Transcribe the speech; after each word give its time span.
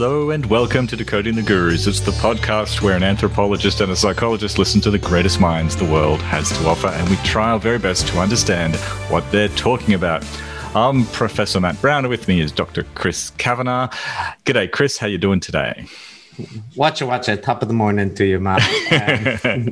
Hello 0.00 0.30
and 0.30 0.46
welcome 0.46 0.86
to 0.86 0.94
Decoding 0.94 1.34
the 1.34 1.42
Gurus. 1.42 1.88
It's 1.88 1.98
the 1.98 2.12
podcast 2.12 2.82
where 2.82 2.96
an 2.96 3.02
anthropologist 3.02 3.80
and 3.80 3.90
a 3.90 3.96
psychologist 3.96 4.56
listen 4.56 4.80
to 4.82 4.92
the 4.92 4.98
greatest 4.98 5.40
minds 5.40 5.74
the 5.74 5.84
world 5.86 6.22
has 6.22 6.56
to 6.56 6.68
offer, 6.68 6.86
and 6.86 7.08
we 7.08 7.16
try 7.24 7.50
our 7.50 7.58
very 7.58 7.80
best 7.80 8.06
to 8.06 8.20
understand 8.20 8.76
what 9.10 9.28
they're 9.32 9.48
talking 9.48 9.94
about. 9.94 10.24
I'm 10.72 11.04
Professor 11.06 11.58
Matt 11.58 11.80
Browne, 11.80 12.04
and 12.04 12.10
with 12.10 12.28
me 12.28 12.38
is 12.38 12.52
Dr. 12.52 12.84
Chris 12.94 13.30
Kavanagh. 13.38 13.88
G'day, 14.44 14.70
Chris. 14.70 14.98
How 14.98 15.08
you 15.08 15.18
doing 15.18 15.40
today? 15.40 15.84
Watch 16.76 17.02
it, 17.02 17.06
watch 17.06 17.28
it. 17.28 17.42
Top 17.42 17.62
of 17.62 17.66
the 17.66 17.74
morning 17.74 18.14
to 18.14 18.24
you, 18.24 18.38
Matt. 18.38 18.62
Um, 19.44 19.70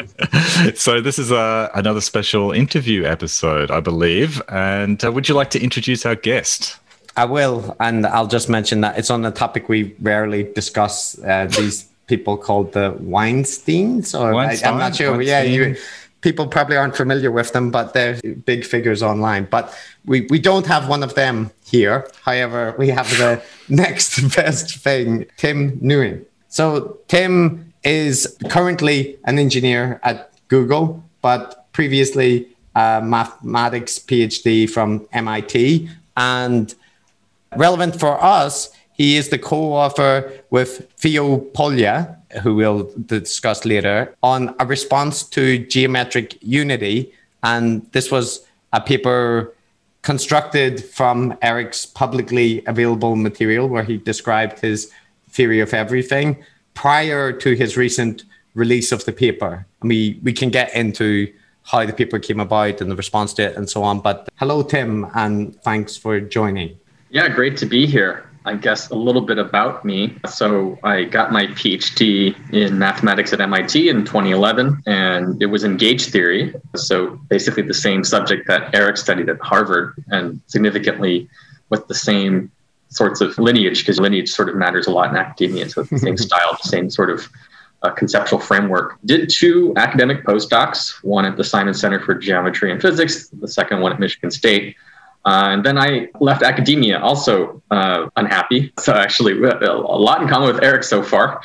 so 0.75 1.01
this 1.01 1.21
is 1.21 1.31
uh, 1.31 1.71
another 1.73 2.01
special 2.01 2.51
interview 2.51 3.05
episode, 3.05 3.71
I 3.71 3.79
believe. 3.79 4.43
And 4.49 5.05
uh, 5.05 5.13
would 5.13 5.29
you 5.29 5.37
like 5.37 5.51
to 5.51 5.63
introduce 5.63 6.05
our 6.05 6.17
guest? 6.17 6.81
I 7.17 7.25
will, 7.25 7.75
and 7.81 8.07
I'll 8.07 8.27
just 8.27 8.49
mention 8.49 8.83
that 8.83 8.99
it's 8.99 9.11
on 9.11 9.25
a 9.25 9.31
topic 9.31 9.69
we 9.69 9.95
rarely 10.01 10.45
discuss. 10.45 11.19
Uh, 11.19 11.47
these 11.47 11.89
people 12.07 12.37
called 12.37 12.73
the 12.73 12.93
Weinsteins, 13.01 14.19
or 14.19 14.35
Weinstein, 14.35 14.69
I, 14.69 14.73
am 14.73 14.79
not 14.79 14.97
sure. 14.97 15.13
Weinstein. 15.13 15.29
Yeah, 15.29 15.43
you, 15.43 15.77
people 16.21 16.47
probably 16.47 16.77
aren't 16.77 16.97
familiar 16.97 17.31
with 17.31 17.53
them, 17.53 17.71
but 17.71 17.95
they're 17.95 18.21
big 18.45 18.65
figures 18.65 19.03
online. 19.03 19.47
But 19.51 19.75
we, 20.05 20.27
we 20.29 20.39
don't 20.39 20.67
have 20.67 20.89
one 20.89 21.03
of 21.03 21.15
them 21.15 21.51
here. 21.65 22.09
However, 22.23 22.75
we 22.79 22.89
have 22.89 23.09
the 23.11 23.43
next 23.69 24.21
best 24.35 24.77
thing, 24.77 25.27
Tim 25.37 25.79
Nguyen. 25.81 26.25
So 26.49 26.99
Tim 27.09 27.73
is 27.85 28.37
currently 28.49 29.19
an 29.25 29.39
engineer 29.39 30.01
at 30.03 30.33
Google, 30.49 31.03
but 31.23 31.73
previously 31.73 32.49
a 32.75 33.01
mathematics 33.03 33.99
PhD 33.99 34.69
from 34.69 35.07
MIT 35.13 35.89
and 36.17 36.75
relevant 37.59 37.99
for 37.99 38.23
us, 38.23 38.71
he 38.93 39.17
is 39.17 39.29
the 39.29 39.39
co-author 39.39 40.33
with 40.51 40.91
Theo 40.97 41.39
Polya, 41.39 42.17
who 42.43 42.55
we'll 42.55 42.91
discuss 43.07 43.65
later, 43.65 44.15
on 44.23 44.55
a 44.59 44.67
response 44.67 45.23
to 45.25 45.59
geometric 45.59 46.39
unity. 46.43 47.13
And 47.43 47.87
this 47.93 48.11
was 48.11 48.47
a 48.73 48.81
paper 48.81 49.55
constructed 50.03 50.85
from 50.85 51.37
Eric's 51.43 51.85
publicly 51.85 52.63
available 52.67 53.17
material 53.17 53.69
where 53.69 53.83
he 53.83 53.99
described 53.99 54.61
his 54.61 54.91
theory 55.29 55.61
of 55.61 55.75
everything 55.75 56.43
prior 56.75 57.33
to 57.33 57.55
his 57.55 57.77
recent 57.77 58.25
release 58.55 58.93
of 58.93 59.05
the 59.05 59.13
paper. 59.13 59.67
We, 59.83 60.19
we 60.23 60.33
can 60.33 60.51
get 60.51 60.75
into 60.75 61.33
how 61.65 61.85
the 61.85 61.93
paper 61.93 62.19
came 62.19 62.41
about 62.41 62.81
and 62.81 62.91
the 62.91 62.97
response 62.97 63.35
to 63.35 63.43
it 63.43 63.57
and 63.57 63.69
so 63.69 63.83
on. 63.83 64.01
But 64.01 64.29
hello, 64.37 64.63
Tim, 64.63 65.07
and 65.15 65.61
thanks 65.63 65.97
for 65.97 66.21
joining. 66.21 66.79
Yeah, 67.17 67.31
great 67.31 67.57
to 67.57 67.65
be 67.65 67.87
here. 67.87 68.27
I 68.45 68.57
guess 68.57 68.91
a 68.91 68.95
little 68.95 69.23
bit 69.23 69.39
about 69.39 69.87
me. 69.87 70.19
So, 70.29 70.79
I 70.85 71.05
got 71.05 71.33
my 71.33 71.47
PhD 71.47 72.37
in 72.53 72.79
mathematics 72.79 73.33
at 73.33 73.41
MIT 73.41 73.89
in 73.89 74.05
2011, 74.05 74.83
and 74.85 75.43
it 75.43 75.47
was 75.47 75.65
in 75.65 75.79
gauge 75.79 76.11
theory. 76.11 76.55
So, 76.75 77.19
basically, 77.31 77.63
the 77.63 77.73
same 77.73 78.05
subject 78.05 78.47
that 78.49 78.75
Eric 78.75 78.99
studied 78.99 79.31
at 79.31 79.41
Harvard, 79.41 79.95
and 80.09 80.43
significantly 80.47 81.27
with 81.71 81.89
the 81.89 81.95
same 81.95 82.53
sorts 82.91 83.23
of 83.23 83.39
lineage, 83.39 83.79
because 83.79 83.99
lineage 83.99 84.31
sort 84.31 84.51
of 84.51 84.57
matters 84.57 84.87
a 84.87 84.91
lot 84.91 85.09
in 85.09 85.17
academia. 85.17 85.71
So, 85.71 85.81
it's 85.81 85.91
the 85.91 85.99
same 85.99 86.17
style, 86.29 86.59
the 86.63 86.69
same 86.69 86.91
sort 86.91 87.09
of 87.09 87.27
uh, 87.83 87.93
conceptual 87.93 88.41
framework. 88.41 88.99
Did 89.07 89.31
two 89.31 89.73
academic 89.79 90.23
postdocs, 90.23 91.03
one 91.03 91.25
at 91.25 91.39
the 91.39 91.45
Simons 91.45 91.81
Center 91.81 91.99
for 91.99 92.15
Geometry 92.15 92.73
and 92.73 92.83
Physics, 92.83 93.29
the 93.29 93.49
second 93.49 93.81
one 93.81 93.91
at 93.91 94.01
Michigan 94.01 94.31
State. 94.31 94.77
Uh, 95.27 95.49
and 95.51 95.65
then 95.65 95.77
I 95.77 96.09
left 96.21 96.43
academia, 96.43 97.01
also 97.01 97.61
uh, 97.71 98.09
unhappy. 98.17 98.73
So 98.81 98.93
actually, 98.93 99.33
a 99.43 99.75
lot 99.75 100.23
in 100.23 100.29
common 100.29 100.55
with 100.55 100.63
Eric 100.63 100.85
so 100.85 101.03
far. 101.03 101.43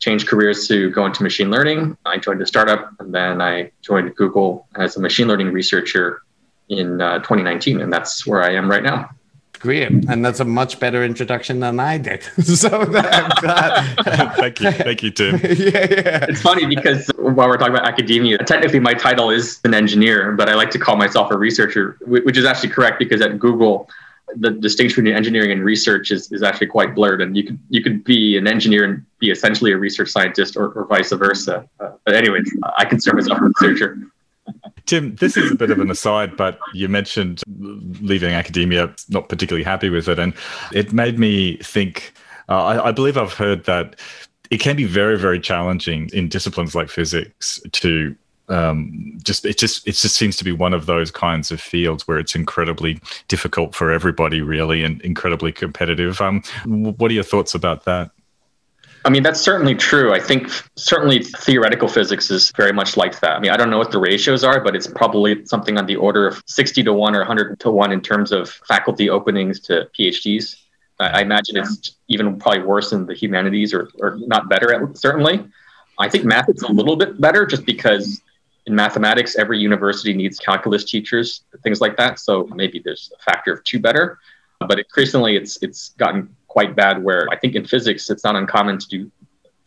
Changed 0.00 0.26
careers 0.26 0.66
to 0.66 0.90
go 0.90 1.06
into 1.06 1.22
machine 1.22 1.50
learning. 1.50 1.96
I 2.04 2.18
joined 2.18 2.42
a 2.42 2.46
startup, 2.46 2.92
and 2.98 3.14
then 3.14 3.40
I 3.40 3.70
joined 3.82 4.16
Google 4.16 4.66
as 4.74 4.96
a 4.96 5.00
machine 5.00 5.28
learning 5.28 5.52
researcher 5.52 6.22
in 6.68 7.00
uh, 7.00 7.18
2019, 7.18 7.80
and 7.80 7.92
that's 7.92 8.26
where 8.26 8.42
I 8.42 8.54
am 8.54 8.68
right 8.68 8.82
now. 8.82 9.10
Great, 9.60 9.90
and 9.90 10.24
that's 10.24 10.40
a 10.40 10.44
much 10.46 10.80
better 10.80 11.04
introduction 11.04 11.60
than 11.60 11.78
I 11.78 11.98
did. 11.98 12.22
so 12.42 12.82
that, 12.86 14.34
thank 14.38 14.58
you, 14.58 14.72
thank 14.72 15.02
you, 15.02 15.10
Tim. 15.10 15.34
yeah, 15.42 15.44
yeah. 15.44 16.26
It's 16.30 16.40
funny 16.40 16.64
because 16.64 17.10
while 17.18 17.46
we're 17.46 17.58
talking 17.58 17.74
about 17.74 17.86
academia, 17.86 18.38
technically 18.38 18.80
my 18.80 18.94
title 18.94 19.28
is 19.28 19.60
an 19.64 19.74
engineer, 19.74 20.32
but 20.32 20.48
I 20.48 20.54
like 20.54 20.70
to 20.70 20.78
call 20.78 20.96
myself 20.96 21.30
a 21.30 21.36
researcher, 21.36 21.98
which 22.06 22.38
is 22.38 22.46
actually 22.46 22.70
correct 22.70 22.98
because 22.98 23.20
at 23.20 23.38
Google, 23.38 23.86
the 24.34 24.50
distinction 24.50 25.04
between 25.04 25.14
engineering 25.14 25.52
and 25.52 25.62
research 25.62 26.10
is, 26.10 26.32
is 26.32 26.42
actually 26.42 26.68
quite 26.68 26.94
blurred, 26.94 27.20
and 27.20 27.36
you 27.36 27.44
could 27.44 27.58
you 27.68 27.82
could 27.82 28.02
be 28.02 28.38
an 28.38 28.46
engineer 28.46 28.84
and 28.84 29.04
be 29.18 29.30
essentially 29.30 29.72
a 29.72 29.76
research 29.76 30.08
scientist, 30.08 30.56
or, 30.56 30.70
or 30.70 30.86
vice 30.86 31.12
versa. 31.12 31.68
Uh, 31.80 31.90
but 32.06 32.14
anyways, 32.14 32.50
I 32.78 32.86
can 32.86 32.98
serve 32.98 33.18
as 33.18 33.28
a 33.28 33.38
researcher. 33.38 34.09
Tim, 34.90 35.14
this 35.14 35.36
is 35.36 35.52
a 35.52 35.54
bit 35.54 35.70
of 35.70 35.78
an 35.78 35.88
aside, 35.88 36.36
but 36.36 36.58
you 36.74 36.88
mentioned 36.88 37.44
leaving 38.00 38.34
academia, 38.34 38.92
not 39.08 39.28
particularly 39.28 39.62
happy 39.62 39.88
with 39.88 40.08
it. 40.08 40.18
And 40.18 40.34
it 40.72 40.92
made 40.92 41.16
me 41.16 41.58
think 41.58 42.12
uh, 42.48 42.64
I, 42.64 42.88
I 42.88 42.90
believe 42.90 43.16
I've 43.16 43.32
heard 43.32 43.66
that 43.66 44.00
it 44.50 44.58
can 44.58 44.74
be 44.74 44.82
very, 44.82 45.16
very 45.16 45.38
challenging 45.38 46.10
in 46.12 46.28
disciplines 46.28 46.74
like 46.74 46.88
physics 46.88 47.60
to 47.70 48.16
um, 48.48 49.16
just 49.22 49.46
it 49.46 49.58
just 49.58 49.86
it 49.86 49.92
just 49.92 50.16
seems 50.16 50.34
to 50.38 50.42
be 50.42 50.50
one 50.50 50.74
of 50.74 50.86
those 50.86 51.12
kinds 51.12 51.52
of 51.52 51.60
fields 51.60 52.08
where 52.08 52.18
it's 52.18 52.34
incredibly 52.34 53.00
difficult 53.28 53.76
for 53.76 53.92
everybody 53.92 54.40
really 54.40 54.82
and 54.82 55.00
incredibly 55.02 55.52
competitive. 55.52 56.20
Um, 56.20 56.42
what 56.64 57.12
are 57.12 57.14
your 57.14 57.22
thoughts 57.22 57.54
about 57.54 57.84
that? 57.84 58.10
I 59.04 59.08
mean, 59.08 59.22
that's 59.22 59.40
certainly 59.40 59.74
true. 59.74 60.12
I 60.12 60.20
think 60.20 60.50
certainly 60.76 61.22
theoretical 61.22 61.88
physics 61.88 62.30
is 62.30 62.52
very 62.56 62.72
much 62.72 62.96
like 62.96 63.18
that. 63.20 63.36
I 63.36 63.40
mean, 63.40 63.50
I 63.50 63.56
don't 63.56 63.70
know 63.70 63.78
what 63.78 63.90
the 63.90 63.98
ratios 63.98 64.44
are, 64.44 64.60
but 64.60 64.76
it's 64.76 64.86
probably 64.86 65.44
something 65.46 65.78
on 65.78 65.86
the 65.86 65.96
order 65.96 66.26
of 66.26 66.42
60 66.46 66.82
to 66.82 66.92
1 66.92 67.14
or 67.14 67.20
100 67.20 67.58
to 67.60 67.70
1 67.70 67.92
in 67.92 68.00
terms 68.02 68.30
of 68.30 68.50
faculty 68.50 69.08
openings 69.08 69.60
to 69.60 69.88
PhDs. 69.98 70.56
I 70.98 71.22
imagine 71.22 71.56
it's 71.56 71.96
even 72.08 72.38
probably 72.38 72.62
worse 72.62 72.92
in 72.92 73.06
the 73.06 73.14
humanities 73.14 73.72
or, 73.72 73.88
or 74.00 74.18
not 74.26 74.50
better, 74.50 74.74
at, 74.74 74.98
certainly. 74.98 75.46
I 75.98 76.08
think 76.08 76.24
math 76.24 76.50
is 76.50 76.62
a 76.62 76.70
little 76.70 76.96
bit 76.96 77.18
better 77.18 77.46
just 77.46 77.64
because 77.64 78.20
in 78.66 78.74
mathematics, 78.74 79.36
every 79.36 79.58
university 79.58 80.12
needs 80.12 80.38
calculus 80.38 80.84
teachers, 80.84 81.44
things 81.62 81.80
like 81.80 81.96
that. 81.96 82.18
So 82.18 82.46
maybe 82.54 82.80
there's 82.84 83.10
a 83.18 83.22
factor 83.22 83.52
of 83.52 83.64
two 83.64 83.80
better. 83.80 84.18
But 84.60 84.78
increasingly, 84.78 85.36
it's 85.36 85.56
it's 85.62 85.90
gotten 85.96 86.36
quite 86.50 86.74
bad 86.74 87.02
where 87.02 87.28
I 87.30 87.36
think 87.36 87.54
in 87.54 87.64
physics, 87.64 88.10
it's 88.10 88.24
not 88.24 88.34
uncommon 88.34 88.78
to 88.78 88.88
do 88.88 89.10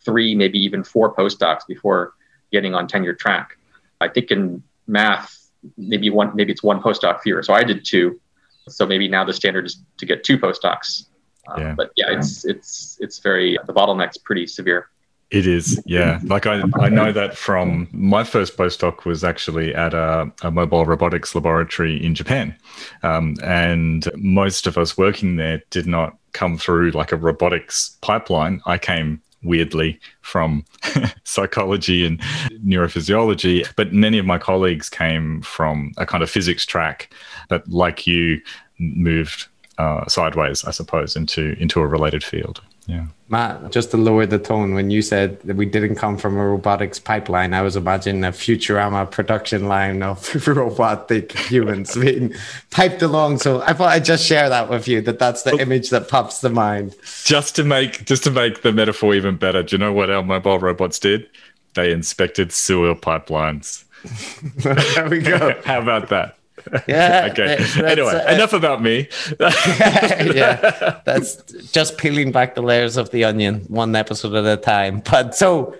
three, 0.04 0.34
maybe 0.34 0.58
even 0.58 0.84
four 0.84 1.14
postdocs 1.14 1.66
before 1.66 2.12
getting 2.52 2.74
on 2.74 2.86
tenure 2.86 3.14
track. 3.14 3.56
I 4.02 4.08
think 4.08 4.30
in 4.30 4.62
math, 4.86 5.50
maybe 5.78 6.10
one, 6.10 6.36
maybe 6.36 6.52
it's 6.52 6.62
one 6.62 6.82
postdoc 6.82 7.22
fewer. 7.22 7.42
So 7.42 7.54
I 7.54 7.64
did 7.64 7.86
two. 7.86 8.20
So 8.68 8.86
maybe 8.86 9.08
now 9.08 9.24
the 9.24 9.32
standard 9.32 9.64
is 9.64 9.82
to 9.96 10.04
get 10.04 10.24
two 10.24 10.36
postdocs. 10.38 11.06
Um, 11.48 11.60
yeah. 11.60 11.74
But 11.74 11.90
yeah, 11.96 12.10
it's 12.10 12.44
it's 12.44 12.98
it's 13.00 13.18
very 13.18 13.58
the 13.66 13.72
bottleneck's 13.72 14.18
pretty 14.18 14.46
severe. 14.46 14.90
It 15.30 15.46
is, 15.46 15.82
yeah. 15.86 16.20
Like 16.22 16.46
I, 16.46 16.62
I 16.78 16.88
know 16.88 17.10
that 17.10 17.36
from 17.36 17.88
my 17.92 18.24
first 18.24 18.56
postdoc 18.56 19.04
was 19.04 19.24
actually 19.24 19.74
at 19.74 19.92
a, 19.92 20.30
a 20.42 20.50
mobile 20.50 20.86
robotics 20.86 21.34
laboratory 21.34 22.02
in 22.04 22.14
Japan, 22.14 22.54
um, 23.02 23.36
and 23.42 24.08
most 24.16 24.66
of 24.66 24.78
us 24.78 24.96
working 24.96 25.36
there 25.36 25.62
did 25.70 25.86
not 25.86 26.16
come 26.32 26.56
through 26.56 26.90
like 26.92 27.10
a 27.10 27.16
robotics 27.16 27.96
pipeline. 28.00 28.60
I 28.66 28.78
came 28.78 29.20
weirdly 29.42 29.98
from 30.22 30.64
psychology 31.24 32.06
and 32.06 32.20
neurophysiology, 32.64 33.66
but 33.76 33.92
many 33.92 34.18
of 34.18 34.26
my 34.26 34.38
colleagues 34.38 34.88
came 34.88 35.42
from 35.42 35.92
a 35.96 36.06
kind 36.06 36.22
of 36.22 36.30
physics 36.30 36.64
track, 36.64 37.12
but 37.48 37.66
like 37.68 38.06
you, 38.06 38.40
moved 38.78 39.46
uh, 39.78 40.06
sideways, 40.06 40.64
I 40.64 40.70
suppose, 40.70 41.16
into 41.16 41.56
into 41.58 41.80
a 41.80 41.86
related 41.86 42.22
field. 42.22 42.60
Yeah. 42.86 43.06
Matt, 43.28 43.72
just 43.72 43.90
to 43.92 43.96
lower 43.96 44.26
the 44.26 44.38
tone, 44.38 44.74
when 44.74 44.90
you 44.90 45.00
said 45.00 45.40
that 45.42 45.56
we 45.56 45.64
didn't 45.64 45.94
come 45.94 46.18
from 46.18 46.36
a 46.36 46.46
robotics 46.46 46.98
pipeline, 46.98 47.54
I 47.54 47.62
was 47.62 47.74
imagining 47.74 48.22
a 48.22 48.32
Futurama 48.32 49.10
production 49.10 49.66
line 49.66 50.02
of 50.02 50.46
robotic 50.46 51.32
humans 51.32 51.96
being 51.96 52.34
piped 52.70 53.00
along. 53.00 53.38
So 53.38 53.62
I 53.62 53.72
thought 53.72 53.88
I'd 53.88 54.04
just 54.04 54.26
share 54.26 54.50
that 54.50 54.68
with 54.68 54.86
you 54.86 55.00
that 55.02 55.18
that's 55.18 55.42
the 55.42 55.52
oh. 55.52 55.58
image 55.58 55.90
that 55.90 56.08
pops 56.08 56.40
to 56.40 56.50
mind. 56.50 56.94
Just 57.24 57.56
to 57.56 57.64
make 57.64 58.04
just 58.04 58.24
to 58.24 58.30
make 58.30 58.62
the 58.62 58.72
metaphor 58.72 59.14
even 59.14 59.36
better, 59.36 59.62
do 59.62 59.74
you 59.74 59.78
know 59.78 59.92
what 59.92 60.10
our 60.10 60.22
mobile 60.22 60.58
robots 60.58 60.98
did? 60.98 61.26
They 61.72 61.90
inspected 61.92 62.52
sewer 62.52 62.94
pipelines. 62.94 63.84
there 64.56 65.08
we 65.08 65.20
go. 65.20 65.60
How 65.64 65.80
about 65.80 66.10
that? 66.10 66.36
Yeah. 66.88 67.28
okay. 67.30 67.64
Anyway, 67.84 68.14
uh, 68.14 68.34
enough 68.34 68.52
about 68.52 68.82
me. 68.82 69.08
yeah, 69.40 71.00
that's 71.04 71.36
just 71.72 71.98
peeling 71.98 72.32
back 72.32 72.54
the 72.54 72.62
layers 72.62 72.96
of 72.96 73.10
the 73.10 73.24
onion, 73.24 73.60
one 73.68 73.94
episode 73.96 74.34
at 74.34 74.46
a 74.46 74.60
time. 74.60 75.02
But 75.10 75.34
so, 75.34 75.76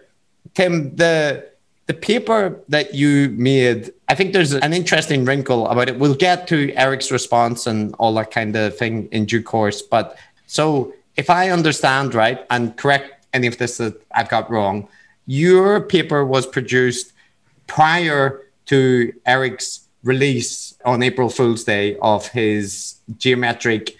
Tim, 0.55 0.95
the 0.97 1.47
the 1.87 1.95
paper 1.95 2.61
that 2.69 2.95
you 2.95 3.31
made, 3.37 3.93
I 4.09 4.15
think 4.15 4.33
there's 4.33 4.53
an 4.53 4.73
interesting 4.73 5.25
wrinkle 5.25 5.67
about 5.69 5.89
it. 5.89 5.99
We'll 5.99 6.15
get 6.15 6.47
to 6.49 6.73
Eric's 6.75 7.11
response 7.11 7.67
and 7.67 7.95
all 7.99 8.15
that 8.15 8.31
kind 8.31 8.57
of 8.57 8.77
thing 8.77 9.09
in 9.13 9.27
due 9.27 9.43
course. 9.43 9.83
But 9.83 10.17
so 10.47 10.95
if 11.17 11.29
I 11.29 11.51
understand 11.51 12.15
right, 12.15 12.45
and 12.51 12.77
correct 12.77 13.27
any 13.35 13.47
of 13.47 13.59
this 13.59 13.79
that 13.79 14.01
I've 14.13 14.29
got 14.29 14.51
wrong, 14.51 14.89
your 15.27 15.81
paper 15.81 16.25
was 16.25 16.47
produced 16.47 17.13
prior 17.67 18.43
to 18.67 19.13
Eric's 19.27 19.84
release 20.05 20.77
on 20.85 21.03
April 21.03 21.29
Fool's 21.29 21.65
Day 21.65 21.97
of 22.01 22.29
his 22.29 22.97
geometric 23.19 23.97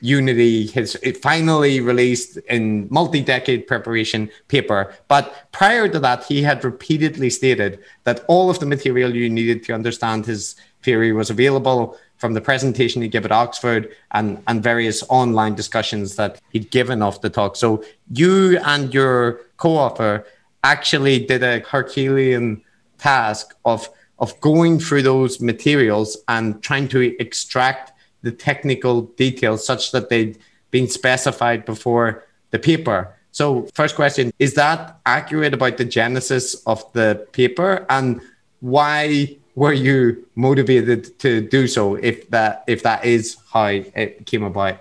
Unity, 0.00 0.68
his 0.68 0.94
it 1.02 1.16
finally 1.16 1.80
released 1.80 2.36
in 2.48 2.86
multi 2.88 3.20
decade 3.20 3.66
preparation 3.66 4.30
paper. 4.46 4.94
But 5.08 5.50
prior 5.50 5.88
to 5.88 5.98
that, 5.98 6.24
he 6.24 6.40
had 6.42 6.64
repeatedly 6.64 7.30
stated 7.30 7.80
that 8.04 8.24
all 8.28 8.48
of 8.48 8.60
the 8.60 8.66
material 8.66 9.12
you 9.12 9.28
needed 9.28 9.64
to 9.64 9.74
understand 9.74 10.24
his 10.24 10.54
theory 10.84 11.12
was 11.12 11.30
available 11.30 11.98
from 12.18 12.34
the 12.34 12.40
presentation 12.40 13.02
he 13.02 13.08
gave 13.08 13.24
at 13.24 13.32
Oxford 13.32 13.90
and, 14.12 14.42
and 14.46 14.62
various 14.62 15.02
online 15.08 15.54
discussions 15.54 16.16
that 16.16 16.40
he'd 16.50 16.70
given 16.70 17.02
off 17.02 17.20
the 17.20 17.30
talk. 17.30 17.56
So 17.56 17.82
you 18.12 18.58
and 18.58 18.94
your 18.94 19.40
co 19.56 19.70
author 19.70 20.24
actually 20.62 21.24
did 21.24 21.42
a 21.42 21.60
Herculean 21.60 22.62
task 22.98 23.56
of, 23.64 23.88
of 24.18 24.38
going 24.40 24.78
through 24.78 25.02
those 25.02 25.40
materials 25.40 26.16
and 26.28 26.62
trying 26.62 26.88
to 26.88 27.16
extract 27.20 27.92
the 28.22 28.32
technical 28.32 29.02
details 29.02 29.64
such 29.64 29.92
that 29.92 30.08
they'd 30.08 30.38
been 30.70 30.88
specified 30.88 31.64
before 31.64 32.24
the 32.50 32.58
paper. 32.58 33.14
So, 33.30 33.68
first 33.74 33.94
question 33.94 34.32
is 34.38 34.54
that 34.54 34.98
accurate 35.06 35.54
about 35.54 35.76
the 35.76 35.84
genesis 35.84 36.54
of 36.66 36.84
the 36.92 37.26
paper 37.32 37.86
and 37.88 38.20
why 38.60 39.36
were 39.54 39.72
you 39.72 40.26
motivated 40.34 41.18
to 41.18 41.40
do 41.40 41.66
so 41.66 41.94
if 41.96 42.28
that 42.30 42.64
if 42.66 42.82
that 42.82 43.04
is 43.04 43.36
how 43.52 43.66
it 43.66 44.26
came 44.26 44.42
about? 44.42 44.80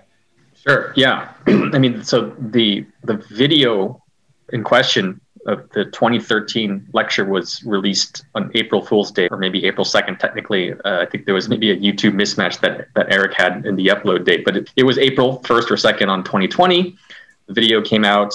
Sure. 0.55 0.93
Yeah. 0.95 1.31
I 1.47 1.79
mean, 1.79 2.03
so 2.03 2.35
the 2.39 2.85
the 3.03 3.17
video 3.29 4.01
in 4.53 4.63
question 4.63 5.19
of 5.47 5.69
the 5.69 5.85
2013 5.85 6.89
lecture 6.93 7.25
was 7.25 7.63
released 7.63 8.25
on 8.35 8.51
April 8.53 8.85
Fool's 8.85 9.11
Day, 9.11 9.27
or 9.31 9.37
maybe 9.37 9.65
April 9.65 9.85
2nd, 9.85 10.19
technically. 10.19 10.73
Uh, 10.73 11.01
I 11.01 11.05
think 11.05 11.25
there 11.25 11.33
was 11.33 11.47
maybe 11.47 11.71
a 11.71 11.77
YouTube 11.77 12.13
mismatch 12.13 12.59
that, 12.59 12.89
that 12.95 13.11
Eric 13.11 13.33
had 13.33 13.65
in 13.65 13.75
the 13.75 13.87
upload 13.87 14.25
date, 14.25 14.43
but 14.43 14.57
it, 14.57 14.69
it 14.75 14.83
was 14.83 14.97
April 14.97 15.39
1st 15.45 15.71
or 15.71 15.75
2nd 15.75 16.09
on 16.09 16.23
2020. 16.23 16.95
The 17.47 17.53
video 17.53 17.81
came 17.81 18.03
out, 18.03 18.33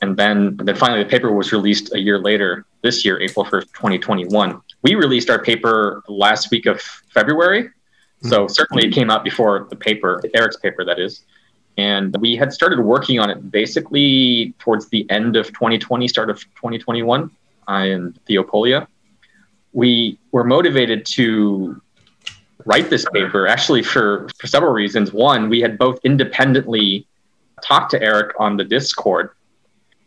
and 0.00 0.16
then, 0.16 0.56
then 0.56 0.74
finally 0.74 1.02
the 1.04 1.08
paper 1.08 1.30
was 1.32 1.52
released 1.52 1.94
a 1.94 2.00
year 2.00 2.18
later, 2.18 2.64
this 2.82 3.04
year, 3.04 3.20
April 3.20 3.44
1st, 3.44 3.72
2021. 3.74 4.60
We 4.82 4.94
released 4.94 5.28
our 5.28 5.42
paper 5.42 6.02
last 6.08 6.50
week 6.50 6.66
of 6.66 6.80
February. 6.80 7.70
So 8.22 8.48
certainly 8.48 8.86
it 8.86 8.92
came 8.92 9.10
out 9.10 9.22
before 9.22 9.66
the 9.68 9.76
paper, 9.76 10.22
Eric's 10.34 10.56
paper, 10.56 10.84
that 10.84 10.98
is. 10.98 11.24
And 11.76 12.16
we 12.20 12.36
had 12.36 12.52
started 12.52 12.80
working 12.80 13.20
on 13.20 13.28
it 13.28 13.50
basically 13.50 14.54
towards 14.58 14.88
the 14.88 15.08
end 15.10 15.36
of 15.36 15.48
2020, 15.48 16.08
start 16.08 16.30
of 16.30 16.40
2021, 16.56 17.22
uh, 17.22 17.28
I 17.68 17.84
and 17.86 18.18
Theo 18.26 18.42
Polya. 18.42 18.88
We 19.72 20.18
were 20.32 20.44
motivated 20.44 21.04
to 21.06 21.80
write 22.64 22.88
this 22.88 23.04
paper 23.12 23.46
actually 23.46 23.82
for, 23.82 24.28
for 24.38 24.46
several 24.46 24.72
reasons. 24.72 25.12
One, 25.12 25.50
we 25.50 25.60
had 25.60 25.76
both 25.76 26.00
independently 26.02 27.06
talked 27.62 27.90
to 27.90 28.02
Eric 28.02 28.34
on 28.38 28.56
the 28.56 28.64
Discord. 28.64 29.30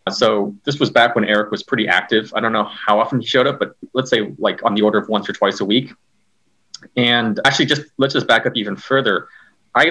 So 0.09 0.55
this 0.65 0.79
was 0.79 0.89
back 0.89 1.13
when 1.13 1.23
Eric 1.23 1.51
was 1.51 1.61
pretty 1.61 1.87
active. 1.87 2.33
I 2.35 2.39
don't 2.39 2.51
know 2.51 2.63
how 2.63 2.99
often 2.99 3.19
he 3.19 3.27
showed 3.27 3.45
up, 3.45 3.59
but 3.59 3.75
let's 3.93 4.09
say 4.09 4.33
like 4.39 4.63
on 4.65 4.73
the 4.73 4.81
order 4.81 4.97
of 4.97 5.07
once 5.07 5.29
or 5.29 5.33
twice 5.33 5.59
a 5.59 5.65
week. 5.65 5.93
And 6.95 7.39
actually, 7.45 7.65
just 7.67 7.83
let's 7.97 8.13
just 8.13 8.27
back 8.27 8.45
up 8.45 8.53
even 8.55 8.75
further. 8.75 9.27
I 9.75 9.89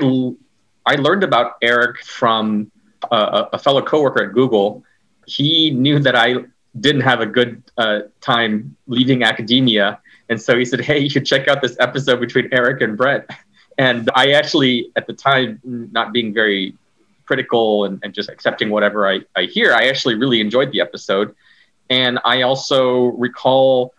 I 0.89 0.95
learned 0.95 1.23
about 1.23 1.57
Eric 1.61 2.03
from 2.03 2.73
a, 3.11 3.49
a 3.53 3.59
fellow 3.59 3.83
coworker 3.83 4.25
at 4.25 4.33
Google. 4.33 4.83
He 5.27 5.71
knew 5.71 5.99
that 5.99 6.17
I 6.17 6.37
didn't 6.81 7.03
have 7.03 7.21
a 7.21 7.27
good 7.27 7.63
uh, 7.77 8.01
time 8.23 8.75
leaving 8.87 9.23
academia. 9.23 10.01
And 10.31 10.41
so 10.41 10.57
he 10.57 10.65
said, 10.65 10.81
Hey, 10.81 10.99
you 11.01 11.11
should 11.11 11.27
check 11.27 11.47
out 11.47 11.61
this 11.61 11.77
episode 11.79 12.21
between 12.21 12.49
Eric 12.53 12.81
and 12.83 12.97
Brett. 12.97 13.29
And 13.81 14.11
I 14.17 14.33
actually, 14.33 14.91
at 14.97 15.07
the 15.07 15.13
time, 15.13 15.61
not 15.63 16.13
being 16.13 16.35
very 16.35 16.75
critical 17.27 17.85
and, 17.85 18.01
and 18.03 18.13
just 18.13 18.29
accepting 18.29 18.71
whatever 18.71 19.09
I, 19.09 19.21
I 19.37 19.45
hear, 19.45 19.73
I 19.73 19.87
actually 19.87 20.17
really 20.17 20.41
enjoyed 20.41 20.73
the 20.73 20.81
episode. 20.81 21.33
And 21.89 22.19
I 22.25 22.43
also 22.43 23.05
recall 23.27 23.95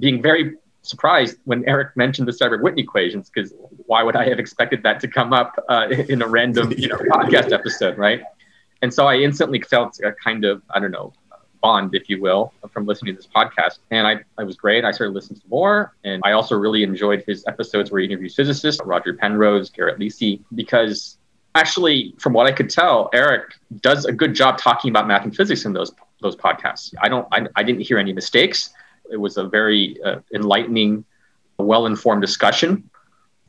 being 0.00 0.20
very 0.20 0.56
surprised 0.82 1.36
when 1.44 1.68
Eric 1.68 1.96
mentioned 1.96 2.26
the 2.26 2.32
Seiberg-Witten 2.32 2.78
equations 2.78 3.30
because 3.30 3.52
why 3.86 4.02
would 4.02 4.16
I 4.16 4.28
have 4.28 4.38
expected 4.38 4.82
that 4.82 5.00
to 5.00 5.08
come 5.08 5.32
up 5.32 5.62
uh, 5.68 5.88
in 6.08 6.22
a 6.22 6.26
random 6.28 6.72
you 6.76 6.88
know 6.88 6.96
podcast 7.12 7.52
episode, 7.52 7.98
right? 7.98 8.22
And 8.82 8.92
so 8.92 9.06
I 9.06 9.16
instantly 9.16 9.60
felt 9.60 9.98
a 10.00 10.12
kind 10.12 10.44
of 10.44 10.62
I 10.70 10.80
don't 10.80 10.90
know 10.90 11.12
bond, 11.60 11.94
if 11.94 12.08
you 12.08 12.20
will, 12.20 12.52
from 12.70 12.86
listening 12.86 13.14
to 13.14 13.18
this 13.18 13.26
podcast. 13.26 13.78
And 13.90 14.06
I, 14.06 14.20
I 14.38 14.44
was 14.44 14.56
great. 14.56 14.84
I 14.84 14.90
started 14.90 15.14
listening 15.14 15.40
to 15.40 15.48
more. 15.48 15.94
And 16.04 16.22
I 16.24 16.32
also 16.32 16.56
really 16.56 16.82
enjoyed 16.82 17.22
his 17.26 17.44
episodes 17.46 17.90
where 17.90 18.00
he 18.00 18.06
interviews 18.06 18.34
physicists, 18.34 18.80
Roger 18.84 19.14
Penrose, 19.14 19.70
Garrett 19.70 19.98
Lisi, 19.98 20.40
because 20.54 21.18
actually, 21.54 22.14
from 22.18 22.32
what 22.32 22.46
I 22.46 22.52
could 22.52 22.70
tell, 22.70 23.10
Eric 23.12 23.54
does 23.80 24.04
a 24.04 24.12
good 24.12 24.34
job 24.34 24.58
talking 24.58 24.90
about 24.90 25.06
math 25.06 25.24
and 25.24 25.34
physics 25.34 25.64
in 25.64 25.72
those 25.72 25.92
those 26.22 26.36
podcasts. 26.36 26.94
I 27.00 27.08
don't 27.08 27.26
I, 27.32 27.46
I 27.56 27.62
didn't 27.62 27.80
hear 27.80 27.98
any 27.98 28.12
mistakes. 28.12 28.70
It 29.10 29.16
was 29.16 29.36
a 29.36 29.44
very 29.44 29.96
uh, 30.04 30.20
enlightening, 30.34 31.04
well-informed 31.58 32.22
discussion. 32.22 32.88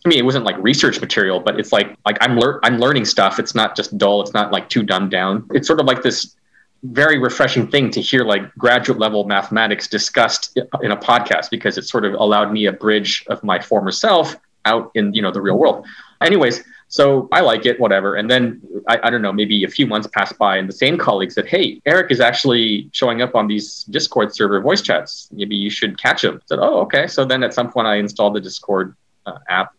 I 0.06 0.10
mean, 0.10 0.18
it 0.18 0.26
wasn't 0.26 0.46
like 0.46 0.58
research 0.58 1.00
material, 1.00 1.40
but 1.40 1.60
it's 1.60 1.72
like 1.72 1.96
like 2.06 2.18
I'm 2.22 2.38
lear- 2.38 2.60
I'm 2.64 2.80
learning 2.80 3.06
stuff. 3.06 3.40
It's 3.40 3.54
not 3.54 3.76
just 3.76 3.98
dull. 3.98 4.22
It's 4.22 4.34
not 4.34 4.52
like 4.52 4.68
too 4.70 4.84
dumbed 4.84 5.12
down. 5.12 5.48
It's 5.52 5.68
sort 5.68 5.80
of 5.80 5.86
like 5.86 6.02
this 6.02 6.36
very 6.84 7.20
refreshing 7.20 7.68
thing 7.68 7.92
to 7.92 8.02
hear 8.02 8.24
like 8.24 8.54
graduate 8.56 8.98
level 8.98 9.26
mathematics 9.26 9.88
discussed 9.88 10.58
in 10.82 10.92
a 10.92 10.98
podcast 10.98 11.52
because 11.52 11.78
it 11.78 11.84
sort 11.84 12.06
of 12.06 12.14
allowed 12.16 12.52
me 12.52 12.66
a 12.66 12.72
bridge 12.72 13.24
of 13.28 13.44
my 13.44 13.60
former 13.60 13.92
self 13.92 14.36
out 14.66 14.92
in 14.96 15.14
you 15.14 15.22
know 15.22 15.32
the 15.32 15.42
real 15.42 15.58
world. 15.58 15.86
Anyways, 16.22 16.64
so 16.92 17.30
I 17.32 17.40
like 17.40 17.66
it, 17.66 17.80
whatever. 17.80 18.16
And 18.16 18.30
then 18.30 18.62
I, 18.90 19.00
I, 19.04 19.10
don't 19.10 19.22
know, 19.22 19.32
maybe 19.32 19.64
a 19.64 19.70
few 19.70 19.88
months 19.88 20.10
passed 20.14 20.38
by, 20.38 20.58
and 20.58 20.68
the 20.68 20.74
same 20.74 20.98
colleague 20.98 21.32
said, 21.32 21.48
"Hey, 21.48 21.82
Eric 21.86 22.12
is 22.12 22.20
actually 22.20 22.90
showing 22.92 23.22
up 23.22 23.34
on 23.34 23.48
these 23.48 23.86
Discord 23.86 24.36
server 24.36 24.60
voice 24.60 24.82
chats. 24.82 25.30
Maybe 25.32 25.56
you 25.56 25.70
should 25.70 25.98
catch 25.98 26.22
him." 26.26 26.36
I 26.36 26.46
said, 26.48 26.60
"Oh, 26.62 26.82
okay." 26.82 27.08
So 27.08 27.24
then 27.24 27.44
at 27.44 27.54
some 27.54 27.72
point, 27.72 27.88
I 27.88 27.96
installed 27.96 28.36
the 28.36 28.42
Discord 28.42 28.94
uh, 29.26 29.38
app, 29.48 29.74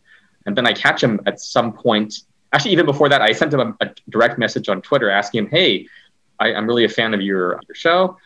and 0.46 0.56
then 0.56 0.66
I 0.66 0.72
catch 0.72 1.02
him 1.02 1.20
at 1.26 1.38
some 1.38 1.74
point. 1.74 2.14
Actually, 2.54 2.72
even 2.72 2.86
before 2.86 3.10
that, 3.10 3.20
I 3.20 3.32
sent 3.32 3.52
him 3.52 3.60
a, 3.60 3.76
a 3.84 3.90
direct 4.08 4.38
message 4.38 4.70
on 4.70 4.80
Twitter 4.80 5.10
asking 5.10 5.44
him, 5.44 5.50
"Hey, 5.50 5.88
I, 6.40 6.52
am 6.52 6.66
really 6.66 6.86
a 6.86 6.88
fan 6.88 7.12
of 7.12 7.20
your 7.20 7.60
your 7.68 7.74
show. 7.74 8.16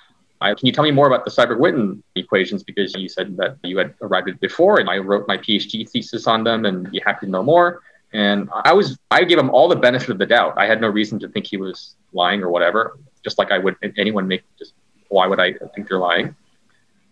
I, 0.40 0.54
can 0.54 0.64
you 0.64 0.72
tell 0.72 0.84
me 0.84 0.92
more 0.92 1.08
about 1.08 1.24
the 1.24 1.30
Seiberg-Witten 1.32 2.02
equations? 2.14 2.62
Because 2.62 2.94
you 2.94 3.08
said 3.08 3.36
that 3.38 3.56
you 3.64 3.78
had 3.78 3.94
arrived 4.00 4.28
at 4.28 4.38
before, 4.38 4.78
and 4.78 4.88
I 4.88 4.98
wrote 4.98 5.26
my 5.26 5.38
PhD 5.38 5.90
thesis 5.90 6.28
on 6.28 6.44
them, 6.44 6.66
and 6.66 6.88
you 6.92 7.00
happy 7.04 7.26
to 7.26 7.32
know 7.32 7.42
more." 7.42 7.82
And 8.16 8.48
I 8.64 8.72
was, 8.72 8.98
I 9.10 9.24
gave 9.24 9.38
him 9.38 9.50
all 9.50 9.68
the 9.68 9.76
benefit 9.76 10.08
of 10.08 10.16
the 10.16 10.24
doubt. 10.24 10.54
I 10.56 10.64
had 10.64 10.80
no 10.80 10.88
reason 10.88 11.18
to 11.18 11.28
think 11.28 11.46
he 11.46 11.58
was 11.58 11.96
lying 12.14 12.42
or 12.42 12.48
whatever, 12.48 12.98
just 13.22 13.36
like 13.36 13.52
I 13.52 13.58
would 13.58 13.76
anyone 13.98 14.26
make 14.26 14.42
just, 14.58 14.72
why 15.10 15.26
would 15.26 15.38
I 15.38 15.52
think 15.74 15.86
they're 15.86 15.98
lying? 15.98 16.34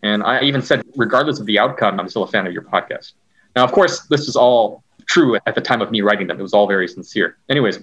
And 0.03 0.23
I 0.23 0.41
even 0.41 0.63
said, 0.63 0.83
regardless 0.97 1.41
of 1.41 1.45
the 1.45 1.59
outcome, 1.59 2.01
I'm 2.01 2.09
still 2.09 2.23
a 2.23 2.27
fan 2.27 2.47
of 2.47 2.55
your 2.55 2.63
podcast. 2.63 3.13
Now, 3.55 3.65
of 3.65 3.73
course, 3.73 4.07
this 4.07 4.29
is 4.29 4.35
all 4.35 4.83
true 5.07 5.37
at 5.45 5.55
the 5.55 5.61
time 5.61 5.83
of 5.83 5.91
me 5.91 6.01
writing 6.01 6.27
them. 6.27 6.39
It 6.39 6.43
was 6.43 6.55
all 6.55 6.67
very 6.67 6.89
sincere. 6.89 7.37
Anyways, 7.51 7.81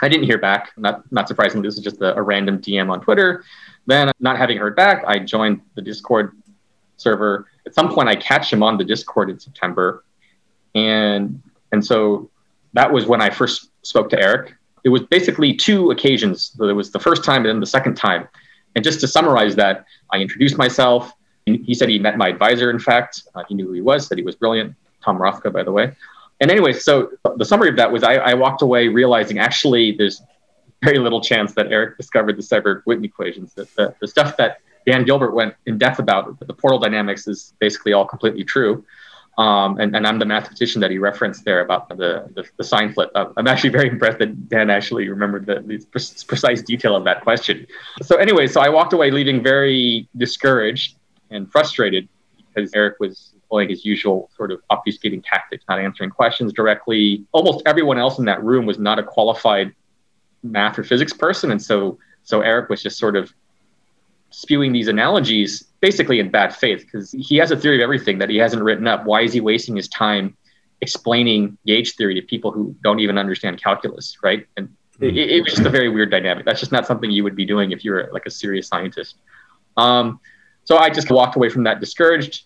I 0.00 0.08
didn't 0.08 0.26
hear 0.26 0.38
back. 0.38 0.70
Not 0.76 1.10
not 1.10 1.26
surprisingly, 1.26 1.66
this 1.66 1.76
is 1.76 1.82
just 1.82 2.00
a, 2.02 2.14
a 2.14 2.22
random 2.22 2.60
DM 2.60 2.88
on 2.88 3.00
Twitter. 3.00 3.42
Then, 3.86 4.12
not 4.20 4.38
having 4.38 4.58
heard 4.58 4.76
back, 4.76 5.02
I 5.08 5.18
joined 5.18 5.60
the 5.74 5.82
Discord 5.82 6.36
server. 6.98 7.48
At 7.66 7.74
some 7.74 7.92
point, 7.92 8.08
I 8.08 8.14
catch 8.14 8.52
him 8.52 8.62
on 8.62 8.78
the 8.78 8.84
Discord 8.84 9.28
in 9.28 9.40
September, 9.40 10.04
and 10.76 11.42
and 11.72 11.84
so 11.84 12.30
that 12.74 12.92
was 12.92 13.06
when 13.06 13.20
I 13.20 13.30
first 13.30 13.70
spoke 13.82 14.10
to 14.10 14.20
Eric. 14.20 14.54
It 14.84 14.90
was 14.90 15.02
basically 15.02 15.54
two 15.54 15.90
occasions. 15.90 16.50
There 16.58 16.74
was 16.74 16.90
the 16.90 17.00
first 17.00 17.24
time 17.24 17.42
and 17.42 17.46
then 17.46 17.60
the 17.60 17.66
second 17.66 17.94
time. 17.94 18.28
And 18.74 18.84
just 18.84 19.00
to 19.00 19.08
summarize 19.08 19.56
that, 19.56 19.86
I 20.12 20.18
introduced 20.18 20.58
myself. 20.58 21.12
He 21.46 21.74
said 21.74 21.88
he 21.88 21.98
met 21.98 22.16
my 22.18 22.28
advisor, 22.28 22.70
in 22.70 22.78
fact. 22.78 23.22
Uh, 23.34 23.44
he 23.48 23.54
knew 23.54 23.66
who 23.66 23.72
he 23.72 23.80
was, 23.80 24.06
said 24.06 24.18
he 24.18 24.24
was 24.24 24.34
brilliant. 24.34 24.74
Tom 25.02 25.18
Mrowka, 25.18 25.52
by 25.52 25.62
the 25.62 25.72
way. 25.72 25.94
And 26.40 26.50
anyway, 26.50 26.72
so 26.72 27.10
the 27.36 27.44
summary 27.44 27.68
of 27.68 27.76
that 27.76 27.90
was 27.90 28.02
I, 28.02 28.14
I 28.14 28.34
walked 28.34 28.62
away 28.62 28.88
realizing 28.88 29.38
actually 29.38 29.92
there's 29.92 30.20
very 30.82 30.98
little 30.98 31.20
chance 31.20 31.54
that 31.54 31.70
Eric 31.70 31.96
discovered 31.96 32.36
the 32.36 32.42
Seiberg-Witten 32.42 33.04
equations. 33.04 33.54
That 33.54 33.74
the, 33.76 33.94
the 34.00 34.08
stuff 34.08 34.36
that 34.36 34.60
Dan 34.86 35.04
Gilbert 35.04 35.34
went 35.34 35.54
in 35.66 35.78
depth 35.78 35.98
about, 35.98 36.38
the 36.40 36.52
portal 36.52 36.78
dynamics, 36.78 37.28
is 37.28 37.54
basically 37.58 37.92
all 37.92 38.04
completely 38.04 38.44
true. 38.44 38.84
Um, 39.36 39.80
and, 39.80 39.96
and 39.96 40.06
I'm 40.06 40.18
the 40.18 40.26
mathematician 40.26 40.80
that 40.80 40.90
he 40.90 40.98
referenced 40.98 41.44
there 41.44 41.60
about 41.60 41.88
the, 41.88 42.30
the, 42.34 42.44
the 42.56 42.64
sign 42.64 42.92
flip. 42.92 43.10
Uh, 43.14 43.26
I'm 43.36 43.48
actually 43.48 43.70
very 43.70 43.88
impressed 43.94 44.18
that 44.18 44.48
Dan 44.48 44.70
actually 44.70 45.08
remembered 45.08 45.46
the, 45.46 45.60
the 45.60 45.78
pre- 45.90 46.26
precise 46.26 46.62
detail 46.62 46.94
of 46.94 47.04
that 47.04 47.22
question. 47.22 47.66
So 48.02 48.16
anyway, 48.16 48.46
so 48.46 48.60
I 48.60 48.68
walked 48.68 48.92
away 48.92 49.10
leaving 49.10 49.42
very 49.42 50.08
discouraged 50.16 50.96
and 51.30 51.50
frustrated 51.50 52.08
because 52.54 52.70
Eric 52.74 52.96
was 53.00 53.32
employing 53.34 53.68
his 53.68 53.84
usual 53.84 54.30
sort 54.36 54.52
of 54.52 54.60
obfuscating 54.70 55.22
tactics, 55.24 55.64
not 55.68 55.78
answering 55.78 56.10
questions 56.10 56.52
directly. 56.52 57.24
Almost 57.32 57.62
everyone 57.66 57.98
else 57.98 58.18
in 58.18 58.24
that 58.26 58.42
room 58.42 58.66
was 58.66 58.78
not 58.78 58.98
a 58.98 59.02
qualified 59.02 59.74
math 60.42 60.78
or 60.78 60.84
physics 60.84 61.12
person, 61.12 61.50
and 61.50 61.60
so 61.62 61.98
so 62.22 62.40
Eric 62.40 62.70
was 62.70 62.82
just 62.82 62.98
sort 62.98 63.16
of 63.16 63.32
spewing 64.34 64.72
these 64.72 64.88
analogies 64.88 65.62
basically 65.80 66.18
in 66.18 66.28
bad 66.28 66.54
faith 66.54 66.80
because 66.80 67.12
he 67.12 67.36
has 67.36 67.50
a 67.52 67.56
theory 67.56 67.76
of 67.76 67.82
everything 67.82 68.18
that 68.18 68.28
he 68.28 68.36
hasn't 68.36 68.62
written 68.62 68.86
up. 68.88 69.04
Why 69.04 69.22
is 69.22 69.32
he 69.32 69.40
wasting 69.40 69.76
his 69.76 69.88
time 69.88 70.36
explaining 70.80 71.56
gauge 71.66 71.94
theory 71.94 72.14
to 72.14 72.22
people 72.22 72.50
who 72.50 72.74
don't 72.82 72.98
even 72.98 73.16
understand 73.16 73.62
calculus, 73.62 74.16
right? 74.22 74.46
And 74.56 74.68
mm-hmm. 74.68 75.04
it, 75.04 75.30
it, 75.30 75.40
was 75.42 75.54
just 75.54 75.66
a 75.66 75.70
very 75.70 75.88
weird 75.88 76.10
dynamic. 76.10 76.44
That's 76.44 76.58
just 76.58 76.72
not 76.72 76.86
something 76.86 77.10
you 77.10 77.22
would 77.22 77.36
be 77.36 77.46
doing 77.46 77.70
if 77.70 77.84
you 77.84 77.92
were 77.92 78.10
like 78.12 78.26
a 78.26 78.30
serious 78.30 78.66
scientist. 78.66 79.16
Um, 79.76 80.20
so 80.64 80.78
I 80.78 80.90
just 80.90 81.10
walked 81.10 81.36
away 81.36 81.48
from 81.48 81.62
that 81.64 81.78
discouraged 81.78 82.44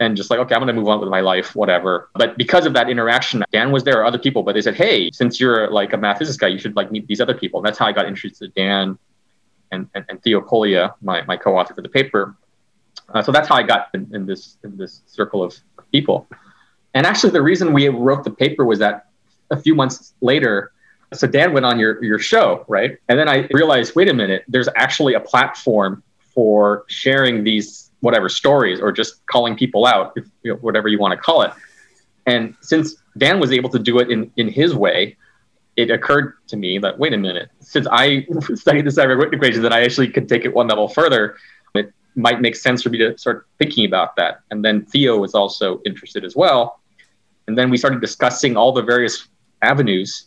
and 0.00 0.16
just 0.16 0.30
like, 0.30 0.40
okay, 0.40 0.54
I'm 0.54 0.60
going 0.60 0.74
to 0.74 0.80
move 0.80 0.88
on 0.88 1.00
with 1.00 1.10
my 1.10 1.20
life, 1.20 1.54
whatever. 1.54 2.08
But 2.14 2.38
because 2.38 2.64
of 2.66 2.72
that 2.74 2.88
interaction, 2.88 3.44
Dan 3.52 3.72
was 3.72 3.84
there, 3.84 4.04
other 4.04 4.18
people, 4.18 4.42
but 4.42 4.54
they 4.54 4.62
said, 4.62 4.74
hey, 4.74 5.10
since 5.12 5.38
you're 5.38 5.70
like 5.70 5.92
a 5.92 5.96
math 5.98 6.18
physics 6.18 6.38
guy, 6.38 6.48
you 6.48 6.58
should 6.58 6.74
like 6.76 6.90
meet 6.90 7.06
these 7.06 7.20
other 7.20 7.34
people. 7.34 7.60
And 7.60 7.66
that's 7.66 7.78
how 7.78 7.86
I 7.86 7.92
got 7.92 8.06
introduced 8.06 8.40
to 8.40 8.48
Dan 8.48 8.98
and, 9.74 9.88
and, 9.94 10.04
and 10.08 10.22
Theo 10.22 10.40
Polya, 10.40 10.94
my, 11.02 11.22
my 11.30 11.36
co-author 11.36 11.74
for 11.74 11.82
the 11.82 11.88
paper. 11.88 12.36
Uh, 13.12 13.22
so 13.22 13.30
that's 13.32 13.48
how 13.48 13.56
I 13.56 13.62
got 13.62 13.88
in, 13.94 14.02
in, 14.16 14.26
this 14.26 14.56
in 14.64 14.76
this 14.76 15.02
circle 15.06 15.42
of 15.42 15.54
people. 15.92 16.26
And 16.94 17.06
actually, 17.06 17.32
the 17.38 17.42
reason 17.42 17.72
we 17.72 17.88
wrote 17.88 18.22
the 18.24 18.30
paper 18.30 18.64
was 18.64 18.78
that 18.78 18.96
a 19.50 19.58
few 19.64 19.74
months 19.74 20.14
later, 20.20 20.72
so 21.12 21.26
Dan 21.26 21.52
went 21.52 21.66
on 21.66 21.78
your 21.78 22.02
your 22.02 22.18
show, 22.18 22.64
right? 22.68 22.92
And 23.08 23.18
then 23.18 23.28
I 23.28 23.48
realized, 23.52 23.94
wait 23.94 24.08
a 24.08 24.14
minute, 24.14 24.44
there's 24.48 24.68
actually 24.76 25.14
a 25.14 25.20
platform 25.20 26.02
for 26.34 26.84
sharing 26.88 27.44
these 27.44 27.90
whatever 28.00 28.28
stories 28.28 28.80
or 28.80 28.90
just 28.92 29.24
calling 29.26 29.56
people 29.56 29.86
out, 29.86 30.12
if, 30.16 30.24
you 30.42 30.52
know, 30.52 30.58
whatever 30.58 30.88
you 30.88 30.98
want 30.98 31.12
to 31.12 31.16
call 31.16 31.42
it. 31.42 31.52
And 32.26 32.54
since 32.60 32.96
Dan 33.16 33.38
was 33.38 33.52
able 33.52 33.70
to 33.70 33.78
do 33.78 33.98
it 33.98 34.10
in 34.10 34.30
in 34.36 34.48
his 34.48 34.74
way, 34.74 35.16
it 35.76 35.90
occurred 35.90 36.34
to 36.48 36.56
me 36.56 36.78
that 36.78 36.98
wait 36.98 37.12
a 37.12 37.18
minute, 37.18 37.50
since 37.60 37.86
I 37.90 38.26
studied 38.54 38.84
the 38.84 38.90
Seiberg 38.90 39.32
equation, 39.32 39.62
that 39.62 39.72
I 39.72 39.82
actually 39.82 40.08
could 40.08 40.28
take 40.28 40.44
it 40.44 40.54
one 40.54 40.68
level 40.68 40.88
further. 40.88 41.36
It 41.74 41.92
might 42.14 42.40
make 42.40 42.56
sense 42.56 42.82
for 42.82 42.90
me 42.90 42.98
to 42.98 43.18
start 43.18 43.46
thinking 43.58 43.86
about 43.86 44.16
that. 44.16 44.40
And 44.50 44.64
then 44.64 44.84
Theo 44.86 45.18
was 45.18 45.34
also 45.34 45.80
interested 45.84 46.24
as 46.24 46.36
well. 46.36 46.80
And 47.46 47.58
then 47.58 47.70
we 47.70 47.76
started 47.76 48.00
discussing 48.00 48.56
all 48.56 48.72
the 48.72 48.82
various 48.82 49.28
avenues. 49.62 50.26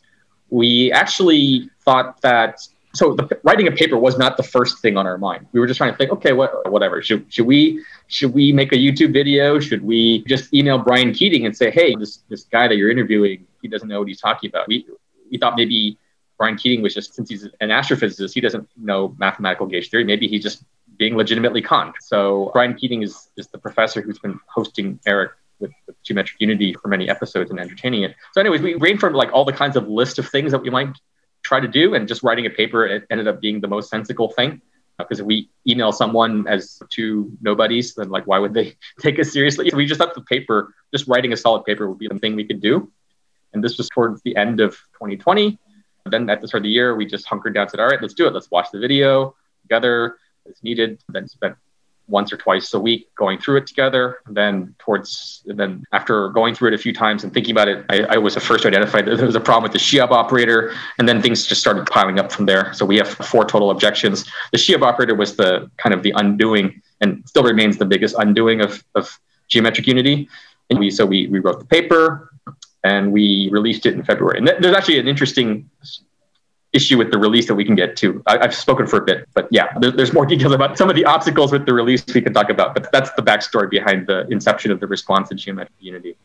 We 0.50 0.92
actually 0.92 1.70
thought 1.84 2.22
that 2.22 2.60
so 2.94 3.14
the, 3.14 3.40
writing 3.44 3.68
a 3.68 3.72
paper 3.72 3.98
was 3.98 4.18
not 4.18 4.38
the 4.38 4.44
first 4.44 4.80
thing 4.80 4.98
on 4.98 5.06
our 5.06 5.20
mind. 5.20 5.46
We 5.52 5.60
were 5.60 5.68
just 5.68 5.78
trying 5.78 5.92
to 5.92 5.98
think, 5.98 6.12
okay, 6.12 6.34
what, 6.34 6.70
whatever. 6.72 7.02
Should 7.02 7.32
should 7.32 7.46
we 7.46 7.84
should 8.08 8.34
we 8.34 8.52
make 8.52 8.72
a 8.72 8.76
YouTube 8.76 9.14
video? 9.14 9.60
Should 9.60 9.84
we 9.84 10.24
just 10.26 10.52
email 10.54 10.80
Brian 10.80 11.14
Keating 11.14 11.46
and 11.46 11.56
say, 11.56 11.70
hey, 11.70 11.96
this 11.96 12.24
this 12.30 12.44
guy 12.46 12.68
that 12.68 12.76
you're 12.76 12.90
interviewing, 12.90 13.46
he 13.62 13.68
doesn't 13.68 13.88
know 13.88 14.00
what 14.00 14.08
he's 14.08 14.20
talking 14.20 14.50
about. 14.50 14.68
We 14.68 14.86
we 15.32 15.38
thought 15.38 15.56
maybe 15.56 15.98
Brian 16.38 16.56
Keating 16.56 16.82
was 16.82 16.94
just 16.94 17.14
since 17.16 17.30
he's 17.30 17.44
an 17.44 17.70
astrophysicist, 17.70 18.34
he 18.34 18.42
doesn't 18.42 18.68
know 18.78 19.16
mathematical 19.18 19.66
gauge 19.66 19.90
theory. 19.90 20.04
Maybe 20.04 20.28
he's 20.28 20.44
just 20.44 20.64
being 20.98 21.16
legitimately 21.16 21.62
conned. 21.62 21.96
So 22.00 22.50
Brian 22.54 22.76
Keating 22.76 23.02
is 23.04 23.30
is 23.38 23.48
the 23.48 23.58
professor 23.58 24.02
who's 24.02 24.20
been 24.20 24.40
hosting 24.48 25.00
Eric 25.06 25.32
with, 25.60 25.72
with, 25.88 26.02
geometric 26.04 26.40
unity 26.40 26.74
for 26.74 26.88
many 26.88 27.10
episodes 27.10 27.50
and 27.52 27.60
entertaining 27.60 28.04
it. 28.04 28.16
So, 28.34 28.42
anyways, 28.42 28.62
we 28.62 28.76
brainstormed 28.76 29.16
like 29.16 29.32
all 29.34 29.46
the 29.46 29.54
kinds 29.54 29.76
of 29.76 29.88
list 29.88 30.20
of 30.20 30.28
things 30.30 30.52
that 30.52 30.60
we 30.60 30.70
might 30.70 30.96
try 31.44 31.60
to 31.60 31.68
do, 31.68 31.96
and 31.96 32.08
just 32.08 32.24
writing 32.24 32.46
a 32.46 32.50
paper 32.50 32.86
it 32.86 33.06
ended 33.10 33.28
up 33.28 33.42
being 33.42 33.62
the 33.62 33.68
most 33.68 33.90
sensible 33.90 34.30
thing. 34.30 34.62
Because 34.98 35.20
uh, 35.20 35.24
if 35.24 35.28
we 35.28 35.50
email 35.68 35.92
someone 35.92 36.48
as 36.48 36.82
two 36.90 37.32
nobodies, 37.42 37.94
then 37.96 38.10
like 38.10 38.26
why 38.26 38.40
would 38.40 38.54
they 38.54 38.76
take 39.00 39.20
us 39.20 39.32
seriously? 39.32 39.70
So 39.70 39.78
we 39.78 39.86
just 39.86 40.00
thought 40.00 40.16
the 40.16 40.22
paper, 40.22 40.74
just 40.94 41.08
writing 41.08 41.34
a 41.34 41.38
solid 41.38 41.66
paper, 41.66 41.88
would 41.88 42.00
be 42.00 42.08
the 42.08 42.20
thing 42.20 42.36
we 42.36 42.46
could 42.46 42.62
do. 42.62 42.92
And 43.54 43.64
this 43.64 43.78
was 43.78 43.90
towards 43.90 44.22
the 44.22 44.36
end 44.36 44.60
of 44.60 44.72
2020. 44.94 45.58
Then 46.06 46.30
at 46.30 46.42
the 46.42 46.48
start 46.48 46.62
of 46.62 46.64
the 46.64 46.70
year, 46.70 46.96
we 46.96 47.06
just 47.06 47.26
hunkered 47.26 47.54
down 47.54 47.64
and 47.64 47.72
said, 47.72 47.80
all 47.80 47.88
right, 47.88 48.02
let's 48.02 48.14
do 48.14 48.28
it. 48.28 48.34
Let's 48.34 48.50
watch 48.52 48.68
the 48.72 48.80
video 48.80 49.36
together 49.62 50.18
as 50.48 50.62
needed. 50.64 51.00
Then 51.10 51.28
spent 51.28 51.56
once 52.08 52.32
or 52.32 52.38
twice 52.38 52.74
a 52.74 52.80
week 52.80 53.14
going 53.16 53.38
through 53.38 53.58
it 53.58 53.68
together. 53.68 54.20
And 54.26 54.36
then 54.36 54.76
towards, 54.80 55.44
then 55.46 55.84
after 55.92 56.30
going 56.30 56.56
through 56.56 56.70
it 56.70 56.74
a 56.74 56.78
few 56.78 56.94
times 56.94 57.24
and 57.24 57.34
thinking 57.34 57.52
about 57.52 57.68
it, 57.68 57.86
I, 57.90 58.04
I 58.04 58.18
was 58.18 58.36
the 58.36 58.40
first 58.40 58.62
to 58.62 58.70
identify 58.70 59.02
that 59.02 59.18
there 59.18 59.26
was 59.26 59.36
a 59.36 59.42
problem 59.42 59.64
with 59.64 59.74
the 59.74 59.80
Shiab 59.80 60.12
operator. 60.12 60.74
And 61.00 61.08
then 61.08 61.22
things 61.22 61.46
just 61.46 61.62
started 61.62 61.86
piling 61.88 62.20
up 62.20 62.32
from 62.32 62.46
there. 62.46 62.74
So 62.74 62.86
we 62.86 62.98
have 62.98 63.10
four 63.10 63.44
total 63.44 63.72
objections. 63.72 64.26
The 64.52 64.58
Shiab 64.58 64.82
operator 64.82 65.16
was 65.16 65.36
the 65.36 65.70
kind 65.78 65.94
of 65.94 66.02
the 66.02 66.14
undoing 66.16 66.82
and 67.02 67.24
still 67.28 67.44
remains 67.44 67.78
the 67.78 67.86
biggest 67.86 68.16
undoing 68.18 68.62
of, 68.62 68.84
of 68.96 69.20
geometric 69.50 69.88
unity. 69.88 70.30
And 70.70 70.80
we, 70.80 70.90
so 70.90 71.06
we, 71.06 71.28
we 71.28 71.40
wrote 71.40 71.60
the 71.60 71.66
paper 71.66 72.32
and 72.88 73.12
we 73.12 73.50
released 73.52 73.86
it 73.86 73.94
in 73.94 74.04
February. 74.04 74.38
And 74.40 74.48
th- 74.48 74.60
there's 74.62 74.76
actually 74.76 75.00
an 75.00 75.08
interesting 75.08 75.70
issue 76.74 76.98
with 76.98 77.12
the 77.12 77.18
release 77.18 77.48
that 77.48 77.56
we 77.56 77.66
can 77.66 77.76
get 77.76 77.98
to. 77.98 78.08
I, 78.28 78.38
have 78.46 78.56
spoken 78.56 78.86
for 78.88 78.98
a 78.98 79.06
bit, 79.12 79.28
but 79.34 79.48
yeah, 79.52 79.68
there, 79.80 79.92
there's 79.92 80.14
more 80.14 80.26
details 80.34 80.54
about 80.54 80.78
some 80.78 80.90
of 80.90 80.96
the 80.96 81.06
obstacles 81.06 81.52
with 81.52 81.66
the 81.66 81.74
release 81.74 82.04
we 82.14 82.22
can 82.22 82.34
talk 82.34 82.50
about. 82.50 82.74
But 82.76 82.92
that's 82.92 83.12
the 83.20 83.24
backstory 83.30 83.70
behind 83.70 84.08
the 84.08 84.20
inception 84.36 84.72
of 84.72 84.80
the 84.80 84.88
response 84.88 85.32
in 85.32 85.38
geometric 85.38 85.80
unity. 85.80 86.16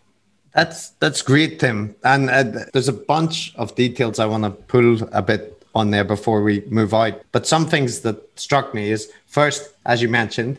That's 0.54 0.90
that's 1.02 1.22
great, 1.22 1.58
Tim. 1.60 1.96
And 2.04 2.30
uh, 2.30 2.44
there's 2.72 2.88
a 2.88 2.98
bunch 3.14 3.54
of 3.56 3.74
details 3.74 4.18
I 4.18 4.26
want 4.26 4.44
to 4.44 4.50
pull 4.50 5.02
a 5.12 5.22
bit 5.22 5.42
on 5.74 5.90
there 5.90 6.04
before 6.04 6.42
we 6.42 6.62
move 6.68 6.92
out. 6.92 7.14
But 7.32 7.46
some 7.46 7.64
things 7.66 8.00
that 8.00 8.18
struck 8.38 8.74
me 8.74 8.90
is 8.90 9.10
first, 9.26 9.60
as 9.86 10.02
you 10.02 10.08
mentioned, 10.08 10.58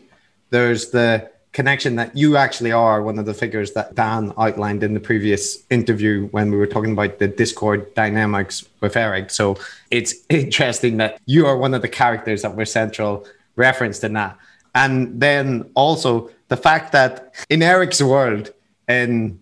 there's 0.50 0.90
the 0.90 1.30
connection 1.54 1.94
that 1.94 2.14
you 2.16 2.36
actually 2.36 2.72
are 2.72 3.00
one 3.00 3.18
of 3.18 3.26
the 3.26 3.32
figures 3.32 3.72
that 3.72 3.94
Dan 3.94 4.32
outlined 4.36 4.82
in 4.82 4.92
the 4.92 5.00
previous 5.00 5.64
interview 5.70 6.26
when 6.32 6.50
we 6.50 6.58
were 6.58 6.66
talking 6.66 6.92
about 6.92 7.20
the 7.20 7.28
Discord 7.28 7.94
dynamics 7.94 8.68
with 8.80 8.96
Eric. 8.96 9.30
So 9.30 9.56
it's 9.90 10.14
interesting 10.28 10.98
that 10.98 11.20
you 11.26 11.46
are 11.46 11.56
one 11.56 11.72
of 11.72 11.80
the 11.80 11.88
characters 11.88 12.42
that 12.42 12.54
were 12.56 12.66
central 12.66 13.24
referenced 13.56 14.02
in 14.02 14.12
that. 14.14 14.36
And 14.74 15.20
then 15.20 15.70
also 15.74 16.28
the 16.48 16.56
fact 16.56 16.90
that 16.92 17.32
in 17.48 17.62
Eric's 17.62 18.02
world, 18.02 18.52
and 18.88 19.38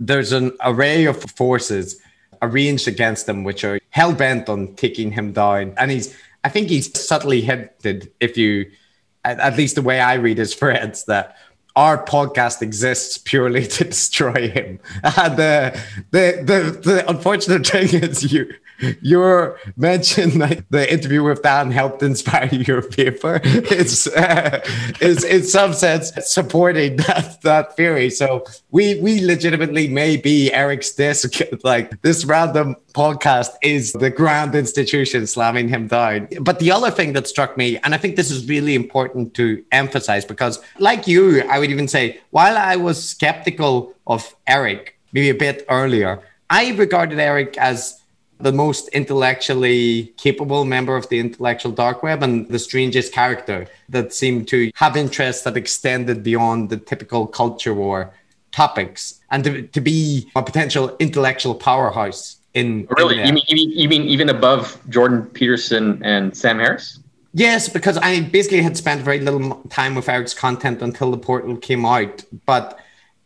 there's 0.00 0.32
an 0.32 0.56
array 0.64 1.04
of 1.04 1.22
forces 1.32 2.00
arranged 2.40 2.88
against 2.88 3.28
him, 3.28 3.44
which 3.44 3.64
are 3.64 3.78
hell 3.90 4.14
bent 4.14 4.48
on 4.48 4.74
taking 4.76 5.12
him 5.12 5.32
down. 5.32 5.74
And 5.76 5.90
he's, 5.90 6.16
I 6.42 6.48
think 6.48 6.70
he's 6.70 6.98
subtly 6.98 7.42
hinted 7.42 8.10
if 8.18 8.38
you 8.38 8.70
at, 9.32 9.56
least 9.56 9.74
the 9.74 9.82
way 9.82 10.00
I 10.00 10.14
read 10.14 10.38
his 10.38 10.54
threads, 10.54 11.04
that 11.04 11.36
our 11.76 12.04
podcast 12.04 12.62
exists 12.62 13.18
purely 13.18 13.66
to 13.76 13.84
destroy 13.84 14.48
him. 14.48 14.80
And 15.04 15.36
the 15.36 15.80
the 16.10 16.42
the, 16.44 16.80
the 16.82 17.10
unfortunate 17.10 17.66
thing 17.72 18.02
is 18.02 18.32
you 18.32 18.52
your 19.00 19.58
mention 19.76 20.38
like 20.38 20.68
the 20.70 20.90
interview 20.92 21.22
with 21.22 21.42
Dan 21.42 21.70
helped 21.70 22.02
inspire 22.02 22.48
your 22.52 22.82
paper 22.82 23.40
It's 23.44 24.06
uh, 24.06 24.60
is 25.00 25.24
in 25.24 25.42
some 25.44 25.72
sense 25.72 26.12
supporting 26.24 26.96
that 26.96 27.40
that 27.42 27.76
theory. 27.76 28.10
So 28.10 28.44
we 28.70 29.00
we 29.00 29.24
legitimately 29.24 29.88
may 29.88 30.16
be 30.16 30.52
Eric's 30.52 30.92
disc. 30.92 31.40
Like 31.64 32.00
this 32.02 32.24
random 32.24 32.76
podcast 32.94 33.50
is 33.62 33.92
the 33.92 34.10
grand 34.10 34.54
institution 34.54 35.26
slamming 35.26 35.68
him 35.68 35.88
down. 35.88 36.28
But 36.40 36.58
the 36.58 36.70
other 36.72 36.90
thing 36.90 37.12
that 37.12 37.28
struck 37.28 37.56
me, 37.56 37.78
and 37.78 37.94
I 37.94 37.98
think 37.98 38.16
this 38.16 38.30
is 38.30 38.48
really 38.48 38.74
important 38.74 39.34
to 39.34 39.62
emphasize, 39.72 40.24
because 40.24 40.60
like 40.78 41.06
you, 41.06 41.42
I 41.42 41.58
would 41.58 41.70
even 41.70 41.88
say 41.88 42.20
while 42.30 42.56
I 42.56 42.76
was 42.76 43.02
skeptical 43.02 43.94
of 44.06 44.34
Eric 44.46 44.98
maybe 45.12 45.30
a 45.30 45.34
bit 45.34 45.64
earlier, 45.68 46.20
I 46.50 46.70
regarded 46.72 47.18
Eric 47.18 47.56
as 47.58 47.97
the 48.40 48.52
most 48.52 48.88
intellectually 48.88 50.12
capable 50.16 50.64
member 50.64 50.96
of 50.96 51.08
the 51.08 51.18
intellectual 51.18 51.72
dark 51.72 52.02
web 52.02 52.22
and 52.22 52.48
the 52.48 52.58
strangest 52.58 53.12
character 53.12 53.66
that 53.88 54.12
seemed 54.14 54.46
to 54.48 54.70
have 54.76 54.96
interests 54.96 55.42
that 55.42 55.56
extended 55.56 56.22
beyond 56.22 56.70
the 56.70 56.76
typical 56.76 57.26
culture 57.26 57.74
war 57.74 58.14
topics. 58.52 59.20
And 59.30 59.44
to, 59.44 59.62
to 59.62 59.80
be 59.80 60.30
a 60.36 60.42
potential 60.42 60.96
intellectual 60.98 61.54
powerhouse 61.54 62.36
in 62.54 62.86
really? 62.96 63.20
in 63.20 63.26
you, 63.26 63.32
mean, 63.32 63.44
you, 63.48 63.56
mean, 63.56 63.70
you 63.70 63.88
mean 63.88 64.02
even 64.02 64.28
above 64.30 64.80
jordan 64.88 65.26
peterson 65.26 66.02
and 66.02 66.34
sam 66.36 66.58
harris? 66.58 66.98
Yes 67.34 67.68
because 67.68 67.98
i 67.98 68.20
basically 68.20 68.62
had 68.62 68.76
spent 68.76 69.02
very 69.02 69.20
little 69.20 69.62
time 69.68 69.94
with 69.94 70.08
eric's 70.08 70.32
content 70.32 70.80
until 70.82 71.10
the 71.10 71.18
portal 71.18 71.56
came 71.56 71.84
out. 71.84 72.24
But 72.46 72.78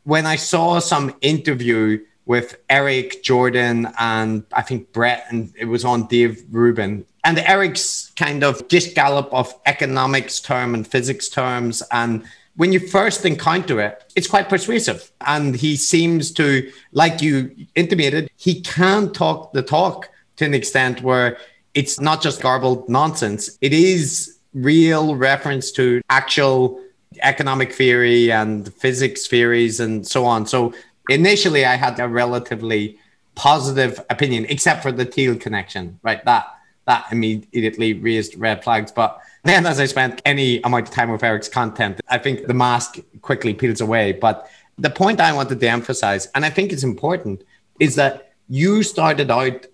when 0.05 0.27
i 0.27 0.37
saw 0.37 0.81
some 0.81 1.15
interview 1.21 2.01
with 2.27 2.57
Eric, 2.69 3.23
Jordan, 3.23 3.89
and 3.99 4.45
I 4.53 4.63
think 4.63 4.93
Brett, 4.93 5.27
and 5.31 5.53
it 5.59 5.65
was 5.65 5.85
on 5.85 6.07
Dave 6.07 6.43
Rubin. 6.51 7.05
And 7.25 7.39
Eric's 7.39 8.13
kind 8.17 8.43
of 8.45 8.67
gish 8.69 8.95
gallop 8.95 9.33
of 9.33 9.55
economics 9.67 10.41
term 10.41 10.75
and 10.75 10.87
physics 10.87 11.29
terms. 11.29 11.83
And 11.93 12.25
when 12.57 12.73
you 12.73 12.81
first 12.81 13.25
encounter 13.25 13.81
it, 13.81 14.13
it's 14.17 14.27
quite 14.27 14.49
persuasive. 14.49 15.11
And 15.27 15.55
he 15.55 15.77
seems 15.77 16.33
to, 16.33 16.71
like 16.93 17.23
you 17.23 17.55
intimated, 17.75 18.31
he 18.37 18.61
can 18.61 19.13
talk 19.13 19.53
the 19.53 19.63
talk 19.63 20.09
to 20.37 20.45
an 20.45 20.55
extent 20.55 21.03
where 21.03 21.39
it's 21.75 22.01
not 22.01 22.23
just 22.23 22.43
garbled 22.43 22.89
nonsense. 22.89 23.57
It 23.61 23.73
is 23.73 24.39
real 24.53 25.17
reference 25.17 25.71
to 25.73 26.03
actual 26.11 26.81
economic 27.23 27.73
theory 27.73 28.31
and 28.33 28.73
physics 28.75 29.27
theories 29.27 29.81
and 29.81 30.07
so 30.07 30.25
on. 30.25 30.47
So 30.47 30.75
initially 31.09 31.65
I 31.65 31.77
had 31.77 31.99
a 32.01 32.09
relatively 32.09 32.99
positive 33.35 34.01
opinion, 34.11 34.47
except 34.49 34.83
for 34.83 34.93
the 34.93 35.05
Thiel 35.05 35.37
connection, 35.37 35.99
right? 36.03 36.25
That 36.25 36.47
that 36.87 37.07
immediately 37.13 37.93
raised 37.95 38.37
red 38.37 38.65
flags. 38.65 38.91
But 38.91 39.21
then, 39.45 39.67
as 39.67 39.79
I 39.79 39.87
spent 39.87 40.21
any 40.25 40.61
amount 40.63 40.89
of 40.89 40.95
time 40.95 41.11
with 41.11 41.23
Eric's 41.23 41.49
content, 41.49 42.01
I 42.09 42.19
think 42.19 42.47
the 42.47 42.55
mask 42.55 42.99
quickly 43.21 43.55
peels 43.55 43.81
away. 43.81 44.13
But 44.13 44.49
the 44.79 44.91
point 44.91 45.21
I 45.21 45.33
wanted 45.33 45.61
to 45.61 45.69
emphasize, 45.69 46.27
and 46.35 46.45
I 46.45 46.51
think 46.51 46.73
it's 46.73 46.83
important, 46.83 47.45
is 47.79 47.95
that 47.97 48.33
you 48.49 48.83
started 48.83 49.31
out 49.31 49.67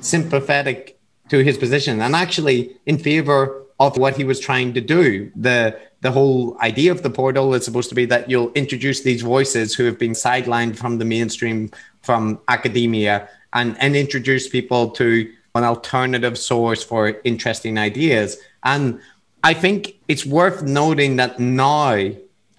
sympathetic 0.00 0.98
to 1.28 1.38
his 1.38 1.56
position 1.56 2.00
and 2.02 2.14
actually 2.14 2.76
in 2.86 2.98
favor 2.98 3.62
of 3.78 3.96
what 3.98 4.16
he 4.16 4.24
was 4.24 4.40
trying 4.40 4.72
to 4.74 4.80
do. 4.80 5.30
The 5.36 5.78
the 6.06 6.12
whole 6.12 6.56
idea 6.60 6.92
of 6.92 7.02
the 7.02 7.10
portal 7.10 7.52
is 7.52 7.64
supposed 7.64 7.88
to 7.88 7.94
be 7.96 8.04
that 8.04 8.30
you'll 8.30 8.52
introduce 8.52 9.02
these 9.02 9.22
voices 9.22 9.74
who 9.74 9.82
have 9.82 9.98
been 9.98 10.12
sidelined 10.12 10.76
from 10.76 10.98
the 10.98 11.04
mainstream 11.04 11.68
from 12.02 12.38
academia 12.46 13.28
and, 13.54 13.76
and 13.80 13.96
introduce 13.96 14.48
people 14.48 14.90
to 14.90 15.28
an 15.56 15.64
alternative 15.64 16.38
source 16.38 16.84
for 16.84 17.20
interesting 17.24 17.76
ideas. 17.76 18.36
And 18.62 19.00
I 19.42 19.52
think 19.52 19.96
it's 20.06 20.24
worth 20.24 20.62
noting 20.62 21.16
that 21.16 21.40
now, 21.40 22.12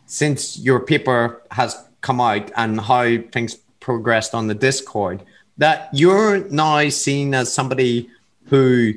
since 0.07 0.59
your 0.59 0.81
paper 0.81 1.41
has 1.51 1.73
come 2.01 2.19
out 2.19 2.51
and 2.57 2.81
how 2.81 3.17
things 3.31 3.55
progressed 3.79 4.35
on 4.35 4.47
the 4.47 4.55
Discord, 4.55 5.23
that 5.57 5.87
you're 5.93 6.49
now 6.49 6.89
seen 6.89 7.33
as 7.33 7.53
somebody 7.53 8.09
who 8.47 8.93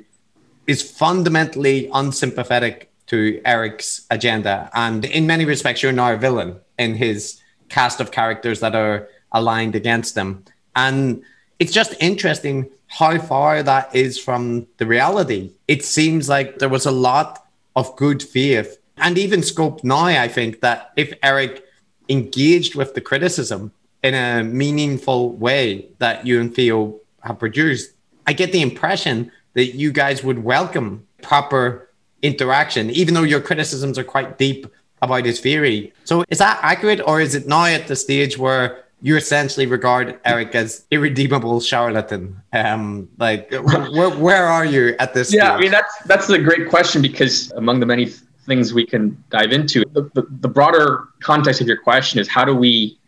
is 0.67 0.83
fundamentally 0.83 1.89
unsympathetic 1.95 2.90
to 3.11 3.41
Eric's 3.45 4.07
agenda. 4.11 4.71
And 4.73 5.05
in 5.05 5.27
many 5.27 5.45
respects, 5.45 5.83
you're 5.83 5.93
now 5.93 6.13
a 6.13 6.17
villain 6.17 6.61
in 6.79 6.95
his 6.95 7.41
cast 7.69 8.01
of 8.01 8.13
characters 8.13 8.61
that 8.61 8.75
are 8.75 9.09
aligned 9.33 9.75
against 9.75 10.17
him. 10.17 10.45
And 10.77 11.23
it's 11.59 11.73
just 11.73 11.95
interesting 12.01 12.71
how 12.87 13.19
far 13.19 13.63
that 13.63 13.95
is 13.95 14.19
from 14.19 14.67
the 14.79 14.87
reality. 14.87 15.53
It 15.67 15.85
seems 15.85 16.29
like 16.29 16.59
there 16.59 16.69
was 16.69 16.87
a 16.87 16.93
lot 16.93 17.47
of 17.75 17.95
good 17.97 18.23
faith 18.23 18.79
and 18.97 19.19
even 19.19 19.43
scope 19.43 19.83
now, 19.83 20.05
I 20.05 20.29
think, 20.29 20.61
that 20.61 20.93
if 20.97 21.13
Eric 21.23 21.65
engaged 22.09 22.75
with 22.75 22.95
the 22.95 23.01
criticism 23.01 23.73
in 24.03 24.15
a 24.15 24.45
meaningful 24.45 25.33
way 25.33 25.89
that 25.99 26.27
you 26.27 26.41
and 26.41 26.55
Theo 26.55 27.01
have 27.23 27.39
produced, 27.39 27.93
I 28.27 28.35
get 28.35 28.53
the 28.53 28.63
impression 28.63 29.33
that 29.55 29.75
you 29.75 29.91
guys 29.91 30.23
would 30.23 30.45
welcome 30.45 31.07
proper 31.23 31.90
interaction, 32.23 32.91
even 32.91 33.15
though 33.15 33.23
your 33.23 33.41
criticisms 33.41 33.99
are 33.99 34.05
quite 34.05 34.39
deep 34.39 34.67
about 35.03 35.25
his 35.25 35.41
theory. 35.41 35.93
So 36.05 36.25
is 36.29 36.39
that 36.39 36.59
accurate, 36.63 37.01
or 37.07 37.21
is 37.21 37.35
it 37.35 37.47
now 37.47 37.65
at 37.65 37.89
the 37.89 37.97
stage 37.97 38.39
where 38.39 38.85
you 39.03 39.17
essentially 39.17 39.67
regard 39.67 40.21
Eric 40.25 40.55
as 40.55 40.85
irredeemable 40.91 41.61
charlatan? 41.61 42.41
Um, 42.53 43.09
like, 43.19 43.51
where, 43.51 44.11
where 44.11 44.47
are 44.47 44.65
you 44.65 44.95
at 44.99 45.15
this? 45.15 45.33
Yeah, 45.33 45.45
stage? 45.45 45.53
I 45.53 45.61
mean 45.61 45.71
that's 45.71 45.99
that's 46.05 46.29
a 46.29 46.39
great 46.39 46.69
question 46.69 47.01
because 47.01 47.51
among 47.53 47.81
the 47.81 47.87
many 47.87 48.13
things 48.47 48.75
we 48.75 48.85
can 48.85 49.23
dive 49.31 49.53
into, 49.53 49.85
the, 49.93 50.11
the, 50.15 50.27
the 50.41 50.49
broader 50.49 51.09
context 51.21 51.61
of 51.61 51.67
your 51.67 51.77
question 51.77 52.19
is 52.19 52.29
how 52.29 52.45
do 52.45 52.55
we 52.55 52.99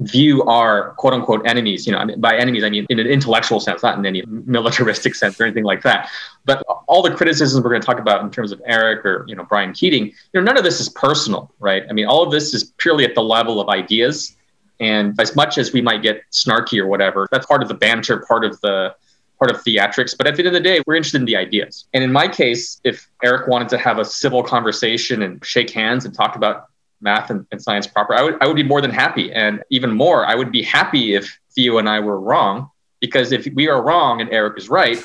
view 0.00 0.44
our 0.44 0.92
quote 0.92 1.12
unquote 1.12 1.46
enemies, 1.46 1.86
you 1.86 1.92
know, 1.92 2.06
by 2.18 2.36
enemies, 2.36 2.62
I 2.62 2.70
mean 2.70 2.86
in 2.88 3.00
an 3.00 3.06
intellectual 3.06 3.58
sense, 3.58 3.82
not 3.82 3.98
in 3.98 4.06
any 4.06 4.22
militaristic 4.26 5.14
sense 5.14 5.40
or 5.40 5.44
anything 5.44 5.64
like 5.64 5.82
that. 5.82 6.08
But 6.44 6.62
all 6.86 7.02
the 7.02 7.14
criticisms 7.14 7.62
we're 7.64 7.70
going 7.70 7.82
to 7.82 7.86
talk 7.86 7.98
about 7.98 8.22
in 8.22 8.30
terms 8.30 8.52
of 8.52 8.62
Eric 8.64 9.04
or, 9.04 9.24
you 9.28 9.34
know, 9.34 9.44
Brian 9.44 9.72
Keating, 9.72 10.06
you 10.06 10.14
know, 10.34 10.42
none 10.42 10.56
of 10.56 10.64
this 10.64 10.80
is 10.80 10.88
personal, 10.88 11.52
right? 11.58 11.82
I 11.90 11.92
mean, 11.92 12.06
all 12.06 12.22
of 12.22 12.30
this 12.30 12.54
is 12.54 12.72
purely 12.78 13.04
at 13.04 13.14
the 13.14 13.22
level 13.22 13.60
of 13.60 13.68
ideas. 13.68 14.36
And 14.80 15.20
as 15.20 15.34
much 15.34 15.58
as 15.58 15.72
we 15.72 15.80
might 15.80 16.02
get 16.02 16.22
snarky 16.30 16.78
or 16.78 16.86
whatever, 16.86 17.26
that's 17.32 17.46
part 17.46 17.62
of 17.62 17.68
the 17.68 17.74
banter, 17.74 18.24
part 18.28 18.44
of 18.44 18.60
the 18.60 18.94
part 19.38 19.50
of 19.50 19.62
theatrics. 19.62 20.16
But 20.16 20.26
at 20.26 20.36
the 20.36 20.40
end 20.40 20.48
of 20.48 20.52
the 20.52 20.60
day, 20.60 20.80
we're 20.86 20.96
interested 20.96 21.20
in 21.20 21.24
the 21.24 21.36
ideas. 21.36 21.86
And 21.94 22.02
in 22.02 22.12
my 22.12 22.28
case, 22.28 22.80
if 22.84 23.08
Eric 23.22 23.48
wanted 23.48 23.68
to 23.70 23.78
have 23.78 23.98
a 23.98 24.04
civil 24.04 24.42
conversation 24.42 25.22
and 25.22 25.44
shake 25.44 25.70
hands 25.70 26.04
and 26.04 26.14
talk 26.14 26.36
about 26.36 26.66
math 27.00 27.30
and, 27.30 27.46
and, 27.52 27.62
science 27.62 27.86
proper, 27.86 28.14
I 28.14 28.22
would, 28.22 28.36
I 28.40 28.46
would 28.46 28.56
be 28.56 28.62
more 28.62 28.80
than 28.80 28.90
happy. 28.90 29.32
And 29.32 29.62
even 29.70 29.90
more, 29.90 30.26
I 30.26 30.34
would 30.34 30.50
be 30.50 30.62
happy 30.62 31.14
if 31.14 31.38
Theo 31.54 31.78
and 31.78 31.88
I 31.88 32.00
were 32.00 32.20
wrong, 32.20 32.70
because 33.00 33.32
if 33.32 33.46
we 33.54 33.68
are 33.68 33.82
wrong 33.82 34.20
and 34.20 34.30
Eric 34.30 34.58
is 34.58 34.68
right, 34.68 35.02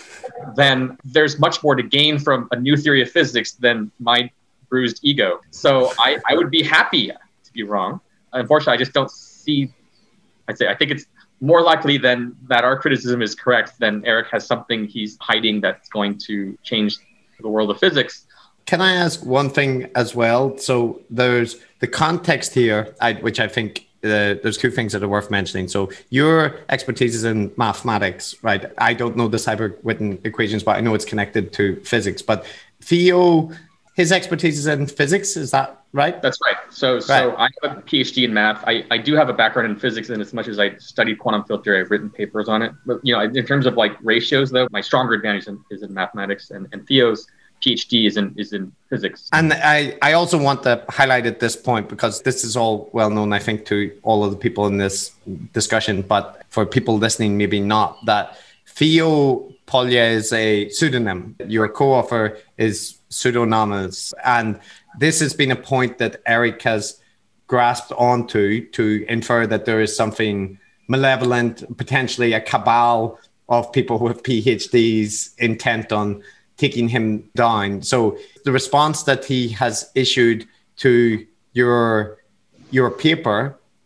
then 0.56 0.98
there's 1.04 1.40
much 1.40 1.64
more 1.64 1.76
to 1.76 1.84
gain 1.84 2.18
from 2.20 2.48
a 2.52 2.56
new 2.56 2.76
theory 2.76 3.02
of 3.02 3.12
physics 3.12 3.54
than 3.54 3.92
my 4.00 4.30
bruised 4.70 5.00
ego. 5.04 5.40
So 5.52 5.94
I, 6.00 6.18
I 6.30 6.36
would 6.36 6.50
be 6.50 6.64
happy 6.64 7.08
to 7.10 7.54
be 7.54 7.64
wrong. 7.64 8.02
Unfortunately, 8.34 8.74
I 8.74 8.78
just 8.78 8.94
don't 8.94 9.12
see, 9.12 9.72
I'd 10.48 10.58
say, 10.58 10.68
I 10.68 10.76
think 10.76 10.90
it's 10.92 11.06
more 11.42 11.62
likely 11.62 11.98
than 11.98 12.36
that 12.48 12.64
our 12.64 12.80
criticism 12.80 13.22
is 13.22 13.36
correct 13.36 13.78
than 13.80 14.04
Eric 14.06 14.28
has 14.32 14.48
something 14.48 14.88
he's 14.88 15.18
hiding 15.22 15.62
that's 15.62 15.90
going 15.90 16.18
to 16.18 16.58
change 16.64 16.98
the 17.40 17.50
world 17.50 17.70
of 17.70 17.80
physics. 17.80 18.26
Can 18.66 18.82
I 18.82 18.94
ask 18.94 19.26
one 19.26 19.50
thing 19.50 19.90
as 19.94 20.16
well? 20.16 20.58
So 20.58 21.02
there's 21.10 21.58
the 21.84 21.88
context 21.88 22.54
here, 22.54 22.96
I, 23.02 23.12
which 23.16 23.42
I 23.42 23.50
think 23.50 23.86
uh, 24.06 24.40
there's 24.42 24.58
two 24.58 24.72
things 24.72 24.94
that 24.94 25.04
are 25.04 25.10
worth 25.10 25.30
mentioning. 25.30 25.68
So 25.68 25.92
your 26.12 26.56
expertise 26.70 27.14
is 27.14 27.26
in 27.26 27.52
mathematics, 27.58 28.42
right? 28.42 28.72
I 28.78 28.94
don't 28.94 29.18
know 29.18 29.28
the 29.28 29.36
Seiberg-Witten 29.36 30.26
equations, 30.26 30.64
but 30.64 30.78
I 30.78 30.80
know 30.80 30.94
it's 30.94 31.04
connected 31.04 31.52
to 31.52 31.76
physics. 31.82 32.22
But 32.22 32.46
Theo, 32.80 33.52
his 33.98 34.14
expertise 34.14 34.58
is 34.58 34.68
in 34.68 34.88
physics. 34.88 35.36
Is 35.36 35.52
that 35.52 35.84
right? 35.92 36.22
That's 36.22 36.40
right. 36.46 36.56
So, 36.70 36.94
right. 36.94 37.04
so 37.04 37.36
I 37.36 37.50
have 37.64 37.80
a 37.80 37.82
PhD 37.82 38.24
in 38.24 38.34
math. 38.34 38.64
I, 38.66 38.86
I 38.90 38.98
do 38.98 39.16
have 39.16 39.28
a 39.28 39.34
background 39.34 39.70
in 39.70 39.78
physics, 39.78 40.10
and 40.10 40.22
as 40.22 40.32
much 40.32 40.48
as 40.48 40.60
I 40.60 40.78
studied 40.78 41.20
quantum 41.20 41.44
field 41.44 41.66
theory, 41.66 41.82
I've 41.82 41.92
written 41.92 42.10
papers 42.10 42.48
on 42.48 42.62
it. 42.62 42.72
But 42.86 43.02
you 43.04 43.14
know, 43.14 43.20
in 43.20 43.46
terms 43.46 43.66
of 43.66 43.76
like 43.76 43.92
ratios, 44.02 44.52
though, 44.52 44.70
my 44.72 44.80
stronger 44.80 45.16
advantage 45.16 45.42
is 45.42 45.48
in, 45.50 45.66
is 45.70 45.84
in 45.84 45.94
mathematics, 45.94 46.52
and, 46.52 46.66
and 46.72 46.88
Theo's 46.88 47.28
PhD 47.64 48.08
is 48.08 48.18
in 48.18 48.34
is 48.38 48.52
in 48.54 48.72
physics. 48.90 49.30
And 49.32 49.54
I, 49.54 49.98
I 50.02 50.14
also 50.14 50.38
want 50.38 50.64
to 50.64 50.84
highlight 50.90 51.26
at 51.26 51.40
this 51.40 51.56
point 51.56 51.88
because 51.88 52.22
this 52.22 52.44
is 52.44 52.58
all 52.58 52.90
well 52.92 53.10
known, 53.10 53.32
I 53.34 53.40
think, 53.40 53.66
to 53.68 53.92
all 54.04 54.24
of 54.24 54.32
the 54.32 54.38
people 54.38 54.68
in 54.68 54.78
this 54.78 55.12
discussion, 55.54 56.02
but 56.02 56.44
for 56.50 56.66
people 56.66 56.98
listening, 56.98 57.38
maybe 57.38 57.60
not 57.60 58.06
that 58.06 58.38
Theo 58.68 59.50
Polya 59.66 60.04
is 60.04 60.34
a 60.34 60.70
pseudonym. 60.70 61.36
Your 61.48 61.70
co-author 61.70 62.38
is 62.58 62.98
pseudonymous, 63.10 64.14
and 64.26 64.60
this 65.00 65.20
has 65.22 65.34
been 65.34 65.52
a 65.52 65.56
point 65.56 65.98
that 66.00 66.22
Eric 66.26 66.62
has 66.64 67.00
grasped 67.48 67.92
onto 67.94 68.68
to 68.72 69.06
infer 69.08 69.48
that 69.48 69.66
there 69.66 69.82
is 69.82 69.96
something 69.96 70.58
malevolent, 70.88 71.78
potentially 71.78 72.34
a 72.34 72.42
cabal 72.42 73.20
of 73.48 73.72
people 73.72 74.00
with 74.00 74.24
PhDs 74.24 75.38
intent 75.38 75.92
on 75.92 76.24
taking 76.64 76.88
him 76.88 77.06
down. 77.36 77.82
So 77.82 78.18
the 78.46 78.54
response 78.54 79.04
that 79.04 79.26
he 79.26 79.50
has 79.62 79.92
issued 79.96 80.48
to 80.78 80.94
your 81.52 82.18
your 82.72 82.90
paper 82.90 83.38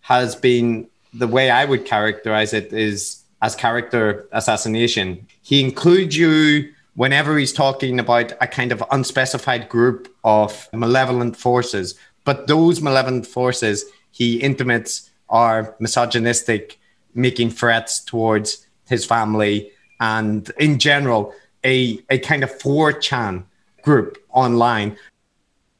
has 0.01 0.35
been 0.35 0.87
the 1.21 1.29
way 1.35 1.45
I 1.49 1.63
would 1.65 1.83
characterize 1.85 2.51
it 2.53 2.67
is 2.71 3.23
as 3.41 3.55
character 3.55 4.27
assassination. 4.31 5.07
He 5.41 5.57
includes 5.67 6.15
you 6.15 6.71
whenever 6.93 7.31
he's 7.39 7.53
talking 7.65 7.99
about 7.99 8.27
a 8.45 8.47
kind 8.47 8.71
of 8.71 8.79
unspecified 8.91 9.63
group 9.69 10.01
of 10.23 10.69
malevolent 10.83 11.35
forces, 11.35 11.87
but 12.25 12.37
those 12.45 12.75
malevolent 12.87 13.25
forces 13.25 13.85
he 14.11 14.29
intimates 14.49 15.09
are 15.29 15.75
misogynistic, 15.79 16.79
making 17.15 17.49
threats 17.49 17.93
towards 18.11 18.47
his 18.93 19.03
family 19.03 19.71
and 19.99 20.51
in 20.59 20.77
general 20.77 21.33
a, 21.67 21.99
a 22.09 22.17
kind 22.17 22.43
of 22.43 22.57
4chan 22.57 23.43
group 23.81 24.17
online. 24.31 24.97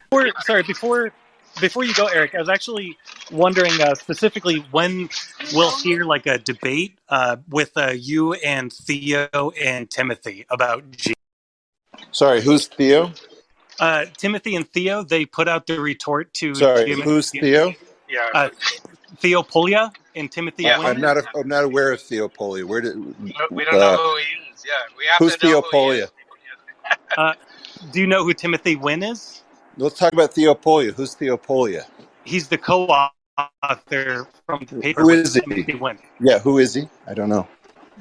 Before, 0.10 0.30
sorry, 0.42 0.64
before 0.64 1.12
before 1.60 1.84
you 1.84 1.94
go, 1.96 2.06
Eric, 2.06 2.36
I 2.36 2.40
was 2.40 2.50
actually 2.50 2.98
wondering 3.32 3.82
uh, 3.82 3.96
specifically 3.96 4.64
when 4.70 5.10
we'll 5.54 5.76
hear 5.78 6.04
like 6.04 6.28
a 6.28 6.38
debate 6.38 7.00
uh, 7.10 7.38
with 7.50 7.72
uh, 7.76 7.94
you 7.96 8.34
and 8.34 8.72
Theo 8.72 9.52
and 9.60 9.90
Timothy 9.90 10.46
about 10.52 10.92
G. 10.92 11.16
Sorry, 12.12 12.42
who's 12.42 12.68
Theo? 12.68 13.12
Uh, 13.80 14.06
Timothy 14.18 14.56
and 14.56 14.70
Theo. 14.70 15.04
They 15.04 15.26
put 15.26 15.48
out 15.48 15.66
the 15.66 15.80
retort 15.80 16.32
to. 16.36 16.54
Sorry, 16.54 16.92
who's 17.02 17.32
Theo? 17.32 17.74
Yeah. 18.08 18.30
Uh, 18.36 18.50
Theo 19.18 19.42
Polya 19.42 19.92
and 20.16 20.32
Timothy. 20.32 20.64
Yeah, 20.64 20.80
I'm 20.80 21.02
not. 21.02 21.18
A, 21.18 21.24
I'm 21.36 21.48
not 21.48 21.64
aware 21.64 21.92
of 21.92 22.02
Theo 22.02 22.28
Polya. 22.28 22.68
Where 22.68 22.82
did 22.82 22.96
we 23.50 23.66
don't 23.66 23.80
know 23.80 23.98
who 23.98 24.18
he 24.18 24.22
is? 24.22 24.47
Yeah, 24.66 24.74
we 24.98 25.06
have 25.06 25.20
who's 25.20 25.36
to 25.38 25.48
know 25.48 25.62
Theo 25.72 26.08
Who 26.08 26.08
uh, 27.18 27.34
do 27.92 28.00
you 28.00 28.08
know 28.08 28.24
who 28.24 28.34
Timothy 28.34 28.76
Nguyen 28.76 29.10
is? 29.10 29.44
Let's 29.78 29.98
talk 29.98 30.14
about 30.14 30.34
Theo 30.34 30.56
Polya. 30.56 30.92
Who's 30.92 31.14
Theo 31.14 31.38
Polya? 31.38 31.86
He's 32.24 32.48
the 32.48 32.58
co-author 32.58 34.28
from 34.46 34.66
the 34.66 34.82
paper. 34.82 35.02
Who 35.02 35.10
is 35.10 35.36
he? 35.36 35.42
Nguyen. 35.42 36.00
Yeah, 36.20 36.40
who 36.40 36.58
is 36.58 36.74
he? 36.74 36.90
I 37.06 37.14
don't 37.14 37.30
know. 37.30 37.48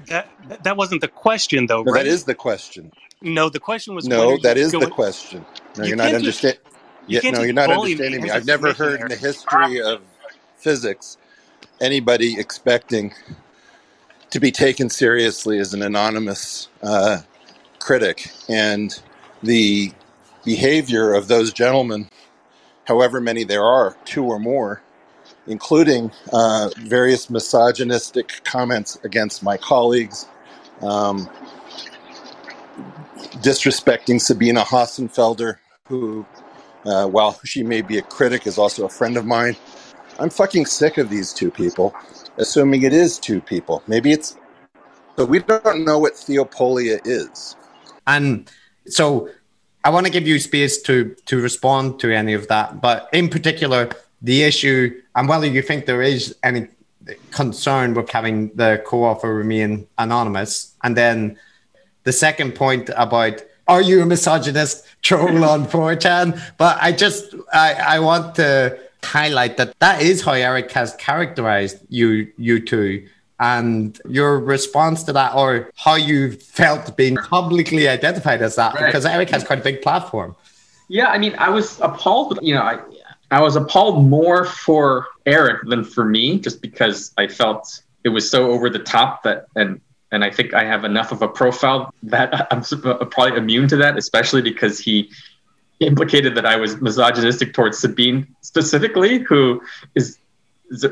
That 0.06 0.28
that 0.62 0.76
wasn't 0.76 1.00
the 1.00 1.08
question, 1.08 1.66
though. 1.66 1.82
No, 1.82 1.92
right? 1.92 2.04
That 2.04 2.10
is 2.10 2.24
the 2.24 2.34
question. 2.34 2.92
No, 3.22 3.48
the 3.48 3.60
question 3.60 3.94
was. 3.94 4.06
No, 4.06 4.36
that 4.38 4.56
is 4.56 4.72
the 4.72 4.86
question. 4.86 5.44
No, 5.76 5.84
you 5.84 5.94
are 5.94 5.96
not 5.96 6.14
understanding. 6.14 6.60
Yeah, 7.08 7.20
no, 7.30 7.42
you're 7.42 7.52
not 7.52 7.70
understanding 7.70 8.22
me. 8.22 8.30
I've 8.30 8.46
never 8.46 8.72
heard 8.72 9.00
in 9.00 9.08
the 9.08 9.16
history 9.16 9.80
of 9.80 10.02
physics 10.56 11.18
anybody 11.80 12.38
expecting 12.38 13.12
to 14.30 14.40
be 14.40 14.50
taken 14.50 14.90
seriously 14.90 15.58
as 15.58 15.74
an 15.74 15.82
anonymous 15.82 16.68
uh, 16.82 17.18
critic. 17.78 18.30
And 18.48 18.98
the 19.42 19.92
behavior 20.44 21.14
of 21.14 21.28
those 21.28 21.52
gentlemen, 21.52 22.08
however 22.84 23.20
many 23.20 23.44
there 23.44 23.64
are, 23.64 23.96
two 24.04 24.24
or 24.24 24.38
more, 24.38 24.82
including 25.46 26.10
uh, 26.32 26.70
various 26.78 27.30
misogynistic 27.30 28.40
comments 28.44 28.98
against 29.04 29.42
my 29.42 29.56
colleagues, 29.56 30.26
um, 30.82 31.28
disrespecting 33.42 34.20
Sabina 34.20 34.62
Hossenfelder, 34.62 35.56
who, 35.86 36.26
uh, 36.84 37.06
while 37.06 37.38
she 37.44 37.62
may 37.62 37.80
be 37.82 37.98
a 37.98 38.02
critic, 38.02 38.46
is 38.46 38.58
also 38.58 38.84
a 38.86 38.88
friend 38.88 39.16
of 39.16 39.24
mine. 39.24 39.56
I'm 40.18 40.30
fucking 40.30 40.66
sick 40.66 40.98
of 40.98 41.10
these 41.10 41.32
two 41.32 41.50
people, 41.50 41.94
assuming 42.38 42.82
it 42.82 42.92
is 42.92 43.18
two 43.18 43.40
people. 43.40 43.82
Maybe 43.86 44.12
it's, 44.12 44.36
but 45.16 45.26
we 45.26 45.40
don't 45.40 45.84
know 45.84 45.98
what 45.98 46.16
Theo 46.16 46.44
Polya 46.44 46.98
is. 47.04 47.56
And 48.06 48.50
so 48.86 49.28
I 49.84 49.90
want 49.90 50.06
to 50.06 50.12
give 50.12 50.26
you 50.26 50.38
space 50.38 50.82
to 50.82 51.14
to 51.26 51.40
respond 51.40 52.00
to 52.00 52.12
any 52.12 52.32
of 52.32 52.48
that, 52.48 52.80
but 52.80 53.08
in 53.12 53.28
particular, 53.28 53.90
the 54.22 54.42
issue 54.42 55.00
and 55.14 55.28
whether 55.28 55.46
you 55.46 55.62
think 55.62 55.86
there 55.86 56.02
is 56.02 56.34
any 56.42 56.68
concern 57.30 57.94
with 57.94 58.10
having 58.10 58.54
the 58.56 58.82
co-author 58.84 59.32
remain 59.32 59.86
anonymous, 59.98 60.74
and 60.82 60.96
then 60.96 61.38
the 62.02 62.12
second 62.12 62.54
point 62.54 62.90
about 62.96 63.42
are 63.68 63.82
you 63.82 64.02
a 64.02 64.06
misogynist 64.06 64.84
troll 65.02 65.44
on 65.44 65.66
4chan? 65.66 66.40
But 66.56 66.78
I 66.80 66.92
just 66.92 67.34
I, 67.52 67.74
I 67.74 67.98
want 68.00 68.34
to 68.36 68.78
highlight 69.14 69.56
that 69.56 69.78
that 69.78 70.02
is 70.02 70.22
how 70.22 70.32
Eric 70.32 70.70
has 70.72 70.94
characterized 70.96 71.78
you 71.88 72.32
you 72.36 72.60
two 72.60 73.06
and 73.38 74.00
your 74.08 74.38
response 74.38 75.02
to 75.04 75.12
that 75.12 75.34
or 75.34 75.70
how 75.76 75.94
you 75.94 76.32
felt 76.32 76.96
being 76.96 77.16
publicly 77.16 77.86
identified 77.88 78.40
as 78.42 78.56
that 78.56 78.74
right. 78.74 78.86
because 78.86 79.04
Eric 79.04 79.30
has 79.30 79.44
quite 79.44 79.58
a 79.58 79.62
big 79.62 79.82
platform. 79.82 80.34
Yeah, 80.88 81.08
I 81.08 81.18
mean, 81.18 81.34
I 81.38 81.50
was 81.50 81.80
appalled. 81.80 82.38
You 82.42 82.54
know, 82.54 82.62
I 82.62 82.78
I 83.30 83.40
was 83.42 83.56
appalled 83.56 84.06
more 84.06 84.44
for 84.44 85.06
Eric 85.26 85.68
than 85.68 85.84
for 85.84 86.04
me, 86.04 86.38
just 86.38 86.62
because 86.62 87.12
I 87.18 87.26
felt 87.26 87.82
it 88.04 88.10
was 88.10 88.30
so 88.30 88.50
over 88.50 88.70
the 88.70 88.78
top 88.78 89.22
that 89.24 89.46
and 89.56 89.80
and 90.12 90.24
I 90.24 90.30
think 90.30 90.54
I 90.54 90.64
have 90.64 90.84
enough 90.84 91.12
of 91.12 91.22
a 91.22 91.28
profile 91.28 91.92
that 92.04 92.46
I'm 92.52 92.62
probably 93.10 93.36
immune 93.36 93.68
to 93.68 93.76
that, 93.76 93.98
especially 93.98 94.42
because 94.42 94.78
he 94.78 95.10
implicated 95.80 96.34
that 96.34 96.46
I 96.46 96.56
was 96.56 96.80
misogynistic 96.80 97.52
towards 97.52 97.78
Sabine 97.78 98.26
specifically, 98.40 99.18
who 99.18 99.62
is, 99.94 100.18
is 100.70 100.86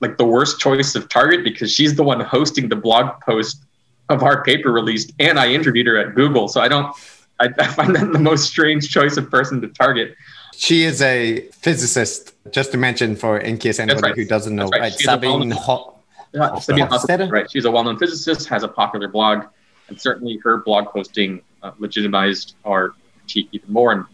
like 0.00 0.16
the 0.16 0.24
worst 0.24 0.60
choice 0.60 0.94
of 0.94 1.08
target 1.08 1.42
because 1.44 1.72
she's 1.72 1.94
the 1.94 2.02
one 2.02 2.20
hosting 2.20 2.68
the 2.68 2.76
blog 2.76 3.20
post 3.22 3.64
of 4.08 4.22
our 4.22 4.42
paper 4.42 4.72
released, 4.72 5.12
and 5.18 5.38
I 5.38 5.52
interviewed 5.52 5.86
her 5.86 5.98
at 5.98 6.14
Google. 6.14 6.48
So 6.48 6.60
I 6.60 6.68
don't, 6.68 6.94
I, 7.40 7.48
I 7.58 7.66
find 7.68 7.94
that 7.96 8.12
the 8.12 8.18
most 8.18 8.48
strange 8.48 8.90
choice 8.90 9.16
of 9.16 9.30
person 9.30 9.60
to 9.60 9.68
target. 9.68 10.16
She 10.56 10.82
is 10.84 11.00
a 11.02 11.42
physicist, 11.52 12.34
just 12.50 12.72
to 12.72 12.78
mention 12.78 13.16
for 13.16 13.38
in 13.38 13.58
case 13.58 13.78
anybody 13.78 14.08
right. 14.08 14.16
who 14.16 14.24
doesn't 14.24 14.56
know, 14.56 14.68
right? 14.68 14.80
right. 14.80 14.92
Sabine 14.92 15.50
Ho- 15.50 15.98
uh, 16.38 16.58
Sabine 16.60 17.30
right? 17.30 17.50
She's 17.50 17.64
a 17.64 17.70
well-known 17.70 17.98
physicist, 17.98 18.48
has 18.48 18.62
a 18.62 18.68
popular 18.68 19.08
blog, 19.08 19.44
and 19.88 20.00
certainly 20.00 20.38
her 20.42 20.58
blog 20.58 20.86
posting 20.86 21.42
uh, 21.62 21.72
legitimized 21.78 22.56
our 22.64 22.94
critique 23.18 23.48
even 23.52 23.72
more 23.72 23.92
and 23.92 24.04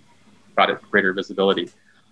got 0.56 0.70
it 0.70 0.80
greater 0.90 1.12
visibility. 1.12 1.70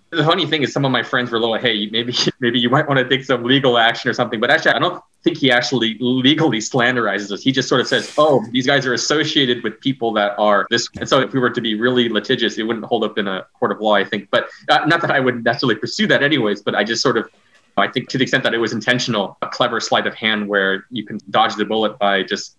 The 0.09 0.23
funny 0.23 0.45
thing 0.45 0.61
is 0.61 0.71
some 0.71 0.85
of 0.85 0.91
my 0.91 1.01
friends 1.01 1.31
were 1.31 1.39
like, 1.39 1.61
hey 1.61 1.87
maybe 1.87 2.13
maybe 2.39 2.59
you 2.59 2.69
might 2.69 2.87
want 2.87 2.99
to 2.99 3.07
take 3.07 3.25
some 3.25 3.43
legal 3.43 3.77
action 3.77 4.09
or 4.09 4.13
something 4.13 4.39
but 4.39 4.51
actually 4.51 4.73
i 4.73 4.79
don't 4.79 5.01
think 5.23 5.37
he 5.37 5.49
actually 5.49 5.97
legally 6.01 6.57
slanderizes 6.57 7.31
us. 7.31 7.41
He 7.41 7.53
just 7.53 7.69
sort 7.69 7.79
of 7.79 7.87
says 7.87 8.13
oh 8.17 8.45
these 8.51 8.67
guys 8.67 8.85
are 8.85 8.93
associated 8.93 9.63
with 9.63 9.79
people 9.79 10.11
that 10.13 10.37
are 10.37 10.67
this. 10.69 10.89
And 10.99 11.07
so 11.07 11.21
if 11.21 11.31
we 11.33 11.39
were 11.39 11.49
to 11.49 11.61
be 11.61 11.75
really 11.75 12.09
litigious 12.09 12.57
it 12.57 12.63
wouldn't 12.63 12.85
hold 12.85 13.03
up 13.03 13.17
in 13.17 13.27
a 13.27 13.45
court 13.57 13.71
of 13.71 13.79
law 13.79 13.95
i 13.95 14.03
think. 14.03 14.29
But 14.29 14.49
uh, 14.69 14.85
not 14.85 15.01
that 15.01 15.11
i 15.11 15.19
would 15.19 15.43
necessarily 15.43 15.75
pursue 15.75 16.07
that 16.07 16.21
anyways 16.21 16.61
but 16.61 16.75
i 16.75 16.83
just 16.83 17.01
sort 17.01 17.17
of 17.17 17.29
i 17.77 17.87
think 17.87 18.09
to 18.09 18.17
the 18.17 18.23
extent 18.23 18.43
that 18.43 18.53
it 18.53 18.59
was 18.59 18.73
intentional 18.73 19.37
a 19.41 19.47
clever 19.47 19.79
sleight 19.79 20.05
of 20.05 20.13
hand 20.13 20.47
where 20.47 20.85
you 20.91 21.05
can 21.05 21.19
dodge 21.29 21.55
the 21.55 21.65
bullet 21.65 21.97
by 21.97 22.21
just 22.21 22.57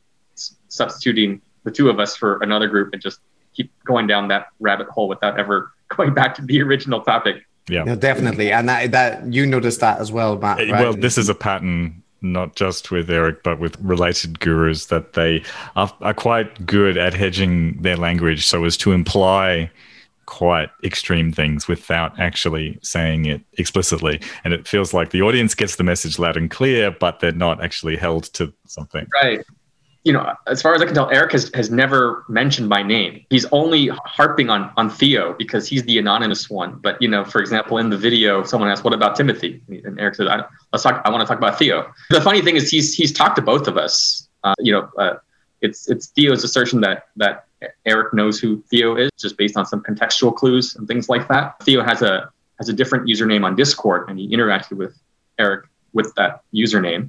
substituting 0.69 1.41
the 1.65 1.71
two 1.71 1.89
of 1.89 1.99
us 1.99 2.17
for 2.17 2.39
another 2.43 2.69
group 2.69 2.93
and 2.93 3.03
just 3.03 3.21
keep 3.55 3.73
going 3.85 4.07
down 4.07 4.29
that 4.29 4.49
rabbit 4.61 4.89
hole 4.89 5.09
without 5.09 5.39
ever 5.39 5.73
going 5.89 6.15
back 6.15 6.35
to 6.37 6.43
the 6.43 6.63
original 6.63 7.01
topic. 7.01 7.45
Yeah, 7.69 7.85
no, 7.85 7.97
definitely, 7.97 8.53
and 8.53 8.69
that, 8.69 8.91
that 8.93 9.33
you 9.33 9.47
noticed 9.47 9.81
that 9.81 9.99
as 9.99 10.13
well, 10.13 10.37
Matt. 10.37 10.59
Right? 10.59 10.71
Well, 10.71 10.93
this 10.93 11.17
is 11.17 11.31
a 11.31 11.35
pattern 11.35 12.03
not 12.21 12.57
just 12.57 12.91
with 12.91 13.11
Eric, 13.11 13.43
but 13.43 13.61
with 13.61 13.79
related 13.81 14.41
gurus 14.41 14.87
that 14.87 15.13
they 15.13 15.43
are, 15.77 15.93
are, 16.01 16.15
quite 16.15 16.67
good 16.67 16.97
at 16.97 17.13
hedging 17.15 17.81
their 17.83 17.97
language 17.97 18.47
so 18.47 18.65
as 18.65 18.77
to 18.79 18.93
imply 18.93 19.71
quite 20.27 20.71
extreme 20.83 21.31
things 21.31 21.69
without 21.69 22.19
actually 22.19 22.79
saying 22.83 23.27
it 23.27 23.43
explicitly. 23.59 24.21
And 24.43 24.55
it 24.55 24.67
feels 24.67 24.95
like 24.95 25.11
the 25.11 25.21
audience 25.21 25.55
gets 25.55 25.77
the 25.77 25.85
message 25.85 26.19
loud 26.19 26.37
and 26.37 26.51
clear, 26.51 26.91
but 26.91 27.21
they're 27.21 27.33
not 27.33 27.63
actually 27.63 27.97
held 27.97 28.25
to 28.35 28.53
something. 28.67 29.07
Right 29.23 29.45
you 30.05 30.13
know, 30.13 30.35
as 30.47 30.61
far 30.61 30.75
as 30.75 30.83
I 30.83 30.85
can 30.85 30.95
tell, 30.95 31.11
Eric 31.11 31.33
has, 31.33 31.51
has 31.55 31.71
never 31.71 32.25
mentioned 32.29 32.69
my 32.69 32.83
name. 32.83 33.25
He's 33.31 33.47
only 33.53 33.89
harping 33.89 34.51
on 34.51 34.71
on 34.77 34.91
Theo 34.91 35.33
because 35.33 35.67
he's 35.67 35.83
the 35.85 35.99
anonymous 35.99 36.51
one. 36.51 36.79
But 36.83 37.01
you 37.01 37.09
know, 37.09 37.25
for 37.25 37.41
example, 37.41 37.79
in 37.79 37.89
the 37.89 37.97
video, 37.97 38.45
someone 38.45 38.69
asked, 38.69 38.85
"What 38.85 38.93
about 38.93 39.17
Timothy?" 39.17 39.63
And 39.69 39.99
Eric 39.99 40.17
said, 40.17 40.29
I, 40.29 40.45
"Let's 40.73 40.83
talk. 40.83 41.01
I 41.07 41.11
want 41.11 41.23
to 41.23 41.27
talk 41.27 41.39
about 41.39 41.59
Theo." 41.59 41.91
The 42.11 42.21
funny 42.21 42.43
thing 42.43 42.57
is, 42.57 42.71
he's 42.71 42.95
he's 42.95 43.13
talked 43.13 43.37
to 43.37 43.43
both 43.43 43.67
of 43.67 43.79
us. 43.79 44.29
Uh, 44.45 44.55
you 44.59 44.73
know, 44.73 44.91
uh, 44.99 45.15
it's 45.63 45.89
it's 45.89 46.09
Theo's 46.09 46.45
assertion 46.45 46.83
that 46.83 47.09
that 47.17 47.47
Eric 47.87 48.13
knows 48.13 48.39
who 48.39 48.63
Theo 48.69 48.97
is, 48.97 49.11
just 49.19 49.39
based 49.39 49.57
on 49.57 49.65
some 49.65 49.83
contextual 49.83 50.35
clues 50.37 50.77
and 50.77 50.87
things 50.87 51.09
like 51.09 51.29
that. 51.29 51.63
Theo 51.63 51.83
has 51.83 52.03
a 52.03 52.31
has 52.59 52.69
a 52.69 52.75
different 52.75 53.07
username 53.09 53.43
on 53.43 53.57
Discord, 53.57 54.11
and 54.11 54.19
he 54.19 54.29
interacted 54.29 54.77
with 54.77 54.95
Eric 55.39 55.65
with 55.95 56.15
that 56.17 56.43
username. 56.55 57.09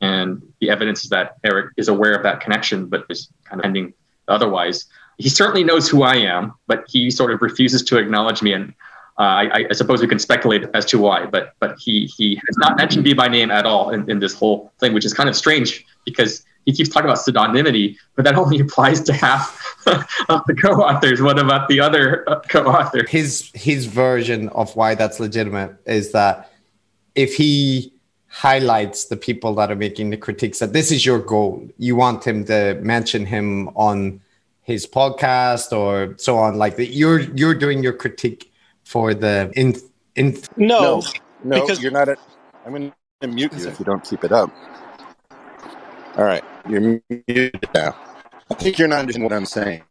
And 0.00 0.42
the 0.60 0.70
evidence 0.70 1.04
is 1.04 1.10
that 1.10 1.36
Eric 1.44 1.72
is 1.76 1.88
aware 1.88 2.14
of 2.14 2.22
that 2.22 2.40
connection, 2.40 2.86
but 2.86 3.06
is 3.08 3.28
kind 3.44 3.60
of 3.60 3.64
ending 3.64 3.94
otherwise. 4.28 4.86
He 5.18 5.28
certainly 5.28 5.64
knows 5.64 5.88
who 5.88 6.02
I 6.02 6.16
am, 6.16 6.52
but 6.66 6.84
he 6.88 7.10
sort 7.10 7.32
of 7.32 7.40
refuses 7.40 7.82
to 7.84 7.96
acknowledge 7.96 8.42
me. 8.42 8.52
And 8.52 8.74
uh, 9.18 9.22
I, 9.22 9.66
I, 9.70 9.72
suppose 9.72 10.02
we 10.02 10.08
can 10.08 10.18
speculate 10.18 10.64
as 10.74 10.84
to 10.86 10.98
why, 10.98 11.24
but 11.24 11.54
but 11.58 11.76
he 11.78 12.04
he 12.18 12.34
has 12.34 12.58
not 12.58 12.76
mentioned 12.76 13.02
me 13.02 13.14
by 13.14 13.28
name 13.28 13.50
at 13.50 13.64
all 13.64 13.88
in, 13.88 14.10
in 14.10 14.18
this 14.18 14.34
whole 14.34 14.72
thing, 14.78 14.92
which 14.92 15.06
is 15.06 15.14
kind 15.14 15.26
of 15.26 15.34
strange 15.34 15.86
because 16.04 16.44
he 16.66 16.72
keeps 16.72 16.90
talking 16.90 17.08
about 17.08 17.18
pseudonymity, 17.18 17.96
but 18.14 18.26
that 18.26 18.34
only 18.42 18.60
applies 18.60 19.00
to 19.04 19.14
half 19.14 19.74
of 20.28 20.42
the 20.46 20.54
co-authors. 20.54 21.22
What 21.22 21.38
about 21.38 21.68
the 21.68 21.80
other 21.80 22.28
uh, 22.28 22.40
co-author? 22.40 23.06
His 23.08 23.50
his 23.54 23.86
version 23.86 24.50
of 24.50 24.76
why 24.76 24.94
that's 24.94 25.18
legitimate 25.18 25.76
is 25.86 26.12
that 26.12 26.52
if 27.14 27.36
he 27.36 27.94
highlights 28.36 29.06
the 29.06 29.16
people 29.16 29.54
that 29.54 29.70
are 29.70 29.76
making 29.76 30.10
the 30.10 30.16
critiques 30.16 30.58
that 30.58 30.74
this 30.74 30.92
is 30.92 31.06
your 31.06 31.18
goal. 31.18 31.66
You 31.78 31.96
want 31.96 32.22
him 32.26 32.44
to 32.44 32.74
mention 32.82 33.24
him 33.24 33.68
on 33.68 34.20
his 34.60 34.86
podcast 34.86 35.72
or 35.72 36.14
so 36.18 36.36
on. 36.36 36.58
Like 36.58 36.76
that, 36.76 36.88
you're 36.88 37.20
you're 37.20 37.54
doing 37.54 37.82
your 37.82 37.94
critique 37.94 38.52
for 38.84 39.14
the 39.14 39.50
in 39.56 39.76
in. 40.16 40.36
No, 40.58 41.00
no, 41.00 41.02
no 41.44 41.60
because 41.62 41.82
you're 41.82 41.92
not. 41.92 42.10
At, 42.10 42.18
I'm 42.66 42.72
going 42.72 42.92
to 43.22 43.28
mute 43.28 43.54
you 43.54 43.68
if 43.68 43.78
you 43.78 43.86
don't 43.86 44.04
keep 44.04 44.22
it 44.22 44.32
up. 44.32 44.50
All 46.18 46.24
right, 46.24 46.44
you're 46.68 47.00
muted 47.08 47.68
now. 47.74 47.96
I 48.50 48.54
think 48.54 48.78
you're 48.78 48.88
not 48.88 49.00
understanding 49.00 49.30
what 49.30 49.32
I'm 49.32 49.46
saying. 49.46 49.82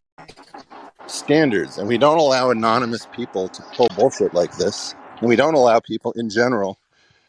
Standards, 1.07 1.79
and 1.79 1.87
we 1.87 1.97
don't 1.97 2.19
allow 2.19 2.51
anonymous 2.51 3.07
people 3.15 3.47
to 3.47 3.63
pull 3.73 3.87
bullshit 3.95 4.35
like 4.35 4.55
this, 4.57 4.93
and 5.19 5.29
we 5.29 5.35
don't 5.35 5.55
allow 5.55 5.79
people 5.79 6.11
in 6.13 6.29
general 6.29 6.77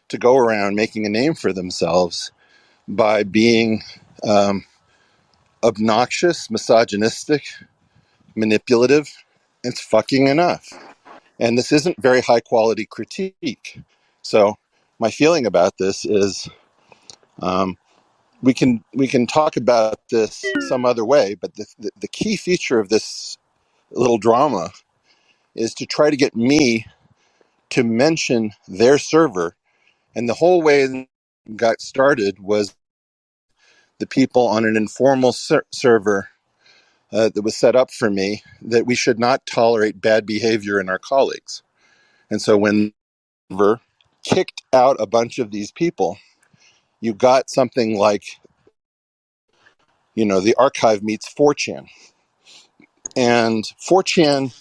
to 0.08 0.18
go 0.18 0.36
around 0.36 0.74
making 0.74 1.06
a 1.06 1.10
name 1.10 1.34
for 1.34 1.52
themselves 1.52 2.30
by 2.88 3.22
being 3.22 3.82
um, 4.22 4.64
obnoxious, 5.62 6.50
misogynistic, 6.50 7.44
manipulative. 8.34 9.08
It's 9.64 9.80
fucking 9.80 10.28
enough. 10.28 10.68
And 11.40 11.58
this 11.58 11.72
isn't 11.72 12.00
very 12.00 12.20
high 12.20 12.40
quality 12.40 12.86
critique. 12.86 13.80
So 14.22 14.56
my 14.98 15.10
feeling 15.10 15.46
about 15.46 15.78
this 15.78 16.04
is 16.04 16.48
um, 17.42 17.76
we 18.42 18.54
can 18.54 18.84
we 18.94 19.08
can 19.08 19.26
talk 19.26 19.56
about 19.56 19.98
this 20.10 20.44
some 20.68 20.84
other 20.84 21.04
way, 21.04 21.34
but 21.34 21.54
the, 21.56 21.66
the, 21.78 21.90
the 22.00 22.08
key 22.08 22.36
feature 22.36 22.78
of 22.78 22.88
this 22.88 23.38
little 23.90 24.18
drama 24.18 24.70
is 25.54 25.74
to 25.74 25.86
try 25.86 26.10
to 26.10 26.16
get 26.16 26.36
me 26.36 26.86
to 27.70 27.82
mention 27.82 28.52
their 28.68 28.98
server 28.98 29.55
and 30.16 30.28
the 30.28 30.34
whole 30.34 30.62
way 30.62 30.82
it 30.82 31.08
got 31.54 31.80
started 31.80 32.40
was 32.40 32.74
the 34.00 34.06
people 34.06 34.48
on 34.48 34.64
an 34.64 34.76
informal 34.76 35.32
ser- 35.32 35.66
server 35.72 36.28
uh, 37.12 37.30
that 37.34 37.42
was 37.42 37.56
set 37.56 37.76
up 37.76 37.92
for 37.92 38.10
me 38.10 38.42
that 38.62 38.86
we 38.86 38.96
should 38.96 39.20
not 39.20 39.46
tolerate 39.46 40.00
bad 40.00 40.26
behavior 40.26 40.80
in 40.80 40.88
our 40.88 40.98
colleagues. 40.98 41.62
And 42.30 42.42
so 42.42 42.56
when 42.56 42.92
Ver 43.50 43.80
kicked 44.24 44.62
out 44.72 44.96
a 44.98 45.06
bunch 45.06 45.38
of 45.38 45.52
these 45.52 45.70
people, 45.70 46.18
you 47.00 47.14
got 47.14 47.48
something 47.48 47.96
like 47.96 48.24
you 50.16 50.24
know, 50.24 50.40
the 50.40 50.56
arXiv 50.58 51.02
meets 51.02 51.32
4chan. 51.32 51.86
And 53.14 53.64
4chan 53.88 54.52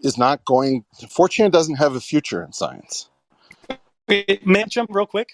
is 0.00 0.18
not 0.18 0.44
going, 0.44 0.84
4chan 1.00 1.52
doesn't 1.52 1.76
have 1.76 1.94
a 1.94 2.00
future 2.00 2.42
in 2.42 2.52
science. 2.52 3.08
May 4.08 4.62
I 4.62 4.64
jump 4.68 4.90
real 4.92 5.06
quick, 5.06 5.30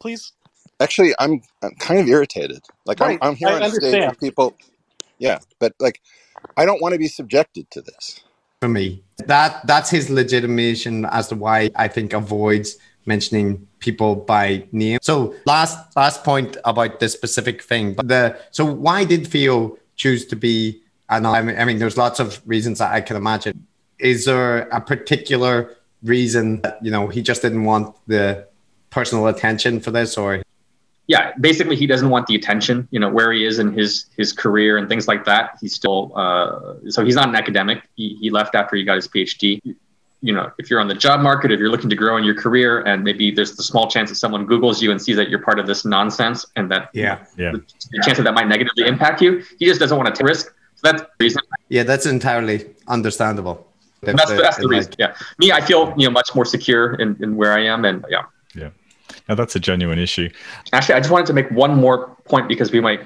please? 0.00 0.32
Actually, 0.80 1.14
I'm, 1.18 1.40
I'm 1.62 1.74
kind 1.76 2.00
of 2.00 2.08
irritated. 2.08 2.62
Like, 2.86 3.00
right. 3.00 3.18
I'm, 3.22 3.30
I'm 3.30 3.36
here 3.36 3.48
I 3.48 3.54
on 3.54 3.62
understand. 3.62 3.92
stage 3.92 4.08
with 4.10 4.20
people. 4.20 4.56
Yeah, 5.18 5.38
but 5.58 5.72
like, 5.80 6.00
I 6.56 6.66
don't 6.66 6.80
want 6.82 6.92
to 6.92 6.98
be 6.98 7.08
subjected 7.08 7.70
to 7.72 7.80
this. 7.80 8.20
For 8.60 8.68
me, 8.68 9.02
that 9.26 9.66
that's 9.66 9.90
his 9.90 10.08
legitimation 10.08 11.04
as 11.06 11.28
to 11.28 11.36
why 11.36 11.70
I 11.76 11.88
think 11.88 12.12
avoids 12.12 12.78
mentioning 13.06 13.66
people 13.78 14.16
by 14.16 14.66
name. 14.72 14.98
So 15.02 15.34
last 15.44 15.94
last 15.96 16.24
point 16.24 16.56
about 16.64 17.00
this 17.00 17.12
specific 17.12 17.62
thing. 17.62 17.94
But 17.94 18.08
the 18.08 18.38
so 18.52 18.64
why 18.64 19.04
did 19.04 19.26
Theo 19.26 19.76
choose 19.96 20.24
to 20.26 20.36
be 20.36 20.80
anonymous? 21.10 21.60
I 21.60 21.64
mean, 21.64 21.78
there's 21.78 21.98
lots 21.98 22.20
of 22.20 22.40
reasons 22.46 22.78
that 22.78 22.92
I 22.92 23.00
can 23.00 23.16
imagine. 23.16 23.66
Is 23.98 24.24
there 24.24 24.60
a 24.70 24.80
particular 24.80 25.76
reason 26.04 26.60
that 26.60 26.78
you 26.82 26.90
know 26.90 27.08
he 27.08 27.22
just 27.22 27.42
didn't 27.42 27.64
want 27.64 27.96
the 28.06 28.46
personal 28.90 29.26
attention 29.26 29.80
for 29.80 29.90
this, 29.90 30.16
or 30.16 30.42
yeah, 31.06 31.32
basically 31.40 31.76
he 31.76 31.86
doesn't 31.86 32.08
want 32.08 32.26
the 32.26 32.34
attention, 32.34 32.88
you 32.90 32.98
know, 32.98 33.10
where 33.10 33.32
he 33.32 33.44
is 33.44 33.58
in 33.58 33.72
his 33.72 34.06
his 34.16 34.32
career 34.32 34.78
and 34.78 34.88
things 34.88 35.06
like 35.06 35.24
that. 35.24 35.58
He's 35.60 35.74
still 35.74 36.12
uh, 36.16 36.74
so 36.88 37.04
he's 37.04 37.14
not 37.14 37.28
an 37.28 37.34
academic. 37.34 37.82
He, 37.96 38.16
he 38.20 38.30
left 38.30 38.54
after 38.54 38.76
he 38.76 38.84
got 38.84 38.96
his 38.96 39.08
PhD. 39.08 39.60
You 40.22 40.32
know, 40.32 40.50
if 40.58 40.70
you're 40.70 40.80
on 40.80 40.88
the 40.88 40.94
job 40.94 41.20
market, 41.20 41.52
if 41.52 41.60
you're 41.60 41.68
looking 41.68 41.90
to 41.90 41.96
grow 41.96 42.16
in 42.16 42.24
your 42.24 42.34
career, 42.34 42.80
and 42.86 43.04
maybe 43.04 43.30
there's 43.30 43.56
the 43.56 43.62
small 43.62 43.90
chance 43.90 44.08
that 44.08 44.16
someone 44.16 44.46
Google's 44.46 44.82
you 44.82 44.90
and 44.90 45.00
sees 45.00 45.16
that 45.16 45.28
you're 45.28 45.42
part 45.42 45.58
of 45.58 45.66
this 45.66 45.84
nonsense, 45.84 46.46
and 46.56 46.70
that 46.70 46.88
yeah, 46.94 47.26
yeah, 47.36 47.52
the, 47.52 47.58
the 47.90 48.02
chance 48.02 48.16
that 48.16 48.24
that 48.24 48.32
might 48.32 48.48
negatively 48.48 48.86
impact 48.86 49.20
you, 49.20 49.44
he 49.58 49.66
just 49.66 49.80
doesn't 49.80 49.98
want 49.98 50.06
to 50.06 50.18
take 50.18 50.26
risk. 50.26 50.46
So 50.76 50.90
that's 50.90 51.02
the 51.02 51.08
reason. 51.20 51.42
Yeah, 51.68 51.82
that's 51.82 52.06
entirely 52.06 52.74
understandable. 52.88 53.66
That's, 54.04 54.30
the, 54.30 54.36
that's 54.36 54.56
the 54.58 54.68
reason. 54.68 54.92
Like, 54.92 54.98
yeah, 54.98 55.16
me, 55.38 55.52
I 55.52 55.60
feel 55.60 55.94
you 55.96 56.06
know 56.06 56.12
much 56.12 56.34
more 56.34 56.44
secure 56.44 56.94
in, 56.94 57.16
in 57.22 57.36
where 57.36 57.52
I 57.52 57.64
am, 57.64 57.84
and 57.84 58.04
yeah. 58.08 58.24
Yeah. 58.54 58.70
Now 59.28 59.34
that's 59.34 59.56
a 59.56 59.60
genuine 59.60 59.98
issue. 59.98 60.28
Actually, 60.72 60.94
I 60.94 61.00
just 61.00 61.10
wanted 61.10 61.26
to 61.26 61.32
make 61.32 61.50
one 61.50 61.74
more 61.74 62.16
point 62.24 62.48
because 62.48 62.72
we 62.72 62.80
might 62.80 63.00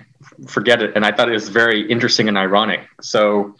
forget 0.47 0.83
it, 0.83 0.95
and 0.95 1.05
I 1.05 1.13
thought 1.13 1.29
it 1.29 1.33
was 1.33 1.49
very 1.49 1.89
interesting 1.91 2.29
and 2.29 2.37
ironic. 2.37 2.81
So, 3.01 3.57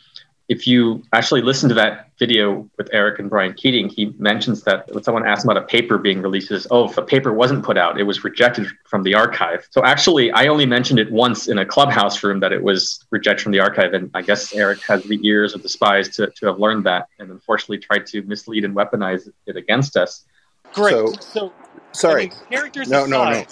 if 0.49 0.67
you 0.67 1.03
actually 1.13 1.43
listen 1.43 1.69
to 1.69 1.75
that 1.75 2.11
video 2.19 2.69
with 2.79 2.89
Eric 2.93 3.19
and 3.19 3.29
Brian 3.29 3.53
Keating, 3.53 3.89
he 3.89 4.15
mentions 4.19 4.63
that 4.63 4.93
when 4.93 5.05
someone 5.05 5.27
asks 5.27 5.45
about 5.45 5.59
a 5.59 5.63
paper 5.63 5.99
being 5.99 6.23
released, 6.23 6.49
says, 6.49 6.67
"Oh, 6.71 6.89
if 6.89 6.97
a 6.97 7.03
paper 7.03 7.33
wasn't 7.33 7.65
put 7.65 7.77
out, 7.77 8.01
it 8.01 8.05
was 8.05 8.25
rejected 8.25 8.67
from 8.85 9.03
the 9.03 9.13
arXiv." 9.13 9.65
So 9.71 9.85
actually, 9.85 10.33
I 10.33 10.47
only 10.47 10.65
mentioned 10.65 10.99
it 10.99 11.13
once 11.13 11.49
in 11.49 11.59
a 11.59 11.67
clubhouse 11.67 12.23
room 12.25 12.41
that 12.41 12.53
it 12.53 12.63
was 12.63 13.05
rejected 13.11 13.43
from 13.43 13.53
the 13.53 13.59
arXiv, 13.59 13.95
and 13.95 14.11
I 14.15 14.23
guess 14.23 14.55
Eric 14.55 14.81
has 14.83 15.05
the 15.05 15.21
ears 15.23 15.55
of 15.55 15.63
the 15.63 15.69
spies 15.69 16.09
to 16.17 16.29
to 16.29 16.47
have 16.47 16.59
learned 16.59 16.85
that, 16.85 17.09
and 17.19 17.31
unfortunately 17.31 17.79
tried 17.79 18.07
to 18.07 18.23
mislead 18.23 18.65
and 18.65 18.75
weaponize 18.75 19.29
it 19.47 19.57
against 19.57 19.97
us. 19.97 20.25
Great. 20.73 20.93
So, 20.93 21.13
so 21.21 21.53
Sorry. 21.93 22.25
I 22.25 22.27
mean, 22.27 22.33
characters 22.51 22.89
no, 22.89 23.05
aside, 23.05 23.11
no, 23.11 23.31
no. 23.31 23.45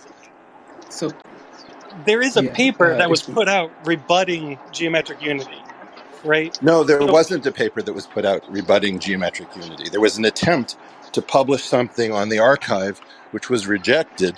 So 0.89 1.11
there 2.05 2.23
is 2.23 2.37
a 2.37 2.45
yeah, 2.45 2.55
paper 2.55 2.93
uh, 2.93 2.99
that 2.99 3.11
was 3.11 3.23
put 3.23 3.49
out 3.49 3.71
rebutting 3.87 4.59
geometric 4.73 5.23
unity, 5.23 5.59
right? 6.25 6.61
No, 6.63 6.85
there 6.85 7.01
so, 7.01 7.13
wasn't 7.13 7.47
a 7.47 7.53
paper 7.53 7.83
that 7.83 7.93
was 7.93 8.07
put 8.07 8.25
out 8.25 8.43
rebutting 8.51 8.99
geometric 8.99 9.55
unity. 9.57 9.89
There 9.89 10.01
was 10.01 10.19
an 10.19 10.25
attempt 10.25 10.77
to 11.13 11.23
publish 11.23 11.63
something 11.65 12.13
on 12.13 12.29
the 12.29 12.37
arXiv 12.37 13.01
which 13.31 13.51
was 13.51 13.67
rejected 13.67 14.37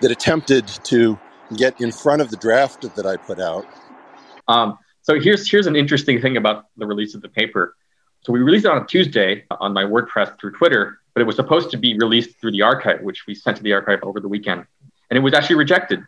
that 0.00 0.10
attempted 0.10 0.66
to 0.66 1.18
get 1.56 1.80
in 1.80 1.92
front 1.92 2.20
of 2.20 2.30
the 2.30 2.36
draft 2.36 2.82
that 2.96 3.06
I 3.06 3.16
put 3.16 3.40
out. 3.40 3.66
Um, 4.48 4.78
so 5.02 5.20
here's 5.20 5.50
here's 5.50 5.66
an 5.66 5.76
interesting 5.76 6.20
thing 6.20 6.36
about 6.36 6.66
the 6.76 6.86
release 6.86 7.14
of 7.14 7.22
the 7.22 7.28
paper. 7.28 7.76
So 8.22 8.32
we 8.32 8.40
released 8.40 8.64
it 8.64 8.70
on 8.70 8.82
a 8.82 8.86
Tuesday 8.86 9.44
on 9.50 9.72
my 9.72 9.84
WordPress 9.84 10.38
through 10.40 10.52
Twitter, 10.52 10.98
but 11.12 11.20
it 11.20 11.26
was 11.26 11.36
supposed 11.36 11.70
to 11.72 11.76
be 11.76 11.96
released 11.98 12.40
through 12.40 12.52
the 12.52 12.60
arXiv, 12.60 13.02
which 13.02 13.26
we 13.26 13.34
sent 13.34 13.58
to 13.58 13.62
the 13.62 13.70
arXiv 13.70 14.00
over 14.02 14.18
the 14.18 14.28
weekend. 14.28 14.66
And 15.10 15.18
it 15.18 15.20
was 15.20 15.34
actually 15.34 15.56
rejected. 15.56 16.00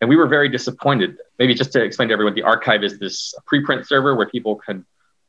And 0.00 0.08
we 0.08 0.16
were 0.16 0.28
very 0.28 0.48
disappointed. 0.48 1.18
Maybe 1.38 1.54
just 1.54 1.72
to 1.72 1.82
explain 1.82 2.08
to 2.08 2.12
everyone, 2.12 2.34
the 2.34 2.42
arXiv 2.42 2.84
is 2.84 2.98
this 2.98 3.34
preprint 3.52 3.86
server 3.86 4.14
where 4.14 4.28
people 4.28 4.56
can 4.56 4.84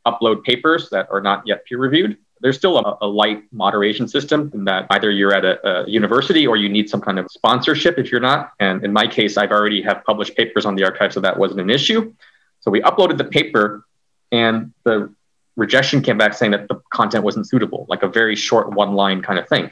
upload 0.06 0.44
papers 0.44 0.90
that 0.90 1.08
are 1.12 1.22
not 1.22 1.44
yet 1.46 1.66
peer 1.66 1.78
reviewed. 1.78 2.18
There's 2.42 2.56
still 2.56 2.78
a, 2.78 2.98
a 3.02 3.08
light 3.08 3.44
moderation 3.52 4.08
system 4.08 4.50
in 4.54 4.64
that 4.66 4.88
either 4.92 5.12
you're 5.12 5.34
at 5.34 5.44
a, 5.44 5.68
a, 5.68 5.90
university 5.90 6.48
or 6.48 6.56
you 6.56 6.70
need 6.70 6.90
some 6.90 7.02
kind 7.02 7.20
of 7.20 7.30
sponsorship 7.30 7.98
if 7.98 8.12
you're 8.12 8.22
not. 8.22 8.54
And 8.60 8.84
in 8.86 8.94
my 8.94 9.08
case, 9.08 9.36
I've 9.36 9.52
already 9.52 9.82
have 9.82 10.04
published 10.06 10.38
papers 10.38 10.66
on 10.66 10.76
the 10.76 10.84
arXiv, 10.84 11.14
so 11.14 11.20
that 11.20 11.38
wasn't 11.38 11.60
an 11.60 11.70
issue. 11.70 12.14
So 12.62 12.72
we 12.72 12.82
uploaded 12.82 13.18
the 13.18 13.26
paper, 13.26 13.86
and 14.32 14.74
the 14.84 15.14
rejection 15.58 16.02
came 16.02 16.18
back 16.18 16.34
saying 16.34 16.52
that 16.52 16.68
the 16.70 16.82
content 16.94 17.26
wasn't 17.26 17.48
suitable, 17.48 17.86
like 17.90 18.04
a 18.04 18.08
very 18.08 18.36
short 18.36 18.72
one 18.72 18.94
line 18.94 19.22
kind 19.22 19.38
of 19.38 19.48
thing. 19.50 19.70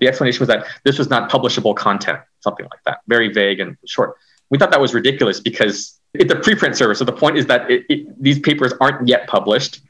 The 0.00 0.08
explanation 0.08 0.40
was 0.40 0.48
that 0.48 0.66
this 0.84 0.98
was 0.98 1.10
not 1.10 1.30
publishable 1.30 1.74
content, 1.74 2.20
something 2.40 2.66
like 2.70 2.82
that, 2.84 3.00
very 3.06 3.32
vague 3.32 3.60
and 3.60 3.76
short. 3.86 4.16
We 4.50 4.58
thought 4.58 4.70
that 4.70 4.80
was 4.80 4.94
ridiculous 4.94 5.40
because 5.40 5.98
it's 6.14 6.32
a 6.32 6.36
preprint 6.36 6.76
service. 6.76 6.98
So 6.98 7.04
the 7.04 7.12
point 7.12 7.36
is 7.36 7.46
that 7.46 7.70
it, 7.70 7.84
it, 7.88 8.22
these 8.22 8.38
papers 8.38 8.72
aren't 8.80 9.08
yet 9.08 9.26
published. 9.26 9.80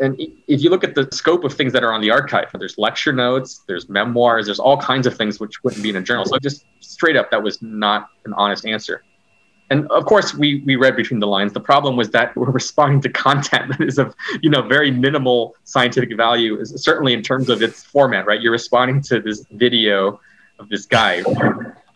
And 0.00 0.16
if 0.18 0.62
you 0.62 0.70
look 0.70 0.84
at 0.84 0.94
the 0.94 1.08
scope 1.12 1.44
of 1.44 1.52
things 1.52 1.72
that 1.72 1.82
are 1.82 1.92
on 1.92 2.00
the 2.00 2.08
arXiv, 2.08 2.50
there's 2.58 2.78
lecture 2.78 3.12
notes, 3.12 3.64
there's 3.66 3.88
memoirs, 3.88 4.46
there's 4.46 4.60
all 4.60 4.76
kinds 4.76 5.06
of 5.06 5.16
things 5.16 5.40
which 5.40 5.62
wouldn't 5.64 5.82
be 5.82 5.90
in 5.90 5.96
a 5.96 6.02
journal. 6.02 6.24
So 6.24 6.38
just 6.38 6.64
straight 6.80 7.16
up, 7.16 7.30
that 7.32 7.42
was 7.42 7.60
not 7.60 8.08
an 8.24 8.32
honest 8.34 8.64
answer. 8.64 9.02
And 9.70 9.86
of 9.90 10.06
course, 10.06 10.34
we 10.34 10.62
we 10.64 10.76
read 10.76 10.96
between 10.96 11.20
the 11.20 11.26
lines. 11.26 11.52
The 11.52 11.60
problem 11.60 11.96
was 11.96 12.10
that 12.10 12.34
we're 12.36 12.50
responding 12.50 13.00
to 13.02 13.08
content 13.08 13.76
that 13.78 13.86
is 13.86 13.98
of 13.98 14.14
you 14.42 14.50
know 14.50 14.62
very 14.62 14.90
minimal 14.90 15.56
scientific 15.64 16.16
value, 16.16 16.64
certainly 16.64 17.12
in 17.12 17.22
terms 17.22 17.48
of 17.48 17.62
its 17.62 17.82
format. 17.84 18.26
Right, 18.26 18.40
you're 18.40 18.52
responding 18.52 19.00
to 19.02 19.20
this 19.20 19.44
video 19.50 20.20
of 20.58 20.68
this 20.68 20.86
guy. 20.86 21.22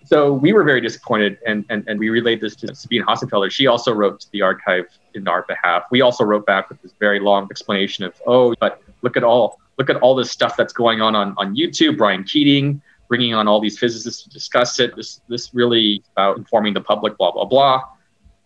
So 0.05 0.33
we 0.33 0.53
were 0.53 0.65
very 0.65 0.81
disappointed, 0.81 1.39
and, 1.47 1.65
and, 1.71 1.85
and 1.87 1.99
we 1.99 2.11
relayed 2.11 2.41
this 2.41 2.57
to 2.57 2.75
Sabine 2.75 3.03
Hossenfelder. 3.03 3.51
She 3.51 3.69
also 3.69 3.95
wrote 3.95 4.21
to 4.21 4.31
the 4.33 4.41
arXiv 4.41 4.87
in 5.15 5.27
our 5.27 5.43
behalf. 5.45 5.85
We 5.91 6.01
also 6.03 6.25
wrote 6.25 6.45
back 6.45 6.69
with 6.69 6.83
this 6.83 6.93
very 6.99 7.21
long 7.21 7.47
explanation 7.51 8.05
of, 8.05 8.21
oh, 8.27 8.55
but 8.61 8.83
look 9.03 9.17
at 9.17 9.25
all 9.25 9.61
look 9.79 9.91
at 9.91 9.97
all 9.97 10.15
this 10.15 10.31
stuff 10.31 10.57
that's 10.57 10.73
going 10.73 11.01
on 11.01 11.15
on, 11.15 11.35
on 11.39 11.57
YouTube. 11.57 11.97
Brian 11.97 12.25
Keating, 12.25 12.81
bringing 13.13 13.35
on 13.35 13.47
all 13.47 13.61
these 13.61 13.79
physicists 13.79 14.23
to 14.23 14.31
discuss 14.31 14.81
it. 14.81 14.97
This 14.97 15.21
this 15.29 15.53
really 15.53 16.03
about 16.13 16.39
informing 16.39 16.73
the 16.73 16.81
public, 16.81 17.19
blah 17.19 17.31
blah 17.31 17.45
blah, 17.45 17.83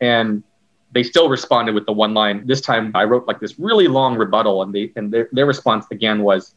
and 0.00 0.42
they 0.90 1.04
still 1.04 1.28
responded 1.28 1.72
with 1.72 1.86
the 1.86 1.92
one 1.92 2.14
line. 2.14 2.44
This 2.48 2.60
time, 2.60 2.90
I 2.96 3.04
wrote 3.04 3.28
like 3.28 3.38
this 3.38 3.60
really 3.60 3.86
long 3.86 4.16
rebuttal, 4.16 4.64
and 4.64 4.74
they 4.74 4.90
and 4.96 5.12
their, 5.12 5.28
their 5.30 5.46
response 5.46 5.86
again 5.92 6.24
was, 6.24 6.56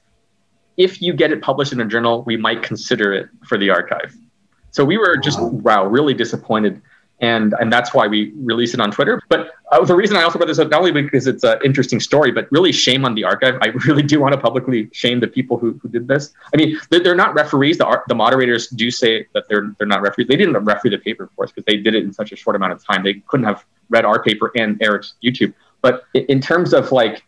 "If 0.75 1.03
you 1.03 1.13
get 1.13 1.31
it 1.31 1.43
published 1.43 1.71
in 1.71 1.81
a 1.81 1.85
journal, 1.85 2.23
we 2.23 2.35
might 2.35 2.63
consider 2.63 3.13
it 3.13 3.29
for 3.47 3.59
the 3.59 3.67
arXiv." 3.67 4.17
So 4.71 4.83
we 4.83 4.97
were 4.97 5.15
just 5.17 5.39
wow, 5.39 5.85
really 5.85 6.15
disappointed 6.15 6.81
and 7.21 7.53
and 7.59 7.71
that's 7.71 7.93
why 7.93 8.07
we 8.07 8.31
release 8.37 8.73
it 8.73 8.79
on 8.79 8.91
Twitter. 8.91 9.21
But 9.29 9.51
uh, 9.71 9.83
the 9.83 9.95
reason 9.95 10.15
I 10.15 10.23
also 10.23 10.37
brought 10.37 10.47
this 10.47 10.59
up 10.59 10.69
not 10.69 10.79
only 10.79 10.91
because 10.91 11.27
it's 11.27 11.43
an 11.43 11.59
interesting 11.63 11.99
story, 11.99 12.31
but 12.31 12.51
really 12.51 12.71
shame 12.71 13.05
on 13.05 13.13
the 13.15 13.23
arXiv. 13.23 13.59
I 13.61 13.67
really 13.87 14.03
do 14.03 14.19
want 14.19 14.33
to 14.33 14.39
publicly 14.39 14.89
shame 14.93 15.19
the 15.19 15.27
people 15.27 15.57
who, 15.57 15.79
who 15.81 15.89
did 15.89 16.07
this. 16.07 16.33
I 16.53 16.57
mean, 16.57 16.79
they're 16.89 17.15
not 17.15 17.33
referees. 17.33 17.77
The 17.77 18.01
the 18.07 18.15
moderators 18.15 18.67
do 18.67 18.89
say 18.91 19.27
that 19.33 19.45
they're 19.49 19.73
they're 19.77 19.87
not 19.87 20.01
referees. 20.01 20.27
They 20.27 20.37
didn't 20.37 20.57
referee 20.63 20.91
the 20.91 20.97
paper, 20.97 21.23
of 21.23 21.35
course, 21.35 21.51
because 21.51 21.65
they 21.65 21.77
did 21.77 21.95
it 21.95 22.03
in 22.03 22.13
such 22.13 22.31
a 22.31 22.35
short 22.35 22.55
amount 22.55 22.73
of 22.73 22.85
time. 22.85 23.03
They 23.03 23.15
couldn't 23.27 23.45
have 23.45 23.65
read 23.89 24.05
our 24.05 24.21
paper 24.21 24.51
and 24.55 24.81
Eric's 24.81 25.15
YouTube. 25.23 25.53
But 25.81 26.03
in 26.13 26.41
terms 26.41 26.73
of 26.73 26.91
like 26.91 27.23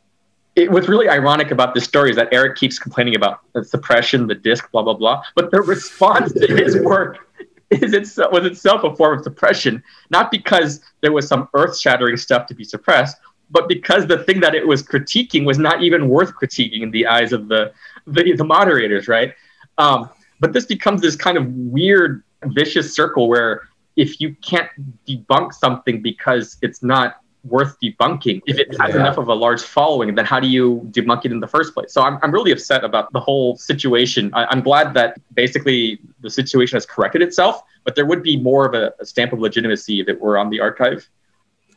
it, 0.55 0.69
what's 0.69 0.89
really 0.89 1.07
ironic 1.07 1.51
about 1.51 1.73
this 1.73 1.85
story 1.85 2.09
is 2.09 2.15
that 2.17 2.27
Eric 2.33 2.57
keeps 2.57 2.77
complaining 2.77 3.15
about 3.15 3.39
the 3.53 3.63
suppression, 3.63 4.27
the 4.27 4.35
disc, 4.35 4.69
blah 4.71 4.83
blah 4.83 4.93
blah. 4.93 5.23
But 5.35 5.51
the 5.51 5.61
response 5.61 6.33
to 6.33 6.47
his 6.47 6.77
work 6.81 7.27
is 7.81 7.93
itself 7.93 8.31
was 8.31 8.45
itself 8.45 8.83
a 8.83 8.95
form 8.95 9.17
of 9.17 9.23
suppression, 9.23 9.81
not 10.09 10.29
because 10.29 10.81
there 11.01 11.11
was 11.11 11.27
some 11.27 11.47
earth-shattering 11.53 12.17
stuff 12.17 12.45
to 12.47 12.53
be 12.53 12.63
suppressed, 12.63 13.17
but 13.49 13.69
because 13.69 14.05
the 14.05 14.19
thing 14.25 14.39
that 14.41 14.53
it 14.55 14.67
was 14.67 14.83
critiquing 14.83 15.45
was 15.45 15.57
not 15.57 15.81
even 15.81 16.09
worth 16.09 16.33
critiquing 16.35 16.81
in 16.81 16.91
the 16.91 17.07
eyes 17.07 17.31
of 17.31 17.47
the 17.47 17.71
the, 18.07 18.33
the 18.35 18.43
moderators, 18.43 19.07
right? 19.07 19.33
Um, 19.77 20.09
but 20.39 20.53
this 20.53 20.65
becomes 20.65 21.01
this 21.01 21.15
kind 21.15 21.37
of 21.37 21.47
weird, 21.47 22.23
vicious 22.45 22.93
circle 22.93 23.29
where 23.29 23.69
if 23.95 24.19
you 24.19 24.35
can't 24.41 24.69
debunk 25.07 25.53
something 25.53 26.01
because 26.01 26.57
it's 26.61 26.83
not 26.83 27.17
worth 27.43 27.77
debunking. 27.81 28.41
If 28.45 28.59
it 28.59 28.69
has 28.79 28.93
yeah. 28.93 29.01
enough 29.01 29.17
of 29.17 29.27
a 29.27 29.33
large 29.33 29.61
following, 29.61 30.13
then 30.15 30.25
how 30.25 30.39
do 30.39 30.47
you 30.47 30.81
debunk 30.91 31.25
it 31.25 31.31
in 31.31 31.39
the 31.39 31.47
first 31.47 31.73
place? 31.73 31.91
So 31.91 32.01
I'm, 32.01 32.19
I'm 32.21 32.31
really 32.31 32.51
upset 32.51 32.83
about 32.83 33.11
the 33.13 33.19
whole 33.19 33.57
situation. 33.57 34.31
I, 34.33 34.51
am 34.51 34.61
glad 34.61 34.93
that 34.93 35.19
basically 35.33 35.99
the 36.21 36.29
situation 36.29 36.75
has 36.75 36.85
corrected 36.85 37.21
itself, 37.21 37.63
but 37.83 37.95
there 37.95 38.05
would 38.05 38.23
be 38.23 38.37
more 38.37 38.65
of 38.65 38.73
a, 38.73 38.93
a, 38.99 39.05
stamp 39.05 39.33
of 39.33 39.39
legitimacy 39.39 39.99
if 39.99 40.07
it 40.07 40.21
were 40.21 40.37
on 40.37 40.49
the 40.49 40.59
arXiv. 40.59 41.07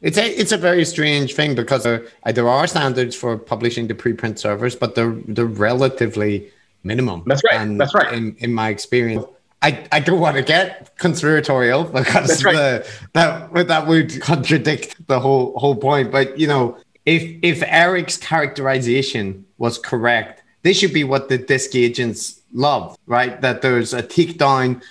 It's 0.03 0.19
a 0.19 0.29
it's 0.39 0.53
a 0.53 0.59
very 0.59 0.85
strange 0.85 1.33
thing 1.35 1.55
because 1.55 1.85
there, 1.85 2.07
uh, 2.25 2.33
there 2.33 2.47
are 2.47 2.67
standards 2.67 3.17
for 3.17 3.39
publishing 3.39 3.87
the 3.87 3.95
preprint 3.95 4.39
servers, 4.39 4.77
but 4.77 4.95
they're 4.95 5.17
they're 5.27 5.47
relatively 5.47 6.51
minimum. 6.83 7.23
That's 7.27 7.43
right. 7.45 7.61
And 7.61 7.81
That's 7.81 7.95
right. 7.95 8.13
In, 8.13 8.37
in 8.39 8.53
my 8.53 8.69
experience, 8.69 9.25
I, 9.65 9.83
I 9.93 10.01
don't 10.01 10.21
want 10.21 10.37
to 10.37 10.43
get 10.43 10.97
conspiratorial 10.99 11.85
because 11.85 12.45
right. 12.45 12.55
the, 12.55 12.89
that 13.15 13.69
that 13.69 13.87
would 13.87 14.21
contradict 14.21 15.07
the 15.07 15.19
whole 15.19 15.59
whole 15.59 15.75
point. 15.75 16.13
But 16.13 16.39
you 16.39 16.47
know, 16.47 16.77
if 17.07 17.23
if 17.43 17.63
Eric's 17.67 18.19
characterization 18.19 19.47
was 19.57 19.79
correct, 19.79 20.43
this 20.63 20.79
should 20.79 20.93
be 20.93 21.03
what 21.03 21.31
the 21.31 21.39
DISC 21.39 21.77
agents 21.77 22.43
love, 22.53 22.99
right? 23.07 23.41
That 23.41 23.63
there's 23.63 23.95
a 23.95 24.03
takedown 24.03 24.83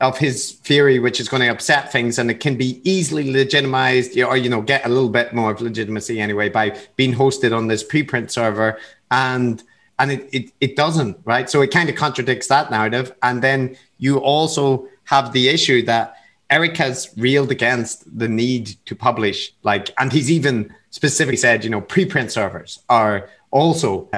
of 0.00 0.18
his 0.18 0.52
theory, 0.52 0.98
which 0.98 1.20
is 1.20 1.28
going 1.28 1.42
to 1.42 1.48
upset 1.48 1.92
things, 1.92 2.18
and 2.18 2.28
it 2.28 2.40
can 2.40 2.56
be 2.56 2.80
easily 2.82 3.30
legitimized, 3.30 4.18
or 4.18 4.36
you 4.36 4.50
know, 4.50 4.62
get 4.62 4.84
a 4.84 4.88
little 4.88 5.10
bit 5.10 5.32
more 5.32 5.52
of 5.52 5.60
legitimacy 5.60 6.20
anyway 6.20 6.48
by 6.48 6.76
being 6.96 7.14
hosted 7.14 7.56
on 7.56 7.68
this 7.68 7.84
preprint 7.84 8.32
server, 8.32 8.80
and 9.12 9.62
and 10.00 10.10
it 10.10 10.28
it, 10.32 10.52
it 10.60 10.76
doesn't, 10.76 11.18
right? 11.24 11.48
So 11.48 11.62
it 11.62 11.70
kind 11.70 11.88
of 11.88 11.94
contradicts 11.94 12.48
that 12.48 12.72
narrative, 12.72 13.14
and 13.22 13.42
then 13.42 13.76
you 13.98 14.18
also 14.18 14.88
have 15.04 15.32
the 15.32 15.48
issue 15.48 15.82
that 15.82 16.14
Eric 16.50 16.76
has 16.78 17.12
reeled 17.16 17.50
against 17.50 18.18
the 18.18 18.28
need 18.28 18.74
to 18.86 18.96
publish, 18.96 19.52
like, 19.62 19.90
and 19.98 20.12
he's 20.12 20.30
even 20.30 20.74
specifically 20.90 21.36
said, 21.36 21.64
you 21.64 21.70
know, 21.70 21.82
preprint 21.82 22.30
servers 22.30 22.80
are 22.88 23.28
also 23.50 24.08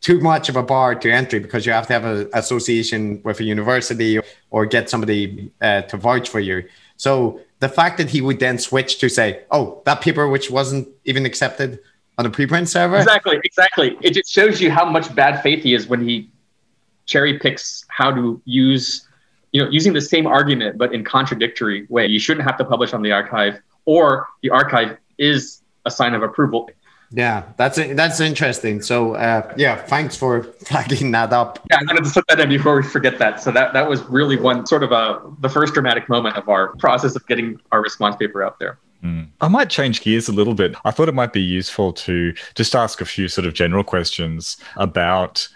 too 0.00 0.20
much 0.20 0.48
of 0.48 0.56
a 0.56 0.62
bar 0.62 0.94
to 0.94 1.10
entry 1.10 1.38
because 1.38 1.64
you 1.64 1.72
have 1.72 1.86
to 1.86 1.92
have 1.92 2.04
an 2.04 2.28
association 2.32 3.20
with 3.24 3.40
a 3.40 3.44
university 3.44 4.18
or 4.50 4.66
get 4.66 4.90
somebody 4.90 5.50
uh, 5.60 5.82
to 5.82 5.96
vouch 5.96 6.28
for 6.28 6.40
you. 6.40 6.64
So 6.96 7.40
the 7.60 7.68
fact 7.68 7.98
that 7.98 8.10
he 8.10 8.20
would 8.20 8.38
then 8.38 8.58
switch 8.58 8.98
to 8.98 9.08
say, 9.08 9.42
"Oh, 9.50 9.82
that 9.84 10.00
paper 10.00 10.28
which 10.28 10.50
wasn't 10.50 10.88
even 11.04 11.24
accepted 11.26 11.80
on 12.18 12.26
a 12.26 12.30
preprint 12.30 12.68
server," 12.68 12.96
exactly, 12.96 13.38
exactly. 13.44 13.96
It 14.02 14.14
just 14.14 14.30
shows 14.30 14.60
you 14.60 14.70
how 14.70 14.84
much 14.84 15.14
bad 15.14 15.42
faith 15.42 15.62
he 15.62 15.74
is 15.74 15.86
when 15.86 16.06
he 16.06 16.30
cherry 17.06 17.38
picks 17.38 17.84
how 17.88 18.10
to 18.10 18.40
use, 18.44 19.05
you 19.52 19.62
know, 19.62 19.70
using 19.70 19.92
the 19.92 20.00
same 20.00 20.26
argument 20.26 20.78
but 20.78 20.92
in 20.94 21.04
contradictory 21.04 21.86
way. 21.88 22.06
You 22.06 22.18
shouldn't 22.18 22.46
have 22.46 22.58
to 22.58 22.64
publish 22.64 22.92
on 22.92 23.02
the 23.02 23.10
arXiv, 23.10 23.60
or 23.84 24.26
the 24.42 24.50
arXiv 24.50 24.98
is 25.18 25.62
a 25.84 25.90
sign 25.90 26.14
of 26.14 26.22
approval. 26.22 26.68
Yeah, 27.10 27.44
that's 27.56 27.76
that's 27.76 28.20
interesting. 28.20 28.82
So 28.82 29.14
uh, 29.14 29.54
yeah, 29.56 29.76
thanks 29.76 30.16
for 30.16 30.42
flagging 30.66 31.12
that 31.12 31.32
up. 31.32 31.64
Yeah, 31.70 31.78
I 31.80 31.84
wanted 31.86 32.04
to 32.04 32.10
put 32.10 32.24
that 32.28 32.40
in 32.40 32.48
before 32.48 32.76
we 32.76 32.82
forget 32.82 33.18
that. 33.18 33.40
So 33.40 33.52
that 33.52 33.72
that 33.72 33.88
was 33.88 34.02
really 34.04 34.36
one 34.36 34.66
sort 34.66 34.82
of 34.82 34.92
a 34.92 35.20
the 35.40 35.48
first 35.48 35.74
dramatic 35.74 36.08
moment 36.08 36.36
of 36.36 36.48
our 36.48 36.74
process 36.76 37.14
of 37.14 37.26
getting 37.26 37.60
our 37.72 37.80
response 37.80 38.16
paper 38.16 38.42
out 38.42 38.58
there. 38.58 38.78
Mm. 39.04 39.28
I 39.40 39.48
might 39.48 39.70
change 39.70 40.02
gears 40.02 40.28
a 40.28 40.32
little 40.32 40.54
bit. 40.54 40.74
I 40.84 40.90
thought 40.90 41.08
it 41.08 41.14
might 41.14 41.32
be 41.32 41.42
useful 41.42 41.92
to 41.92 42.34
just 42.54 42.74
ask 42.74 43.00
a 43.00 43.04
few 43.04 43.28
sort 43.28 43.46
of 43.46 43.54
general 43.54 43.84
questions 43.84 44.56
about 44.76 45.48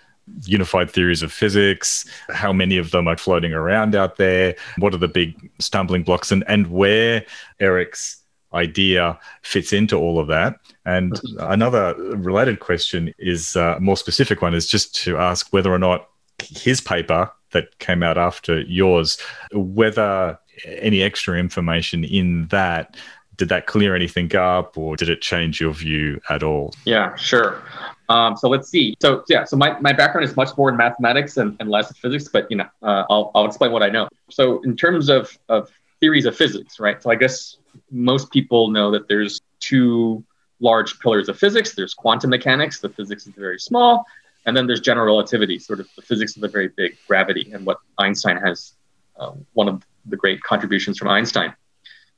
unified 0.45 0.91
theories 0.91 1.23
of 1.23 1.33
physics, 1.33 2.05
how 2.29 2.53
many 2.53 2.77
of 2.77 2.91
them 2.91 3.09
are 3.09 3.17
floating 3.17 3.53
around 3.53 3.95
out 3.95 4.17
there, 4.17 4.55
what 4.79 4.95
are 4.95 4.99
the 4.99 5.09
big 5.09 5.51
stumbling 5.59 6.03
blocks, 6.03 6.31
and, 6.33 6.45
and 6.49 6.71
where 6.71 7.25
Eric's 7.59 8.17
idea 8.53 9.19
fits 9.43 9.73
into 9.73 9.97
all 9.97 10.19
of 10.19 10.27
that. 10.29 10.59
And 10.85 11.21
another 11.39 11.95
related 12.17 12.61
question 12.61 13.15
is 13.19 13.55
uh, 13.55 13.75
a 13.77 13.81
more 13.81 13.97
specific 13.97 14.43
one 14.43 14.55
is 14.55 14.67
just 14.67 14.95
to 15.05 15.19
ask 15.19 15.53
whether 15.53 15.73
or 15.73 15.79
not 15.79 16.09
his 16.43 16.81
paper 16.81 17.31
that 17.53 17.79
came 17.79 18.03
out 18.03 18.19
after 18.19 18.61
yours, 18.63 19.19
whether 19.53 20.39
any 20.67 21.03
extra 21.03 21.39
information 21.39 22.05
in 22.05 22.47
that 22.49 22.97
did 23.37 23.49
that 23.49 23.67
clear 23.67 23.97
anything 23.97 24.35
up 24.37 24.77
or 24.77 24.97
did 24.97 25.09
it 25.09 25.23
change 25.23 25.61
your 25.61 25.73
view 25.73 26.21
at 26.29 26.43
all? 26.43 26.75
Yeah, 26.85 27.17
sure. 27.17 27.63
Um, 28.11 28.37
so 28.37 28.49
let's 28.49 28.69
see. 28.69 28.97
So 29.01 29.23
yeah, 29.29 29.45
so 29.45 29.57
my, 29.57 29.79
my 29.79 29.93
background 29.93 30.29
is 30.29 30.35
much 30.37 30.51
more 30.59 30.69
in 30.69 30.77
mathematics 30.77 31.37
and, 31.37 31.57
and 31.61 31.71
less 31.71 31.89
in 31.91 31.95
physics, 31.95 32.29
but 32.29 32.51
you 32.51 32.57
know, 32.57 32.69
uh, 32.83 33.05
I'll, 33.09 33.31
I'll 33.37 33.47
explain 33.47 33.71
what 33.71 33.85
I 33.85 33.89
know. 33.89 34.09
So 34.31 34.61
in 34.63 34.77
terms 34.77 35.09
of, 35.09 35.39
of 35.49 35.71
theories 36.01 36.27
of 36.27 36.37
physics, 36.37 36.81
right? 36.81 37.01
So 37.01 37.11
I 37.11 37.15
guess 37.15 37.59
most 37.91 38.33
people 38.33 38.71
know 38.71 38.91
that 38.91 39.07
there's 39.07 39.41
two 39.61 40.25
large 40.59 40.99
pillars 40.99 41.29
of 41.29 41.39
physics. 41.39 41.75
There's 41.77 41.95
quantum 41.95 42.31
mechanics, 42.31 42.81
the 42.81 42.89
physics 42.89 43.29
is 43.29 43.35
very 43.35 43.61
small, 43.61 44.05
and 44.45 44.57
then 44.57 44.67
there's 44.67 44.81
general 44.81 45.07
relativity, 45.07 45.61
sort 45.61 45.79
of 45.79 45.89
the 45.95 46.03
physics 46.03 46.35
of 46.35 46.43
the 46.43 46.49
very 46.49 46.69
big, 46.69 46.97
gravity, 47.07 47.53
and 47.53 47.65
what 47.65 47.79
Einstein 47.99 48.39
has, 48.39 48.75
um, 49.21 49.47
one 49.53 49.69
of 49.69 49.87
the 50.07 50.17
great 50.17 50.43
contributions 50.43 50.99
from 50.99 51.09
Einstein. 51.09 51.55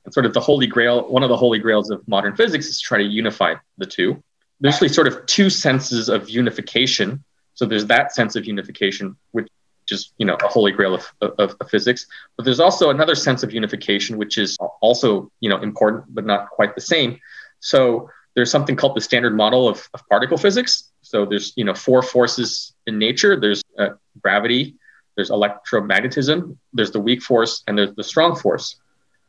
And 0.07 0.15
sort 0.15 0.25
of 0.25 0.33
the 0.33 0.41
holy 0.41 0.67
grail, 0.67 1.07
one 1.09 1.23
of 1.23 1.29
the 1.29 1.37
holy 1.37 1.59
grails 1.59 1.91
of 1.91 2.07
modern 2.09 2.35
physics 2.35 2.67
is 2.67 2.79
to 2.79 2.83
try 2.83 2.99
to 2.99 3.05
unify 3.05 3.55
the 3.77 3.87
two. 3.87 4.23
There's 4.63 4.75
actually 4.75 4.89
sort 4.91 5.09
of 5.09 5.27
two 5.27 5.51
senses 5.51 6.09
of 6.09 6.31
unification. 6.31 7.23
So 7.55 7.67
there's 7.67 7.87
that 7.87 8.15
sense 8.15 8.37
of 8.37 8.47
unification, 8.47 9.17
which 9.33 9.49
is 9.91 10.13
you 10.17 10.25
know 10.25 10.37
a 10.43 10.49
holy 10.49 10.71
grail 10.73 10.95
of, 10.95 11.13
of, 11.21 11.57
of, 11.61 11.69
physics. 11.69 12.07
But 12.37 12.45
there's 12.45 12.61
also 12.61 12.91
another 12.91 13.17
sense 13.17 13.43
of 13.43 13.53
unification 13.53 14.17
which 14.17 14.39
is 14.39 14.57
also 14.81 15.31
you 15.41 15.51
know 15.51 15.59
important 15.59 16.05
but 16.15 16.25
not 16.25 16.49
quite 16.51 16.75
the 16.75 16.81
same. 16.81 17.19
So 17.59 18.09
there's 18.35 18.51
something 18.51 18.77
called 18.77 18.97
the 18.97 19.01
standard 19.01 19.37
model 19.37 19.69
of, 19.69 19.87
of 19.93 20.09
particle 20.09 20.39
physics. 20.39 20.91
So 21.03 21.27
there's 21.27 21.53
you 21.57 21.65
know 21.65 21.75
four 21.75 22.01
forces 22.01 22.73
in 22.87 22.99
nature. 22.99 23.39
There's 23.39 23.63
uh, 23.79 23.91
gravity 24.23 24.77
there's 25.17 25.31
electromagnetism 25.31 26.57
there's 26.73 26.91
the 26.91 27.01
weak 27.01 27.23
force 27.23 27.63
and 27.67 27.77
there's 27.77 27.95
the 27.95 28.05
strong 28.05 28.37
force 28.37 28.77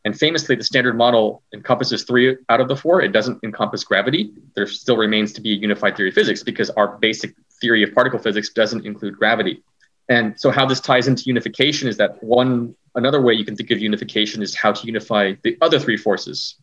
and 0.05 0.17
famously 0.17 0.55
the 0.55 0.63
standard 0.63 0.97
model 0.97 1.43
encompasses 1.53 2.03
three 2.03 2.37
out 2.49 2.59
of 2.61 2.67
the 2.67 2.75
four 2.75 3.01
it 3.01 3.11
doesn't 3.11 3.43
encompass 3.43 3.83
gravity 3.83 4.31
there 4.55 4.67
still 4.67 4.97
remains 4.97 5.33
to 5.33 5.41
be 5.41 5.51
a 5.51 5.55
unified 5.55 5.95
theory 5.95 6.09
of 6.09 6.15
physics 6.15 6.43
because 6.43 6.69
our 6.71 6.97
basic 6.97 7.33
theory 7.61 7.83
of 7.83 7.93
particle 7.93 8.19
physics 8.19 8.49
doesn't 8.49 8.85
include 8.85 9.17
gravity 9.17 9.61
and 10.09 10.39
so 10.39 10.51
how 10.51 10.65
this 10.65 10.79
ties 10.79 11.07
into 11.07 11.23
unification 11.23 11.87
is 11.87 11.97
that 11.97 12.21
one 12.23 12.75
another 12.95 13.21
way 13.21 13.33
you 13.33 13.45
can 13.45 13.55
think 13.55 13.71
of 13.71 13.79
unification 13.79 14.41
is 14.41 14.55
how 14.55 14.71
to 14.71 14.85
unify 14.85 15.33
the 15.43 15.57
other 15.61 15.79
three 15.79 15.97
forces. 15.97 16.55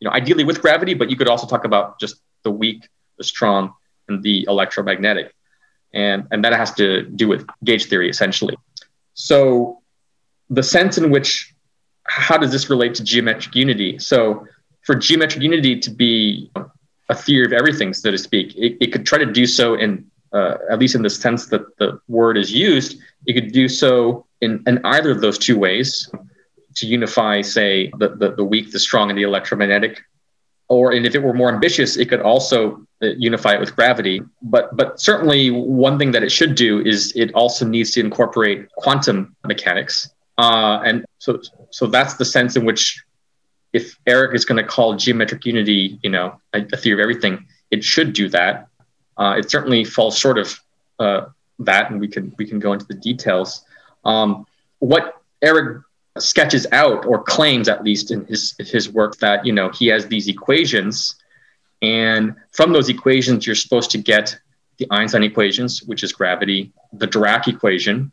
You 0.00 0.08
know, 0.08 0.14
ideally 0.14 0.44
with 0.44 0.60
gravity, 0.60 0.94
but 0.94 1.10
you 1.10 1.16
could 1.16 1.28
also 1.28 1.46
talk 1.46 1.64
about 1.64 1.98
just 1.98 2.16
the 2.42 2.50
weak, 2.50 2.88
the 3.18 3.24
strong, 3.24 3.72
and 4.08 4.22
the 4.22 4.44
electromagnetic. 4.48 5.34
And, 5.94 6.26
and 6.30 6.44
that 6.44 6.52
has 6.54 6.72
to 6.74 7.02
do 7.02 7.28
with 7.28 7.46
gauge 7.64 7.86
theory 7.86 8.10
essentially. 8.10 8.56
So 9.14 9.80
the 10.50 10.62
sense 10.62 10.98
in 10.98 11.10
which 11.10 11.51
how 12.04 12.36
does 12.36 12.52
this 12.52 12.68
relate 12.70 12.94
to 12.96 13.04
geometric 13.04 13.54
unity? 13.54 13.98
So 13.98 14.46
for 14.82 14.94
geometric 14.94 15.42
unity 15.42 15.78
to 15.80 15.90
be 15.90 16.50
a 17.08 17.14
theory 17.14 17.46
of 17.46 17.52
everything, 17.52 17.92
so 17.94 18.10
to 18.10 18.18
speak, 18.18 18.54
it, 18.56 18.76
it 18.80 18.92
could 18.92 19.06
try 19.06 19.18
to 19.18 19.26
do 19.26 19.46
so 19.46 19.74
in 19.74 20.10
uh, 20.32 20.56
at 20.70 20.78
least 20.78 20.94
in 20.94 21.02
the 21.02 21.10
sense 21.10 21.46
that 21.46 21.76
the 21.78 22.00
word 22.08 22.38
is 22.38 22.52
used, 22.52 22.98
it 23.26 23.34
could 23.34 23.52
do 23.52 23.68
so 23.68 24.26
in, 24.40 24.62
in 24.66 24.80
either 24.84 25.10
of 25.10 25.20
those 25.20 25.38
two 25.38 25.58
ways 25.58 26.10
to 26.76 26.86
unify, 26.86 27.42
say, 27.42 27.92
the, 27.98 28.16
the, 28.16 28.34
the 28.34 28.44
weak, 28.44 28.72
the 28.72 28.78
strong, 28.78 29.10
and 29.10 29.18
the 29.18 29.22
electromagnetic. 29.22 30.00
Or, 30.68 30.92
and 30.92 31.04
if 31.04 31.14
it 31.14 31.22
were 31.22 31.34
more 31.34 31.52
ambitious, 31.52 31.98
it 31.98 32.08
could 32.08 32.22
also 32.22 32.86
uh, 33.02 33.08
unify 33.18 33.52
it 33.52 33.60
with 33.60 33.76
gravity. 33.76 34.22
But, 34.40 34.74
but 34.74 34.98
certainly, 34.98 35.50
one 35.50 35.98
thing 35.98 36.12
that 36.12 36.22
it 36.22 36.32
should 36.32 36.54
do 36.54 36.80
is 36.80 37.12
it 37.14 37.30
also 37.34 37.66
needs 37.66 37.90
to 37.92 38.00
incorporate 38.00 38.72
quantum 38.72 39.36
mechanics. 39.44 40.14
Uh, 40.38 40.80
and 40.84 41.04
so, 41.18 41.40
so 41.70 41.86
that's 41.86 42.14
the 42.14 42.24
sense 42.24 42.56
in 42.56 42.64
which, 42.64 43.02
if 43.72 43.98
Eric 44.06 44.34
is 44.34 44.44
going 44.44 44.62
to 44.62 44.68
call 44.68 44.96
geometric 44.96 45.46
unity, 45.46 45.98
you 46.02 46.10
know, 46.10 46.38
a, 46.52 46.62
a 46.72 46.76
theory 46.76 47.00
of 47.00 47.00
everything, 47.00 47.46
it 47.70 47.82
should 47.82 48.12
do 48.12 48.28
that 48.28 48.68
uh, 49.16 49.36
it 49.38 49.50
certainly 49.50 49.84
falls 49.84 50.18
short 50.18 50.38
of 50.38 50.60
uh, 50.98 51.26
that, 51.60 51.90
and 51.90 52.00
we 52.00 52.08
can 52.08 52.34
we 52.38 52.46
can 52.46 52.58
go 52.58 52.72
into 52.72 52.86
the 52.86 52.94
details. 52.94 53.64
Um, 54.04 54.46
what 54.78 55.20
Eric 55.42 55.82
sketches 56.18 56.66
out 56.72 57.04
or 57.06 57.22
claims, 57.22 57.68
at 57.68 57.84
least 57.84 58.10
in 58.10 58.24
his 58.26 58.54
his 58.58 58.88
work, 58.88 59.16
that 59.18 59.44
you 59.44 59.52
know 59.52 59.70
he 59.70 59.86
has 59.88 60.06
these 60.06 60.28
equations, 60.28 61.16
and 61.82 62.34
from 62.52 62.72
those 62.72 62.88
equations 62.88 63.46
you're 63.46 63.54
supposed 63.54 63.90
to 63.92 63.98
get 63.98 64.38
the 64.78 64.86
Einstein 64.90 65.22
equations, 65.22 65.82
which 65.82 66.02
is 66.02 66.12
gravity, 66.12 66.72
the 66.92 67.06
Dirac 67.06 67.46
equation, 67.46 68.10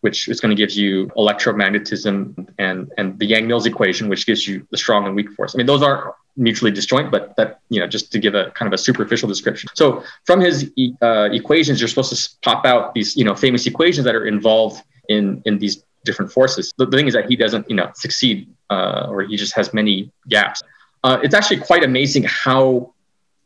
which 0.00 0.28
is 0.28 0.40
going 0.40 0.54
to 0.54 0.56
give 0.56 0.72
you 0.72 1.06
electromagnetism, 1.16 2.48
and 2.58 2.90
and 2.98 3.18
the 3.18 3.26
Yang-Mills 3.26 3.66
equation, 3.66 4.08
which 4.08 4.26
gives 4.26 4.46
you 4.48 4.66
the 4.70 4.76
strong 4.76 5.06
and 5.06 5.14
weak 5.14 5.30
force. 5.32 5.54
I 5.54 5.58
mean, 5.58 5.66
those 5.66 5.82
aren't 5.82 6.14
mutually 6.36 6.70
disjoint, 6.70 7.10
but 7.10 7.36
that, 7.36 7.60
you 7.68 7.80
know, 7.80 7.86
just 7.86 8.12
to 8.12 8.18
give 8.18 8.34
a 8.34 8.50
kind 8.52 8.66
of 8.66 8.72
a 8.72 8.78
superficial 8.78 9.28
description. 9.28 9.68
So 9.74 10.04
from 10.24 10.40
his 10.40 10.70
uh, 11.02 11.28
equations, 11.32 11.80
you're 11.80 11.88
supposed 11.88 12.14
to 12.14 12.30
pop 12.42 12.64
out 12.64 12.94
these, 12.94 13.16
you 13.16 13.24
know, 13.24 13.34
famous 13.34 13.66
equations 13.66 14.04
that 14.04 14.14
are 14.14 14.26
involved 14.26 14.82
in, 15.08 15.42
in 15.44 15.58
these 15.58 15.84
different 16.04 16.32
forces. 16.32 16.72
The, 16.78 16.86
the 16.86 16.96
thing 16.96 17.08
is 17.08 17.14
that 17.14 17.28
he 17.28 17.36
doesn't, 17.36 17.68
you 17.68 17.76
know, 17.76 17.90
succeed 17.94 18.48
uh, 18.70 19.08
or 19.10 19.22
he 19.22 19.36
just 19.36 19.54
has 19.54 19.74
many 19.74 20.10
gaps. 20.28 20.62
Uh, 21.02 21.18
it's 21.22 21.34
actually 21.34 21.58
quite 21.58 21.82
amazing 21.82 22.24
how 22.24 22.94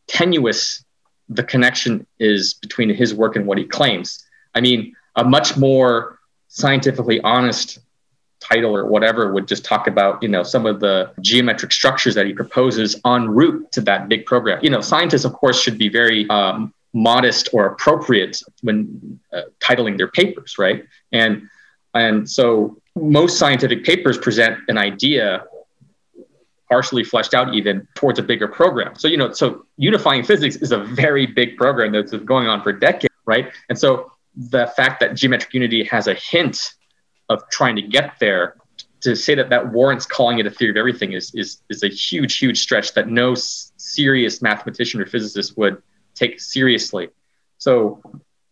tenuous 0.06 0.84
the 1.28 1.42
connection 1.42 2.06
is 2.18 2.54
between 2.54 2.90
his 2.90 3.14
work 3.14 3.34
and 3.34 3.46
what 3.46 3.58
he 3.58 3.64
claims. 3.64 4.24
I 4.54 4.60
mean, 4.60 4.94
a 5.16 5.24
much 5.24 5.56
more 5.56 6.13
scientifically 6.62 7.20
honest 7.20 7.80
title 8.40 8.76
or 8.76 8.84
whatever 8.86 9.32
would 9.32 9.46
just 9.48 9.64
talk 9.64 9.86
about 9.86 10.22
you 10.22 10.28
know 10.28 10.42
some 10.42 10.66
of 10.66 10.80
the 10.80 11.10
geometric 11.20 11.72
structures 11.72 12.14
that 12.14 12.26
he 12.26 12.32
proposes 12.32 12.90
en 13.04 13.28
route 13.28 13.70
to 13.72 13.80
that 13.80 14.08
big 14.08 14.26
program 14.26 14.58
you 14.62 14.70
know 14.70 14.80
scientists 14.80 15.24
of 15.24 15.32
course 15.32 15.60
should 15.62 15.78
be 15.78 15.88
very 15.88 16.28
um, 16.30 16.72
modest 16.92 17.48
or 17.52 17.66
appropriate 17.66 18.42
when 18.62 19.18
uh, 19.32 19.42
titling 19.60 19.96
their 19.96 20.10
papers 20.20 20.56
right 20.58 20.84
and 21.12 21.48
And 21.94 22.28
so 22.28 22.76
most 22.96 23.38
scientific 23.38 23.84
papers 23.84 24.18
present 24.18 24.58
an 24.68 24.78
idea 24.78 25.44
partially 26.68 27.04
fleshed 27.04 27.34
out 27.34 27.54
even 27.54 27.86
towards 27.94 28.18
a 28.18 28.22
bigger 28.22 28.48
program. 28.48 28.94
So, 28.96 29.06
you 29.06 29.16
know, 29.16 29.32
so 29.32 29.64
unifying 29.76 30.24
physics 30.24 30.56
is 30.56 30.72
a 30.72 30.78
very 30.78 31.26
big 31.26 31.56
program 31.56 31.92
that's 31.92 32.12
going 32.12 32.48
on 32.48 32.62
for 32.62 32.72
decades, 32.72 33.14
right? 33.26 33.52
And 33.68 33.78
so 33.78 34.10
the 34.36 34.66
fact 34.76 35.00
that 35.00 35.14
geometric 35.14 35.52
unity 35.54 35.84
has 35.84 36.06
a 36.06 36.14
hint 36.14 36.74
of 37.28 37.48
trying 37.50 37.76
to 37.76 37.82
get 37.82 38.14
there 38.20 38.56
to 39.00 39.14
say 39.14 39.34
that 39.34 39.50
that 39.50 39.72
warrants 39.72 40.06
calling 40.06 40.38
it 40.38 40.46
a 40.46 40.50
theory 40.50 40.70
of 40.70 40.76
everything 40.76 41.12
is 41.12 41.34
is 41.34 41.62
is 41.68 41.82
a 41.82 41.88
huge 41.88 42.38
huge 42.38 42.60
stretch 42.60 42.94
that 42.94 43.08
no 43.08 43.32
s- 43.32 43.72
serious 43.76 44.42
mathematician 44.42 45.00
or 45.00 45.06
physicist 45.06 45.56
would 45.56 45.82
take 46.14 46.40
seriously. 46.40 47.08
So 47.58 48.02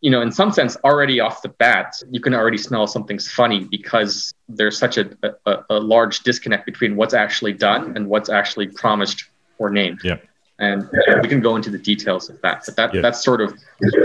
you 0.01 0.11
know 0.11 0.21
in 0.21 0.33
some 0.33 0.53
sense 0.53 0.77
already 0.85 1.21
off 1.21 1.43
the 1.43 1.49
bat 1.49 1.95
you 2.11 2.21
can 2.21 2.35
already 2.35 2.59
smell 2.59 2.87
something's 2.87 3.31
funny 3.31 3.65
because 3.65 4.35
there's 4.49 4.77
such 4.77 4.99
a, 4.99 5.11
a, 5.47 5.65
a 5.71 5.79
large 5.79 6.21
disconnect 6.21 6.67
between 6.67 6.97
what's 6.97 7.15
actually 7.15 7.53
done 7.53 7.97
and 7.97 8.09
what's 8.09 8.29
actually 8.29 8.67
promised 8.67 9.25
or 9.59 9.71
named. 9.71 10.01
Yeah 10.03 10.17
and 10.59 10.89
we 11.23 11.29
can 11.29 11.41
go 11.41 11.57
into 11.57 11.71
the 11.71 11.79
details 11.79 12.29
of 12.31 12.41
that 12.43 12.63
but 12.67 12.77
that 12.77 12.95
yeah. 12.95 13.01
that's 13.01 13.25
sort 13.25 13.41
of 13.41 13.59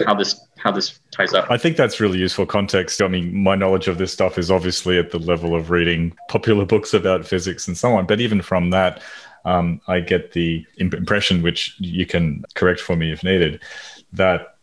how 0.05 0.13
this 0.13 0.39
how 0.57 0.71
this 0.71 0.99
ties 1.11 1.33
up. 1.33 1.49
I 1.51 1.57
think 1.57 1.77
that's 1.77 1.99
really 1.99 2.17
useful 2.17 2.45
context. 2.45 3.01
I 3.01 3.07
mean 3.07 3.35
my 3.35 3.55
knowledge 3.55 3.87
of 3.87 3.97
this 3.97 4.11
stuff 4.13 4.37
is 4.37 4.49
obviously 4.49 4.97
at 4.97 5.11
the 5.11 5.19
level 5.19 5.55
of 5.55 5.69
reading 5.69 6.15
popular 6.29 6.65
books 6.65 6.93
about 6.93 7.25
physics 7.25 7.67
and 7.67 7.77
so 7.77 7.93
on 7.93 8.05
but 8.05 8.19
even 8.19 8.41
from 8.41 8.69
that 8.71 9.01
um, 9.45 9.79
i 9.87 9.99
get 9.99 10.33
the 10.33 10.65
impression 10.77 11.41
which 11.41 11.75
you 11.79 12.05
can 12.05 12.43
correct 12.55 12.79
for 12.79 12.95
me 12.95 13.11
if 13.11 13.23
needed 13.23 13.61
that 14.11 14.57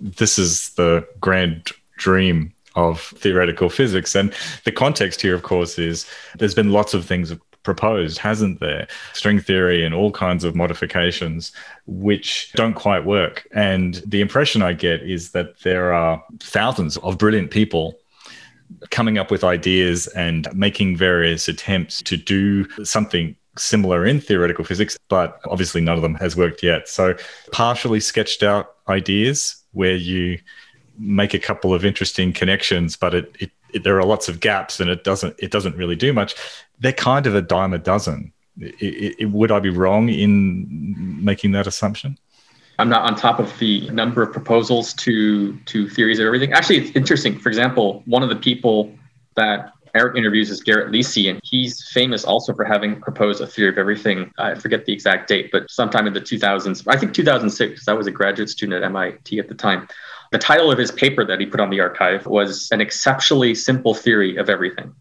this 0.00 0.38
is 0.38 0.70
the 0.70 1.06
grand 1.20 1.70
dream 1.96 2.52
of 2.74 3.00
theoretical 3.00 3.68
physics. 3.68 4.14
And 4.14 4.34
the 4.64 4.72
context 4.72 5.20
here 5.20 5.34
of 5.34 5.42
course 5.42 5.78
is 5.78 6.06
there's 6.38 6.54
been 6.54 6.70
lots 6.70 6.94
of 6.94 7.04
things 7.04 7.32
proposed, 7.62 8.18
hasn't 8.18 8.60
there? 8.60 8.86
String 9.12 9.40
theory 9.40 9.84
and 9.84 9.94
all 9.94 10.10
kinds 10.10 10.44
of 10.44 10.54
modifications 10.54 11.52
which 11.86 12.52
don't 12.54 12.74
quite 12.74 13.04
work. 13.04 13.46
And 13.52 14.02
the 14.06 14.20
impression 14.20 14.62
I 14.62 14.72
get 14.72 15.02
is 15.02 15.32
that 15.32 15.60
there 15.60 15.92
are 15.92 16.22
thousands 16.40 16.96
of 16.98 17.18
brilliant 17.18 17.50
people 17.50 17.94
coming 18.90 19.18
up 19.18 19.30
with 19.30 19.44
ideas 19.44 20.06
and 20.08 20.48
making 20.54 20.96
various 20.96 21.48
attempts 21.48 22.02
to 22.02 22.16
do 22.16 22.68
something 22.84 23.36
similar 23.56 24.06
in 24.06 24.20
theoretical 24.20 24.64
physics, 24.64 24.98
but 25.08 25.40
obviously 25.46 25.80
none 25.80 25.96
of 25.96 26.02
them 26.02 26.14
has 26.14 26.36
worked 26.36 26.62
yet. 26.62 26.88
So, 26.88 27.14
partially 27.52 28.00
sketched 28.00 28.42
out 28.42 28.76
ideas 28.88 29.62
where 29.72 29.94
you 29.94 30.38
make 30.98 31.34
a 31.34 31.38
couple 31.38 31.74
of 31.74 31.84
interesting 31.84 32.32
connections, 32.32 32.96
but 32.96 33.14
it, 33.14 33.36
it, 33.40 33.50
there 33.84 33.98
are 33.98 34.04
lots 34.04 34.28
of 34.28 34.40
gaps 34.40 34.80
and 34.80 34.90
it 34.90 35.04
doesn't 35.04 35.34
it 35.38 35.50
doesn't 35.50 35.76
really 35.76 35.96
do 35.96 36.12
much 36.12 36.34
they're 36.82 36.92
kind 36.92 37.26
of 37.26 37.34
a 37.34 37.42
dime 37.42 37.72
a 37.72 37.78
dozen. 37.78 38.32
It, 38.58 39.14
it, 39.18 39.30
would 39.30 39.50
I 39.50 39.60
be 39.60 39.70
wrong 39.70 40.10
in 40.10 41.24
making 41.24 41.52
that 41.52 41.66
assumption? 41.66 42.18
I'm 42.78 42.88
not 42.88 43.08
on 43.08 43.16
top 43.16 43.38
of 43.38 43.56
the 43.58 43.88
number 43.90 44.22
of 44.22 44.32
proposals 44.32 44.92
to 44.94 45.56
to 45.56 45.88
theories 45.88 46.18
of 46.18 46.26
everything. 46.26 46.52
Actually, 46.52 46.78
it's 46.78 46.96
interesting. 46.96 47.38
For 47.38 47.48
example, 47.48 48.02
one 48.06 48.22
of 48.22 48.28
the 48.28 48.36
people 48.36 48.92
that 49.36 49.72
Eric 49.94 50.16
interviews 50.16 50.50
is 50.50 50.60
Garrett 50.62 50.90
Lisi, 50.90 51.30
and 51.30 51.40
he's 51.44 51.88
famous 51.92 52.24
also 52.24 52.52
for 52.54 52.64
having 52.64 53.00
proposed 53.00 53.40
a 53.40 53.46
theory 53.46 53.68
of 53.68 53.78
everything. 53.78 54.30
I 54.38 54.54
forget 54.54 54.84
the 54.84 54.92
exact 54.92 55.28
date, 55.28 55.50
but 55.52 55.70
sometime 55.70 56.06
in 56.06 56.12
the 56.12 56.20
2000s, 56.20 56.84
I 56.88 56.96
think 56.96 57.14
2006, 57.14 57.88
I 57.88 57.92
was 57.92 58.06
a 58.06 58.10
graduate 58.10 58.48
student 58.48 58.82
at 58.82 58.86
MIT 58.86 59.38
at 59.38 59.48
the 59.48 59.54
time. 59.54 59.86
The 60.32 60.38
title 60.38 60.72
of 60.72 60.78
his 60.78 60.90
paper 60.90 61.26
that 61.26 61.40
he 61.40 61.46
put 61.46 61.60
on 61.60 61.68
the 61.68 61.76
arXiv 61.76 62.26
was 62.26 62.70
An 62.72 62.80
Exceptionally 62.80 63.54
Simple 63.54 63.92
Theory 63.92 64.38
of 64.38 64.48
Everything. 64.48 64.94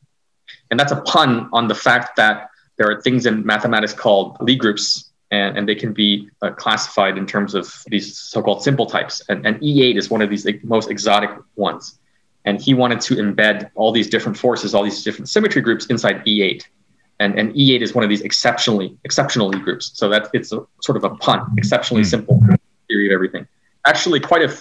And 0.69 0.77
that's 0.77 0.91
a 0.91 0.99
pun 1.01 1.49
on 1.53 1.69
the 1.69 1.75
fact 1.75 2.17
that 2.17 2.49
there 2.77 2.91
are 2.91 3.01
things 3.01 3.25
in 3.25 3.45
mathematics 3.45 3.93
called 3.93 4.36
Lie 4.41 4.55
groups, 4.55 5.09
and, 5.32 5.57
and 5.57 5.69
they 5.69 5.75
can 5.75 5.93
be 5.93 6.29
uh, 6.41 6.51
classified 6.51 7.17
in 7.17 7.25
terms 7.25 7.55
of 7.55 7.73
these 7.88 8.17
so 8.17 8.41
called 8.41 8.61
simple 8.61 8.86
types. 8.86 9.21
And, 9.29 9.45
and 9.47 9.55
E8 9.61 9.95
is 9.95 10.09
one 10.09 10.21
of 10.21 10.29
these 10.29 10.45
most 10.63 10.91
exotic 10.91 11.29
ones. 11.55 11.97
And 12.43 12.61
he 12.61 12.73
wanted 12.73 12.99
to 13.01 13.15
embed 13.15 13.71
all 13.75 13.93
these 13.93 14.09
different 14.09 14.38
forces, 14.38 14.75
all 14.75 14.84
these 14.84 15.01
different 15.01 15.29
symmetry 15.29 15.61
groups 15.61 15.86
inside 15.86 16.25
E8. 16.25 16.65
And, 17.21 17.39
and 17.39 17.53
E8 17.53 17.82
is 17.82 17.95
one 17.95 18.03
of 18.03 18.09
these 18.09 18.21
exceptionally 18.21 18.97
exceptional 19.05 19.49
Lie 19.49 19.59
groups. 19.59 19.91
So 19.93 20.09
that 20.09 20.27
it's 20.34 20.51
a 20.51 20.65
sort 20.82 20.97
of 20.97 21.05
a 21.05 21.11
pun, 21.11 21.45
exceptionally 21.57 22.03
mm. 22.03 22.09
simple 22.09 22.43
theory 22.89 23.07
of 23.07 23.13
everything. 23.13 23.47
Actually, 23.86 24.19
quite 24.19 24.41
a 24.41 24.53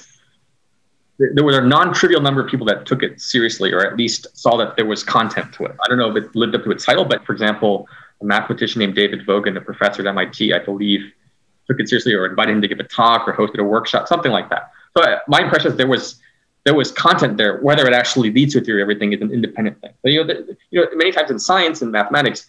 there 1.35 1.45
were 1.45 1.59
a 1.59 1.67
non-trivial 1.67 2.23
number 2.23 2.43
of 2.43 2.51
people 2.51 2.67
that 2.67 2.87
took 2.87 3.03
it 3.03 3.21
seriously, 3.21 3.73
or 3.73 3.85
at 3.87 3.97
least 3.97 4.27
saw 4.37 4.57
that 4.57 4.77
there 4.77 4.87
was 4.87 5.05
content 5.05 5.53
to 5.55 5.65
it. 5.65 5.77
I 5.85 5.89
don't 5.89 5.99
know 5.99 6.11
if 6.11 6.25
it 6.25 6.35
lived 6.35 6.55
up 6.55 6.65
to 6.65 6.71
its 6.71 6.85
title, 6.85 7.05
but 7.05 7.25
for 7.27 7.33
example, 7.33 7.87
a 8.23 8.25
mathematician 8.25 8.79
named 8.79 8.95
David 8.95 9.27
Vogan, 9.27 9.57
a 9.57 9.61
professor 9.61 10.01
at 10.01 10.09
MIT, 10.09 10.55
I 10.55 10.59
believe, 10.61 11.13
took 11.67 11.79
it 11.79 11.89
seriously, 11.89 12.15
or 12.15 12.27
invited 12.27 12.53
him 12.53 12.63
to 12.63 12.69
give 12.69 12.81
a 12.81 12.85
talk, 12.85 13.29
or 13.29 13.35
hosted 13.35 13.59
a 13.59 13.65
workshop, 13.65 14.09
something 14.09 14.33
like 14.33 14.49
that. 14.51 14.71
So 14.97 15.03
uh, 15.03 15.19
my 15.29 15.43
impression 15.43 15.71
is 15.71 15.77
there 15.77 15.87
was 15.87 16.21
there 16.65 16.75
was 16.75 16.93
content 16.93 17.37
there. 17.37 17.59
Whether 17.61 17.87
it 17.87 17.95
actually 17.95 18.31
leads 18.31 18.55
to 18.55 18.61
a 18.61 18.63
theory 18.63 18.83
everything 18.83 19.13
is 19.13 19.21
an 19.21 19.31
independent 19.31 19.81
thing. 19.81 19.93
But, 20.03 20.13
you 20.13 20.21
know, 20.21 20.27
the, 20.27 20.57
you 20.71 20.81
know, 20.81 20.89
many 20.95 21.11
times 21.11 21.31
in 21.31 21.39
science 21.39 21.81
and 21.81 21.91
mathematics, 21.91 22.47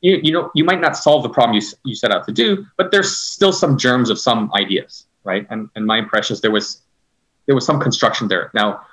you, 0.00 0.18
you 0.22 0.32
know, 0.32 0.50
you 0.54 0.64
might 0.64 0.80
not 0.80 0.96
solve 0.96 1.22
the 1.22 1.28
problem 1.28 1.54
you, 1.60 1.66
you 1.84 1.94
set 1.94 2.10
out 2.10 2.26
to 2.26 2.32
do, 2.32 2.66
but 2.78 2.90
there's 2.90 3.14
still 3.14 3.52
some 3.52 3.76
germs 3.76 4.08
of 4.08 4.18
some 4.18 4.50
ideas, 4.54 5.06
right? 5.24 5.46
And, 5.50 5.68
and 5.74 5.86
my 5.86 5.98
impression 5.98 6.32
is 6.32 6.40
there 6.40 6.50
was 6.50 6.80
there 7.50 7.56
was 7.56 7.66
some 7.66 7.80
construction 7.80 8.28
there. 8.28 8.48
Now, 8.54 8.86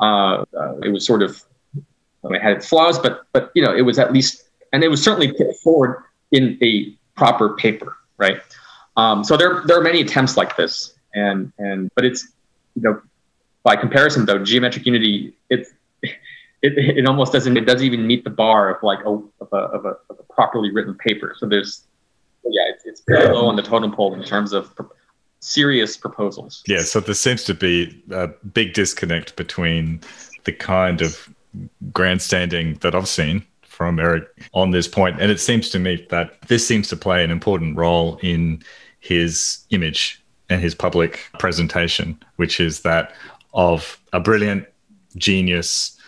uh, 0.00 0.44
uh, 0.56 0.76
it 0.84 0.90
was 0.90 1.04
sort 1.04 1.20
of 1.20 1.42
it 2.30 2.40
had 2.40 2.52
its 2.52 2.68
flaws, 2.68 2.96
but 2.96 3.26
but 3.32 3.50
you 3.56 3.62
know 3.64 3.74
it 3.74 3.82
was 3.82 3.98
at 3.98 4.12
least, 4.12 4.44
and 4.72 4.84
it 4.84 4.88
was 4.88 5.02
certainly 5.02 5.32
put 5.32 5.56
forward 5.56 6.04
in 6.30 6.56
a 6.62 6.96
proper 7.16 7.56
paper, 7.56 7.96
right? 8.16 8.40
Um, 8.96 9.24
so 9.24 9.36
there 9.36 9.62
there 9.66 9.76
are 9.76 9.82
many 9.82 10.00
attempts 10.00 10.36
like 10.36 10.56
this, 10.56 10.94
and 11.12 11.52
and 11.58 11.90
but 11.96 12.04
it's 12.04 12.28
you 12.76 12.82
know 12.82 13.02
by 13.64 13.74
comparison 13.74 14.26
though 14.26 14.38
geometric 14.38 14.86
unity 14.86 15.34
it 15.50 15.66
it, 16.04 16.14
it 16.62 17.06
almost 17.08 17.32
doesn't 17.32 17.56
it 17.56 17.66
doesn't 17.66 17.84
even 17.84 18.06
meet 18.06 18.22
the 18.22 18.30
bar 18.30 18.72
of 18.72 18.80
like 18.84 19.00
a 19.00 19.10
of 19.10 19.48
a, 19.52 19.56
of 19.56 19.84
a, 19.86 19.96
of 20.08 20.20
a 20.20 20.32
properly 20.32 20.70
written 20.70 20.94
paper. 20.94 21.34
So 21.36 21.46
there's 21.46 21.82
yeah 22.44 22.62
it's, 22.72 22.84
it's 22.86 23.02
very 23.08 23.34
low 23.34 23.48
on 23.48 23.56
the 23.56 23.62
totem 23.62 23.92
pole 23.92 24.14
in 24.14 24.22
terms 24.22 24.52
of 24.52 24.72
serious 25.44 25.96
proposals. 25.96 26.62
Yeah, 26.66 26.80
so 26.80 27.00
there 27.00 27.14
seems 27.14 27.44
to 27.44 27.54
be 27.54 28.02
a 28.10 28.28
big 28.28 28.72
disconnect 28.72 29.36
between 29.36 30.00
the 30.44 30.52
kind 30.52 31.02
of 31.02 31.28
grandstanding 31.92 32.74
that 32.80 32.94
I've 32.94 33.08
seen 33.08 33.44
from 33.62 33.98
Eric 33.98 34.24
on 34.54 34.70
this 34.70 34.88
point, 34.88 35.20
and 35.20 35.30
it 35.30 35.40
seems 35.40 35.68
to 35.70 35.78
me 35.78 36.06
that 36.08 36.40
this 36.48 36.66
seems 36.66 36.88
to 36.88 36.96
play 36.96 37.22
an 37.22 37.30
important 37.30 37.76
role 37.76 38.18
in 38.22 38.62
his 39.00 39.58
image 39.70 40.22
and 40.48 40.62
his 40.62 40.74
public 40.74 41.20
presentation, 41.38 42.18
which 42.36 42.58
is 42.58 42.80
that 42.80 43.12
of 43.52 44.00
a 44.12 44.20
brilliant 44.20 44.66
genius 45.16 45.98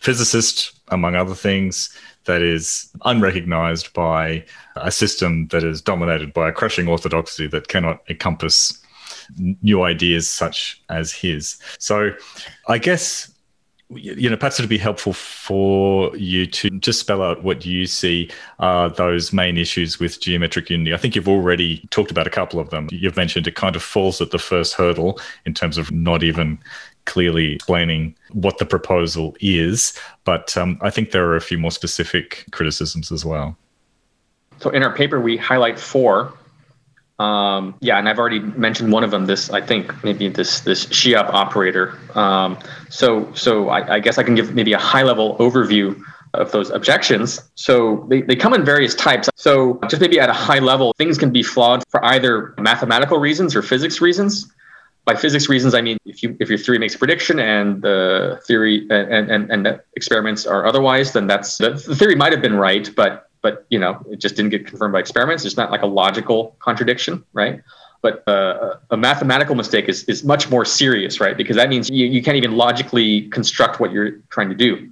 physicist, 0.00 0.72
among 0.88 1.14
other 1.14 1.34
things, 1.34 1.94
that 2.24 2.40
is 2.42 2.90
unrecognized 3.04 3.92
by 3.92 4.44
a 4.76 4.90
system 4.90 5.48
that 5.48 5.62
is 5.62 5.80
dominated 5.82 6.32
by 6.32 6.48
a 6.48 6.52
crushing 6.52 6.88
orthodoxy 6.88 7.46
that 7.46 7.68
cannot 7.68 8.02
encompass 8.08 8.82
new 9.36 9.82
ideas 9.82 10.28
such 10.28 10.82
as 10.88 11.12
his. 11.12 11.58
So 11.78 12.12
I 12.68 12.78
guess 12.78 13.32
you 13.90 14.28
know, 14.28 14.36
perhaps 14.36 14.58
it'd 14.58 14.68
be 14.68 14.78
helpful 14.78 15.12
for 15.12 16.14
you 16.16 16.46
to 16.46 16.70
just 16.70 16.98
spell 16.98 17.22
out 17.22 17.44
what 17.44 17.64
you 17.64 17.86
see 17.86 18.28
are 18.58 18.88
those 18.90 19.32
main 19.32 19.56
issues 19.56 20.00
with 20.00 20.20
geometric 20.20 20.70
unity. 20.70 20.92
I 20.92 20.96
think 20.96 21.14
you've 21.14 21.28
already 21.28 21.86
talked 21.90 22.10
about 22.10 22.26
a 22.26 22.30
couple 22.30 22.58
of 22.58 22.70
them. 22.70 22.88
You've 22.90 23.16
mentioned 23.16 23.46
it 23.46 23.54
kind 23.54 23.76
of 23.76 23.82
falls 23.82 24.20
at 24.20 24.32
the 24.32 24.38
first 24.38 24.74
hurdle 24.74 25.20
in 25.44 25.54
terms 25.54 25.78
of 25.78 25.92
not 25.92 26.24
even 26.24 26.58
clearly 27.04 27.54
explaining 27.54 28.16
what 28.32 28.58
the 28.58 28.66
proposal 28.66 29.36
is, 29.38 29.96
but 30.24 30.56
um, 30.56 30.78
I 30.80 30.90
think 30.90 31.12
there 31.12 31.24
are 31.26 31.36
a 31.36 31.40
few 31.40 31.56
more 31.58 31.70
specific 31.70 32.44
criticisms 32.50 33.12
as 33.12 33.24
well. 33.24 33.56
So 34.58 34.70
in 34.70 34.82
our 34.82 34.92
paper, 34.92 35.20
we 35.20 35.36
highlight 35.36 35.78
four 35.78 36.32
um, 37.18 37.74
yeah, 37.80 37.98
and 37.98 38.08
I've 38.08 38.18
already 38.18 38.40
mentioned 38.40 38.92
one 38.92 39.02
of 39.02 39.10
them. 39.10 39.26
This, 39.26 39.50
I 39.50 39.60
think, 39.60 40.04
maybe 40.04 40.28
this 40.28 40.60
this 40.60 40.86
Shiab 40.86 41.32
operator. 41.32 41.98
Um, 42.14 42.58
so, 42.90 43.32
so 43.32 43.70
I, 43.70 43.94
I, 43.94 44.00
guess 44.00 44.18
I 44.18 44.22
can 44.22 44.34
give 44.34 44.54
maybe 44.54 44.74
a 44.74 44.78
high 44.78 45.02
level 45.02 45.36
overview 45.38 45.98
of 46.34 46.52
those 46.52 46.68
objections. 46.70 47.40
So 47.54 48.04
they, 48.10 48.20
they 48.20 48.36
come 48.36 48.52
in 48.52 48.64
various 48.64 48.94
types. 48.94 49.30
So 49.36 49.80
just 49.88 50.02
maybe 50.02 50.20
at 50.20 50.28
a 50.28 50.34
high 50.34 50.58
level, 50.58 50.92
things 50.98 51.16
can 51.16 51.30
be 51.30 51.42
flawed 51.42 51.82
for 51.88 52.04
either 52.04 52.54
mathematical 52.58 53.18
reasons 53.18 53.56
or 53.56 53.62
physics 53.62 54.02
reasons. 54.02 54.52
By 55.06 55.14
physics 55.14 55.48
reasons, 55.48 55.72
I 55.72 55.80
mean 55.80 55.98
if 56.04 56.22
you 56.22 56.36
if 56.40 56.48
your 56.48 56.58
theory 56.58 56.78
makes 56.78 56.96
a 56.96 56.98
prediction 56.98 57.38
and 57.38 57.80
the 57.80 58.42
theory 58.44 58.86
and 58.90 59.30
and, 59.30 59.50
and 59.50 59.64
the 59.64 59.80
experiments 59.94 60.46
are 60.46 60.66
otherwise, 60.66 61.12
then 61.12 61.28
that's 61.28 61.58
the 61.58 61.76
theory 61.76 62.16
might 62.16 62.32
have 62.32 62.42
been 62.42 62.56
right, 62.56 62.90
but 62.96 63.25
but 63.46 63.64
you 63.74 63.78
know 63.78 63.92
it 64.12 64.18
just 64.24 64.34
didn't 64.36 64.50
get 64.56 64.66
confirmed 64.66 64.92
by 64.96 65.00
experiments. 65.06 65.44
It's 65.44 65.56
not 65.62 65.70
like 65.70 65.82
a 65.82 65.90
logical 66.02 66.56
contradiction, 66.58 67.24
right? 67.32 67.62
But 68.02 68.14
uh, 68.26 68.76
a 68.90 68.96
mathematical 68.96 69.54
mistake 69.54 69.88
is, 69.88 69.98
is 70.12 70.24
much 70.24 70.50
more 70.50 70.64
serious, 70.64 71.20
right? 71.24 71.36
Because 71.36 71.56
that 71.56 71.68
means 71.68 71.88
you, 71.88 72.06
you 72.06 72.22
can't 72.22 72.36
even 72.36 72.52
logically 72.56 73.28
construct 73.38 73.78
what 73.80 73.90
you're 73.92 74.12
trying 74.34 74.48
to 74.48 74.54
do. 74.54 74.90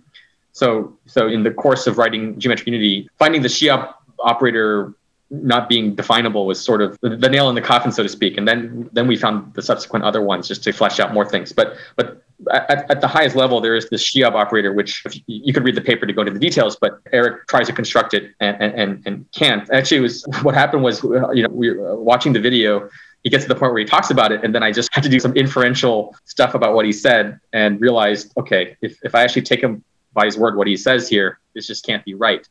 So, 0.52 0.96
so 1.06 1.26
in 1.26 1.42
the 1.42 1.50
course 1.50 1.86
of 1.88 1.98
writing 1.98 2.38
geometric 2.40 2.66
unity, 2.68 3.08
finding 3.18 3.42
the 3.42 3.48
Shiab 3.48 3.92
operator 4.20 4.94
not 5.30 5.68
being 5.68 5.94
definable 5.94 6.46
was 6.46 6.58
sort 6.62 6.80
of 6.80 6.98
the, 7.00 7.28
nail 7.28 7.48
in 7.48 7.54
the 7.54 7.66
coffin, 7.72 7.90
so 7.90 8.02
to 8.02 8.08
speak. 8.08 8.38
And 8.38 8.46
then 8.46 8.88
then 8.92 9.06
we 9.06 9.16
found 9.16 9.54
the 9.54 9.62
subsequent 9.62 10.04
other 10.04 10.22
ones 10.22 10.46
just 10.46 10.62
to 10.64 10.72
flesh 10.72 11.00
out 11.00 11.12
more 11.12 11.26
things. 11.28 11.52
But 11.52 11.76
but 11.96 12.23
at, 12.50 12.90
at 12.90 13.00
the 13.00 13.08
highest 13.08 13.36
level, 13.36 13.60
there 13.60 13.76
is 13.76 13.88
the 13.88 13.96
Shiab 13.96 14.32
operator, 14.32 14.72
which 14.72 15.04
you 15.26 15.52
could 15.52 15.64
read 15.64 15.74
the 15.74 15.80
paper 15.80 16.06
to 16.06 16.12
go 16.12 16.22
into 16.22 16.32
the 16.32 16.38
details, 16.38 16.76
but 16.76 16.98
Eric 17.12 17.46
tries 17.48 17.66
to 17.66 17.72
construct 17.72 18.14
it 18.14 18.32
and 18.40 18.56
and, 18.60 19.02
and 19.06 19.26
can't. 19.32 19.70
Actually, 19.70 20.00
was 20.00 20.24
what 20.42 20.54
happened 20.54 20.82
was 20.82 21.04
uh, 21.04 21.30
you 21.30 21.42
know 21.42 21.48
we 21.50 21.70
were 21.70 22.00
watching 22.00 22.32
the 22.32 22.40
video. 22.40 22.88
He 23.22 23.30
gets 23.30 23.44
to 23.44 23.48
the 23.48 23.54
point 23.54 23.72
where 23.72 23.80
he 23.80 23.86
talks 23.86 24.10
about 24.10 24.32
it, 24.32 24.44
and 24.44 24.54
then 24.54 24.62
I 24.62 24.70
just 24.70 24.90
had 24.94 25.02
to 25.04 25.08
do 25.08 25.20
some 25.20 25.34
inferential 25.36 26.14
stuff 26.24 26.54
about 26.54 26.74
what 26.74 26.84
he 26.84 26.92
said 26.92 27.40
and 27.52 27.80
realized, 27.80 28.32
okay, 28.36 28.76
if, 28.82 28.98
if 29.02 29.14
I 29.14 29.22
actually 29.22 29.42
take 29.42 29.62
him 29.62 29.82
by 30.12 30.26
his 30.26 30.36
word, 30.36 30.56
what 30.56 30.66
he 30.66 30.76
says 30.76 31.08
here, 31.08 31.38
this 31.54 31.66
just 31.66 31.86
can't 31.86 32.04
be 32.04 32.14
right. 32.14 32.46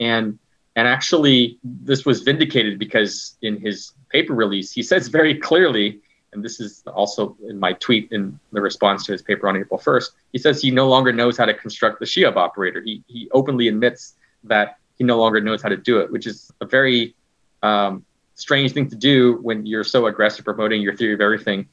And 0.00 0.38
and 0.76 0.88
actually, 0.88 1.58
this 1.62 2.04
was 2.04 2.22
vindicated 2.22 2.78
because 2.78 3.36
in 3.42 3.60
his 3.60 3.92
paper 4.10 4.34
release, 4.34 4.72
he 4.72 4.82
says 4.82 5.08
very 5.08 5.38
clearly, 5.38 6.00
and 6.34 6.44
this 6.44 6.60
is 6.60 6.82
also 6.88 7.36
in 7.48 7.58
my 7.58 7.72
tweet 7.74 8.12
in 8.12 8.38
the 8.52 8.60
response 8.60 9.06
to 9.06 9.12
his 9.12 9.22
paper 9.22 9.48
on 9.48 9.56
April 9.56 9.80
1st, 9.80 10.10
he 10.32 10.38
says 10.38 10.60
he 10.60 10.70
no 10.70 10.88
longer 10.88 11.12
knows 11.12 11.36
how 11.38 11.44
to 11.44 11.54
construct 11.54 12.00
the 12.00 12.04
Shiab 12.04 12.36
operator. 12.36 12.82
He, 12.82 13.02
he 13.06 13.28
openly 13.32 13.68
admits 13.68 14.14
that 14.44 14.78
he 14.98 15.04
no 15.04 15.18
longer 15.18 15.40
knows 15.40 15.62
how 15.62 15.68
to 15.68 15.76
do 15.76 16.00
it, 16.00 16.10
which 16.10 16.26
is 16.26 16.52
a 16.60 16.66
very 16.66 17.14
um, 17.62 18.04
strange 18.34 18.72
thing 18.72 18.88
to 18.90 18.96
do 18.96 19.38
when 19.42 19.64
you're 19.64 19.84
so 19.84 20.06
aggressive 20.06 20.44
promoting 20.44 20.82
your 20.82 20.94
theory 20.96 21.14
of 21.14 21.20
everything 21.20 21.66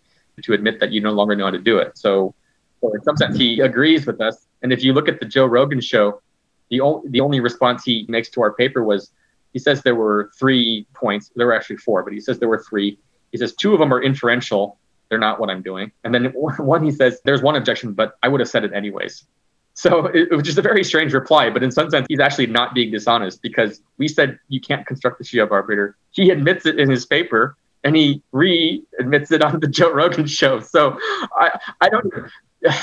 to 0.43 0.53
admit 0.53 0.79
that 0.79 0.91
you 0.91 1.01
no 1.01 1.11
longer 1.11 1.35
know 1.35 1.45
how 1.45 1.51
to 1.51 1.59
do 1.59 1.77
it. 1.77 1.97
So, 1.97 2.33
so 2.79 2.93
in 2.93 3.01
some 3.03 3.17
sense, 3.17 3.37
he 3.37 3.59
agrees 3.59 4.05
with 4.05 4.21
us. 4.21 4.47
And 4.61 4.71
if 4.71 4.83
you 4.83 4.93
look 4.93 5.07
at 5.09 5.19
the 5.19 5.25
Joe 5.25 5.45
Rogan 5.45 5.81
show, 5.81 6.21
the 6.69 6.79
only 6.79 7.09
the 7.09 7.19
only 7.19 7.41
response 7.41 7.83
he 7.83 8.05
makes 8.07 8.29
to 8.29 8.41
our 8.41 8.53
paper 8.53 8.83
was 8.83 9.11
he 9.53 9.59
says 9.59 9.81
there 9.81 9.95
were 9.95 10.31
three 10.39 10.87
points. 10.93 11.31
There 11.35 11.45
were 11.47 11.53
actually 11.53 11.77
four, 11.77 12.01
but 12.03 12.13
he 12.13 12.21
says 12.21 12.39
there 12.39 12.47
were 12.47 12.63
three. 12.67 12.97
He 13.31 13.37
says 13.37 13.53
two 13.53 13.73
of 13.73 13.79
them 13.79 13.93
are 13.93 14.01
inferential. 14.01 14.77
They're 15.09 15.19
not 15.19 15.39
what 15.39 15.49
I'm 15.49 15.61
doing. 15.61 15.91
And 16.03 16.13
then 16.13 16.25
one 16.33 16.83
he 16.83 16.91
says 16.91 17.19
there's 17.25 17.41
one 17.41 17.55
objection, 17.55 17.93
but 17.93 18.17
I 18.23 18.27
would 18.27 18.39
have 18.39 18.49
said 18.49 18.63
it 18.63 18.73
anyways. 18.73 19.25
So 19.73 20.05
it, 20.13 20.31
was 20.31 20.43
just 20.43 20.57
a 20.57 20.61
very 20.61 20.83
strange 20.83 21.13
reply. 21.13 21.49
But 21.49 21.63
in 21.63 21.71
some 21.71 21.89
sense, 21.89 22.05
he's 22.09 22.19
actually 22.19 22.47
not 22.47 22.73
being 22.73 22.91
dishonest 22.91 23.41
because 23.41 23.81
we 23.97 24.07
said 24.07 24.39
you 24.49 24.61
can't 24.61 24.85
construct 24.85 25.17
the 25.19 25.23
Shiab 25.23 25.51
operator. 25.51 25.95
He 26.11 26.29
admits 26.29 26.65
it 26.65 26.79
in 26.79 26.89
his 26.89 27.05
paper 27.05 27.57
and 27.83 27.95
he 27.95 28.21
re-admits 28.31 29.31
it 29.31 29.41
on 29.41 29.59
the 29.59 29.67
Joe 29.67 29.91
Rogan 29.91 30.25
show. 30.39 30.59
So 30.59 30.97
I 31.35 31.59
I 31.81 31.89
don't 31.89 32.13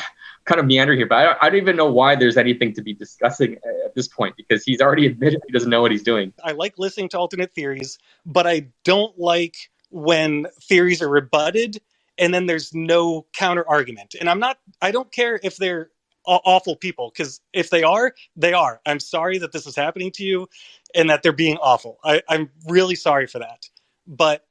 kind 0.44 0.61
of 0.61 0.66
meander 0.66 0.94
here, 0.94 1.07
but 1.07 1.16
I 1.16 1.46
I 1.46 1.51
don't 1.51 1.61
even 1.61 1.76
know 1.76 1.90
why 1.90 2.16
there's 2.16 2.36
anything 2.36 2.72
to 2.74 2.82
be 2.82 2.94
discussing 2.94 3.59
at 3.84 3.94
this 3.94 4.09
point 4.09 4.36
because 4.36 4.64
he's 4.64 4.80
already 4.80 5.07
admitted 5.07 5.40
he 5.46 5.53
doesn't 5.53 5.70
know 5.70 5.82
what 5.82 5.92
he's 5.92 6.03
doing. 6.03 6.32
I 6.42 6.53
like 6.53 6.78
listening 6.78 7.09
to 7.11 7.18
alternate 7.18 7.53
theories, 7.53 7.99
but 8.26 8.46
I 8.46 8.68
don't 8.84 9.18
like 9.18 9.70
when 9.91 10.47
theories 10.62 11.03
are 11.03 11.09
rebutted 11.09 11.80
and 12.18 12.34
then 12.34 12.47
there's 12.47 12.74
no 12.74 13.26
counter 13.32 13.66
argument. 13.68 14.14
And 14.18 14.28
I'm 14.28 14.41
not, 14.41 14.59
I 14.82 14.91
don't 14.91 15.11
care 15.12 15.41
if 15.43 15.57
they're 15.57 15.91
awful 16.24 16.76
people 16.76 17.11
because 17.11 17.41
if 17.53 17.70
they 17.70 17.82
are, 17.82 18.14
they 18.36 18.53
are. 18.53 18.80
I'm 18.84 19.01
sorry 19.01 19.39
that 19.39 19.53
this 19.53 19.66
is 19.66 19.74
happening 19.74 20.11
to 20.12 20.24
you 20.24 20.49
and 20.95 21.09
that 21.09 21.22
they're 21.22 21.32
being 21.32 21.57
awful. 21.59 21.99
I, 22.05 22.22
I'm 22.28 22.51
really 22.66 22.97
sorry 22.97 23.26
for 23.26 23.39
that. 23.39 23.66
But 24.07 24.45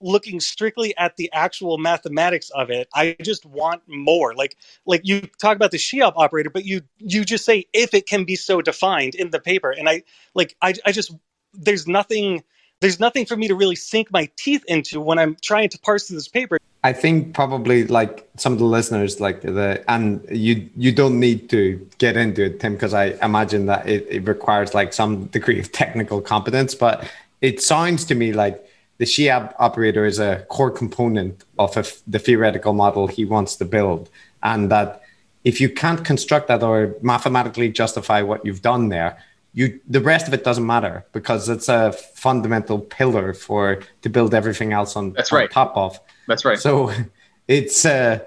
looking 0.00 0.40
strictly 0.40 0.96
at 0.96 1.16
the 1.16 1.30
actual 1.32 1.78
mathematics 1.78 2.50
of 2.50 2.70
it 2.70 2.86
i 2.94 3.16
just 3.22 3.46
want 3.46 3.82
more 3.88 4.34
like 4.34 4.56
like 4.84 5.00
you 5.04 5.22
talk 5.40 5.56
about 5.56 5.70
the 5.70 5.78
shiab 5.78 6.12
operator 6.16 6.50
but 6.50 6.64
you 6.64 6.82
you 6.98 7.24
just 7.24 7.44
say 7.44 7.64
if 7.72 7.94
it 7.94 8.06
can 8.06 8.24
be 8.24 8.36
so 8.36 8.60
defined 8.60 9.14
in 9.14 9.30
the 9.30 9.40
paper 9.40 9.70
and 9.70 9.88
i 9.88 10.02
like 10.34 10.54
i, 10.60 10.74
I 10.84 10.92
just 10.92 11.14
there's 11.54 11.86
nothing 11.86 12.42
there's 12.80 13.00
nothing 13.00 13.24
for 13.24 13.36
me 13.36 13.48
to 13.48 13.54
really 13.54 13.76
sink 13.76 14.10
my 14.10 14.28
teeth 14.36 14.64
into 14.68 15.00
when 15.00 15.18
i'm 15.18 15.36
trying 15.42 15.68
to 15.68 15.78
parse 15.78 16.06
through 16.06 16.16
this 16.16 16.28
paper 16.28 16.58
i 16.84 16.92
think 16.92 17.34
probably 17.34 17.84
like 17.86 18.28
some 18.36 18.52
of 18.52 18.58
the 18.58 18.64
listeners 18.64 19.20
like 19.20 19.40
the 19.42 19.82
and 19.88 20.24
you 20.30 20.68
you 20.76 20.92
don't 20.92 21.18
need 21.18 21.48
to 21.50 21.86
get 21.98 22.16
into 22.16 22.44
it 22.44 22.60
tim 22.60 22.74
because 22.74 22.94
i 22.94 23.06
imagine 23.22 23.66
that 23.66 23.88
it, 23.88 24.06
it 24.10 24.26
requires 24.26 24.74
like 24.74 24.92
some 24.92 25.26
degree 25.26 25.58
of 25.58 25.72
technical 25.82 26.20
competence 26.20 26.74
but 26.74 27.08
it 27.40 27.62
sounds 27.62 28.04
to 28.04 28.14
me 28.14 28.32
like 28.32 28.62
the 28.98 29.04
Shiab 29.04 29.54
operator 29.58 30.04
is 30.04 30.18
a 30.18 30.44
core 30.48 30.70
component 30.70 31.44
of 31.58 31.76
a, 31.76 31.84
the 32.06 32.18
theoretical 32.18 32.72
model 32.72 33.06
he 33.06 33.24
wants 33.24 33.56
to 33.56 33.64
build. 33.64 34.08
And 34.42 34.70
that 34.70 35.02
if 35.44 35.60
you 35.60 35.68
can't 35.68 36.04
construct 36.04 36.48
that 36.48 36.62
or 36.62 36.94
mathematically 37.02 37.70
justify 37.70 38.22
what 38.22 38.44
you've 38.44 38.62
done 38.62 38.88
there, 38.88 39.22
you 39.56 39.80
the 39.88 40.02
rest 40.02 40.28
of 40.28 40.34
it 40.34 40.44
doesn't 40.44 40.66
matter 40.66 41.04
because 41.12 41.48
it's 41.48 41.68
a 41.68 41.90
fundamental 41.92 42.78
pillar 42.78 43.32
for 43.32 43.80
to 44.02 44.10
build 44.10 44.34
everything 44.34 44.74
else 44.74 44.94
on, 44.96 45.14
That's 45.14 45.32
on 45.32 45.38
right. 45.38 45.50
top 45.50 45.74
of. 45.74 45.98
That's 46.28 46.44
right. 46.44 46.58
So 46.58 46.92
it's 47.48 47.86
uh, 47.86 48.20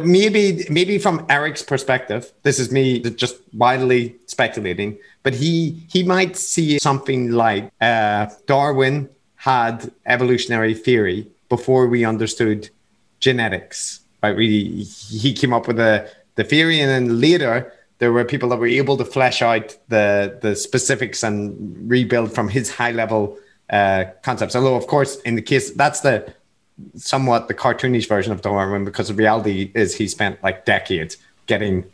maybe 0.00 0.66
maybe 0.68 0.98
from 0.98 1.24
Eric's 1.28 1.62
perspective, 1.62 2.32
this 2.42 2.58
is 2.58 2.72
me 2.72 2.98
just 2.98 3.36
wildly 3.54 4.16
speculating, 4.26 4.98
but 5.22 5.34
he 5.34 5.80
he 5.88 6.02
might 6.02 6.36
see 6.36 6.80
something 6.80 7.30
like 7.30 7.72
uh, 7.80 8.26
Darwin 8.46 9.08
had 9.36 9.92
evolutionary 10.06 10.74
theory 10.74 11.28
before 11.48 11.86
we 11.86 12.04
understood 12.04 12.68
genetics. 13.20 14.00
Right? 14.20 14.36
We, 14.36 14.82
he 14.82 15.32
came 15.32 15.52
up 15.52 15.68
with 15.68 15.76
the, 15.76 16.10
the 16.34 16.42
theory, 16.42 16.80
and 16.80 16.90
then 16.90 17.20
later 17.20 17.72
there 17.98 18.12
were 18.12 18.24
people 18.24 18.48
that 18.50 18.58
were 18.58 18.66
able 18.66 18.96
to 18.96 19.04
flesh 19.04 19.42
out 19.42 19.76
the, 19.88 20.38
the 20.42 20.54
specifics 20.54 21.22
and 21.22 21.90
rebuild 21.90 22.32
from 22.32 22.48
his 22.48 22.70
high 22.70 22.92
level 22.92 23.38
uh, 23.70 24.04
concepts. 24.22 24.54
Although, 24.54 24.76
of 24.76 24.86
course, 24.86 25.16
in 25.22 25.34
the 25.34 25.42
case 25.42 25.70
that's 25.72 26.00
the 26.00 26.32
somewhat 26.94 27.48
the 27.48 27.54
cartoonish 27.54 28.08
version 28.08 28.32
of 28.32 28.42
Darwin, 28.42 28.84
because 28.84 29.08
the 29.08 29.14
reality 29.14 29.70
is 29.74 29.94
he 29.94 30.06
spent 30.08 30.42
like 30.42 30.64
decades 30.64 31.16
getting 31.46 31.84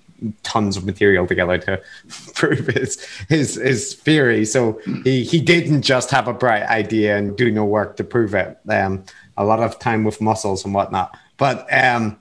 tons 0.42 0.76
of 0.76 0.84
material 0.84 1.26
together 1.26 1.58
to 1.58 1.80
prove 2.34 2.66
his 2.66 3.04
his 3.28 3.54
his 3.54 3.94
theory. 3.94 4.44
So 4.44 4.80
he 5.04 5.24
he 5.24 5.40
didn't 5.40 5.82
just 5.82 6.10
have 6.10 6.28
a 6.28 6.32
bright 6.32 6.64
idea 6.64 7.16
and 7.16 7.36
do 7.36 7.50
no 7.50 7.64
work 7.64 7.96
to 7.96 8.04
prove 8.04 8.34
it. 8.34 8.58
Um, 8.68 9.04
a 9.36 9.44
lot 9.44 9.60
of 9.60 9.78
time 9.78 10.04
with 10.04 10.20
muscles 10.20 10.64
and 10.64 10.74
whatnot. 10.74 11.16
But 11.38 11.66
um, 11.72 12.18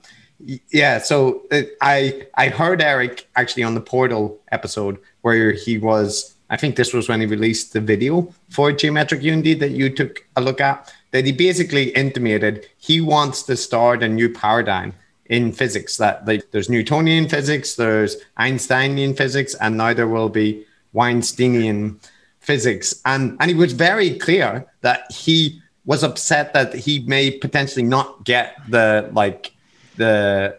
yeah, 0.70 0.98
so 0.98 1.42
uh, 1.50 1.62
I 1.80 2.26
I 2.34 2.48
heard 2.48 2.80
Eric 2.82 3.28
actually 3.36 3.62
on 3.62 3.74
the 3.74 3.80
Portal 3.80 4.40
episode 4.50 4.98
where 5.22 5.52
he 5.52 5.78
was. 5.78 6.34
I 6.50 6.56
think 6.56 6.76
this 6.76 6.92
was 6.92 7.08
when 7.08 7.20
he 7.20 7.26
released 7.26 7.72
the 7.72 7.80
video 7.80 8.32
for 8.50 8.72
Geometric 8.72 9.22
Unity 9.22 9.54
that 9.54 9.70
you 9.70 9.88
took 9.88 10.26
a 10.36 10.40
look 10.40 10.60
at. 10.60 10.92
That 11.12 11.24
he 11.24 11.32
basically 11.32 11.90
intimated 11.90 12.66
he 12.78 13.00
wants 13.00 13.42
to 13.44 13.56
start 13.56 14.02
a 14.02 14.08
new 14.08 14.28
paradigm 14.28 14.94
in 15.26 15.50
physics 15.52 15.96
that 15.96 16.26
like, 16.26 16.50
there's 16.50 16.68
Newtonian 16.68 17.28
physics, 17.28 17.76
there's 17.76 18.16
Einsteinian 18.36 19.14
physics, 19.14 19.54
and 19.54 19.78
now 19.78 19.94
there 19.94 20.08
will 20.08 20.28
be 20.28 20.64
Weinsteinian 20.92 21.98
physics. 22.40 23.00
And, 23.06 23.36
and 23.40 23.50
he 23.50 23.56
was 23.56 23.72
very 23.72 24.18
clear 24.18 24.66
that 24.82 25.10
he 25.10 25.62
was 25.86 26.02
upset 26.02 26.52
that 26.52 26.74
he 26.74 27.00
may 27.06 27.30
potentially 27.30 27.84
not 27.84 28.24
get 28.24 28.56
the 28.68 29.08
like 29.12 29.51
the 29.96 30.58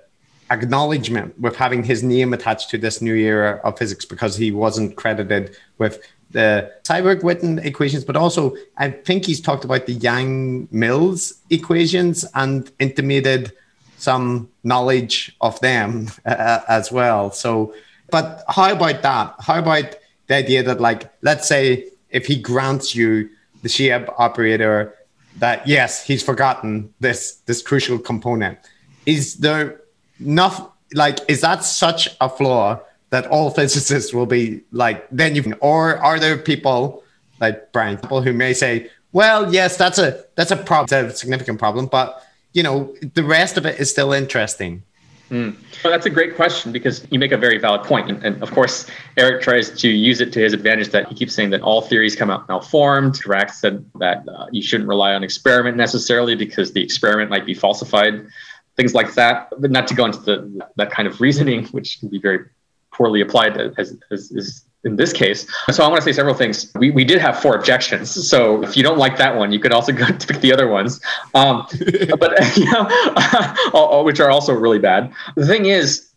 acknowledgement 0.52 1.40
with 1.40 1.56
having 1.56 1.84
his 1.84 2.04
name 2.04 2.34
attached 2.34 2.70
to 2.70 2.78
this 2.78 3.02
new 3.02 3.16
era 3.16 3.60
of 3.64 3.78
physics 3.78 4.06
because 4.06 4.36
he 4.36 4.52
wasn't 4.52 4.96
credited 4.96 5.56
with 5.78 6.02
the 6.32 6.72
Seiberg-Witten 6.84 7.64
equations, 7.64 8.04
but 8.04 8.16
also 8.16 8.56
I 8.78 8.90
think 8.90 9.26
he's 9.26 9.40
talked 9.40 9.64
about 9.64 9.86
the 9.86 9.94
Yang-Mills 9.94 11.34
equations 11.50 12.26
and 12.34 12.72
intimated 12.80 13.54
some 13.98 14.50
knowledge 14.64 15.36
of 15.42 15.60
them 15.62 16.10
uh, 16.26 16.60
as 16.68 16.92
well. 16.92 17.32
So, 17.32 17.74
but 18.12 18.44
how 18.48 18.72
about 18.72 19.02
that? 19.02 19.36
How 19.40 19.60
about 19.60 19.96
the 20.28 20.36
idea 20.36 20.64
that, 20.64 20.82
like, 20.82 21.12
let's 21.22 21.48
say 21.48 21.90
if 22.10 22.26
he 22.26 22.40
grants 22.40 22.96
you 22.96 23.30
the 23.62 23.70
Shiab 23.70 24.14
operator, 24.18 24.96
that 25.38 25.68
yes, 25.68 26.06
he's 26.06 26.22
forgotten 26.22 26.94
this 27.00 27.38
this 27.46 27.62
crucial 27.62 27.98
component. 27.98 28.60
Is 29.06 29.36
there 29.36 29.82
enough? 30.20 30.70
Like, 30.94 31.20
is 31.28 31.42
that 31.42 31.64
such 31.64 32.10
a 32.22 32.30
flaw 32.30 32.80
that 33.10 33.28
all 33.28 33.50
physicists 33.60 34.14
will 34.14 34.26
be 34.26 34.62
like? 34.72 35.08
Then 35.12 35.36
you, 35.36 35.54
or 35.60 35.98
are 35.98 36.20
there 36.20 36.38
people 36.38 37.04
like 37.40 37.72
Brian, 37.72 37.98
people 37.98 38.22
who 38.22 38.34
may 38.34 38.54
say, 38.54 38.90
well, 39.12 39.54
yes, 39.54 39.78
that's 39.78 40.00
a 40.00 40.24
that's 40.36 40.52
a 40.52 40.58
problem, 40.58 41.06
a 41.08 41.16
significant 41.16 41.60
problem, 41.60 41.88
but 41.88 42.24
you 42.54 42.64
know, 42.64 42.96
the 43.14 43.24
rest 43.24 43.58
of 43.58 43.66
it 43.66 43.80
is 43.80 43.90
still 43.90 44.14
interesting. 44.14 44.84
Mm. 45.30 45.56
Well, 45.84 45.92
that's 45.92 46.06
a 46.06 46.12
great 46.12 46.36
question 46.36 46.72
because 46.72 47.08
you 47.10 47.18
make 47.18 47.32
a 47.32 47.38
very 47.38 47.58
valid 47.58 47.84
point. 47.84 48.10
And, 48.10 48.24
and, 48.24 48.44
of 48.44 48.52
course, 48.52 48.86
Eric 49.18 49.42
tries 49.42 49.72
to 49.82 49.90
use 49.90 50.22
it 50.22 50.32
to 50.34 50.40
his 50.40 50.54
advantage 50.54 50.90
that 50.90 51.08
he 51.08 51.16
keeps 51.16 51.34
saying 51.34 51.50
that 51.52 51.62
all 51.62 51.82
theories 51.82 52.16
come 52.16 52.30
out 52.30 52.48
malformed. 52.48 53.16
Dirac 53.16 53.50
said 53.50 53.84
that 53.96 54.28
uh, 54.28 54.46
you 54.52 54.62
shouldn't 54.62 54.88
rely 54.88 55.14
on 55.14 55.24
experiment 55.24 55.76
necessarily 55.76 56.36
because 56.36 56.74
the 56.74 56.84
experiment 56.84 57.32
might 57.32 57.48
be 57.48 57.56
falsified, 57.56 58.28
things 58.76 58.94
like 58.94 59.14
that. 59.16 59.50
But 59.58 59.72
not 59.72 59.88
to 59.88 59.96
go 59.96 60.06
into 60.06 60.20
the, 60.20 60.68
that 60.76 60.92
kind 60.92 61.08
of 61.08 61.22
reasoning, 61.22 61.66
which 61.68 62.00
can 62.00 62.10
be 62.10 62.20
very 62.20 62.46
poorly 62.92 63.22
applied 63.22 63.58
as, 63.58 63.98
as, 64.12 64.32
as 64.36 64.66
in 64.84 64.96
this 64.96 65.14
case. 65.14 65.48
So 65.72 65.84
I 65.84 65.88
want 65.88 66.02
to 66.02 66.06
say 66.06 66.14
several 66.14 66.36
things. 66.36 66.72
We, 66.76 66.92
we 66.92 67.04
did 67.06 67.22
have 67.22 67.40
four 67.40 67.56
objections. 67.56 68.12
So 68.28 68.62
if 68.64 68.76
you 68.76 68.84
don't 68.84 68.98
like 68.98 69.18
that 69.18 69.36
one, 69.36 69.52
you 69.52 69.60
could 69.60 69.72
also 69.72 69.92
go 69.92 70.06
to 70.18 70.28
pick 70.28 70.42
the 70.42 70.54
other 70.54 70.68
ones, 70.68 71.02
um, 71.34 71.66
but 72.20 72.58
you 72.58 72.66
know, 72.72 74.04
which 74.04 74.20
are 74.20 74.30
also 74.30 74.54
really 74.54 74.80
bad. 74.80 75.14
The 75.36 75.48
thing 75.48 75.66
is, 75.66 76.10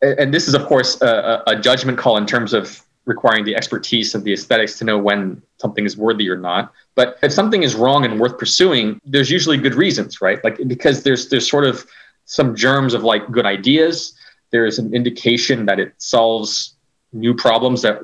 and 0.00 0.34
this 0.34 0.48
is 0.48 0.54
of 0.54 0.66
course 0.66 1.00
a, 1.00 1.42
a 1.46 1.60
judgment 1.60 1.98
call 1.98 2.16
in 2.16 2.26
terms 2.26 2.52
of 2.52 2.82
requiring 3.04 3.44
the 3.44 3.56
expertise 3.56 4.14
of 4.14 4.24
the 4.24 4.32
aesthetics 4.32 4.78
to 4.78 4.84
know 4.84 4.98
when 4.98 5.42
something 5.58 5.84
is 5.84 5.96
worthy 5.96 6.28
or 6.28 6.36
not. 6.36 6.72
But 6.94 7.18
if 7.22 7.32
something 7.32 7.62
is 7.62 7.74
wrong 7.74 8.04
and 8.04 8.20
worth 8.20 8.38
pursuing, 8.38 9.00
there's 9.04 9.30
usually 9.30 9.56
good 9.56 9.74
reasons, 9.74 10.20
right? 10.20 10.42
Like 10.44 10.58
because 10.66 11.02
there's 11.02 11.28
there's 11.28 11.48
sort 11.48 11.64
of 11.64 11.86
some 12.26 12.54
germs 12.54 12.94
of 12.94 13.02
like 13.02 13.30
good 13.30 13.46
ideas. 13.46 14.14
There's 14.50 14.78
an 14.78 14.94
indication 14.94 15.66
that 15.66 15.80
it 15.80 15.94
solves 15.98 16.74
new 17.12 17.34
problems 17.34 17.82
that 17.82 18.00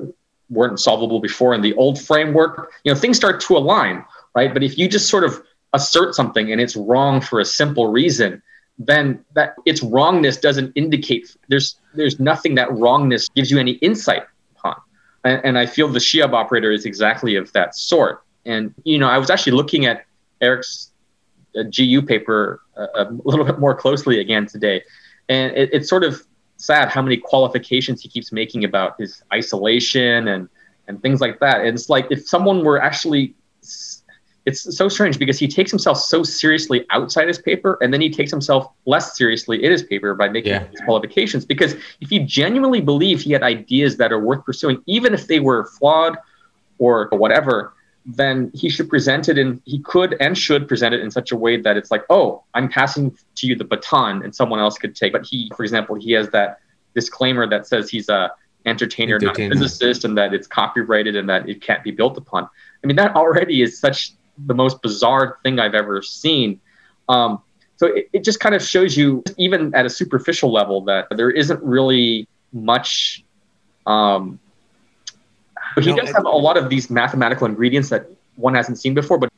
weren't 0.49 0.79
solvable 0.79 1.19
before 1.19 1.53
in 1.53 1.61
the 1.61 1.73
old 1.75 2.01
framework. 2.01 2.71
You 2.83 2.93
know, 2.93 2.99
things 2.99 3.17
start 3.17 3.39
to 3.41 3.57
align, 3.57 4.03
right? 4.35 4.53
But 4.53 4.63
if 4.63 4.77
you 4.77 4.87
just 4.87 5.09
sort 5.09 5.23
of 5.23 5.41
assert 5.73 6.15
something 6.15 6.51
and 6.51 6.59
it's 6.59 6.75
wrong 6.75 7.21
for 7.21 7.39
a 7.39 7.45
simple 7.45 7.87
reason, 7.87 8.41
then 8.79 9.23
that 9.33 9.55
its 9.65 9.83
wrongness 9.83 10.37
doesn't 10.37 10.71
indicate 10.75 11.35
there's 11.49 11.75
there's 11.93 12.19
nothing 12.19 12.55
that 12.55 12.71
wrongness 12.71 13.29
gives 13.29 13.51
you 13.51 13.59
any 13.59 13.73
insight. 13.73 14.23
And, 15.23 15.41
and 15.43 15.57
I 15.57 15.65
feel 15.65 15.87
the 15.87 15.99
Shiab 15.99 16.33
operator 16.33 16.71
is 16.71 16.85
exactly 16.85 17.35
of 17.35 17.51
that 17.53 17.75
sort. 17.75 18.23
And 18.45 18.73
you 18.83 18.97
know, 18.97 19.09
I 19.09 19.17
was 19.17 19.29
actually 19.29 19.53
looking 19.53 19.85
at 19.85 20.05
Eric's 20.41 20.91
uh, 21.57 21.63
GU 21.63 22.01
paper 22.01 22.61
uh, 22.77 22.87
a 22.95 23.11
little 23.25 23.45
bit 23.45 23.59
more 23.59 23.75
closely 23.75 24.19
again 24.19 24.45
today, 24.45 24.83
and 25.27 25.55
it, 25.55 25.69
it's 25.73 25.89
sort 25.89 26.03
of 26.03 26.23
sad 26.57 26.89
how 26.89 27.01
many 27.01 27.17
qualifications 27.17 28.01
he 28.01 28.09
keeps 28.09 28.31
making 28.31 28.63
about 28.63 28.95
his 28.99 29.23
isolation 29.33 30.27
and 30.27 30.49
and 30.87 31.01
things 31.01 31.21
like 31.21 31.39
that. 31.39 31.61
And 31.61 31.69
it's 31.69 31.89
like 31.89 32.07
if 32.09 32.27
someone 32.27 32.63
were 32.63 32.81
actually 32.81 33.35
it's 34.49 34.75
so 34.75 34.89
strange 34.89 35.19
because 35.19 35.37
he 35.37 35.47
takes 35.47 35.69
himself 35.69 35.97
so 35.99 36.23
seriously 36.23 36.83
outside 36.89 37.27
his 37.27 37.37
paper 37.37 37.77
and 37.81 37.93
then 37.93 38.01
he 38.01 38.09
takes 38.09 38.31
himself 38.31 38.71
less 38.85 39.15
seriously 39.15 39.63
in 39.63 39.71
his 39.71 39.83
paper 39.83 40.15
by 40.15 40.27
making 40.27 40.53
yeah. 40.53 40.65
these 40.71 40.81
qualifications 40.81 41.45
because 41.45 41.73
if 42.01 42.09
he 42.09 42.19
genuinely 42.19 42.81
believed 42.81 43.21
he 43.21 43.31
had 43.31 43.43
ideas 43.43 43.97
that 43.97 44.11
are 44.11 44.19
worth 44.19 44.43
pursuing 44.43 44.81
even 44.87 45.13
if 45.13 45.27
they 45.27 45.39
were 45.39 45.65
flawed 45.77 46.17
or 46.79 47.07
whatever 47.11 47.73
then 48.05 48.51
he 48.55 48.69
should 48.69 48.89
present 48.89 49.29
it 49.29 49.37
in 49.37 49.61
he 49.65 49.79
could 49.79 50.15
and 50.19 50.35
should 50.35 50.67
present 50.67 50.95
it 50.95 51.01
in 51.01 51.11
such 51.11 51.31
a 51.31 51.35
way 51.35 51.55
that 51.61 51.77
it's 51.77 51.91
like 51.91 52.03
oh 52.09 52.43
i'm 52.55 52.67
passing 52.67 53.15
to 53.35 53.45
you 53.45 53.55
the 53.55 53.63
baton 53.63 54.23
and 54.23 54.33
someone 54.33 54.59
else 54.59 54.77
could 54.79 54.95
take 54.95 55.13
but 55.13 55.23
he 55.25 55.51
for 55.55 55.63
example 55.63 55.95
he 55.95 56.11
has 56.11 56.27
that 56.31 56.59
disclaimer 56.95 57.47
that 57.47 57.67
says 57.67 57.89
he's 57.89 58.09
a 58.09 58.31
entertainer, 58.65 59.15
entertainer. 59.15 59.49
not 59.49 59.55
a 59.55 59.59
physicist 59.59 60.03
and 60.05 60.17
that 60.17 60.33
it's 60.33 60.47
copyrighted 60.47 61.15
and 61.15 61.29
that 61.29 61.47
it 61.47 61.61
can't 61.61 61.83
be 61.83 61.91
built 61.91 62.17
upon 62.17 62.49
i 62.83 62.87
mean 62.87 62.95
that 62.95 63.15
already 63.15 63.61
is 63.61 63.79
such 63.79 64.13
the 64.45 64.53
most 64.53 64.81
bizarre 64.81 65.37
thing 65.43 65.59
i've 65.59 65.75
ever 65.75 66.01
seen 66.01 66.59
um, 67.07 67.41
so 67.77 67.87
it, 67.87 68.09
it 68.13 68.23
just 68.23 68.39
kind 68.39 68.53
of 68.53 68.61
shows 68.61 68.95
you 68.97 69.23
even 69.37 69.73
at 69.73 69.85
a 69.85 69.89
superficial 69.89 70.51
level 70.51 70.81
that 70.81 71.07
there 71.11 71.31
isn't 71.31 71.61
really 71.63 72.27
much 72.53 73.23
um, 73.85 74.39
but 75.75 75.83
he 75.83 75.91
no, 75.91 75.97
does 75.97 76.11
have 76.13 76.25
a 76.25 76.29
lot 76.29 76.57
of 76.57 76.69
these 76.69 76.89
mathematical 76.89 77.47
ingredients 77.47 77.89
that 77.89 78.07
one 78.35 78.53
hasn't 78.53 78.79
seen 78.79 78.93
before. 78.93 79.17
But 79.17 79.31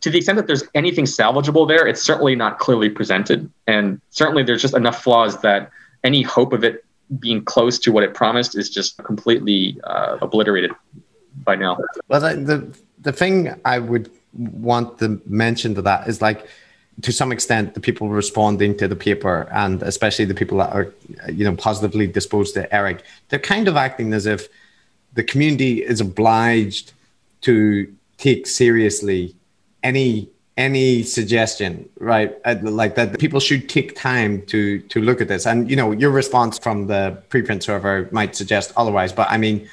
to 0.00 0.10
the 0.10 0.18
extent 0.18 0.36
that 0.36 0.46
there's 0.46 0.64
anything 0.74 1.04
salvageable 1.04 1.66
there, 1.66 1.86
it's 1.86 2.02
certainly 2.02 2.34
not 2.34 2.58
clearly 2.58 2.88
presented. 2.90 3.50
And 3.66 4.00
certainly 4.10 4.42
there's 4.42 4.62
just 4.62 4.74
enough 4.74 5.02
flaws 5.02 5.40
that 5.42 5.70
any 6.02 6.22
hope 6.22 6.52
of 6.52 6.64
it 6.64 6.84
being 7.18 7.44
close 7.44 7.78
to 7.80 7.92
what 7.92 8.02
it 8.02 8.14
promised 8.14 8.56
is 8.56 8.70
just 8.70 8.96
completely 9.04 9.78
uh, 9.84 10.18
obliterated 10.20 10.72
by 11.44 11.54
now. 11.54 11.78
Well, 12.08 12.20
the, 12.20 12.36
the, 12.36 12.78
the 13.04 13.12
thing 13.12 13.58
I 13.64 13.78
would 13.78 14.10
want 14.34 14.98
to 14.98 15.20
mention 15.26 15.74
to 15.76 15.82
that 15.82 16.08
is 16.08 16.20
like, 16.20 16.48
to 17.02 17.12
some 17.12 17.32
extent, 17.32 17.74
the 17.74 17.80
people 17.80 18.08
responding 18.08 18.76
to 18.78 18.86
the 18.86 18.96
paper, 18.96 19.48
and 19.52 19.82
especially 19.82 20.24
the 20.24 20.34
people 20.34 20.58
that 20.58 20.72
are, 20.72 20.92
you 21.32 21.44
know, 21.44 21.56
positively 21.56 22.06
disposed 22.06 22.54
to 22.54 22.72
Eric, 22.74 23.02
they're 23.28 23.38
kind 23.38 23.66
of 23.68 23.76
acting 23.76 24.12
as 24.12 24.26
if 24.26 24.48
the 25.14 25.22
community 25.22 25.82
is 25.82 26.00
obliged 26.00 26.92
to 27.42 27.92
take 28.18 28.46
seriously 28.46 29.34
any 29.82 30.28
any 30.56 31.02
suggestion 31.02 31.88
right? 31.98 32.36
Uh, 32.44 32.54
like 32.62 32.94
that 32.94 33.10
the 33.10 33.18
people 33.18 33.40
should 33.40 33.68
take 33.68 33.96
time 33.96 34.40
to 34.46 34.78
to 34.82 35.00
look 35.00 35.20
at 35.20 35.26
this. 35.26 35.46
And 35.46 35.68
you 35.68 35.76
know 35.76 35.90
your 35.90 36.10
response 36.10 36.58
from 36.58 36.86
the 36.86 37.20
preprint 37.28 37.64
server 37.64 38.08
might 38.12 38.36
suggest 38.36 38.72
otherwise 38.76 39.12
but 39.12 39.28
i 39.30 39.36
mean 39.36 39.68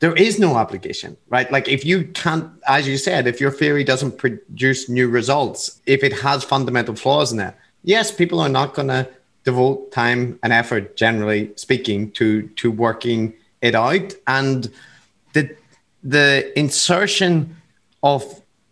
there 0.00 0.14
is 0.14 0.38
no 0.38 0.54
obligation 0.54 1.16
right? 1.28 1.50
Like 1.50 1.68
if 1.68 1.84
you 1.84 2.04
can't 2.08 2.50
as 2.66 2.86
you 2.86 2.96
said 2.98 3.26
if 3.26 3.40
your 3.40 3.50
theory 3.50 3.84
doesn't 3.84 4.18
produce 4.18 4.88
new 4.88 5.08
results 5.08 5.80
if 5.86 6.02
it 6.02 6.12
has 6.20 6.44
fundamental 6.44 6.94
flaws 6.94 7.32
in 7.32 7.40
it 7.40 7.54
yes 7.82 8.10
people 8.10 8.40
are 8.40 8.48
not 8.48 8.74
going 8.74 8.88
to 8.88 9.08
devote 9.44 9.90
time 9.92 10.38
and 10.42 10.52
effort 10.52 10.96
generally 10.96 11.50
speaking 11.56 12.10
to 12.12 12.48
to 12.60 12.70
working 12.70 13.32
it 13.60 13.74
out. 13.74 14.14
And 14.26 14.70
the 15.32 15.56
the 16.02 16.58
insertion 16.58 17.56
of 18.02 18.22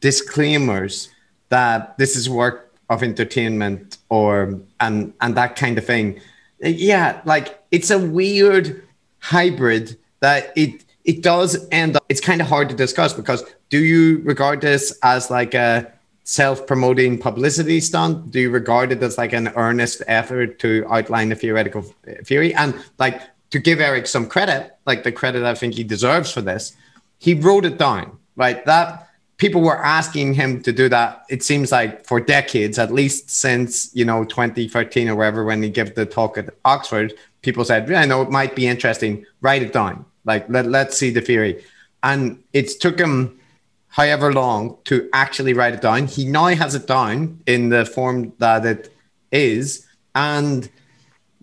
disclaimers 0.00 1.08
that 1.48 1.96
this 1.98 2.16
is 2.16 2.28
work 2.28 2.72
of 2.88 3.02
entertainment 3.02 3.98
or 4.08 4.60
and 4.80 5.12
and 5.20 5.34
that 5.36 5.56
kind 5.56 5.76
of 5.78 5.84
thing 5.84 6.20
yeah 6.60 7.20
like 7.24 7.60
it's 7.72 7.90
a 7.90 7.98
weird 7.98 8.86
hybrid 9.18 9.96
that 10.20 10.52
it 10.56 10.84
it 11.06 11.22
does 11.22 11.66
end 11.70 11.96
up 11.96 12.04
it's 12.08 12.20
kind 12.20 12.40
of 12.40 12.46
hard 12.46 12.68
to 12.68 12.74
discuss 12.74 13.12
because 13.12 13.42
do 13.68 13.78
you 13.78 14.20
regard 14.22 14.60
this 14.60 14.96
as 15.02 15.30
like 15.30 15.54
a 15.54 15.90
self-promoting 16.24 17.16
publicity 17.16 17.80
stunt 17.80 18.30
do 18.32 18.40
you 18.40 18.50
regard 18.50 18.90
it 18.90 19.02
as 19.02 19.16
like 19.16 19.32
an 19.32 19.48
earnest 19.54 20.02
effort 20.08 20.58
to 20.58 20.84
outline 20.90 21.28
the 21.28 21.36
theoretical 21.36 21.82
theory 22.24 22.52
and 22.54 22.74
like 22.98 23.20
to 23.50 23.58
give 23.58 23.80
Eric 23.80 24.06
some 24.06 24.26
credit, 24.28 24.76
like 24.86 25.02
the 25.02 25.12
credit 25.12 25.42
I 25.44 25.54
think 25.54 25.74
he 25.74 25.84
deserves 25.84 26.30
for 26.30 26.40
this, 26.40 26.74
he 27.18 27.34
wrote 27.34 27.64
it 27.64 27.78
down, 27.78 28.18
right? 28.36 28.64
That 28.66 29.08
people 29.36 29.60
were 29.60 29.82
asking 29.84 30.34
him 30.34 30.62
to 30.62 30.72
do 30.72 30.88
that. 30.88 31.24
It 31.28 31.42
seems 31.42 31.72
like 31.72 32.04
for 32.04 32.20
decades, 32.20 32.78
at 32.78 32.92
least 32.92 33.30
since, 33.30 33.94
you 33.94 34.04
know, 34.04 34.24
2013 34.24 35.08
or 35.08 35.16
wherever, 35.16 35.44
when 35.44 35.62
he 35.62 35.70
gave 35.70 35.94
the 35.94 36.06
talk 36.06 36.38
at 36.38 36.50
Oxford, 36.64 37.14
people 37.42 37.64
said, 37.64 37.88
yeah, 37.88 38.00
I 38.00 38.06
know 38.06 38.22
it 38.22 38.30
might 38.30 38.56
be 38.56 38.66
interesting. 38.66 39.24
Write 39.40 39.62
it 39.62 39.72
down. 39.72 40.04
Like, 40.26 40.48
let, 40.48 40.66
let's 40.66 40.96
see 40.96 41.10
the 41.10 41.20
theory. 41.20 41.64
And 42.02 42.42
it 42.52 42.80
took 42.80 42.98
him 42.98 43.40
however 43.88 44.32
long 44.32 44.76
to 44.84 45.08
actually 45.12 45.54
write 45.54 45.74
it 45.74 45.80
down. 45.80 46.06
He 46.06 46.26
now 46.26 46.46
has 46.46 46.74
it 46.74 46.86
down 46.86 47.40
in 47.46 47.70
the 47.70 47.86
form 47.86 48.32
that 48.38 48.66
it 48.66 48.94
is. 49.32 49.86
And 50.14 50.68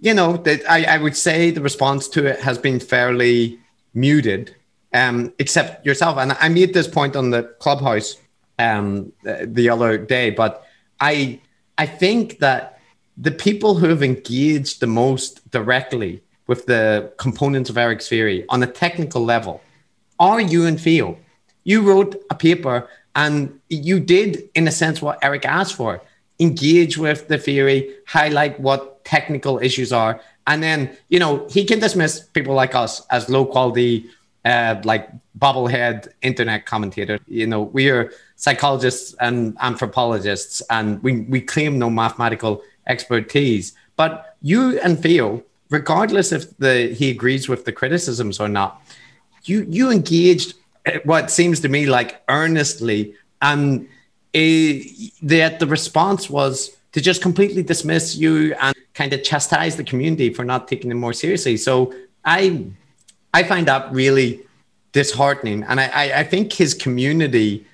you 0.04 0.14
know, 0.14 0.36
that 0.36 0.70
I, 0.70 0.84
I 0.84 0.98
would 0.98 1.16
say 1.16 1.50
the 1.50 1.62
response 1.62 2.10
to 2.10 2.26
it 2.26 2.42
has 2.42 2.58
been 2.58 2.82
fairly 2.82 3.58
muted, 3.94 4.54
um, 4.94 5.34
except 5.40 5.86
yourself. 5.86 6.18
And 6.18 6.34
I 6.42 6.50
made 6.50 6.74
this 6.74 6.90
point 6.90 7.16
on 7.16 7.30
the 7.30 7.44
clubhouse 7.60 8.18
um, 8.60 9.14
the 9.24 9.70
other 9.70 9.98
day, 9.98 10.30
but 10.30 10.68
I 11.00 11.40
I 11.78 11.86
think 11.86 12.40
that 12.40 12.82
the 13.18 13.32
people 13.32 13.76
who 13.76 13.88
have 13.88 14.04
engaged 14.04 14.82
the 14.82 14.88
most 14.88 15.50
directly 15.52 16.22
with 16.48 16.66
the 16.66 17.12
components 17.18 17.70
of 17.70 17.78
Eric's 17.78 18.08
theory 18.10 18.46
on 18.50 18.62
a 18.64 18.68
technical 18.68 19.24
level 19.24 19.62
are 20.20 20.42
you 20.42 20.66
and 20.66 20.80
Theo. 20.80 21.18
You 21.64 21.82
wrote 21.82 22.22
a 22.30 22.36
paper 22.36 22.88
and 23.16 23.60
you 23.70 24.00
did, 24.00 24.50
in 24.56 24.68
a 24.68 24.72
sense, 24.72 25.02
what 25.02 25.20
Eric 25.22 25.46
asked 25.46 25.76
for 25.76 26.02
engage 26.40 26.98
with 26.98 27.28
the 27.28 27.38
theory, 27.38 27.96
highlight 28.08 28.60
what 28.60 29.04
technical 29.06 29.60
issues 29.60 29.94
are. 29.94 30.22
And 30.48 30.62
then, 30.62 30.96
you 31.10 31.20
know, 31.20 31.48
he 31.50 31.64
can 31.64 31.80
dismiss 31.80 32.20
people 32.20 32.54
like 32.54 32.76
us 32.76 33.06
as 33.08 33.30
low 33.30 33.46
quality, 33.46 34.10
uh, 34.44 34.82
like 34.84 35.10
bobblehead 35.38 36.10
internet 36.22 36.66
commentator. 36.66 37.20
You 37.28 37.48
know, 37.48 37.62
we 37.62 37.90
are 37.90 38.12
psychologists 38.36 39.16
and 39.20 39.58
anthropologists, 39.62 40.62
and 40.70 41.02
we, 41.02 41.22
we 41.22 41.40
claim 41.40 41.80
no 41.80 41.90
mathematical 41.90 42.62
expertise. 42.88 43.74
But 43.96 44.36
you 44.42 44.80
and 44.80 45.02
Theo, 45.02 45.44
regardless 45.74 46.32
if 46.32 46.56
the 46.58 46.94
he 47.00 47.10
agrees 47.10 47.50
with 47.50 47.66
the 47.66 47.72
criticisms 47.72 48.40
or 48.40 48.48
not, 48.48 48.82
you 49.44 49.66
you 49.78 49.92
engaged 49.92 50.54
uh, 50.86 51.00
what 51.04 51.32
seems 51.32 51.60
to 51.62 51.70
me 51.76 51.86
like 51.86 52.22
earnestly, 52.30 53.16
and 53.42 53.88
uh, 54.36 54.74
that 55.22 55.58
the 55.60 55.68
response 55.68 56.30
was 56.30 56.78
to 56.94 57.02
just 57.02 57.22
completely 57.22 57.64
dismiss 57.64 58.16
you 58.16 58.54
and 58.62 58.76
kind 58.94 59.12
of 59.14 59.24
chastise 59.24 59.76
the 59.76 59.84
community 59.84 60.32
for 60.32 60.46
not 60.46 60.68
taking 60.68 60.90
them 60.90 61.00
more 61.00 61.14
seriously. 61.14 61.58
So 61.58 61.94
I 62.24 62.66
I 63.34 63.44
find 63.44 63.68
that 63.68 63.92
really 63.92 64.30
disheartening. 64.94 65.64
And 65.64 65.80
I, 65.82 66.20
I 66.22 66.24
think 66.24 66.54
his 66.54 66.74
community 66.76 67.66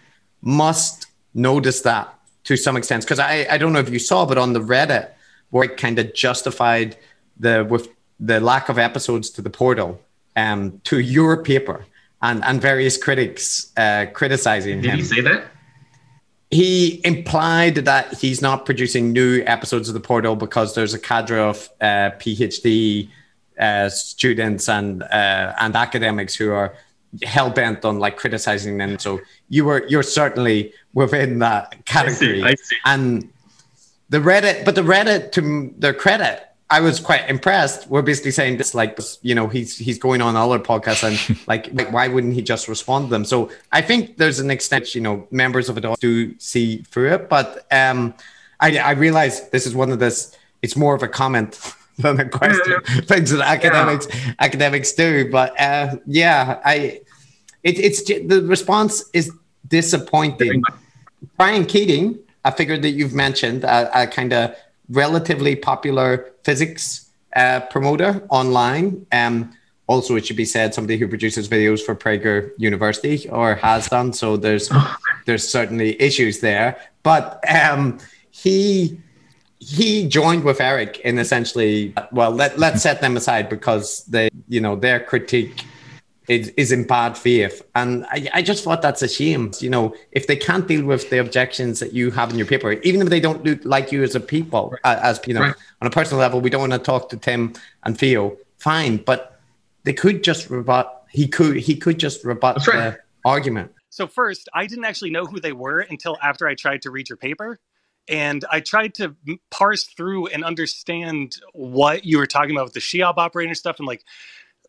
must 0.42 1.08
notice 1.34 1.82
that 1.82 2.06
to 2.46 2.56
some 2.56 2.78
extent. 2.78 3.04
Because 3.04 3.20
I, 3.20 3.46
I 3.52 3.58
don't 3.58 3.74
know 3.74 3.80
if 3.80 3.90
you 3.90 4.00
saw, 4.00 4.26
but 4.26 4.38
on 4.38 4.54
the 4.54 4.62
Reddit, 4.62 5.10
where 5.52 5.66
it 5.66 5.78
kind 5.78 6.00
of 6.00 6.14
justified 6.14 6.98
the 7.40 7.66
with 7.70 7.90
the 8.20 8.40
lack 8.40 8.70
of 8.70 8.78
episodes 8.78 9.30
to 9.32 9.42
the 9.42 9.50
portal 9.50 10.02
um, 10.36 10.82
to 10.84 11.00
your 11.00 11.44
paper 11.44 11.86
and, 12.22 12.44
and 12.44 12.62
various 12.62 12.98
critics 12.98 13.72
uh, 13.78 14.06
criticizing 14.14 14.82
Did 14.82 14.92
him. 14.92 14.98
Did 14.98 15.00
he 15.00 15.06
say 15.06 15.22
that? 15.22 15.46
He 16.52 17.02
implied 17.06 17.76
that 17.76 18.18
he's 18.18 18.42
not 18.42 18.66
producing 18.66 19.14
new 19.14 19.44
episodes 19.46 19.88
of 19.88 19.94
the 19.94 20.00
portal 20.00 20.36
because 20.36 20.74
there's 20.74 20.96
a 20.96 21.00
cadre 21.00 21.40
of 21.40 21.70
uh, 21.80 22.12
PhD 22.18 23.10
uh, 23.60 23.90
students 23.90 24.68
and 24.68 25.04
uh, 25.04 25.54
and 25.60 25.76
academics 25.76 26.36
who 26.36 26.52
are 26.52 26.74
hell 27.24 27.50
bent 27.50 27.86
on 27.86 28.00
like 28.00 28.18
criticizing 28.18 28.78
them. 28.78 28.98
So 28.98 29.20
you 29.50 29.66
were 29.66 29.86
you're 29.88 30.04
certainly 30.04 30.74
within 30.94 31.40
that 31.40 31.86
category. 31.86 32.42
I 32.44 32.46
see, 32.48 32.52
I 32.52 32.56
see. 32.56 32.76
And 32.86 33.30
the 34.10 34.18
Reddit, 34.18 34.66
but 34.66 34.74
the 34.74 34.82
Reddit 34.82 35.32
to 35.34 35.74
their 35.78 35.94
credit, 35.94 36.49
I 36.72 36.82
was 36.82 37.00
quite 37.00 37.28
impressed. 37.28 37.88
We're 37.88 38.04
basically 38.04 38.32
saying 38.32 38.58
this, 38.58 38.76
like, 38.76 39.00
you 39.24 39.34
know, 39.34 39.48
he's 39.48 39.76
he's 39.78 39.98
going 39.98 40.22
on 40.22 40.36
other 40.36 40.60
podcasts 40.60 41.04
and 41.04 41.40
like, 41.48 41.70
like, 41.74 41.92
why 41.92 42.08
wouldn't 42.08 42.34
he 42.34 42.44
just 42.44 42.68
respond 42.68 43.08
to 43.08 43.10
them? 43.10 43.26
So 43.26 43.50
I 43.72 43.82
think 43.82 44.18
there's 44.18 44.40
an 44.40 44.52
extent, 44.52 44.94
you 44.94 45.02
know, 45.02 45.28
members 45.32 45.70
of 45.70 45.78
it 45.78 46.00
do 46.00 46.38
see 46.38 46.84
through 46.84 47.14
it. 47.14 47.30
But 47.30 47.66
um, 47.72 48.14
I 48.60 48.78
I 48.78 48.92
realize 48.92 49.50
this 49.50 49.66
is 49.66 49.74
one 49.74 49.92
of 49.92 50.00
this. 50.00 50.36
It's 50.62 50.76
more 50.76 50.94
of 50.94 51.02
a 51.02 51.08
comment 51.08 51.60
than 51.98 52.20
a 52.20 52.30
question. 52.30 52.82
Things 53.06 53.32
that 53.32 53.42
academics 53.42 54.08
yeah. 54.14 54.34
academics 54.40 54.94
do. 54.94 55.32
But 55.32 55.60
uh, 55.60 55.96
yeah, 56.06 56.60
I 56.64 57.02
it, 57.64 57.80
it's 57.80 58.04
the 58.04 58.44
response 58.46 59.06
is 59.14 59.32
disappointing. 59.68 60.62
Brian 61.36 61.66
Keating, 61.66 62.20
a 62.46 62.52
figure 62.52 62.78
that 62.78 62.92
you've 62.92 63.14
mentioned, 63.14 63.64
a 63.64 64.06
kind 64.08 64.34
of 64.34 64.56
relatively 64.90 65.56
popular 65.56 66.32
physics 66.44 67.10
uh, 67.36 67.62
promoter 67.62 68.26
online. 68.30 69.06
Um, 69.12 69.54
also, 69.88 70.16
it 70.16 70.26
should 70.26 70.36
be 70.36 70.46
said, 70.46 70.74
somebody 70.74 70.98
who 70.98 71.08
produces 71.08 71.48
videos 71.48 71.82
for 71.82 71.96
Prager 71.96 72.52
University 72.58 73.28
or 73.30 73.56
has 73.56 73.88
done. 73.88 74.14
So 74.14 74.38
there's 74.38 74.70
there's 75.26 75.48
certainly 75.48 76.00
issues 76.02 76.40
there. 76.42 76.78
But 77.02 77.44
um, 77.50 78.00
he 78.30 79.00
he 79.60 80.08
joined 80.08 80.44
with 80.44 80.62
Eric 80.62 81.00
in 81.00 81.18
essentially. 81.18 81.94
Well, 82.12 82.32
let 82.32 82.60
let's 82.60 82.84
set 82.84 83.02
them 83.02 83.18
aside 83.18 83.50
because 83.50 84.06
they, 84.06 84.30
you 84.48 84.62
know, 84.62 84.76
their 84.76 85.00
critique 85.00 85.66
is, 86.30 86.50
is 86.50 86.72
in 86.72 86.86
bad 86.86 87.18
faith. 87.18 87.62
And 87.76 88.06
I, 88.06 88.30
I 88.36 88.42
just 88.42 88.64
thought 88.64 88.82
that's 88.82 89.02
a 89.02 89.08
shame. 89.08 89.52
You 89.60 89.70
know, 89.70 89.96
if 90.12 90.28
they 90.28 90.36
can't 90.36 90.68
deal 90.68 90.86
with 90.86 91.10
the 91.10 91.20
objections 91.20 91.80
that 91.80 91.92
you 91.92 92.12
have 92.12 92.30
in 92.30 92.38
your 92.38 92.48
paper, 92.48 92.74
even 92.74 93.02
if 93.02 93.10
they 93.10 93.20
don't 93.20 93.44
do, 93.44 93.60
like 93.64 93.92
you 93.92 94.04
as 94.04 94.16
a 94.16 94.20
people, 94.20 94.70
right. 94.86 94.98
uh, 94.98 95.00
as 95.02 95.20
you 95.26 95.34
know, 95.34 95.42
right. 95.42 95.56
on 95.82 95.88
a 95.88 95.92
personal 95.92 96.20
level, 96.20 96.40
we 96.40 96.50
don't 96.50 96.62
want 96.62 96.74
to 96.74 96.80
talk 96.80 97.10
to 97.10 97.18
Tim 97.18 97.54
and 97.84 97.98
Theo. 97.98 98.38
Fine, 98.58 98.98
but 98.98 99.40
they 99.84 99.94
could 99.94 100.24
just 100.24 100.50
rebut. 100.50 101.04
He 101.10 101.28
could 101.28 101.58
he 101.58 101.76
could 101.76 101.98
just 101.98 102.24
rebut 102.24 102.66
right. 102.68 102.92
the 102.92 103.00
argument. 103.26 103.74
So 103.90 104.06
first, 104.06 104.48
I 104.54 104.68
didn't 104.68 104.86
actually 104.86 105.10
know 105.10 105.26
who 105.26 105.40
they 105.40 105.54
were 105.54 105.80
until 105.80 106.18
after 106.22 106.48
I 106.48 106.54
tried 106.56 106.84
to 106.84 106.92
read 106.92 107.10
your 107.10 107.18
paper. 107.18 107.60
And 108.08 108.44
I 108.50 108.60
tried 108.60 108.96
to 108.96 109.16
parse 109.52 109.84
through 109.84 110.28
and 110.28 110.44
understand 110.44 111.36
what 111.54 112.06
you 112.06 112.18
were 112.18 112.26
talking 112.26 112.52
about 112.52 112.66
with 112.66 112.74
the 112.74 112.80
Shiab 112.80 113.16
operator 113.18 113.54
stuff 113.54 113.78
and 113.78 113.88
like 113.88 114.04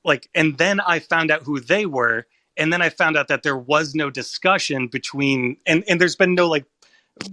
like 0.05 0.29
and 0.35 0.59
then 0.59 0.81
i 0.81 0.99
found 0.99 1.31
out 1.31 1.43
who 1.43 1.61
they 1.61 1.87
were 1.87 2.27
and 2.57 2.73
then 2.73 2.83
i 2.83 2.89
found 2.89 3.17
out 3.17 3.29
that 3.29 3.43
there 3.43 3.57
was 3.57 3.95
no 3.95 4.11
discussion 4.11 4.89
between 4.89 5.57
and 5.67 5.85
and 5.89 6.01
there's 6.01 6.17
been 6.17 6.35
no 6.35 6.49
like 6.49 6.65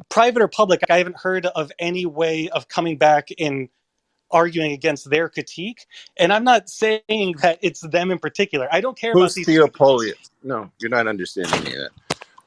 private 0.10 0.42
or 0.42 0.48
public 0.48 0.82
i 0.90 0.98
haven't 0.98 1.18
heard 1.18 1.46
of 1.48 1.72
any 1.80 2.06
way 2.06 2.50
of 2.50 2.68
coming 2.68 2.98
back 2.98 3.30
and 3.40 3.70
arguing 4.32 4.74
against 4.74 5.10
their 5.10 5.30
critique 5.30 5.86
and 6.18 6.34
i'm 6.34 6.44
not 6.44 6.70
saying 6.70 7.36
that 7.42 7.60
it's 7.62 7.82
them 7.82 8.12
in 8.12 8.20
particular. 8.20 8.68
I 8.72 8.82
don't 8.82 8.98
care 8.98 9.14
Who's 9.14 9.34
about 9.34 9.36
these 9.36 9.48
Theo 9.48 9.68
Polya? 9.68 10.14
no 10.44 10.72
you're 10.80 10.90
not 10.92 11.08
understanding 11.08 11.64
me 11.64 11.72
yet 11.74 11.92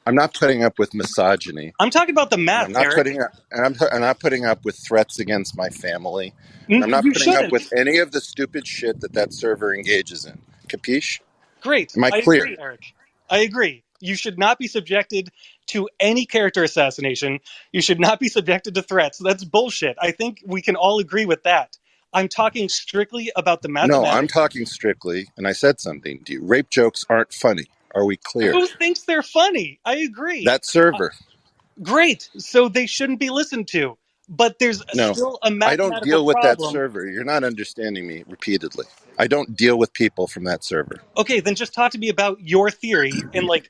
I'm 0.05 0.15
not 0.15 0.33
putting 0.33 0.63
up 0.63 0.79
with 0.79 0.93
misogyny. 0.93 1.73
I'm 1.79 1.91
talking 1.91 2.13
about 2.13 2.29
the 2.29 2.37
math. 2.37 2.65
I'm 2.65 2.71
not 2.71 2.85
Eric. 2.85 2.95
putting 2.95 3.21
up, 3.21 3.31
and 3.51 3.65
I'm, 3.65 3.75
I'm, 3.91 4.01
not 4.01 4.19
putting 4.19 4.45
up 4.45 4.65
with 4.65 4.75
threats 4.75 5.19
against 5.19 5.55
my 5.55 5.69
family. 5.69 6.33
Mm, 6.67 6.83
I'm 6.83 6.89
not 6.89 7.03
putting 7.03 7.21
shouldn't. 7.21 7.45
up 7.45 7.51
with 7.51 7.71
any 7.75 7.99
of 7.99 8.11
the 8.11 8.21
stupid 8.21 8.67
shit 8.67 9.01
that 9.01 9.13
that 9.13 9.33
server 9.33 9.73
engages 9.73 10.25
in. 10.25 10.39
Capiche? 10.67 11.19
Great. 11.61 11.95
Am 11.95 12.03
I, 12.03 12.09
I 12.13 12.21
clear? 12.21 12.43
Agree, 12.43 12.57
Eric. 12.59 12.93
I 13.29 13.39
agree. 13.39 13.83
You 13.99 14.15
should 14.15 14.39
not 14.39 14.57
be 14.57 14.67
subjected 14.67 15.29
to 15.67 15.87
any 15.99 16.25
character 16.25 16.63
assassination. 16.63 17.39
You 17.71 17.81
should 17.81 17.99
not 17.99 18.19
be 18.19 18.29
subjected 18.29 18.73
to 18.75 18.81
threats. 18.81 19.19
That's 19.19 19.43
bullshit. 19.43 19.97
I 20.01 20.11
think 20.11 20.41
we 20.45 20.61
can 20.63 20.75
all 20.75 20.99
agree 20.99 21.25
with 21.25 21.43
that. 21.43 21.77
I'm 22.13 22.27
talking 22.27 22.67
strictly 22.67 23.31
about 23.35 23.61
the 23.61 23.69
mathematics. 23.69 24.11
No, 24.11 24.17
I'm 24.17 24.27
talking 24.27 24.65
strictly, 24.65 25.27
and 25.37 25.47
I 25.47 25.53
said 25.53 25.79
something 25.79 26.23
to 26.25 26.33
you. 26.33 26.43
Rape 26.43 26.69
jokes 26.69 27.05
aren't 27.09 27.33
funny. 27.33 27.67
Are 27.93 28.05
we 28.05 28.17
clear? 28.17 28.51
Who 28.51 28.67
thinks 28.67 29.03
they're 29.03 29.23
funny? 29.23 29.79
I 29.85 29.97
agree. 29.97 30.45
That 30.45 30.65
server. 30.65 31.11
Uh, 31.11 31.83
great. 31.83 32.29
So 32.37 32.69
they 32.69 32.85
shouldn't 32.85 33.19
be 33.19 33.29
listened 33.29 33.67
to. 33.69 33.97
But 34.29 34.59
there's 34.59 34.81
no, 34.95 35.13
still 35.13 35.39
I 35.43 35.75
don't 35.75 36.03
deal 36.03 36.25
with 36.25 36.35
problem. 36.35 36.69
that 36.69 36.71
server. 36.71 37.05
You're 37.05 37.25
not 37.25 37.43
understanding 37.43 38.07
me 38.07 38.23
repeatedly. 38.27 38.85
I 39.19 39.27
don't 39.27 39.57
deal 39.57 39.77
with 39.77 39.91
people 39.91 40.27
from 40.27 40.45
that 40.45 40.63
server. 40.63 41.01
Okay, 41.17 41.41
then 41.41 41.55
just 41.55 41.73
talk 41.73 41.91
to 41.91 41.97
me 41.97 42.07
about 42.07 42.39
your 42.39 42.71
theory 42.71 43.11
and 43.33 43.45
like 43.45 43.69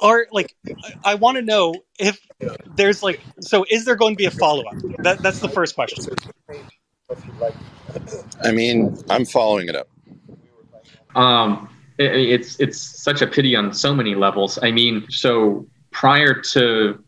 are 0.00 0.26
like 0.30 0.54
I, 0.84 1.12
I 1.12 1.14
want 1.14 1.36
to 1.36 1.42
know 1.42 1.74
if 1.98 2.20
there's 2.76 3.02
like 3.02 3.18
so 3.40 3.64
is 3.70 3.86
there 3.86 3.96
going 3.96 4.12
to 4.12 4.18
be 4.18 4.26
a 4.26 4.30
follow 4.30 4.64
up? 4.64 4.76
That 5.04 5.22
that's 5.22 5.40
the 5.40 5.48
first 5.48 5.74
question. 5.74 6.04
I 8.42 8.52
mean, 8.52 8.96
I'm 9.08 9.24
following 9.24 9.68
it 9.68 9.76
up. 9.76 9.88
Um 11.14 11.70
it's 11.98 12.58
it's 12.60 12.78
such 12.78 13.22
a 13.22 13.26
pity 13.26 13.54
on 13.56 13.72
so 13.72 13.94
many 13.94 14.14
levels. 14.14 14.58
I 14.62 14.70
mean, 14.70 15.06
so 15.10 15.66
prior 15.90 16.34
to 16.52 17.02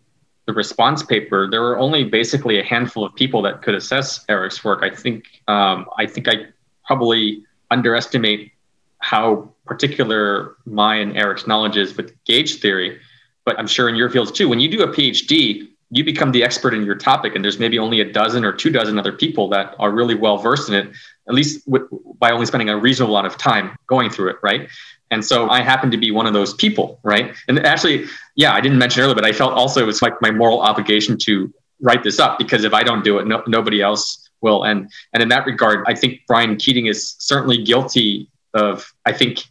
the 0.47 0.53
response 0.53 1.03
paper, 1.03 1.49
there 1.51 1.61
were 1.61 1.79
only 1.79 2.05
basically 2.05 2.61
a 2.61 2.65
handful 2.65 3.05
of 3.05 3.15
people 3.15 3.43
that 3.43 3.63
could 3.63 3.75
assess 3.75 4.25
Eric's 4.29 4.65
work. 4.65 4.83
I 4.83 4.95
think 4.95 5.43
um, 5.49 5.87
I 5.99 6.07
think 6.07 6.29
I 6.29 6.47
probably 6.87 7.43
underestimate 7.71 8.53
how 8.99 9.53
particular 9.67 10.57
my 10.65 10.97
and 10.97 11.17
Eric's 11.17 11.47
knowledge 11.47 11.77
is 11.77 11.97
with 11.97 12.13
gauge 12.25 12.61
theory, 12.61 13.01
but 13.45 13.59
I'm 13.59 13.67
sure 13.67 13.89
in 13.89 13.97
your 13.97 14.09
fields 14.09 14.31
too. 14.31 14.49
When 14.49 14.61
you 14.61 14.71
do 14.71 14.83
a 14.83 14.89
PhD, 14.89 15.69
you 15.91 16.05
become 16.05 16.33
the 16.33 16.43
expert 16.43 16.75
in 16.75 16.85
your 16.85 16.97
topic, 16.97 17.35
and 17.35 17.45
there's 17.45 17.59
maybe 17.59 17.79
only 17.79 18.01
a 18.01 18.13
dozen 18.13 18.45
or 18.45 18.53
two 18.53 18.71
dozen 18.71 18.99
other 18.99 19.13
people 19.13 19.49
that 19.51 19.75
are 19.79 19.91
really 19.91 20.15
well 20.15 20.37
versed 20.37 20.69
in 20.69 20.75
it 20.75 20.93
at 21.29 21.35
least 21.35 21.67
with, 21.67 21.83
by 22.19 22.31
only 22.31 22.47
spending 22.47 22.69
a 22.69 22.77
reasonable 22.77 23.17
amount 23.17 23.33
of 23.33 23.39
time 23.39 23.77
going 23.87 24.11
through 24.11 24.31
it, 24.31 24.37
right? 24.43 24.69
And 25.11 25.25
so 25.25 25.49
I 25.49 25.61
happen 25.61 25.91
to 25.91 25.97
be 25.97 26.11
one 26.11 26.27
of 26.27 26.33
those 26.33 26.55
people, 26.55 26.99
right? 27.03 27.35
And 27.49 27.65
actually, 27.65 28.07
yeah, 28.35 28.53
I 28.53 28.61
didn't 28.61 28.79
mention 28.79 29.03
earlier, 29.03 29.15
but 29.15 29.25
I 29.25 29.33
felt 29.33 29.53
also 29.53 29.81
it 29.83 29.87
was 29.87 30.03
like 30.03 30.15
my 30.21 30.31
moral 30.31 30.61
obligation 30.61 31.17
to 31.23 31.53
write 31.81 32.03
this 32.03 32.19
up 32.19 32.39
because 32.39 32.65
if 32.65 32.73
I 32.73 32.83
don't 32.83 33.05
do 33.05 33.19
it, 33.19 33.27
no, 33.27 33.43
nobody 33.47 33.81
else 33.81 34.29
will. 34.41 34.65
And 34.65 34.91
and 35.13 35.23
in 35.23 35.29
that 35.29 35.47
regard, 35.47 35.85
I 35.87 35.95
think 35.95 36.23
Brian 36.27 36.57
Keating 36.57 36.87
is 36.87 37.15
certainly 37.19 37.63
guilty 37.63 38.31
of, 38.55 38.93
I 39.05 39.13
think, 39.13 39.45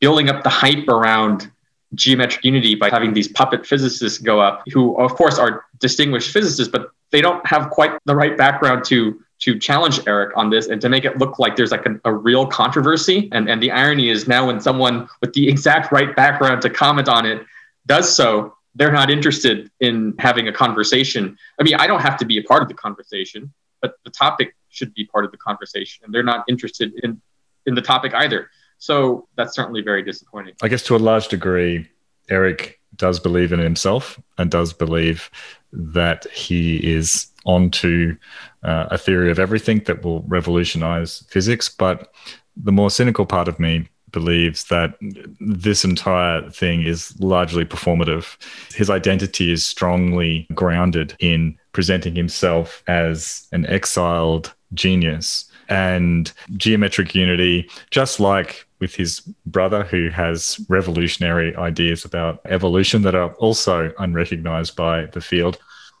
building 0.00 0.28
up 0.28 0.42
the 0.42 0.50
hype 0.50 0.88
around 0.88 1.50
geometric 1.94 2.44
unity 2.44 2.74
by 2.74 2.90
having 2.90 3.12
these 3.12 3.28
puppet 3.28 3.66
physicists 3.66 4.18
go 4.18 4.40
up, 4.40 4.62
who 4.72 4.96
of 4.96 5.14
course 5.14 5.38
are 5.38 5.64
distinguished 5.78 6.30
physicists, 6.30 6.70
but 6.70 6.90
they 7.10 7.20
don't 7.20 7.44
have 7.46 7.70
quite 7.70 7.92
the 8.04 8.14
right 8.14 8.36
background 8.36 8.84
to 8.86 9.20
to 9.40 9.58
challenge 9.58 10.00
Eric 10.06 10.34
on 10.36 10.48
this 10.48 10.68
and 10.68 10.80
to 10.80 10.88
make 10.88 11.04
it 11.04 11.18
look 11.18 11.38
like 11.38 11.54
there's 11.54 11.70
like 11.70 11.84
a, 11.84 12.00
a, 12.04 12.12
real 12.12 12.46
controversy. 12.46 13.28
And, 13.32 13.50
and 13.50 13.62
the 13.62 13.70
irony 13.70 14.08
is 14.08 14.26
now 14.26 14.46
when 14.46 14.60
someone 14.60 15.08
with 15.20 15.34
the 15.34 15.46
exact 15.48 15.92
right 15.92 16.14
background 16.16 16.62
to 16.62 16.70
comment 16.70 17.08
on 17.08 17.26
it 17.26 17.44
does 17.86 18.14
so, 18.14 18.54
they're 18.74 18.92
not 18.92 19.10
interested 19.10 19.70
in 19.80 20.14
having 20.18 20.48
a 20.48 20.52
conversation. 20.52 21.36
I 21.60 21.62
mean, 21.62 21.74
I 21.74 21.86
don't 21.86 22.00
have 22.00 22.16
to 22.18 22.24
be 22.24 22.38
a 22.38 22.42
part 22.42 22.62
of 22.62 22.68
the 22.68 22.74
conversation, 22.74 23.52
but 23.82 23.96
the 24.04 24.10
topic 24.10 24.56
should 24.70 24.94
be 24.94 25.04
part 25.04 25.24
of 25.24 25.30
the 25.30 25.36
conversation. 25.36 26.04
And 26.04 26.14
they're 26.14 26.22
not 26.22 26.44
interested 26.48 26.92
in, 27.02 27.20
in 27.66 27.74
the 27.74 27.82
topic 27.82 28.14
either. 28.14 28.50
So 28.78 29.28
that's 29.36 29.54
certainly 29.54 29.82
very 29.82 30.02
disappointing. 30.02 30.54
I 30.62 30.68
guess 30.68 30.82
to 30.84 30.96
a 30.96 30.98
large 30.98 31.28
degree, 31.28 31.88
Eric 32.28 32.80
does 32.96 33.18
believe 33.18 33.52
in 33.52 33.58
himself 33.58 34.20
and 34.38 34.50
does 34.50 34.72
believe 34.72 35.30
that 35.72 36.26
he 36.30 36.76
is 36.76 37.26
onto 37.44 38.16
uh, 38.62 38.86
a 38.90 38.98
theory 38.98 39.30
of 39.30 39.38
everything 39.38 39.80
that 39.84 40.04
will 40.04 40.22
revolutionize 40.22 41.24
physics. 41.28 41.68
But 41.68 42.12
the 42.56 42.72
more 42.72 42.90
cynical 42.90 43.26
part 43.26 43.48
of 43.48 43.58
me 43.58 43.88
believes 44.12 44.64
that 44.64 44.94
this 45.40 45.84
entire 45.84 46.48
thing 46.48 46.82
is 46.82 47.18
largely 47.20 47.64
performative. 47.64 48.36
His 48.72 48.88
identity 48.88 49.52
is 49.52 49.66
strongly 49.66 50.46
grounded 50.54 51.16
in 51.18 51.58
presenting 51.72 52.14
himself 52.14 52.84
as 52.86 53.48
an 53.50 53.66
exiled 53.66 54.54
genius. 54.72 55.50
And 55.68 56.30
geometric 56.56 57.14
unity, 57.14 57.68
just 57.90 58.20
like 58.20 58.66
with 58.80 58.94
his 58.94 59.20
brother, 59.46 59.82
who 59.82 60.08
has 60.10 60.60
revolutionary 60.68 61.56
ideas 61.56 62.04
about 62.04 62.40
evolution 62.44 63.02
that 63.02 63.14
are 63.14 63.32
also 63.34 63.92
unrecognized 63.98 64.76
by 64.76 65.06
the 65.06 65.20
field, 65.20 65.58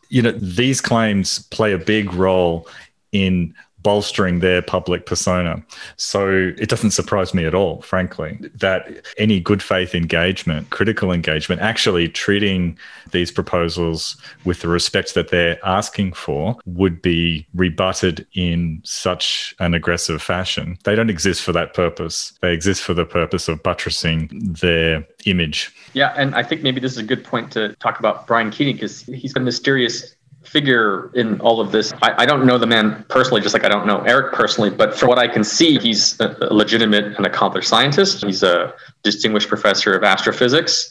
you 0.08 0.22
know, 0.22 0.32
these 0.32 0.80
claims 0.80 1.40
play 1.48 1.72
a 1.72 1.78
big 1.78 2.12
role 2.12 2.68
in 3.12 3.54
bolstering 3.84 4.40
their 4.40 4.62
public 4.62 5.06
persona. 5.06 5.62
So 5.96 6.52
it 6.58 6.68
doesn't 6.68 6.90
surprise 6.90 7.32
me 7.32 7.44
at 7.44 7.54
all, 7.54 7.82
frankly, 7.82 8.40
that 8.56 9.06
any 9.18 9.38
good 9.38 9.62
faith 9.62 9.94
engagement, 9.94 10.70
critical 10.70 11.12
engagement, 11.12 11.60
actually 11.60 12.08
treating 12.08 12.76
these 13.12 13.30
proposals 13.30 14.16
with 14.44 14.62
the 14.62 14.68
respect 14.68 15.14
that 15.14 15.28
they're 15.28 15.64
asking 15.64 16.14
for 16.14 16.56
would 16.64 17.00
be 17.00 17.46
rebutted 17.54 18.26
in 18.32 18.80
such 18.84 19.54
an 19.60 19.74
aggressive 19.74 20.20
fashion. 20.20 20.76
They 20.84 20.96
don't 20.96 21.10
exist 21.10 21.42
for 21.42 21.52
that 21.52 21.74
purpose. 21.74 22.32
They 22.40 22.52
exist 22.52 22.82
for 22.82 22.94
the 22.94 23.04
purpose 23.04 23.48
of 23.48 23.62
buttressing 23.62 24.28
their 24.60 25.06
image. 25.26 25.72
Yeah, 25.92 26.14
and 26.16 26.34
I 26.34 26.42
think 26.42 26.62
maybe 26.62 26.80
this 26.80 26.92
is 26.92 26.98
a 26.98 27.04
good 27.04 27.22
point 27.22 27.52
to 27.52 27.74
talk 27.76 27.98
about 27.98 28.26
Brian 28.26 28.50
Keating 28.50 28.76
because 28.76 29.02
he's 29.02 29.36
a 29.36 29.40
mysterious 29.40 30.16
figure 30.44 31.10
in 31.14 31.40
all 31.40 31.60
of 31.60 31.72
this. 31.72 31.92
I, 32.02 32.22
I, 32.22 32.26
don't 32.26 32.46
know 32.46 32.58
the 32.58 32.66
man 32.66 33.04
personally, 33.08 33.40
just 33.40 33.54
like 33.54 33.64
I 33.64 33.68
don't 33.68 33.86
know 33.86 34.00
Eric 34.02 34.32
personally, 34.32 34.70
but 34.70 34.96
from 34.98 35.08
what 35.08 35.18
I 35.18 35.26
can 35.26 35.42
see, 35.42 35.78
he's 35.78 36.18
a, 36.20 36.36
legitimate 36.52 37.16
and 37.16 37.26
accomplished 37.26 37.68
scientist. 37.68 38.24
He's 38.24 38.42
a 38.42 38.74
distinguished 39.02 39.48
professor 39.48 39.94
of 39.94 40.04
astrophysics. 40.04 40.88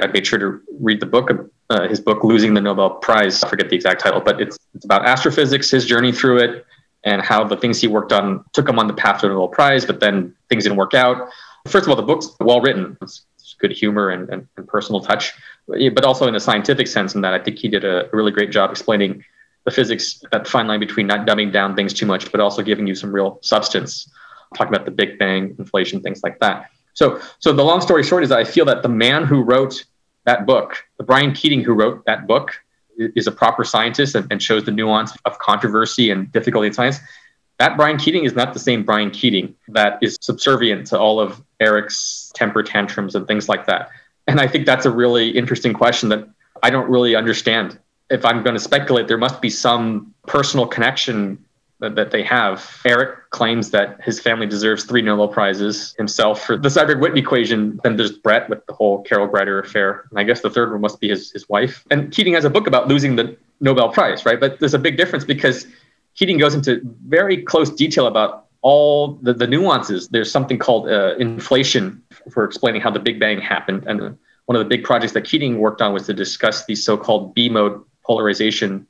I 0.00 0.06
made 0.06 0.26
sure 0.26 0.38
to 0.38 0.60
read 0.78 1.00
the 1.00 1.06
book, 1.06 1.30
uh, 1.70 1.88
his 1.88 2.00
book, 2.00 2.22
Losing 2.22 2.54
the 2.54 2.60
Nobel 2.60 2.90
Prize. 2.90 3.42
I 3.42 3.48
forget 3.48 3.68
the 3.70 3.76
exact 3.76 4.00
title, 4.00 4.20
but 4.20 4.40
it's, 4.40 4.56
it's 4.74 4.84
about 4.84 5.06
astrophysics, 5.06 5.70
his 5.70 5.84
journey 5.84 6.12
through 6.12 6.38
it, 6.38 6.64
and 7.04 7.20
how 7.22 7.42
the 7.44 7.56
things 7.56 7.80
he 7.80 7.88
worked 7.88 8.12
on 8.12 8.44
took 8.52 8.68
him 8.68 8.78
on 8.78 8.86
the 8.86 8.94
path 8.94 9.20
to 9.22 9.26
the 9.26 9.32
Nobel 9.32 9.48
Prize, 9.48 9.84
but 9.84 9.98
then 10.00 10.34
things 10.48 10.64
didn't 10.64 10.78
work 10.78 10.94
out. 10.94 11.28
First 11.66 11.86
of 11.86 11.90
all, 11.90 11.96
the 11.96 12.02
book's 12.02 12.28
well 12.40 12.60
written. 12.60 12.96
It's, 13.02 13.22
it's 13.36 13.56
good 13.58 13.72
humor 13.72 14.10
and, 14.10 14.28
and, 14.28 14.46
and 14.56 14.68
personal 14.68 15.00
touch 15.00 15.32
but 15.66 16.04
also 16.04 16.26
in 16.26 16.34
a 16.34 16.40
scientific 16.40 16.86
sense, 16.86 17.14
in 17.14 17.20
that 17.20 17.34
I 17.34 17.38
think 17.38 17.58
he 17.58 17.68
did 17.68 17.84
a 17.84 18.08
really 18.12 18.32
great 18.32 18.50
job 18.50 18.70
explaining 18.70 19.24
the 19.64 19.70
physics, 19.70 20.22
that 20.32 20.48
fine 20.48 20.66
line 20.66 20.80
between 20.80 21.06
not 21.06 21.26
dumbing 21.26 21.52
down 21.52 21.76
things 21.76 21.92
too 21.92 22.06
much, 22.06 22.30
but 22.32 22.40
also 22.40 22.62
giving 22.62 22.86
you 22.86 22.94
some 22.94 23.12
real 23.12 23.38
substance, 23.42 24.10
talking 24.56 24.74
about 24.74 24.86
the 24.86 24.90
Big 24.90 25.18
Bang, 25.18 25.54
inflation, 25.58 26.00
things 26.00 26.22
like 26.22 26.38
that. 26.40 26.70
So, 26.94 27.20
so 27.38 27.52
the 27.52 27.64
long 27.64 27.80
story 27.80 28.02
short 28.02 28.24
is 28.24 28.32
I 28.32 28.44
feel 28.44 28.64
that 28.66 28.82
the 28.82 28.88
man 28.88 29.24
who 29.24 29.42
wrote 29.42 29.84
that 30.24 30.46
book, 30.46 30.82
the 30.98 31.04
Brian 31.04 31.32
Keating 31.32 31.62
who 31.62 31.72
wrote 31.72 32.04
that 32.06 32.26
book, 32.26 32.52
is 32.98 33.26
a 33.26 33.32
proper 33.32 33.64
scientist 33.64 34.14
and, 34.14 34.30
and 34.30 34.42
shows 34.42 34.64
the 34.64 34.70
nuance 34.70 35.16
of 35.24 35.38
controversy 35.38 36.10
and 36.10 36.30
difficulty 36.32 36.66
in 36.66 36.72
science. 36.72 36.98
That 37.58 37.76
Brian 37.76 37.98
Keating 37.98 38.24
is 38.24 38.34
not 38.34 38.52
the 38.52 38.58
same 38.58 38.84
Brian 38.84 39.10
Keating 39.10 39.54
that 39.68 39.98
is 40.02 40.18
subservient 40.20 40.86
to 40.88 40.98
all 40.98 41.20
of 41.20 41.42
Eric's 41.60 42.32
temper 42.34 42.62
tantrums 42.62 43.14
and 43.14 43.26
things 43.26 43.48
like 43.48 43.66
that. 43.66 43.90
And 44.30 44.40
I 44.40 44.46
think 44.46 44.64
that's 44.64 44.86
a 44.86 44.92
really 44.92 45.30
interesting 45.30 45.72
question 45.72 46.08
that 46.10 46.28
I 46.62 46.70
don't 46.70 46.88
really 46.88 47.16
understand. 47.16 47.76
If 48.10 48.24
I'm 48.24 48.44
going 48.44 48.54
to 48.54 48.60
speculate, 48.60 49.08
there 49.08 49.18
must 49.18 49.40
be 49.42 49.50
some 49.50 50.14
personal 50.28 50.68
connection 50.68 51.44
that, 51.80 51.96
that 51.96 52.12
they 52.12 52.22
have. 52.22 52.80
Eric 52.84 53.30
claims 53.30 53.72
that 53.72 54.00
his 54.04 54.20
family 54.20 54.46
deserves 54.46 54.84
three 54.84 55.02
Nobel 55.02 55.26
Prizes 55.26 55.96
himself 55.98 56.44
for 56.44 56.56
the 56.56 56.68
Seiberg-Witten 56.68 57.18
equation. 57.18 57.80
Then 57.82 57.96
there's 57.96 58.12
Brett 58.12 58.48
with 58.48 58.64
the 58.66 58.72
whole 58.72 59.02
Carol 59.02 59.28
Greider 59.28 59.64
affair. 59.64 60.04
And 60.10 60.20
I 60.20 60.22
guess 60.22 60.42
the 60.42 60.50
third 60.50 60.70
one 60.70 60.80
must 60.80 61.00
be 61.00 61.08
his, 61.08 61.32
his 61.32 61.48
wife. 61.48 61.84
And 61.90 62.12
Keating 62.12 62.34
has 62.34 62.44
a 62.44 62.50
book 62.50 62.68
about 62.68 62.86
losing 62.86 63.16
the 63.16 63.36
Nobel 63.58 63.88
Prize, 63.88 64.24
right? 64.24 64.38
But 64.38 64.60
there's 64.60 64.74
a 64.74 64.78
big 64.78 64.96
difference 64.96 65.24
because 65.24 65.66
Keating 66.14 66.38
goes 66.38 66.54
into 66.54 66.80
very 67.08 67.42
close 67.42 67.68
detail 67.68 68.06
about 68.06 68.46
all 68.62 69.18
the, 69.22 69.32
the 69.32 69.46
nuances. 69.46 70.08
There's 70.08 70.30
something 70.30 70.58
called 70.58 70.88
uh, 70.88 71.16
inflation 71.16 72.02
for 72.30 72.44
explaining 72.44 72.80
how 72.80 72.90
the 72.90 73.00
Big 73.00 73.18
Bang 73.18 73.40
happened. 73.40 73.84
And 73.86 74.18
one 74.46 74.56
of 74.56 74.60
the 74.60 74.68
big 74.68 74.84
projects 74.84 75.12
that 75.14 75.24
Keating 75.24 75.58
worked 75.58 75.80
on 75.80 75.92
was 75.92 76.06
to 76.06 76.14
discuss 76.14 76.66
these 76.66 76.84
so-called 76.84 77.34
B-mode 77.34 77.82
polarization, 78.04 78.86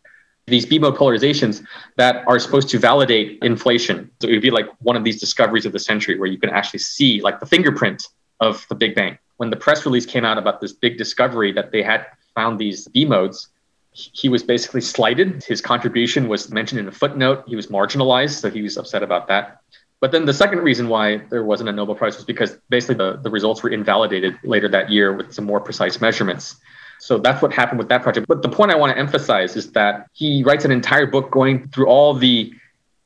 these 0.47 0.67
B-mode 0.67 0.97
polarizations 0.97 1.63
that 1.97 2.25
are 2.27 2.39
supposed 2.39 2.69
to 2.71 2.79
validate 2.79 3.39
inflation. 3.43 4.11
So 4.21 4.29
it 4.29 4.33
would 4.33 4.43
be 4.43 4.51
like 4.51 4.67
one 4.81 4.97
of 4.97 5.05
these 5.05 5.21
discoveries 5.21 5.67
of 5.67 5.73
the 5.73 5.79
century 5.79 6.19
where 6.19 6.29
you 6.29 6.39
can 6.39 6.51
actually 6.51 6.81
see 6.81 7.21
like 7.21 7.39
the 7.39 7.47
fingerprint 7.47 8.09
of 8.41 8.67
the 8.69 8.75
Big 8.75 8.95
Bang. 8.95 9.19
When 9.37 9.51
the 9.51 9.57
press 9.57 9.85
release 9.87 10.07
came 10.07 10.25
out 10.25 10.39
about 10.39 10.61
this 10.61 10.73
big 10.73 10.99
discovery 10.99 11.53
that 11.53 11.71
they 11.71 11.83
had 11.83 12.07
found 12.35 12.59
these 12.59 12.89
B 12.89 13.05
modes, 13.05 13.50
he 13.93 14.29
was 14.29 14.43
basically 14.43 14.81
slighted. 14.81 15.43
His 15.45 15.61
contribution 15.61 16.29
was 16.29 16.51
mentioned 16.51 16.81
in 16.81 16.89
a 16.89 16.93
footnote. 16.93 17.45
He 17.47 17.57
was 17.57 17.67
marginalized, 17.67 18.41
so 18.41 18.51
he 18.51 18.63
was 18.63 18.77
upset 18.77 19.03
about 19.03 19.29
that. 19.29 19.61
But 20.01 20.13
then 20.13 20.25
the 20.25 20.33
second 20.33 20.61
reason 20.61 20.89
why 20.89 21.19
there 21.29 21.45
wasn't 21.45 21.69
a 21.69 21.73
Nobel 21.73 21.95
Prize 21.95 22.17
was 22.17 22.25
because 22.25 22.57
basically 22.71 22.95
the, 22.95 23.19
the 23.19 23.31
results 23.31 23.63
were 23.63 23.71
invalidated 23.71 24.39
later 24.45 24.69
that 24.69 24.91
year 24.91 25.13
with 25.13 25.33
some 25.33 25.45
more 25.45 25.61
precise 25.61 26.01
measurements. 26.01 26.57
So 27.01 27.19
that's 27.19 27.43
what 27.43 27.53
happened 27.53 27.79
with 27.79 27.89
that 27.89 28.03
project. 28.03 28.27
But 28.27 28.43
the 28.43 28.49
point 28.49 28.71
I 28.71 28.77
want 28.77 28.93
to 28.93 28.99
emphasize 28.99 29.57
is 29.57 29.73
that 29.73 30.07
he 30.13 30.43
writes 30.43 30.65
an 30.65 30.71
entire 30.71 31.07
book 31.07 31.31
going 31.31 31.69
through 31.69 31.87
all 31.87 32.15
the 32.15 32.53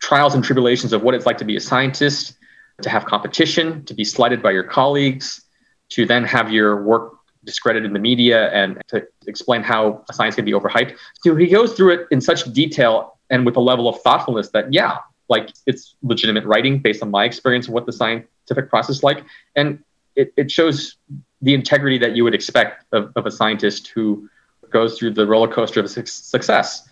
trials 0.01 0.35
and 0.35 0.45
tribulations 0.45 0.93
of 0.93 1.03
what 1.03 1.14
it's 1.14 1.26
like 1.26 1.39
to 1.39 1.45
be 1.45 1.57
a 1.57 1.61
scientist, 1.61 2.37
to 2.82 2.91
have 2.91 3.07
competition, 3.07 3.85
to 3.87 3.95
be 3.95 4.05
slighted 4.05 4.43
by 4.43 4.51
your 4.51 4.64
colleagues, 4.64 5.43
to 5.91 6.07
then 6.07 6.24
have 6.24 6.53
your 6.53 6.82
work 6.82 7.14
discredited 7.45 7.86
in 7.86 7.92
the 7.92 7.99
media, 7.99 8.51
and 8.51 8.82
to 8.88 9.07
explain 9.26 9.62
how 9.62 10.05
science 10.12 10.34
can 10.34 10.45
be 10.45 10.53
overhyped. 10.53 10.97
So 11.22 11.36
he 11.36 11.47
goes 11.47 11.74
through 11.74 11.95
it 11.95 12.09
in 12.11 12.20
such 12.20 12.45
detail 12.53 13.18
and 13.30 13.47
with 13.47 13.57
a 13.57 13.61
level 13.61 13.88
of 13.88 14.01
thoughtfulness 14.03 14.51
that, 14.51 14.72
yeah, 14.72 14.99
like 15.28 15.51
it's 15.66 15.97
legitimate 16.03 16.45
writing 16.45 16.78
based 16.78 17.03
on 17.03 17.11
my 17.11 17.24
experience 17.24 17.68
of 17.68 17.74
what 17.74 17.86
the 17.86 17.92
scientific 17.92 18.68
process 18.68 18.97
is 18.97 19.03
like. 19.03 19.24
And 19.57 19.82
it, 20.16 20.32
it 20.36 20.51
shows 20.51 20.97
the 21.42 21.55
integrity 21.55 21.99
that 21.99 22.16
you 22.16 22.24
would 22.24 22.34
expect 22.34 22.84
of, 22.92 23.12
of 23.16 23.26
a 23.26 23.30
scientist 23.30 23.88
who 23.88 24.28
goes 24.70 24.99
through 24.99 25.12
the 25.12 25.26
roller 25.26 25.49
coaster 25.49 25.80
of 25.80 25.90
success. 25.90 26.88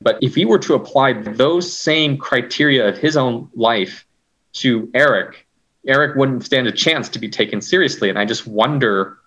But 0.00 0.18
if 0.22 0.34
he 0.34 0.44
were 0.44 0.58
to 0.60 0.74
apply 0.74 1.14
those 1.14 1.72
same 1.72 2.18
criteria 2.18 2.88
of 2.88 2.98
his 2.98 3.16
own 3.16 3.50
life 3.54 4.06
to 4.54 4.90
eric 4.94 5.46
eric 5.86 6.16
wouldn't 6.16 6.44
stand 6.44 6.66
a 6.66 6.72
chance 6.72 7.08
to 7.10 7.18
be 7.18 7.28
taken 7.28 7.60
seriously. 7.60 8.08
And 8.08 8.18
i 8.18 8.24
just 8.24 8.46
wonder 8.46 9.18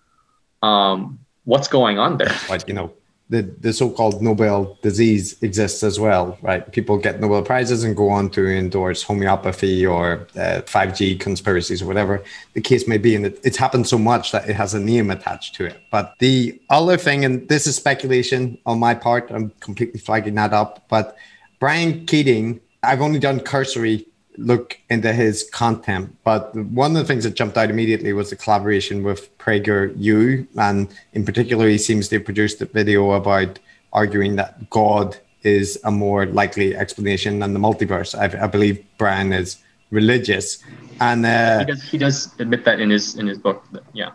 um, 0.62 1.20
what's 1.46 1.68
going 1.68 2.00
on 2.00 2.18
there 2.18 2.36
like 2.50 2.68
you 2.68 2.74
know 2.74 2.94
the, 3.30 3.44
the 3.44 3.72
so-called 3.72 4.22
Nobel 4.24 4.78
disease 4.82 5.42
exists 5.44 5.84
as 5.84 6.00
well, 6.00 6.38
right? 6.42 6.70
People 6.72 6.98
get 6.98 7.20
Nobel 7.20 7.44
prizes 7.44 7.84
and 7.84 7.96
go 7.96 8.10
on 8.10 8.32
to 8.32 8.48
endorse 8.48 9.04
homeopathy 9.04 9.86
or 9.86 10.28
uh, 10.36 10.62
5G 10.66 11.20
conspiracies 11.20 11.82
or 11.82 11.86
whatever 11.86 12.24
the 12.54 12.62
case 12.62 12.88
may 12.88 12.98
be. 12.98 13.16
And 13.16 13.28
it, 13.28 13.40
it's 13.44 13.58
happened 13.58 13.88
so 13.88 14.00
much 14.00 14.32
that 14.32 14.50
it 14.50 14.56
has 14.56 14.74
a 14.74 14.80
name 14.80 15.12
attached 15.12 15.54
to 15.56 15.66
it. 15.66 15.80
But 15.92 16.16
the 16.18 16.60
other 16.72 16.98
thing, 16.98 17.24
and 17.24 17.48
this 17.48 17.68
is 17.68 17.76
speculation 17.76 18.58
on 18.66 18.80
my 18.80 18.96
part, 18.96 19.30
I'm 19.30 19.52
completely 19.60 20.00
flagging 20.00 20.34
that 20.36 20.52
up. 20.52 20.86
But 20.90 21.16
Brian 21.60 22.08
Keating, 22.08 22.60
I've 22.82 23.02
only 23.02 23.20
done 23.20 23.42
cursory 23.42 24.08
look 24.40 24.80
into 24.90 25.14
his 25.14 25.48
content. 25.52 26.16
But 26.24 26.56
one 26.56 26.96
of 26.96 26.98
the 26.98 27.06
things 27.06 27.24
that 27.24 27.36
jumped 27.36 27.58
out 27.58 27.70
immediately 27.70 28.14
was 28.14 28.30
the 28.30 28.36
collaboration 28.36 29.04
with 29.04 29.38
PragerU. 29.38 30.48
And 30.58 30.88
in 31.14 31.26
particular, 31.26 31.68
he 31.68 31.78
seems 31.78 32.08
to 32.10 32.16
have 32.16 32.26
produced 32.26 32.62
a 32.62 32.66
video 32.66 33.12
about 33.12 33.60
arguing 33.94 34.36
that 34.38 34.70
God 34.70 35.18
is 35.44 35.80
a 35.84 35.92
more 35.92 36.26
likely 36.26 36.76
explanation 36.76 37.40
than 37.40 37.54
the 37.54 37.60
multiverse. 37.60 38.18
I, 38.18 38.44
I 38.44 38.48
believe 38.48 38.84
Brian 38.98 39.34
is 39.34 39.58
religious. 39.92 40.64
And 41.00 41.26
uh, 41.26 41.60
he, 41.60 41.66
does, 41.66 41.84
he 41.84 41.98
does 41.98 42.40
admit 42.40 42.66
that 42.66 42.80
in 42.80 42.90
his 42.90 43.16
in 43.16 43.28
his 43.28 43.38
book. 43.38 43.66
Yeah. 43.94 44.12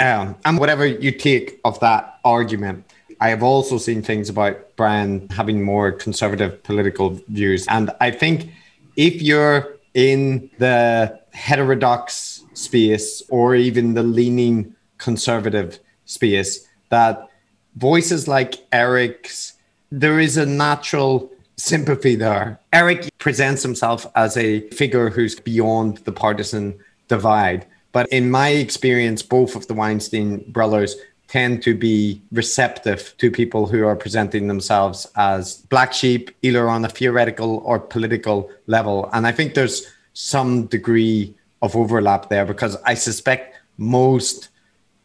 Um, 0.00 0.36
and 0.44 0.58
whatever 0.58 0.86
you 0.86 1.10
take 1.10 1.60
of 1.64 1.80
that 1.80 2.20
argument, 2.24 2.84
I 3.20 3.30
have 3.30 3.42
also 3.42 3.78
seen 3.78 4.02
things 4.02 4.28
about 4.28 4.76
Brian 4.76 5.28
having 5.30 5.62
more 5.62 5.90
conservative 5.90 6.62
political 6.62 7.20
views. 7.28 7.66
And 7.68 7.90
I 8.00 8.12
think 8.12 8.50
if 8.98 9.22
you're 9.22 9.78
in 9.94 10.50
the 10.58 11.18
heterodox 11.32 12.42
space 12.52 13.22
or 13.30 13.54
even 13.54 13.94
the 13.94 14.02
leaning 14.02 14.74
conservative 14.98 15.78
space, 16.04 16.66
that 16.90 17.28
voices 17.76 18.26
like 18.26 18.56
Eric's, 18.72 19.54
there 19.92 20.18
is 20.18 20.36
a 20.36 20.44
natural 20.44 21.30
sympathy 21.56 22.16
there. 22.16 22.58
Eric 22.72 23.08
presents 23.18 23.62
himself 23.62 24.04
as 24.16 24.36
a 24.36 24.68
figure 24.70 25.10
who's 25.10 25.38
beyond 25.38 25.98
the 25.98 26.12
partisan 26.12 26.76
divide. 27.06 27.66
But 27.92 28.08
in 28.08 28.30
my 28.30 28.48
experience, 28.48 29.22
both 29.22 29.54
of 29.54 29.68
the 29.68 29.74
Weinstein 29.74 30.44
brothers 30.50 30.96
tend 31.28 31.62
to 31.62 31.74
be 31.74 32.20
receptive 32.32 33.14
to 33.18 33.30
people 33.30 33.66
who 33.66 33.86
are 33.86 33.94
presenting 33.94 34.48
themselves 34.48 35.06
as 35.16 35.58
black 35.68 35.92
sheep, 35.92 36.30
either 36.42 36.68
on 36.68 36.84
a 36.84 36.88
theoretical 36.88 37.58
or 37.64 37.78
political 37.78 38.50
level. 38.66 39.08
And 39.12 39.26
I 39.26 39.32
think 39.32 39.54
there's 39.54 39.86
some 40.14 40.66
degree 40.66 41.34
of 41.60 41.76
overlap 41.76 42.30
there 42.30 42.46
because 42.46 42.76
I 42.84 42.94
suspect 42.94 43.56
most 43.76 44.48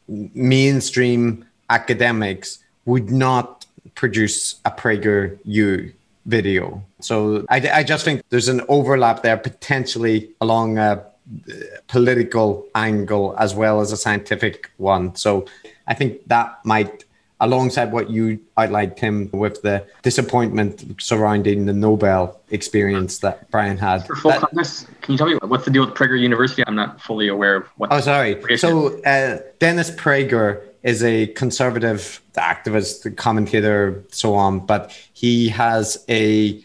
mainstream 0.08 1.46
academics 1.70 2.60
would 2.86 3.12
not 3.12 3.66
produce 3.96 4.56
a 4.66 4.72
PragerU 4.72 5.94
video. 6.26 6.84
So 7.02 7.46
I, 7.50 7.58
I 7.70 7.84
just 7.84 8.06
think 8.06 8.24
there's 8.30 8.48
an 8.48 8.62
overlap 8.70 9.24
there 9.24 9.38
potentially 9.38 10.32
along 10.40 10.78
a 10.78 11.06
uh, 11.50 11.54
political 11.88 12.66
angle 12.76 13.36
as 13.38 13.54
well 13.56 13.82
as 13.82 13.92
a 13.92 13.98
scientific 13.98 14.72
one. 14.78 15.16
So 15.16 15.46
I 15.88 15.94
think 15.94 16.28
that 16.28 16.60
might 16.66 17.06
alongside 17.44 17.92
what 17.92 18.10
you 18.10 18.40
outlined, 18.58 18.96
Tim, 18.96 19.30
with 19.34 19.62
the 19.62 19.86
disappointment 20.02 21.02
surrounding 21.02 21.66
the 21.66 21.74
Nobel 21.74 22.40
experience 22.50 23.20
that 23.20 23.52
Brian 23.52 23.78
had. 23.78 24.08
For 24.08 24.16
full 24.16 24.32
that, 24.32 24.40
context, 24.42 24.88
can 25.02 25.12
you 25.12 25.18
tell 25.18 25.28
me 25.28 25.36
what's 25.44 25.66
the 25.66 25.72
deal 25.72 25.86
with 25.86 25.94
Prager 25.94 26.20
University? 26.20 26.64
I'm 26.66 26.76
not 26.76 27.02
fully 27.02 27.28
aware 27.28 27.58
of 27.58 27.68
what. 27.78 27.92
Oh, 27.92 28.00
sorry. 28.00 28.42
So 28.58 29.02
uh, 29.04 29.40
Dennis 29.60 29.92
Prager 29.92 30.62
is 30.84 31.04
a 31.04 31.28
conservative 31.28 32.22
activist, 32.36 33.16
commentator, 33.18 34.04
so 34.10 34.36
on, 34.36 34.66
but 34.66 34.92
he 35.14 35.50
has 35.50 36.04
a 36.10 36.64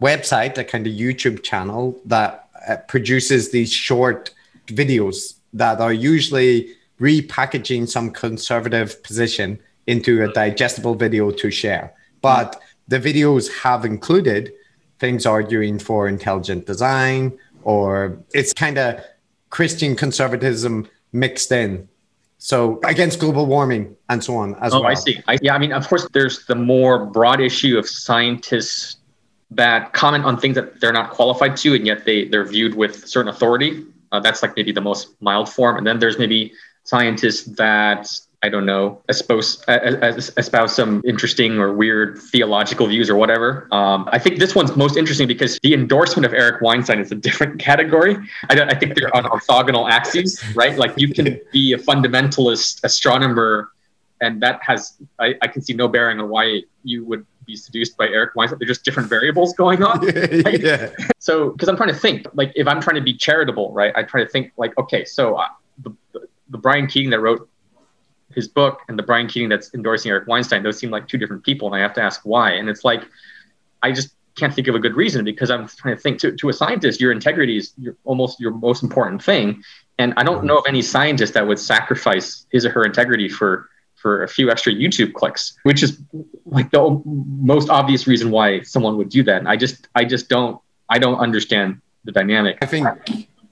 website, 0.00 0.58
a 0.58 0.64
kind 0.64 0.86
of 0.86 0.92
YouTube 0.92 1.42
channel 1.42 2.00
that 2.04 2.48
uh, 2.68 2.76
produces 2.88 3.50
these 3.50 3.72
short 3.72 4.32
videos 4.66 5.34
that 5.52 5.80
are 5.80 5.92
usually 5.92 6.74
repackaging 7.00 7.88
some 7.88 8.10
conservative 8.10 9.02
position 9.02 9.58
into 9.86 10.24
a 10.24 10.32
digestible 10.32 10.94
video 10.94 11.30
to 11.30 11.50
share. 11.50 11.94
But 12.22 12.60
the 12.88 12.98
videos 12.98 13.52
have 13.62 13.84
included 13.84 14.52
things 14.98 15.26
arguing 15.26 15.78
for 15.78 16.08
intelligent 16.08 16.66
design, 16.66 17.38
or 17.62 18.18
it's 18.32 18.52
kind 18.52 18.78
of 18.78 19.00
Christian 19.50 19.94
conservatism 19.94 20.88
mixed 21.12 21.52
in. 21.52 21.88
So 22.38 22.80
against 22.84 23.18
global 23.18 23.46
warming 23.46 23.96
and 24.08 24.22
so 24.22 24.36
on 24.36 24.54
as 24.56 24.72
oh, 24.74 24.80
well. 24.80 24.90
I 24.90 24.94
see. 24.94 25.22
I, 25.26 25.38
yeah, 25.42 25.54
I 25.54 25.58
mean, 25.58 25.72
of 25.72 25.88
course, 25.88 26.08
there's 26.12 26.46
the 26.46 26.54
more 26.54 27.06
broad 27.06 27.40
issue 27.40 27.78
of 27.78 27.88
scientists 27.88 28.96
that 29.50 29.92
comment 29.92 30.24
on 30.24 30.38
things 30.38 30.54
that 30.56 30.80
they're 30.80 30.92
not 30.92 31.10
qualified 31.10 31.56
to, 31.58 31.74
and 31.74 31.86
yet 31.86 32.04
they 32.04 32.26
they're 32.26 32.44
viewed 32.44 32.74
with 32.74 33.08
certain 33.08 33.28
authority. 33.28 33.84
Uh, 34.12 34.20
that's 34.20 34.42
like 34.42 34.54
maybe 34.56 34.72
the 34.72 34.80
most 34.80 35.20
mild 35.20 35.48
form. 35.48 35.76
And 35.76 35.86
then 35.86 35.98
there's 35.98 36.18
maybe 36.18 36.52
scientists 36.86 37.44
that 37.56 38.08
I 38.42 38.48
don't 38.48 38.66
know, 38.66 39.02
espouse, 39.08 39.64
espouse 39.66 40.76
some 40.76 41.02
interesting 41.04 41.58
or 41.58 41.72
weird 41.72 42.18
theological 42.18 42.86
views 42.86 43.10
or 43.10 43.16
whatever. 43.16 43.66
Um, 43.72 44.08
I 44.12 44.18
think 44.18 44.38
this 44.38 44.54
one's 44.54 44.76
most 44.76 44.96
interesting 44.96 45.26
because 45.26 45.58
the 45.64 45.74
endorsement 45.74 46.26
of 46.26 46.32
Eric 46.32 46.60
Weinstein 46.60 47.00
is 47.00 47.10
a 47.10 47.16
different 47.16 47.58
category. 47.70 48.16
I, 48.48 48.60
I 48.60 48.74
think 48.74 48.94
they're 48.94 49.14
on 49.16 49.24
orthogonal 49.24 49.90
axes, 49.90 50.42
right? 50.54 50.78
Like 50.78 50.92
you 50.96 51.12
can 51.12 51.40
be 51.50 51.72
a 51.72 51.78
fundamentalist 51.78 52.84
astronomer, 52.84 53.70
and 54.20 54.40
that 54.42 54.60
has, 54.62 54.96
I, 55.18 55.34
I 55.42 55.48
can 55.48 55.62
see 55.62 55.72
no 55.72 55.88
bearing 55.88 56.20
on 56.20 56.28
why 56.28 56.62
you 56.84 57.04
would 57.04 57.26
be 57.46 57.56
seduced 57.56 57.96
by 57.96 58.06
Eric 58.06 58.36
Weinstein. 58.36 58.58
They're 58.60 58.68
just 58.68 58.84
different 58.84 59.08
variables 59.08 59.54
going 59.54 59.82
on. 59.82 60.06
Right? 60.06 60.60
yeah. 60.62 60.90
So, 61.18 61.50
because 61.50 61.68
I'm 61.68 61.76
trying 61.76 61.88
to 61.88 61.98
think, 61.98 62.26
like, 62.34 62.52
if 62.54 62.68
I'm 62.68 62.80
trying 62.80 62.96
to 62.96 63.02
be 63.02 63.14
charitable, 63.14 63.72
right, 63.72 63.92
I 63.96 64.02
try 64.02 64.22
to 64.22 64.28
think, 64.28 64.52
like, 64.56 64.76
okay, 64.78 65.04
so 65.04 65.36
uh, 65.36 65.48
the, 66.48 66.58
Brian 66.58 66.86
Keating 66.86 67.10
that 67.10 67.20
wrote 67.20 67.48
his 68.34 68.48
book 68.48 68.80
and 68.88 68.98
the 68.98 69.02
Brian 69.02 69.26
Keating 69.26 69.48
that's 69.48 69.72
endorsing 69.74 70.10
Eric 70.10 70.28
Weinstein, 70.28 70.62
those 70.62 70.78
seem 70.78 70.90
like 70.90 71.08
two 71.08 71.18
different 71.18 71.44
people. 71.44 71.68
And 71.68 71.76
I 71.76 71.80
have 71.80 71.94
to 71.94 72.02
ask 72.02 72.20
why. 72.24 72.52
And 72.52 72.68
it's 72.68 72.84
like, 72.84 73.02
I 73.82 73.92
just 73.92 74.14
can't 74.36 74.54
think 74.54 74.68
of 74.68 74.74
a 74.74 74.78
good 74.78 74.94
reason 74.94 75.24
because 75.24 75.50
I'm 75.50 75.66
trying 75.66 75.96
to 75.96 76.00
think 76.00 76.20
to, 76.20 76.32
to 76.36 76.48
a 76.48 76.52
scientist, 76.52 77.00
your 77.00 77.12
integrity 77.12 77.56
is 77.56 77.72
your, 77.78 77.96
almost 78.04 78.38
your 78.38 78.52
most 78.52 78.82
important 78.82 79.22
thing. 79.22 79.62
And 79.98 80.12
I 80.16 80.24
don't 80.24 80.44
know 80.44 80.58
of 80.58 80.64
any 80.68 80.82
scientist 80.82 81.34
that 81.34 81.46
would 81.46 81.58
sacrifice 81.58 82.46
his 82.50 82.66
or 82.66 82.70
her 82.70 82.84
integrity 82.84 83.28
for 83.28 83.70
for 83.94 84.22
a 84.22 84.28
few 84.28 84.50
extra 84.50 84.72
YouTube 84.72 85.14
clicks, 85.14 85.56
which 85.62 85.82
is 85.82 86.00
like 86.44 86.70
the 86.70 87.02
most 87.04 87.70
obvious 87.70 88.06
reason 88.06 88.30
why 88.30 88.60
someone 88.60 88.96
would 88.98 89.08
do 89.08 89.22
that. 89.22 89.38
And 89.38 89.48
I 89.48 89.56
just 89.56 89.88
I 89.94 90.04
just 90.04 90.28
don't 90.28 90.60
I 90.88 90.98
don't 90.98 91.18
understand 91.18 91.80
the 92.04 92.12
dynamic. 92.12 92.58
I 92.60 92.66
think 92.66 92.86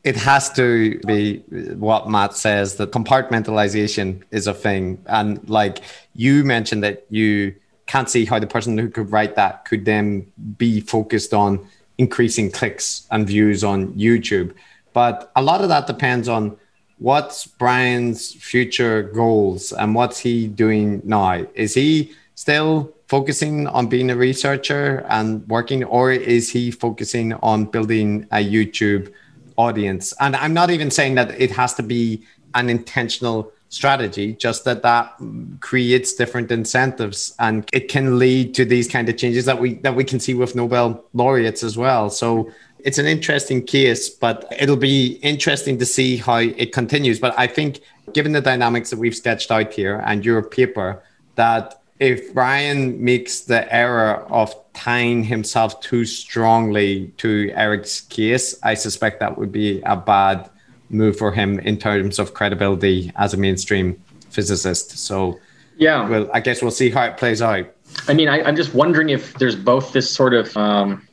it 0.04 0.16
has 0.16 0.52
to 0.52 1.00
be 1.06 1.38
what 1.76 2.08
Matt 2.10 2.36
says 2.36 2.76
that 2.76 2.92
compartmentalization 2.92 4.22
is 4.30 4.46
a 4.46 4.52
thing. 4.52 5.02
And 5.06 5.48
like 5.48 5.80
you 6.14 6.44
mentioned 6.44 6.84
that 6.84 7.06
you 7.08 7.54
can't 7.86 8.08
see 8.08 8.26
how 8.26 8.38
the 8.38 8.46
person 8.46 8.76
who 8.76 8.90
could 8.90 9.10
write 9.10 9.34
that 9.36 9.64
could 9.64 9.86
then 9.86 10.30
be 10.58 10.80
focused 10.80 11.32
on 11.32 11.66
increasing 11.96 12.50
clicks 12.50 13.06
and 13.10 13.26
views 13.26 13.64
on 13.64 13.94
YouTube. 13.94 14.54
But 14.92 15.32
a 15.36 15.42
lot 15.42 15.62
of 15.62 15.70
that 15.70 15.86
depends 15.86 16.28
on 16.28 16.56
what's 16.98 17.46
Brian's 17.46 18.34
future 18.34 19.02
goals 19.02 19.72
and 19.72 19.94
what's 19.94 20.18
he 20.18 20.46
doing 20.46 21.00
now. 21.04 21.46
Is 21.54 21.74
he 21.74 22.12
still 22.34 22.92
focusing 23.08 23.66
on 23.68 23.86
being 23.86 24.10
a 24.10 24.16
researcher 24.16 25.04
and 25.08 25.46
working, 25.48 25.84
or 25.84 26.12
is 26.12 26.50
he 26.50 26.70
focusing 26.70 27.32
on 27.34 27.64
building 27.64 28.26
a 28.32 28.38
YouTube? 28.38 29.12
Audience. 29.56 30.12
And 30.20 30.36
I'm 30.36 30.54
not 30.54 30.70
even 30.70 30.90
saying 30.90 31.14
that 31.16 31.30
it 31.40 31.50
has 31.52 31.74
to 31.74 31.82
be 31.82 32.24
an 32.54 32.70
intentional 32.70 33.52
strategy, 33.68 34.34
just 34.34 34.64
that 34.64 34.82
that 34.82 35.14
creates 35.60 36.14
different 36.14 36.50
incentives 36.50 37.34
and 37.40 37.68
it 37.72 37.88
can 37.88 38.18
lead 38.18 38.54
to 38.54 38.64
these 38.64 38.88
kind 38.88 39.08
of 39.08 39.16
changes 39.16 39.44
that 39.46 39.60
we 39.60 39.74
that 39.74 39.96
we 39.96 40.04
can 40.04 40.20
see 40.20 40.34
with 40.34 40.54
Nobel 40.54 41.04
laureates 41.12 41.64
as 41.64 41.76
well. 41.76 42.08
So 42.08 42.50
it's 42.78 42.98
an 42.98 43.06
interesting 43.06 43.64
case, 43.64 44.08
but 44.10 44.46
it'll 44.60 44.76
be 44.76 45.18
interesting 45.22 45.78
to 45.78 45.86
see 45.86 46.18
how 46.18 46.36
it 46.36 46.72
continues. 46.72 47.18
But 47.18 47.34
I 47.38 47.46
think 47.46 47.80
given 48.12 48.32
the 48.32 48.40
dynamics 48.40 48.90
that 48.90 48.98
we've 48.98 49.16
sketched 49.16 49.50
out 49.50 49.72
here 49.72 50.02
and 50.06 50.24
your 50.24 50.42
paper, 50.42 51.02
that 51.34 51.82
if 52.00 52.34
Brian 52.34 53.02
makes 53.02 53.42
the 53.42 53.72
error 53.72 54.26
of 54.30 54.54
tying 54.72 55.24
himself 55.24 55.80
too 55.80 56.04
strongly 56.04 57.12
to 57.18 57.50
Eric's 57.54 58.00
case, 58.00 58.58
I 58.62 58.74
suspect 58.74 59.20
that 59.20 59.38
would 59.38 59.52
be 59.52 59.80
a 59.82 59.96
bad 59.96 60.50
move 60.90 61.16
for 61.16 61.32
him 61.32 61.58
in 61.60 61.78
terms 61.78 62.18
of 62.18 62.34
credibility 62.34 63.12
as 63.16 63.32
a 63.34 63.36
mainstream 63.36 64.02
physicist. 64.30 64.98
So, 64.98 65.38
yeah, 65.76 66.08
well, 66.08 66.28
I 66.32 66.40
guess 66.40 66.62
we'll 66.62 66.70
see 66.72 66.90
how 66.90 67.04
it 67.04 67.16
plays 67.16 67.40
out. 67.40 67.66
I 68.08 68.14
mean, 68.14 68.28
I, 68.28 68.38
am 68.48 68.56
just 68.56 68.74
wondering 68.74 69.10
if 69.10 69.34
there's 69.34 69.56
both 69.56 69.92
this 69.92 70.10
sort 70.10 70.34
of 70.34 70.56
um, 70.56 71.06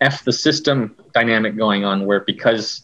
F 0.00 0.24
the 0.24 0.32
system 0.32 0.94
dynamic 1.12 1.56
going 1.56 1.84
on, 1.84 2.06
where 2.06 2.20
because 2.20 2.82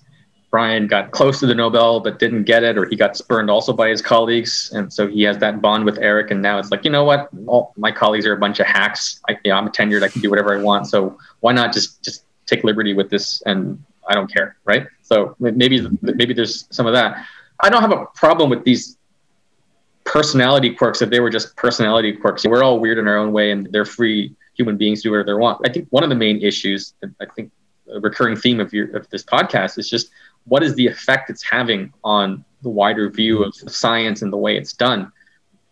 Brian 0.56 0.86
got 0.86 1.10
close 1.10 1.38
to 1.40 1.46
the 1.46 1.54
Nobel 1.54 2.00
but 2.00 2.18
didn't 2.18 2.44
get 2.44 2.62
it, 2.62 2.78
or 2.78 2.86
he 2.86 2.96
got 2.96 3.14
spurned 3.14 3.50
also 3.50 3.74
by 3.74 3.90
his 3.90 4.00
colleagues, 4.00 4.70
and 4.72 4.90
so 4.90 5.06
he 5.06 5.20
has 5.24 5.36
that 5.36 5.60
bond 5.60 5.84
with 5.84 5.98
Eric. 5.98 6.30
And 6.30 6.40
now 6.40 6.58
it's 6.58 6.70
like, 6.70 6.82
you 6.82 6.90
know 6.90 7.04
what? 7.04 7.28
All 7.46 7.74
my 7.76 7.92
colleagues 7.92 8.24
are 8.24 8.32
a 8.32 8.38
bunch 8.38 8.58
of 8.58 8.66
hacks. 8.66 9.20
I, 9.28 9.36
yeah, 9.44 9.58
I'm 9.58 9.68
tenured. 9.68 10.02
I 10.02 10.08
can 10.08 10.22
do 10.22 10.30
whatever 10.30 10.58
I 10.58 10.62
want. 10.62 10.86
So 10.86 11.18
why 11.40 11.52
not 11.52 11.74
just 11.74 12.02
just 12.02 12.24
take 12.46 12.64
liberty 12.64 12.94
with 12.94 13.10
this? 13.10 13.42
And 13.44 13.84
I 14.08 14.14
don't 14.14 14.32
care, 14.32 14.56
right? 14.64 14.86
So 15.02 15.36
maybe 15.40 15.86
maybe 16.00 16.32
there's 16.32 16.66
some 16.70 16.86
of 16.86 16.94
that. 16.94 17.22
I 17.60 17.68
don't 17.68 17.82
have 17.82 17.92
a 17.92 18.06
problem 18.14 18.48
with 18.48 18.64
these 18.64 18.96
personality 20.04 20.70
quirks 20.70 21.02
if 21.02 21.10
they 21.10 21.20
were 21.20 21.28
just 21.28 21.54
personality 21.56 22.14
quirks. 22.14 22.46
We're 22.46 22.62
all 22.62 22.80
weird 22.80 22.96
in 22.96 23.06
our 23.08 23.18
own 23.18 23.30
way, 23.30 23.50
and 23.50 23.70
they're 23.72 23.84
free 23.84 24.34
human 24.54 24.78
beings 24.78 25.02
do 25.02 25.10
whatever 25.10 25.26
they 25.26 25.34
want. 25.34 25.60
I 25.68 25.70
think 25.70 25.86
one 25.90 26.02
of 26.02 26.08
the 26.08 26.16
main 26.16 26.40
issues, 26.40 26.94
I 27.20 27.26
think 27.36 27.52
a 27.94 28.00
recurring 28.00 28.36
theme 28.36 28.58
of 28.58 28.72
your 28.72 28.96
of 28.96 29.08
this 29.10 29.22
podcast 29.22 29.78
is 29.78 29.90
just 29.90 30.08
what 30.46 30.62
is 30.62 30.74
the 30.74 30.86
effect 30.86 31.30
it's 31.30 31.42
having 31.42 31.92
on 32.04 32.44
the 32.62 32.70
wider 32.70 33.10
view 33.10 33.44
of 33.44 33.54
science 33.54 34.22
and 34.22 34.32
the 34.32 34.36
way 34.36 34.56
it's 34.56 34.72
done. 34.72 35.12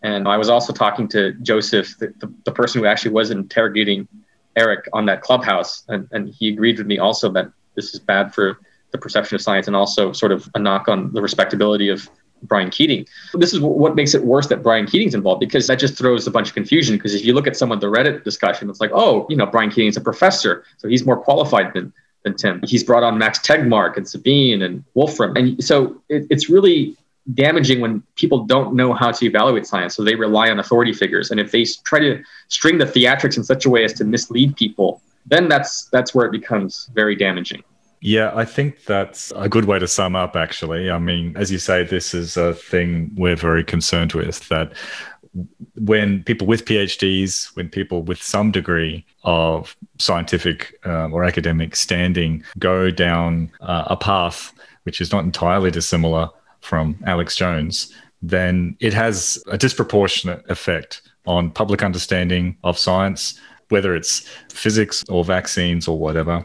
And 0.03 0.29
I 0.29 0.37
was 0.37 0.49
also 0.49 0.73
talking 0.73 1.09
to 1.09 1.33
Joseph, 1.43 1.97
the, 1.99 2.13
the, 2.19 2.33
the 2.45 2.53
person 2.53 2.81
who 2.81 2.87
actually 2.87 3.13
was 3.13 3.31
interrogating 3.31 4.07
Eric 4.55 4.89
on 4.93 5.07
that 5.07 5.23
clubhouse, 5.23 5.85
and, 5.89 6.07
and 6.13 6.29
he 6.29 6.49
agreed 6.49 6.79
with 6.79 6.87
me 6.87 6.99
also 6.99 7.33
that 7.33 7.51
this 7.75 7.95
is 7.95 8.01
bad 8.01 8.35
for 8.35 8.61
the 8.93 8.99
perception 8.99 9.35
of 9.35 9.43
science 9.43 9.67
and 9.67 9.75
also 9.75 10.13
sort 10.13 10.31
of 10.31 10.49
a 10.55 10.59
knock 10.59 10.89
on 10.89 11.13
the 11.13 11.23
respectability 11.23 11.89
of 11.89 12.09
Brian 12.43 12.71
Keating. 12.71 13.07
This 13.33 13.53
is 13.53 13.61
what 13.61 13.97
makes 13.97 14.15
it 14.15 14.25
worse 14.25 14.47
that 14.49 14.63
Brian 14.63 14.87
Keating's 14.87 15.15
involved 15.15 15.41
because 15.41 15.67
that 15.67 15.79
just 15.79 15.99
throws 15.99 16.27
a 16.27 16.31
bunch 16.31 16.49
of 16.49 16.55
confusion. 16.55 16.97
Because 16.97 17.15
if 17.15 17.25
you 17.25 17.33
look 17.33 17.47
at 17.47 17.57
some 17.57 17.73
of 17.73 17.81
the 17.81 17.87
Reddit 17.87 18.23
discussion, 18.23 18.71
it's 18.71 18.81
like, 18.81 18.91
oh, 18.93 19.27
you 19.29 19.37
know, 19.37 19.47
Brian 19.47 19.71
Keating's 19.71 19.97
a 19.97 20.01
professor, 20.01 20.65
so 20.77 20.87
he's 20.87 21.05
more 21.05 21.17
qualified 21.17 21.73
than 21.75 21.93
than 22.25 22.35
Tim. 22.35 22.61
He's 22.65 22.83
brought 22.83 23.03
on 23.03 23.17
Max 23.19 23.39
Tegmark 23.39 23.97
and 23.97 24.09
Sabine 24.09 24.63
and 24.63 24.83
Wolfram. 24.95 25.37
And 25.37 25.63
so 25.63 26.01
it, 26.09 26.27
it's 26.31 26.51
really 26.51 26.97
damaging 27.33 27.81
when 27.81 28.03
people 28.17 28.45
don't 28.45 28.75
know 28.75 28.93
how 28.93 29.11
to 29.13 29.25
evaluate 29.25 29.67
science. 29.67 29.95
So 29.95 30.03
they 30.03 30.15
rely 30.15 30.51
on 30.51 30.59
authority 30.59 30.93
figures. 30.93 31.31
And 31.31 31.39
if 31.39 31.53
they 31.53 31.65
try 31.85 32.01
to 32.01 32.23
string 32.49 32.79
the 32.79 32.85
theatrics 32.85 33.37
in 33.37 33.45
such 33.45 33.65
a 33.65 33.71
way 33.71 33.85
as 33.85 33.93
to 33.95 34.05
mislead 34.05 34.57
people, 34.57 35.01
then 35.27 35.49
that's 35.49 35.85
that's 35.87 36.15
where 36.15 36.27
it 36.27 36.33
becomes 36.33 36.91
very 36.95 37.15
damaging. 37.15 37.63
Yeah, 38.01 38.33
I 38.35 38.45
think 38.45 38.85
that's 38.85 39.33
a 39.35 39.49
good 39.49 39.65
way 39.65 39.79
to 39.79 39.89
sum 39.89 40.15
up, 40.15 40.37
actually. 40.37 40.91
I 40.91 40.99
mean, 40.99 41.35
as 41.39 41.51
you 41.51 41.57
say, 41.57 41.85
this 41.85 42.13
is 42.13 42.37
a 42.37 42.53
thing 42.53 43.11
we're 43.17 43.35
very 43.35 43.65
concerned 43.65 44.13
with 44.13 44.47
that 44.51 44.75
when 45.77 46.23
people 46.23 46.47
with 46.47 46.65
PhDs, 46.65 47.55
when 47.57 47.69
people 47.69 48.03
with 48.03 48.23
some 48.23 48.51
degree 48.51 49.05
of 49.25 49.77
scientific 49.99 50.75
um, 50.85 51.13
or 51.13 51.25
academic 51.25 51.77
standing 51.77 52.45
go 52.59 52.91
down 52.91 53.51
uh, 53.61 53.85
a 53.87 53.97
path 53.97 54.53
which 54.85 55.01
is 55.01 55.11
not 55.13 55.25
entirely 55.25 55.71
dissimilar 55.71 56.29
from 56.61 56.97
Alex 57.07 57.37
Jones, 57.37 57.93
then 58.23 58.77
it 58.81 58.95
has 58.95 59.43
a 59.49 59.59
disproportionate 59.59 60.49
effect 60.49 61.03
on 61.27 61.51
public 61.51 61.83
understanding 61.83 62.57
of 62.65 62.79
science, 62.79 63.41
whether 63.71 63.95
it's 63.95 64.29
physics 64.51 65.05
or 65.09 65.25
vaccines 65.25 65.89
or 65.89 65.99
whatever. 65.99 66.45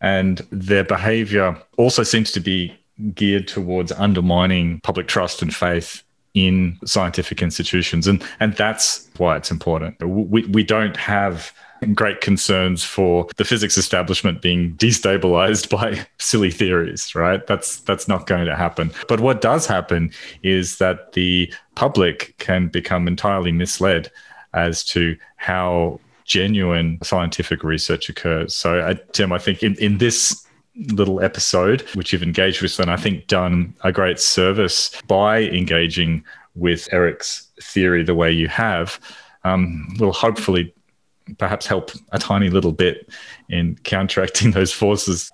And 0.00 0.38
their 0.50 0.84
behavior 0.84 1.60
also 1.76 2.02
seems 2.02 2.30
to 2.32 2.40
be 2.40 2.74
geared 3.14 3.48
towards 3.48 3.92
undermining 3.92 4.80
public 4.80 5.08
trust 5.08 5.42
and 5.42 5.54
faith 5.54 6.02
in 6.34 6.78
scientific 6.84 7.42
institutions. 7.42 8.06
And, 8.06 8.22
and 8.40 8.54
that's 8.54 9.08
why 9.16 9.36
it's 9.36 9.50
important. 9.50 10.00
We, 10.02 10.44
we 10.46 10.62
don't 10.62 10.96
have 10.96 11.52
great 11.94 12.20
concerns 12.20 12.82
for 12.82 13.26
the 13.36 13.44
physics 13.44 13.78
establishment 13.78 14.42
being 14.42 14.74
destabilized 14.74 15.70
by 15.76 16.06
silly 16.18 16.50
theories, 16.50 17.14
right? 17.14 17.46
That's 17.46 17.80
that's 17.80 18.08
not 18.08 18.26
going 18.26 18.46
to 18.46 18.56
happen. 18.56 18.90
But 19.08 19.20
what 19.20 19.40
does 19.40 19.66
happen 19.66 20.10
is 20.42 20.78
that 20.78 21.12
the 21.12 21.52
public 21.74 22.34
can 22.38 22.68
become 22.68 23.06
entirely 23.06 23.52
misled 23.52 24.10
as 24.54 24.84
to 24.86 25.16
how 25.36 26.00
genuine 26.24 26.98
scientific 27.02 27.64
research 27.64 28.08
occurs. 28.08 28.54
So, 28.54 28.80
uh, 28.80 28.94
Tim, 29.12 29.32
I 29.32 29.38
think 29.38 29.62
in, 29.62 29.74
in 29.76 29.98
this 29.98 30.46
little 30.78 31.20
episode, 31.20 31.82
which 31.94 32.12
you've 32.12 32.22
engaged 32.22 32.62
with, 32.62 32.78
and 32.78 32.90
I 32.90 32.96
think 32.96 33.26
done 33.26 33.74
a 33.82 33.92
great 33.92 34.20
service 34.20 34.90
by 35.06 35.42
engaging 35.42 36.24
with 36.54 36.88
Eric's 36.92 37.48
theory 37.62 38.02
the 38.02 38.14
way 38.14 38.30
you 38.30 38.48
have, 38.48 39.00
um, 39.44 39.96
will 39.98 40.12
hopefully 40.12 40.74
perhaps 41.38 41.66
help 41.66 41.90
a 42.12 42.18
tiny 42.18 42.48
little 42.48 42.72
bit 42.72 43.10
in 43.48 43.76
counteracting 43.84 44.50
those 44.52 44.72
forces. 44.72 45.30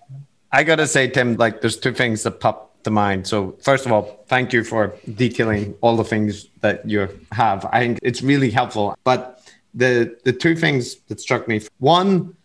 I 0.53 0.65
gotta 0.65 0.87
say, 0.87 1.09
Tim, 1.09 1.37
like 1.37 1.61
there's 1.61 1.77
two 1.77 1.93
things 1.93 2.23
that 2.23 2.41
pop 2.41 2.83
to 2.85 2.91
mind. 2.91 3.27
So 3.27 3.57
first 3.61 3.87
of 3.87 3.93
all, 3.93 4.25
thank 4.29 4.53
you 4.53 4.63
for 4.63 4.95
detailing 5.15 5.75
all 5.81 5.97
the 5.97 6.05
things 6.05 6.49
that 6.61 6.89
you 6.89 7.09
have. 7.33 7.67
I 7.73 7.81
think 7.81 7.99
it's 8.03 8.23
really 8.23 8.51
helpful. 8.51 8.97
But 9.05 9.43
the 9.75 10.17
the 10.25 10.33
two 10.33 10.55
things 10.55 10.97
that 11.09 11.21
struck 11.21 11.49
me, 11.49 11.63
one, 11.79 12.37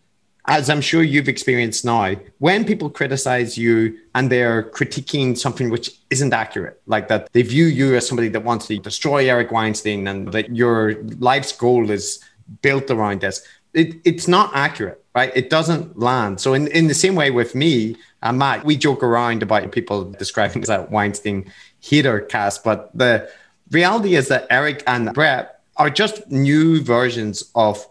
as 0.46 0.70
I'm 0.70 0.80
sure 0.80 1.02
you've 1.02 1.28
experienced 1.28 1.84
now, 1.84 2.14
when 2.38 2.64
people 2.64 2.90
criticize 2.90 3.58
you 3.58 3.98
and 4.14 4.30
they're 4.30 4.64
critiquing 4.70 5.36
something 5.36 5.70
which 5.70 6.00
isn't 6.10 6.32
accurate, 6.32 6.80
like 6.86 7.08
that 7.08 7.32
they 7.32 7.42
view 7.42 7.66
you 7.66 7.94
as 7.94 8.06
somebody 8.06 8.28
that 8.28 8.44
wants 8.44 8.66
to 8.68 8.78
destroy 8.78 9.28
Eric 9.28 9.52
Weinstein 9.52 10.08
and 10.08 10.32
that 10.32 10.54
your 10.54 11.02
life's 11.18 11.52
goal 11.52 11.90
is 11.90 12.24
built 12.62 12.90
around 12.90 13.20
this. 13.20 13.46
It, 13.74 13.96
it's 14.04 14.26
not 14.26 14.50
accurate, 14.54 15.04
right? 15.14 15.30
It 15.34 15.50
doesn't 15.50 15.98
land. 15.98 16.40
So 16.40 16.54
in, 16.54 16.66
in 16.68 16.88
the 16.88 16.94
same 16.94 17.14
way 17.14 17.30
with 17.30 17.54
me 17.54 17.96
and 18.22 18.38
Matt, 18.38 18.64
we 18.64 18.76
joke 18.76 19.02
around 19.02 19.42
about 19.42 19.70
people 19.70 20.10
describing 20.10 20.62
as 20.62 20.68
that 20.68 20.90
Weinstein 20.90 21.52
hater 21.80 22.20
cast, 22.20 22.64
but 22.64 22.90
the 22.94 23.30
reality 23.70 24.16
is 24.16 24.28
that 24.28 24.46
Eric 24.50 24.82
and 24.86 25.12
Brett 25.14 25.60
are 25.76 25.90
just 25.90 26.28
new 26.30 26.82
versions 26.82 27.50
of 27.54 27.86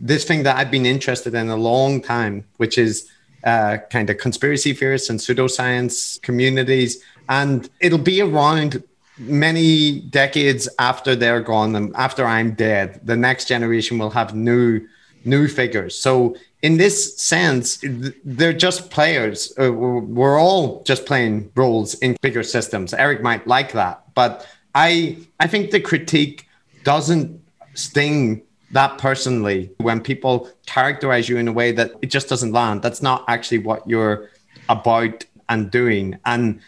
this 0.00 0.24
thing 0.24 0.42
that 0.44 0.56
I've 0.56 0.70
been 0.70 0.86
interested 0.86 1.34
in 1.34 1.50
a 1.50 1.56
long 1.56 2.00
time, 2.00 2.44
which 2.56 2.78
is 2.78 3.10
uh, 3.44 3.78
kind 3.90 4.08
of 4.10 4.18
conspiracy 4.18 4.72
theorists 4.72 5.10
and 5.10 5.20
pseudoscience 5.20 6.20
communities. 6.22 7.02
And 7.28 7.68
it'll 7.80 7.98
be 7.98 8.20
around 8.20 8.82
many 9.18 10.00
decades 10.00 10.68
after 10.78 11.14
they're 11.14 11.42
gone 11.42 11.76
and 11.76 11.94
after 11.94 12.26
I'm 12.26 12.52
dead, 12.52 13.00
the 13.04 13.16
next 13.16 13.46
generation 13.46 13.98
will 13.98 14.10
have 14.10 14.34
new 14.34 14.86
new 15.22 15.46
figures. 15.46 15.94
So 15.98 16.34
in 16.62 16.78
this 16.78 17.18
sense, 17.18 17.84
they're 18.24 18.54
just 18.54 18.90
players. 18.90 19.52
Uh, 19.60 19.70
we're 19.70 20.40
all 20.40 20.82
just 20.84 21.04
playing 21.04 21.52
roles 21.54 21.92
in 21.94 22.16
bigger 22.22 22.42
systems. 22.42 22.94
Eric 22.94 23.22
might 23.22 23.46
like 23.46 23.72
that, 23.72 24.02
but 24.14 24.46
I 24.74 25.18
I 25.38 25.46
think 25.46 25.70
the 25.70 25.80
critique 25.80 26.46
doesn't 26.84 27.38
sting 27.74 28.42
that 28.72 28.98
personally 28.98 29.70
when 29.78 30.00
people 30.00 30.48
characterize 30.66 31.28
you 31.28 31.36
in 31.38 31.48
a 31.48 31.52
way 31.52 31.72
that 31.72 31.92
it 32.02 32.10
just 32.10 32.28
doesn't 32.28 32.52
land. 32.52 32.82
That's 32.82 33.02
not 33.02 33.24
actually 33.28 33.58
what 33.58 33.88
you're 33.88 34.30
about 34.68 35.24
and 35.48 35.70
doing. 35.70 36.18
And 36.24 36.60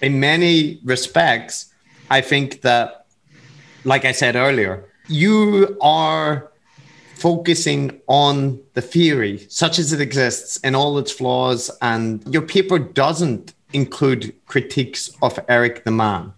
in 0.00 0.20
many 0.20 0.80
respects, 0.84 1.72
I 2.10 2.20
think 2.20 2.62
that, 2.62 3.06
like 3.84 4.04
I 4.04 4.12
said 4.12 4.36
earlier, 4.36 4.84
you 5.08 5.76
are 5.80 6.50
focusing 7.16 8.00
on 8.06 8.60
the 8.74 8.82
theory 8.82 9.46
such 9.48 9.78
as 9.78 9.92
it 9.92 10.00
exists 10.00 10.58
and 10.64 10.74
all 10.74 10.98
its 10.98 11.12
flaws, 11.12 11.70
and 11.80 12.22
your 12.32 12.42
paper 12.42 12.78
doesn't 12.78 13.54
include 13.72 14.34
critiques 14.46 15.10
of 15.22 15.38
Eric 15.48 15.84
the 15.84 15.90
man, 15.90 16.32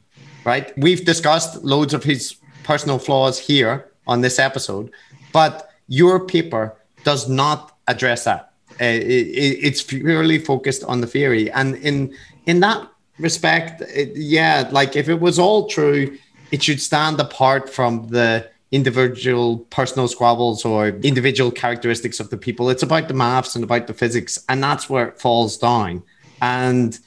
right? 0.44 0.76
We've 0.78 1.04
discussed 1.04 1.64
loads 1.64 1.94
of 1.94 2.04
his 2.04 2.36
personal 2.64 2.98
flaws 2.98 3.38
here 3.38 3.85
on 4.06 4.20
this 4.20 4.38
episode, 4.38 4.90
but 5.32 5.70
your 5.88 6.26
paper 6.26 6.76
does 7.04 7.28
not 7.28 7.76
address 7.86 8.24
that. 8.24 8.52
Uh, 8.80 8.84
it, 8.84 9.28
it's 9.62 9.82
purely 9.82 10.38
focused 10.38 10.84
on 10.84 11.00
the 11.00 11.06
theory, 11.06 11.50
and 11.50 11.76
in 11.76 12.14
in 12.46 12.60
that 12.60 12.88
respect, 13.18 13.80
it, 13.82 14.12
yeah, 14.16 14.68
like 14.70 14.96
if 14.96 15.08
it 15.08 15.20
was 15.20 15.38
all 15.38 15.68
true, 15.68 16.16
it 16.50 16.62
should 16.62 16.80
stand 16.80 17.18
apart 17.20 17.70
from 17.70 18.08
the 18.08 18.48
individual 18.72 19.58
personal 19.70 20.08
squabbles 20.08 20.64
or 20.64 20.88
individual 20.88 21.50
characteristics 21.50 22.20
of 22.20 22.30
the 22.30 22.36
people. 22.36 22.68
It's 22.68 22.82
about 22.82 23.08
the 23.08 23.14
maths 23.14 23.54
and 23.54 23.64
about 23.64 23.86
the 23.86 23.94
physics, 23.94 24.38
and 24.48 24.62
that's 24.62 24.90
where 24.90 25.08
it 25.08 25.20
falls 25.20 25.56
down. 25.56 26.02
And 26.42 26.98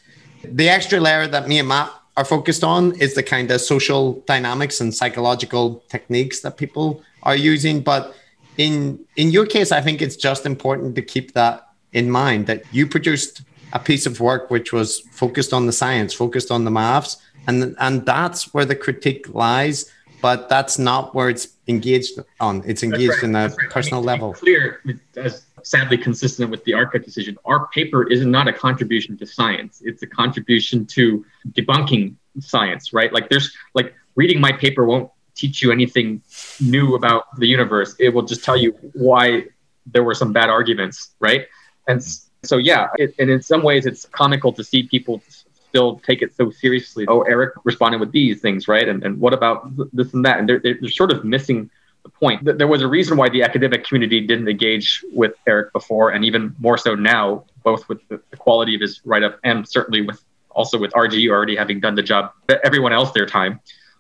the 0.44 0.70
extra 0.70 1.00
layer 1.00 1.28
that 1.28 1.48
me 1.48 1.60
and 1.60 1.68
Matt 1.68 1.92
are 2.20 2.26
focused 2.26 2.66
on 2.66 2.82
is 3.00 3.16
the 3.16 3.24
kind 3.24 3.50
of 3.50 3.62
social 3.62 4.04
dynamics 4.34 4.82
and 4.82 4.94
psychological 4.94 5.82
techniques 5.88 6.42
that 6.42 6.58
people 6.58 7.02
are 7.24 7.38
using. 7.54 7.80
But 7.80 8.14
in 8.58 9.00
in 9.16 9.32
your 9.32 9.46
case, 9.46 9.72
I 9.72 9.82
think 9.86 10.02
it's 10.02 10.18
just 10.18 10.46
important 10.46 10.96
to 10.98 11.02
keep 11.02 11.28
that 11.40 11.56
in 11.94 12.12
mind 12.12 12.46
that 12.48 12.62
you 12.74 12.86
produced 12.96 13.42
a 13.72 13.80
piece 13.80 14.06
of 14.06 14.20
work 14.20 14.52
which 14.52 14.74
was 14.74 15.00
focused 15.22 15.54
on 15.54 15.66
the 15.66 15.72
science, 15.82 16.14
focused 16.14 16.52
on 16.52 16.66
the 16.66 16.72
maths, 16.72 17.12
and 17.48 17.58
and 17.86 18.06
that's 18.06 18.54
where 18.54 18.68
the 18.72 18.76
critique 18.86 19.26
lies. 19.46 19.78
But 20.22 20.50
that's 20.50 20.78
not 20.78 21.16
where 21.16 21.30
it's 21.34 21.48
engaged 21.68 22.20
on. 22.42 22.64
It's 22.72 22.84
engaged 22.84 23.20
right. 23.24 23.30
in 23.30 23.36
a 23.44 23.48
right. 23.48 23.70
personal 23.76 24.02
level. 24.12 24.34
Clear, 24.34 24.82
as 25.16 25.46
sadly 25.70 25.98
consistent 25.98 26.50
with 26.50 26.64
the 26.64 26.72
arXiv 26.72 27.06
decision, 27.06 27.38
our 27.46 27.68
paper 27.68 28.10
is 28.10 28.26
not 28.26 28.48
a 28.48 28.54
contribution 28.54 29.16
to 29.16 29.26
science. 29.26 29.82
It's 29.86 30.02
a 30.02 30.08
contribution 30.08 30.86
to 30.98 31.24
debunking 31.50 32.16
science. 32.40 32.92
Right? 32.92 33.14
Like 33.14 33.30
there's 33.30 33.56
like 33.76 33.94
reading 34.16 34.42
my 34.42 34.52
paper 34.52 34.84
won't 34.86 35.12
teach 35.36 35.62
you 35.62 35.72
anything 35.72 36.22
new 36.60 36.96
about 36.96 37.24
the 37.38 37.48
universe. 37.48 37.96
It 38.00 38.10
will 38.10 38.24
just 38.24 38.44
tell 38.44 38.58
you 38.58 38.72
why 38.94 39.46
there 39.86 40.04
were 40.04 40.16
some 40.16 40.34
bad 40.34 40.50
arguments. 40.50 41.12
Right? 41.20 41.46
And 41.88 42.04
so 42.44 42.58
yeah, 42.58 42.88
it, 42.98 43.14
and 43.20 43.30
in 43.30 43.42
some 43.42 43.62
ways, 43.62 43.86
it's 43.86 44.06
comical 44.06 44.52
to 44.54 44.64
see 44.64 44.84
people 44.84 45.22
still 45.70 46.00
take 46.00 46.24
it 46.24 46.36
so 46.36 46.50
seriously. 46.50 47.06
Oh, 47.08 47.22
Eric 47.22 47.54
responded 47.64 48.00
with 48.00 48.12
these 48.12 48.42
things, 48.42 48.68
right? 48.68 48.88
And 48.90 49.04
and 49.04 49.20
what 49.20 49.34
about 49.36 49.70
this 49.94 50.14
and 50.16 50.26
that? 50.26 50.40
And 50.40 50.50
they're 50.50 50.60
they're 50.60 50.90
sort 50.90 51.12
of 51.12 51.24
missing 51.24 51.70
the 52.10 52.20
point. 52.20 52.58
There 52.58 52.68
was 52.68 52.82
a 52.82 52.88
reason 52.88 53.18
why 53.18 53.30
the 53.30 53.44
academic 53.44 53.86
community 53.86 54.26
didn't 54.26 54.48
engage 54.48 55.04
with 55.12 55.34
Eric 55.48 55.74
before, 55.74 56.12
and 56.12 56.26
even 56.26 56.56
more 56.60 56.78
so 56.78 56.96
now, 56.96 57.46
both 57.64 57.88
with 57.90 58.00
the, 58.10 58.22
the 58.30 58.38
quality 58.38 58.76
of 58.76 58.82
his 58.82 59.02
write 59.06 59.24
up 59.24 59.40
and 59.44 59.68
certainly 59.68 60.02
with 60.02 60.24
also 60.52 60.78
with 60.78 60.92
RG 60.92 61.30
already 61.30 61.56
having 61.56 61.80
done 61.80 61.96
the 61.96 62.04
job, 62.04 62.32
everyone 62.64 62.92
else 62.92 63.12
their 63.12 63.26
time. 63.26 63.60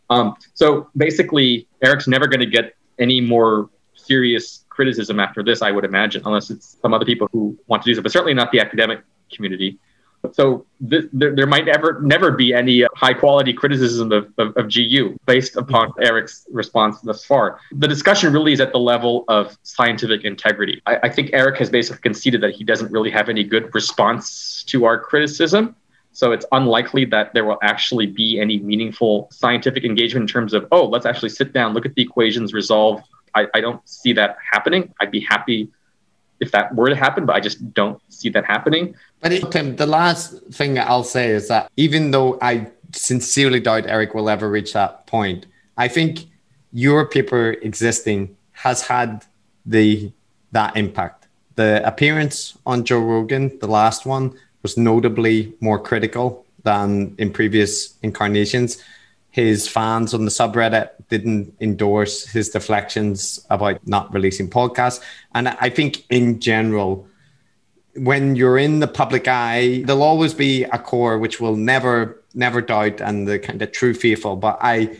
Um, 0.10 0.36
so 0.53 0.90
basically, 0.98 1.68
Eric's 1.84 2.07
never 2.07 2.27
going 2.27 2.40
to 2.40 2.48
get 2.48 2.76
any 2.98 3.22
more 3.22 3.69
serious 3.94 4.65
criticism 4.69 5.19
after 5.19 5.44
this, 5.44 5.61
I 5.61 5.72
would 5.72 5.86
imagine, 5.86 6.23
unless 6.26 6.49
it's 6.49 6.77
some 6.81 6.94
other 6.94 7.06
people 7.06 7.30
who 7.31 7.57
want 7.68 7.84
to 7.84 7.90
do 7.90 7.95
so, 7.95 8.02
but 8.02 8.11
certainly 8.11 8.34
not 8.34 8.52
the 8.52 8.60
academic 8.60 9.02
community. 9.31 9.77
So 10.33 10.65
th- 10.89 11.05
there, 11.13 11.35
there 11.35 11.47
might 11.47 11.65
never 11.65 12.01
never 12.01 12.31
be 12.31 12.53
any 12.53 12.83
uh, 12.83 12.87
high 12.95 13.13
quality 13.13 13.53
criticism 13.53 14.11
of, 14.11 14.31
of, 14.37 14.55
of, 14.57 14.73
GU 14.73 15.17
based 15.25 15.55
upon 15.55 15.93
Eric's 16.01 16.45
response 16.51 16.99
thus 17.01 17.23
far. 17.23 17.59
The 17.71 17.87
discussion 17.87 18.33
really 18.33 18.53
is 18.53 18.59
at 18.59 18.71
the 18.71 18.79
level 18.79 19.23
of 19.27 19.57
scientific 19.63 20.25
integrity. 20.25 20.81
I, 20.85 20.97
I 21.03 21.09
think 21.09 21.29
Eric 21.33 21.57
has 21.59 21.69
basically 21.69 22.01
conceded 22.01 22.41
that 22.41 22.53
he 22.53 22.63
doesn't 22.63 22.91
really 22.91 23.11
have 23.11 23.29
any 23.29 23.43
good 23.43 23.73
response 23.73 24.63
to 24.67 24.85
our 24.85 24.99
criticism. 24.99 25.75
So 26.11 26.31
it's 26.31 26.45
unlikely 26.51 27.05
that 27.05 27.33
there 27.33 27.45
will 27.45 27.59
actually 27.61 28.07
be 28.07 28.39
any 28.41 28.59
meaningful 28.59 29.29
scientific 29.31 29.85
engagement 29.85 30.23
in 30.23 30.27
terms 30.27 30.53
of, 30.53 30.67
oh, 30.71 30.85
let's 30.85 31.05
actually 31.05 31.29
sit 31.29 31.53
down, 31.53 31.73
look 31.73 31.85
at 31.85 31.95
the 31.95 32.01
equations, 32.01 32.53
resolve. 32.53 33.01
I, 33.35 33.47
I 33.53 33.61
don't 33.61 33.87
see 33.87 34.11
that 34.13 34.37
happening. 34.51 34.93
I'd 34.99 35.11
be 35.11 35.21
happy 35.21 35.69
if 36.39 36.51
that 36.51 36.73
were 36.75 36.89
to 36.89 36.95
happen, 36.95 37.25
but 37.25 37.35
I 37.35 37.39
just 37.39 37.73
don't 37.73 38.01
see 38.09 38.29
that 38.29 38.45
happening. 38.45 38.95
But 39.21 39.31
it, 39.33 39.51
Tim, 39.51 39.75
the 39.75 39.85
last 39.85 40.41
thing 40.51 40.79
I'll 40.79 41.03
say 41.03 41.29
is 41.29 41.47
that 41.49 41.71
even 41.77 42.11
though 42.11 42.37
I 42.41 42.67
sincerely 42.93 43.59
doubt 43.59 43.85
Eric 43.87 44.13
will 44.13 44.29
ever 44.29 44.49
reach 44.49 44.73
that 44.73 45.05
point, 45.07 45.45
I 45.77 45.87
think 45.87 46.27
your 46.71 47.05
paper 47.07 47.51
existing 47.61 48.35
has 48.51 48.81
had 48.81 49.25
the 49.65 50.11
that 50.51 50.75
impact. 50.75 51.27
The 51.55 51.85
appearance 51.85 52.57
on 52.65 52.85
Joe 52.85 52.99
Rogan, 52.99 53.59
the 53.59 53.67
last 53.67 54.05
one, 54.05 54.37
was 54.63 54.77
notably 54.77 55.53
more 55.59 55.79
critical 55.79 56.45
than 56.63 57.15
in 57.17 57.31
previous 57.31 57.95
incarnations 58.01 58.83
his 59.39 59.67
fans 59.67 60.13
on 60.13 60.25
the 60.25 60.31
subreddit 60.31 60.89
didn't 61.07 61.55
endorse 61.59 62.27
his 62.27 62.49
deflections 62.49 63.45
about 63.49 63.85
not 63.87 64.13
releasing 64.13 64.49
podcasts. 64.49 65.01
And 65.33 65.47
I 65.47 65.69
think 65.69 66.05
in 66.09 66.39
general, 66.39 67.07
when 67.95 68.35
you're 68.35 68.57
in 68.57 68.79
the 68.79 68.87
public 68.87 69.27
eye, 69.27 69.83
there'll 69.85 70.03
always 70.03 70.33
be 70.33 70.63
a 70.65 70.77
core 70.77 71.17
which 71.17 71.39
will 71.39 71.55
never, 71.55 72.21
never 72.33 72.61
doubt 72.61 73.01
and 73.01 73.27
the 73.27 73.39
kind 73.39 73.61
of 73.61 73.71
true 73.71 73.93
faithful. 73.93 74.35
But 74.35 74.57
I 74.61 74.97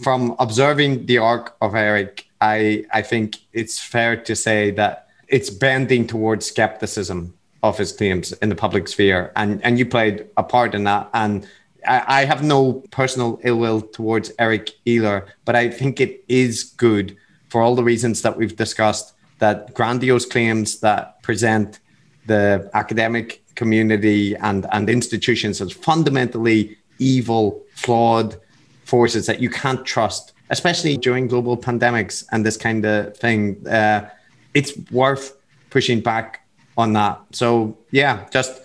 from 0.00 0.34
observing 0.38 1.06
the 1.06 1.18
arc 1.18 1.54
of 1.60 1.74
Eric, 1.74 2.26
I, 2.40 2.84
I 2.92 3.02
think 3.02 3.36
it's 3.52 3.78
fair 3.78 4.16
to 4.16 4.34
say 4.34 4.70
that 4.72 5.08
it's 5.28 5.50
bending 5.50 6.06
towards 6.06 6.46
skepticism 6.46 7.34
of 7.62 7.76
his 7.76 7.92
claims 7.92 8.32
in 8.32 8.48
the 8.48 8.54
public 8.54 8.88
sphere. 8.88 9.30
And, 9.36 9.62
and 9.62 9.78
you 9.78 9.84
played 9.86 10.26
a 10.38 10.42
part 10.42 10.74
in 10.74 10.84
that. 10.84 11.10
And 11.12 11.46
I, 11.86 12.22
I 12.22 12.24
have 12.24 12.42
no 12.42 12.74
personal 12.90 13.40
ill 13.44 13.58
will 13.58 13.80
towards 13.80 14.32
Eric 14.38 14.70
either, 14.84 15.26
but 15.44 15.56
I 15.56 15.70
think 15.70 16.00
it 16.00 16.24
is 16.28 16.64
good 16.64 17.16
for 17.48 17.62
all 17.62 17.74
the 17.74 17.84
reasons 17.84 18.22
that 18.22 18.36
we've 18.36 18.56
discussed 18.56 19.14
that 19.38 19.74
grandiose 19.74 20.26
claims 20.26 20.80
that 20.80 21.22
present 21.22 21.80
the 22.26 22.70
academic 22.74 23.42
community 23.54 24.34
and, 24.36 24.66
and 24.72 24.88
institutions 24.88 25.60
as 25.60 25.72
fundamentally 25.72 26.76
evil, 26.98 27.62
flawed 27.74 28.36
forces 28.84 29.26
that 29.26 29.40
you 29.40 29.50
can't 29.50 29.84
trust, 29.84 30.32
especially 30.50 30.96
during 30.96 31.26
global 31.26 31.56
pandemics 31.56 32.24
and 32.32 32.44
this 32.44 32.56
kind 32.56 32.84
of 32.84 33.16
thing. 33.16 33.66
Uh, 33.66 34.08
it's 34.54 34.72
worth 34.90 35.36
pushing 35.70 36.00
back 36.00 36.46
on 36.76 36.92
that. 36.92 37.20
So, 37.32 37.76
yeah, 37.90 38.26
just 38.30 38.62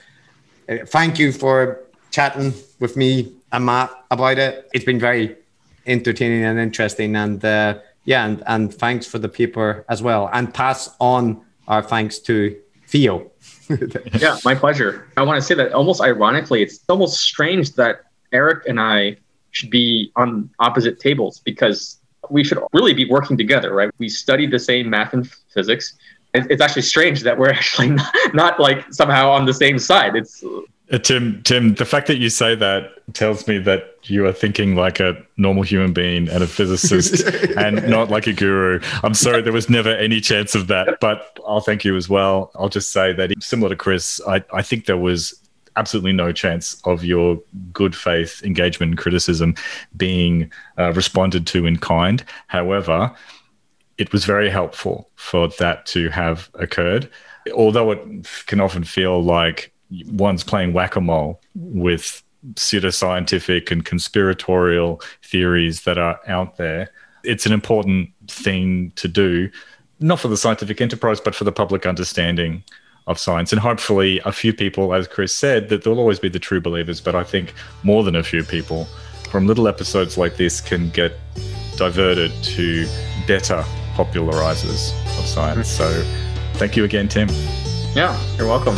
uh, 0.68 0.78
thank 0.86 1.20
you 1.20 1.32
for 1.32 1.82
chatting 2.12 2.54
with 2.80 2.96
me 2.98 3.34
and 3.52 3.66
Matt 3.66 3.92
about 4.12 4.38
it. 4.38 4.70
It's 4.74 4.86
been 4.86 5.00
very 5.00 5.36
entertaining 5.86 6.44
and 6.44 6.60
interesting. 6.60 7.16
And 7.16 7.44
uh, 7.44 7.80
yeah, 8.06 8.26
and, 8.26 8.44
and 8.48 8.74
thanks 8.74 9.06
for 9.06 9.20
the 9.20 9.30
paper 9.30 9.86
as 9.90 10.02
well. 10.02 10.30
And 10.34 10.54
pass 10.54 10.96
on 11.00 11.42
our 11.68 11.82
thanks 11.82 12.20
to 12.20 12.60
Theo. 12.88 13.32
yeah, 14.20 14.38
my 14.44 14.56
pleasure. 14.56 15.08
I 15.16 15.22
want 15.22 15.38
to 15.38 15.42
say 15.42 15.56
that 15.56 15.74
almost 15.74 16.02
ironically, 16.02 16.64
it's 16.64 16.84
almost 16.90 17.20
strange 17.20 17.74
that 17.76 18.02
Eric 18.32 18.68
and 18.68 18.80
I 18.80 19.18
should 19.52 19.70
be 19.70 20.12
on 20.16 20.50
opposite 20.60 21.00
tables 21.00 21.40
because 21.40 22.00
we 22.30 22.44
should 22.44 22.60
really 22.74 22.94
be 22.94 23.06
working 23.06 23.38
together, 23.38 23.74
right? 23.74 23.92
We 23.98 24.10
study 24.10 24.46
the 24.48 24.60
same 24.60 24.90
math 24.90 25.14
and 25.14 25.30
physics. 25.54 25.94
It's 26.34 26.62
actually 26.62 26.84
strange 26.84 27.22
that 27.22 27.38
we're 27.38 27.50
actually 27.60 27.90
not, 27.90 28.14
not 28.34 28.60
like 28.60 28.92
somehow 28.92 29.32
on 29.32 29.46
the 29.46 29.54
same 29.54 29.80
side. 29.80 30.16
It's 30.16 30.44
Tim, 30.98 31.44
Tim, 31.44 31.76
the 31.76 31.86
fact 31.86 32.08
that 32.08 32.18
you 32.18 32.30
say 32.30 32.56
that 32.56 33.14
tells 33.14 33.48
me 33.48 33.60
that 33.60 33.96
you 34.04 34.26
are 34.26 34.34
thinking 34.34 34.76
like 34.76 35.00
a 35.00 35.16
normal 35.38 35.62
human 35.62 35.94
being 35.94 36.28
and 36.28 36.44
a 36.44 36.48
physicist 36.48 37.28
and 37.58 37.88
not 37.88 38.10
like 38.10 38.26
a 38.26 38.34
guru. 38.34 38.80
I'm 39.04 39.14
sorry, 39.14 39.44
there 39.44 39.54
was 39.54 39.70
never 39.70 39.90
any 39.96 40.20
chance 40.20 40.56
of 40.56 40.68
that, 40.68 41.00
but 41.00 41.40
I'll 41.48 41.62
thank 41.62 41.86
you 41.86 41.96
as 41.96 42.10
well. 42.10 42.52
I'll 42.56 42.70
just 42.70 42.92
say 42.92 43.14
that 43.14 43.32
similar 43.42 43.70
to 43.70 43.76
Chris, 43.76 44.20
I, 44.28 44.44
I 44.52 44.64
think 44.64 44.86
there 44.86 44.98
was 44.98 45.40
absolutely 45.76 46.14
no 46.14 46.32
chance 46.32 46.82
of 46.86 47.04
your 47.04 47.40
good 47.72 47.96
faith 47.96 48.42
engagement 48.44 48.92
and 48.92 49.00
criticism 49.00 49.56
being 49.96 50.52
uh, 50.78 50.92
responded 50.94 51.46
to 51.48 51.68
in 51.68 51.78
kind. 51.78 52.24
However, 52.48 53.14
it 54.00 54.12
was 54.12 54.26
very 54.26 54.50
helpful 54.50 55.10
for 55.16 55.50
that 55.60 55.86
to 55.88 56.10
have 56.10 56.50
occurred. 56.56 57.10
Although 57.54 57.92
it 57.92 58.28
can 58.48 58.60
often 58.60 58.84
feel 58.84 59.24
like 59.24 59.72
one's 60.12 60.44
playing 60.44 60.74
whack 60.74 60.96
a 60.96 61.02
mole 61.02 61.42
with 61.56 62.24
pseudoscientific 62.56 63.72
and 63.72 63.86
conspiratorial 63.86 65.02
theories 65.24 65.84
that 65.84 65.98
are 65.98 66.20
out 66.28 66.58
there. 66.58 66.90
It's 67.24 67.46
an 67.46 67.52
important 67.52 68.10
thing 68.28 68.92
to 68.96 69.08
do, 69.08 69.50
not 70.00 70.20
for 70.20 70.30
the 70.30 70.38
scientific 70.38 70.80
enterprise, 70.80 71.20
but 71.20 71.36
for 71.36 71.44
the 71.44 71.52
public 71.52 71.86
understanding 71.86 72.64
of 73.08 73.20
science. 73.20 73.52
And 73.52 73.60
hopefully, 73.60 74.22
a 74.24 74.32
few 74.32 74.54
people, 74.54 74.94
as 74.94 75.08
Chris 75.08 75.34
said, 75.34 75.70
that 75.70 75.84
there'll 75.84 76.00
always 76.00 76.20
be 76.20 76.30
the 76.30 76.40
true 76.40 76.62
believers, 76.62 77.02
but 77.02 77.16
I 77.16 77.24
think 77.24 77.54
more 77.84 78.04
than 78.04 78.16
a 78.16 78.24
few 78.24 78.44
people 78.44 78.88
from 79.30 79.48
little 79.48 79.68
episodes 79.68 80.18
like 80.18 80.38
this 80.38 80.62
can 80.62 80.90
get 80.92 81.14
diverted 81.76 82.32
to 82.44 82.88
better 83.28 83.64
popularizers 83.96 84.94
of 85.20 85.26
science. 85.26 85.68
So, 85.68 86.04
thank 86.54 86.78
you 86.78 86.84
again, 86.84 87.08
Tim. 87.08 87.28
Yeah, 87.96 88.18
you're 88.38 88.48
welcome. 88.48 88.76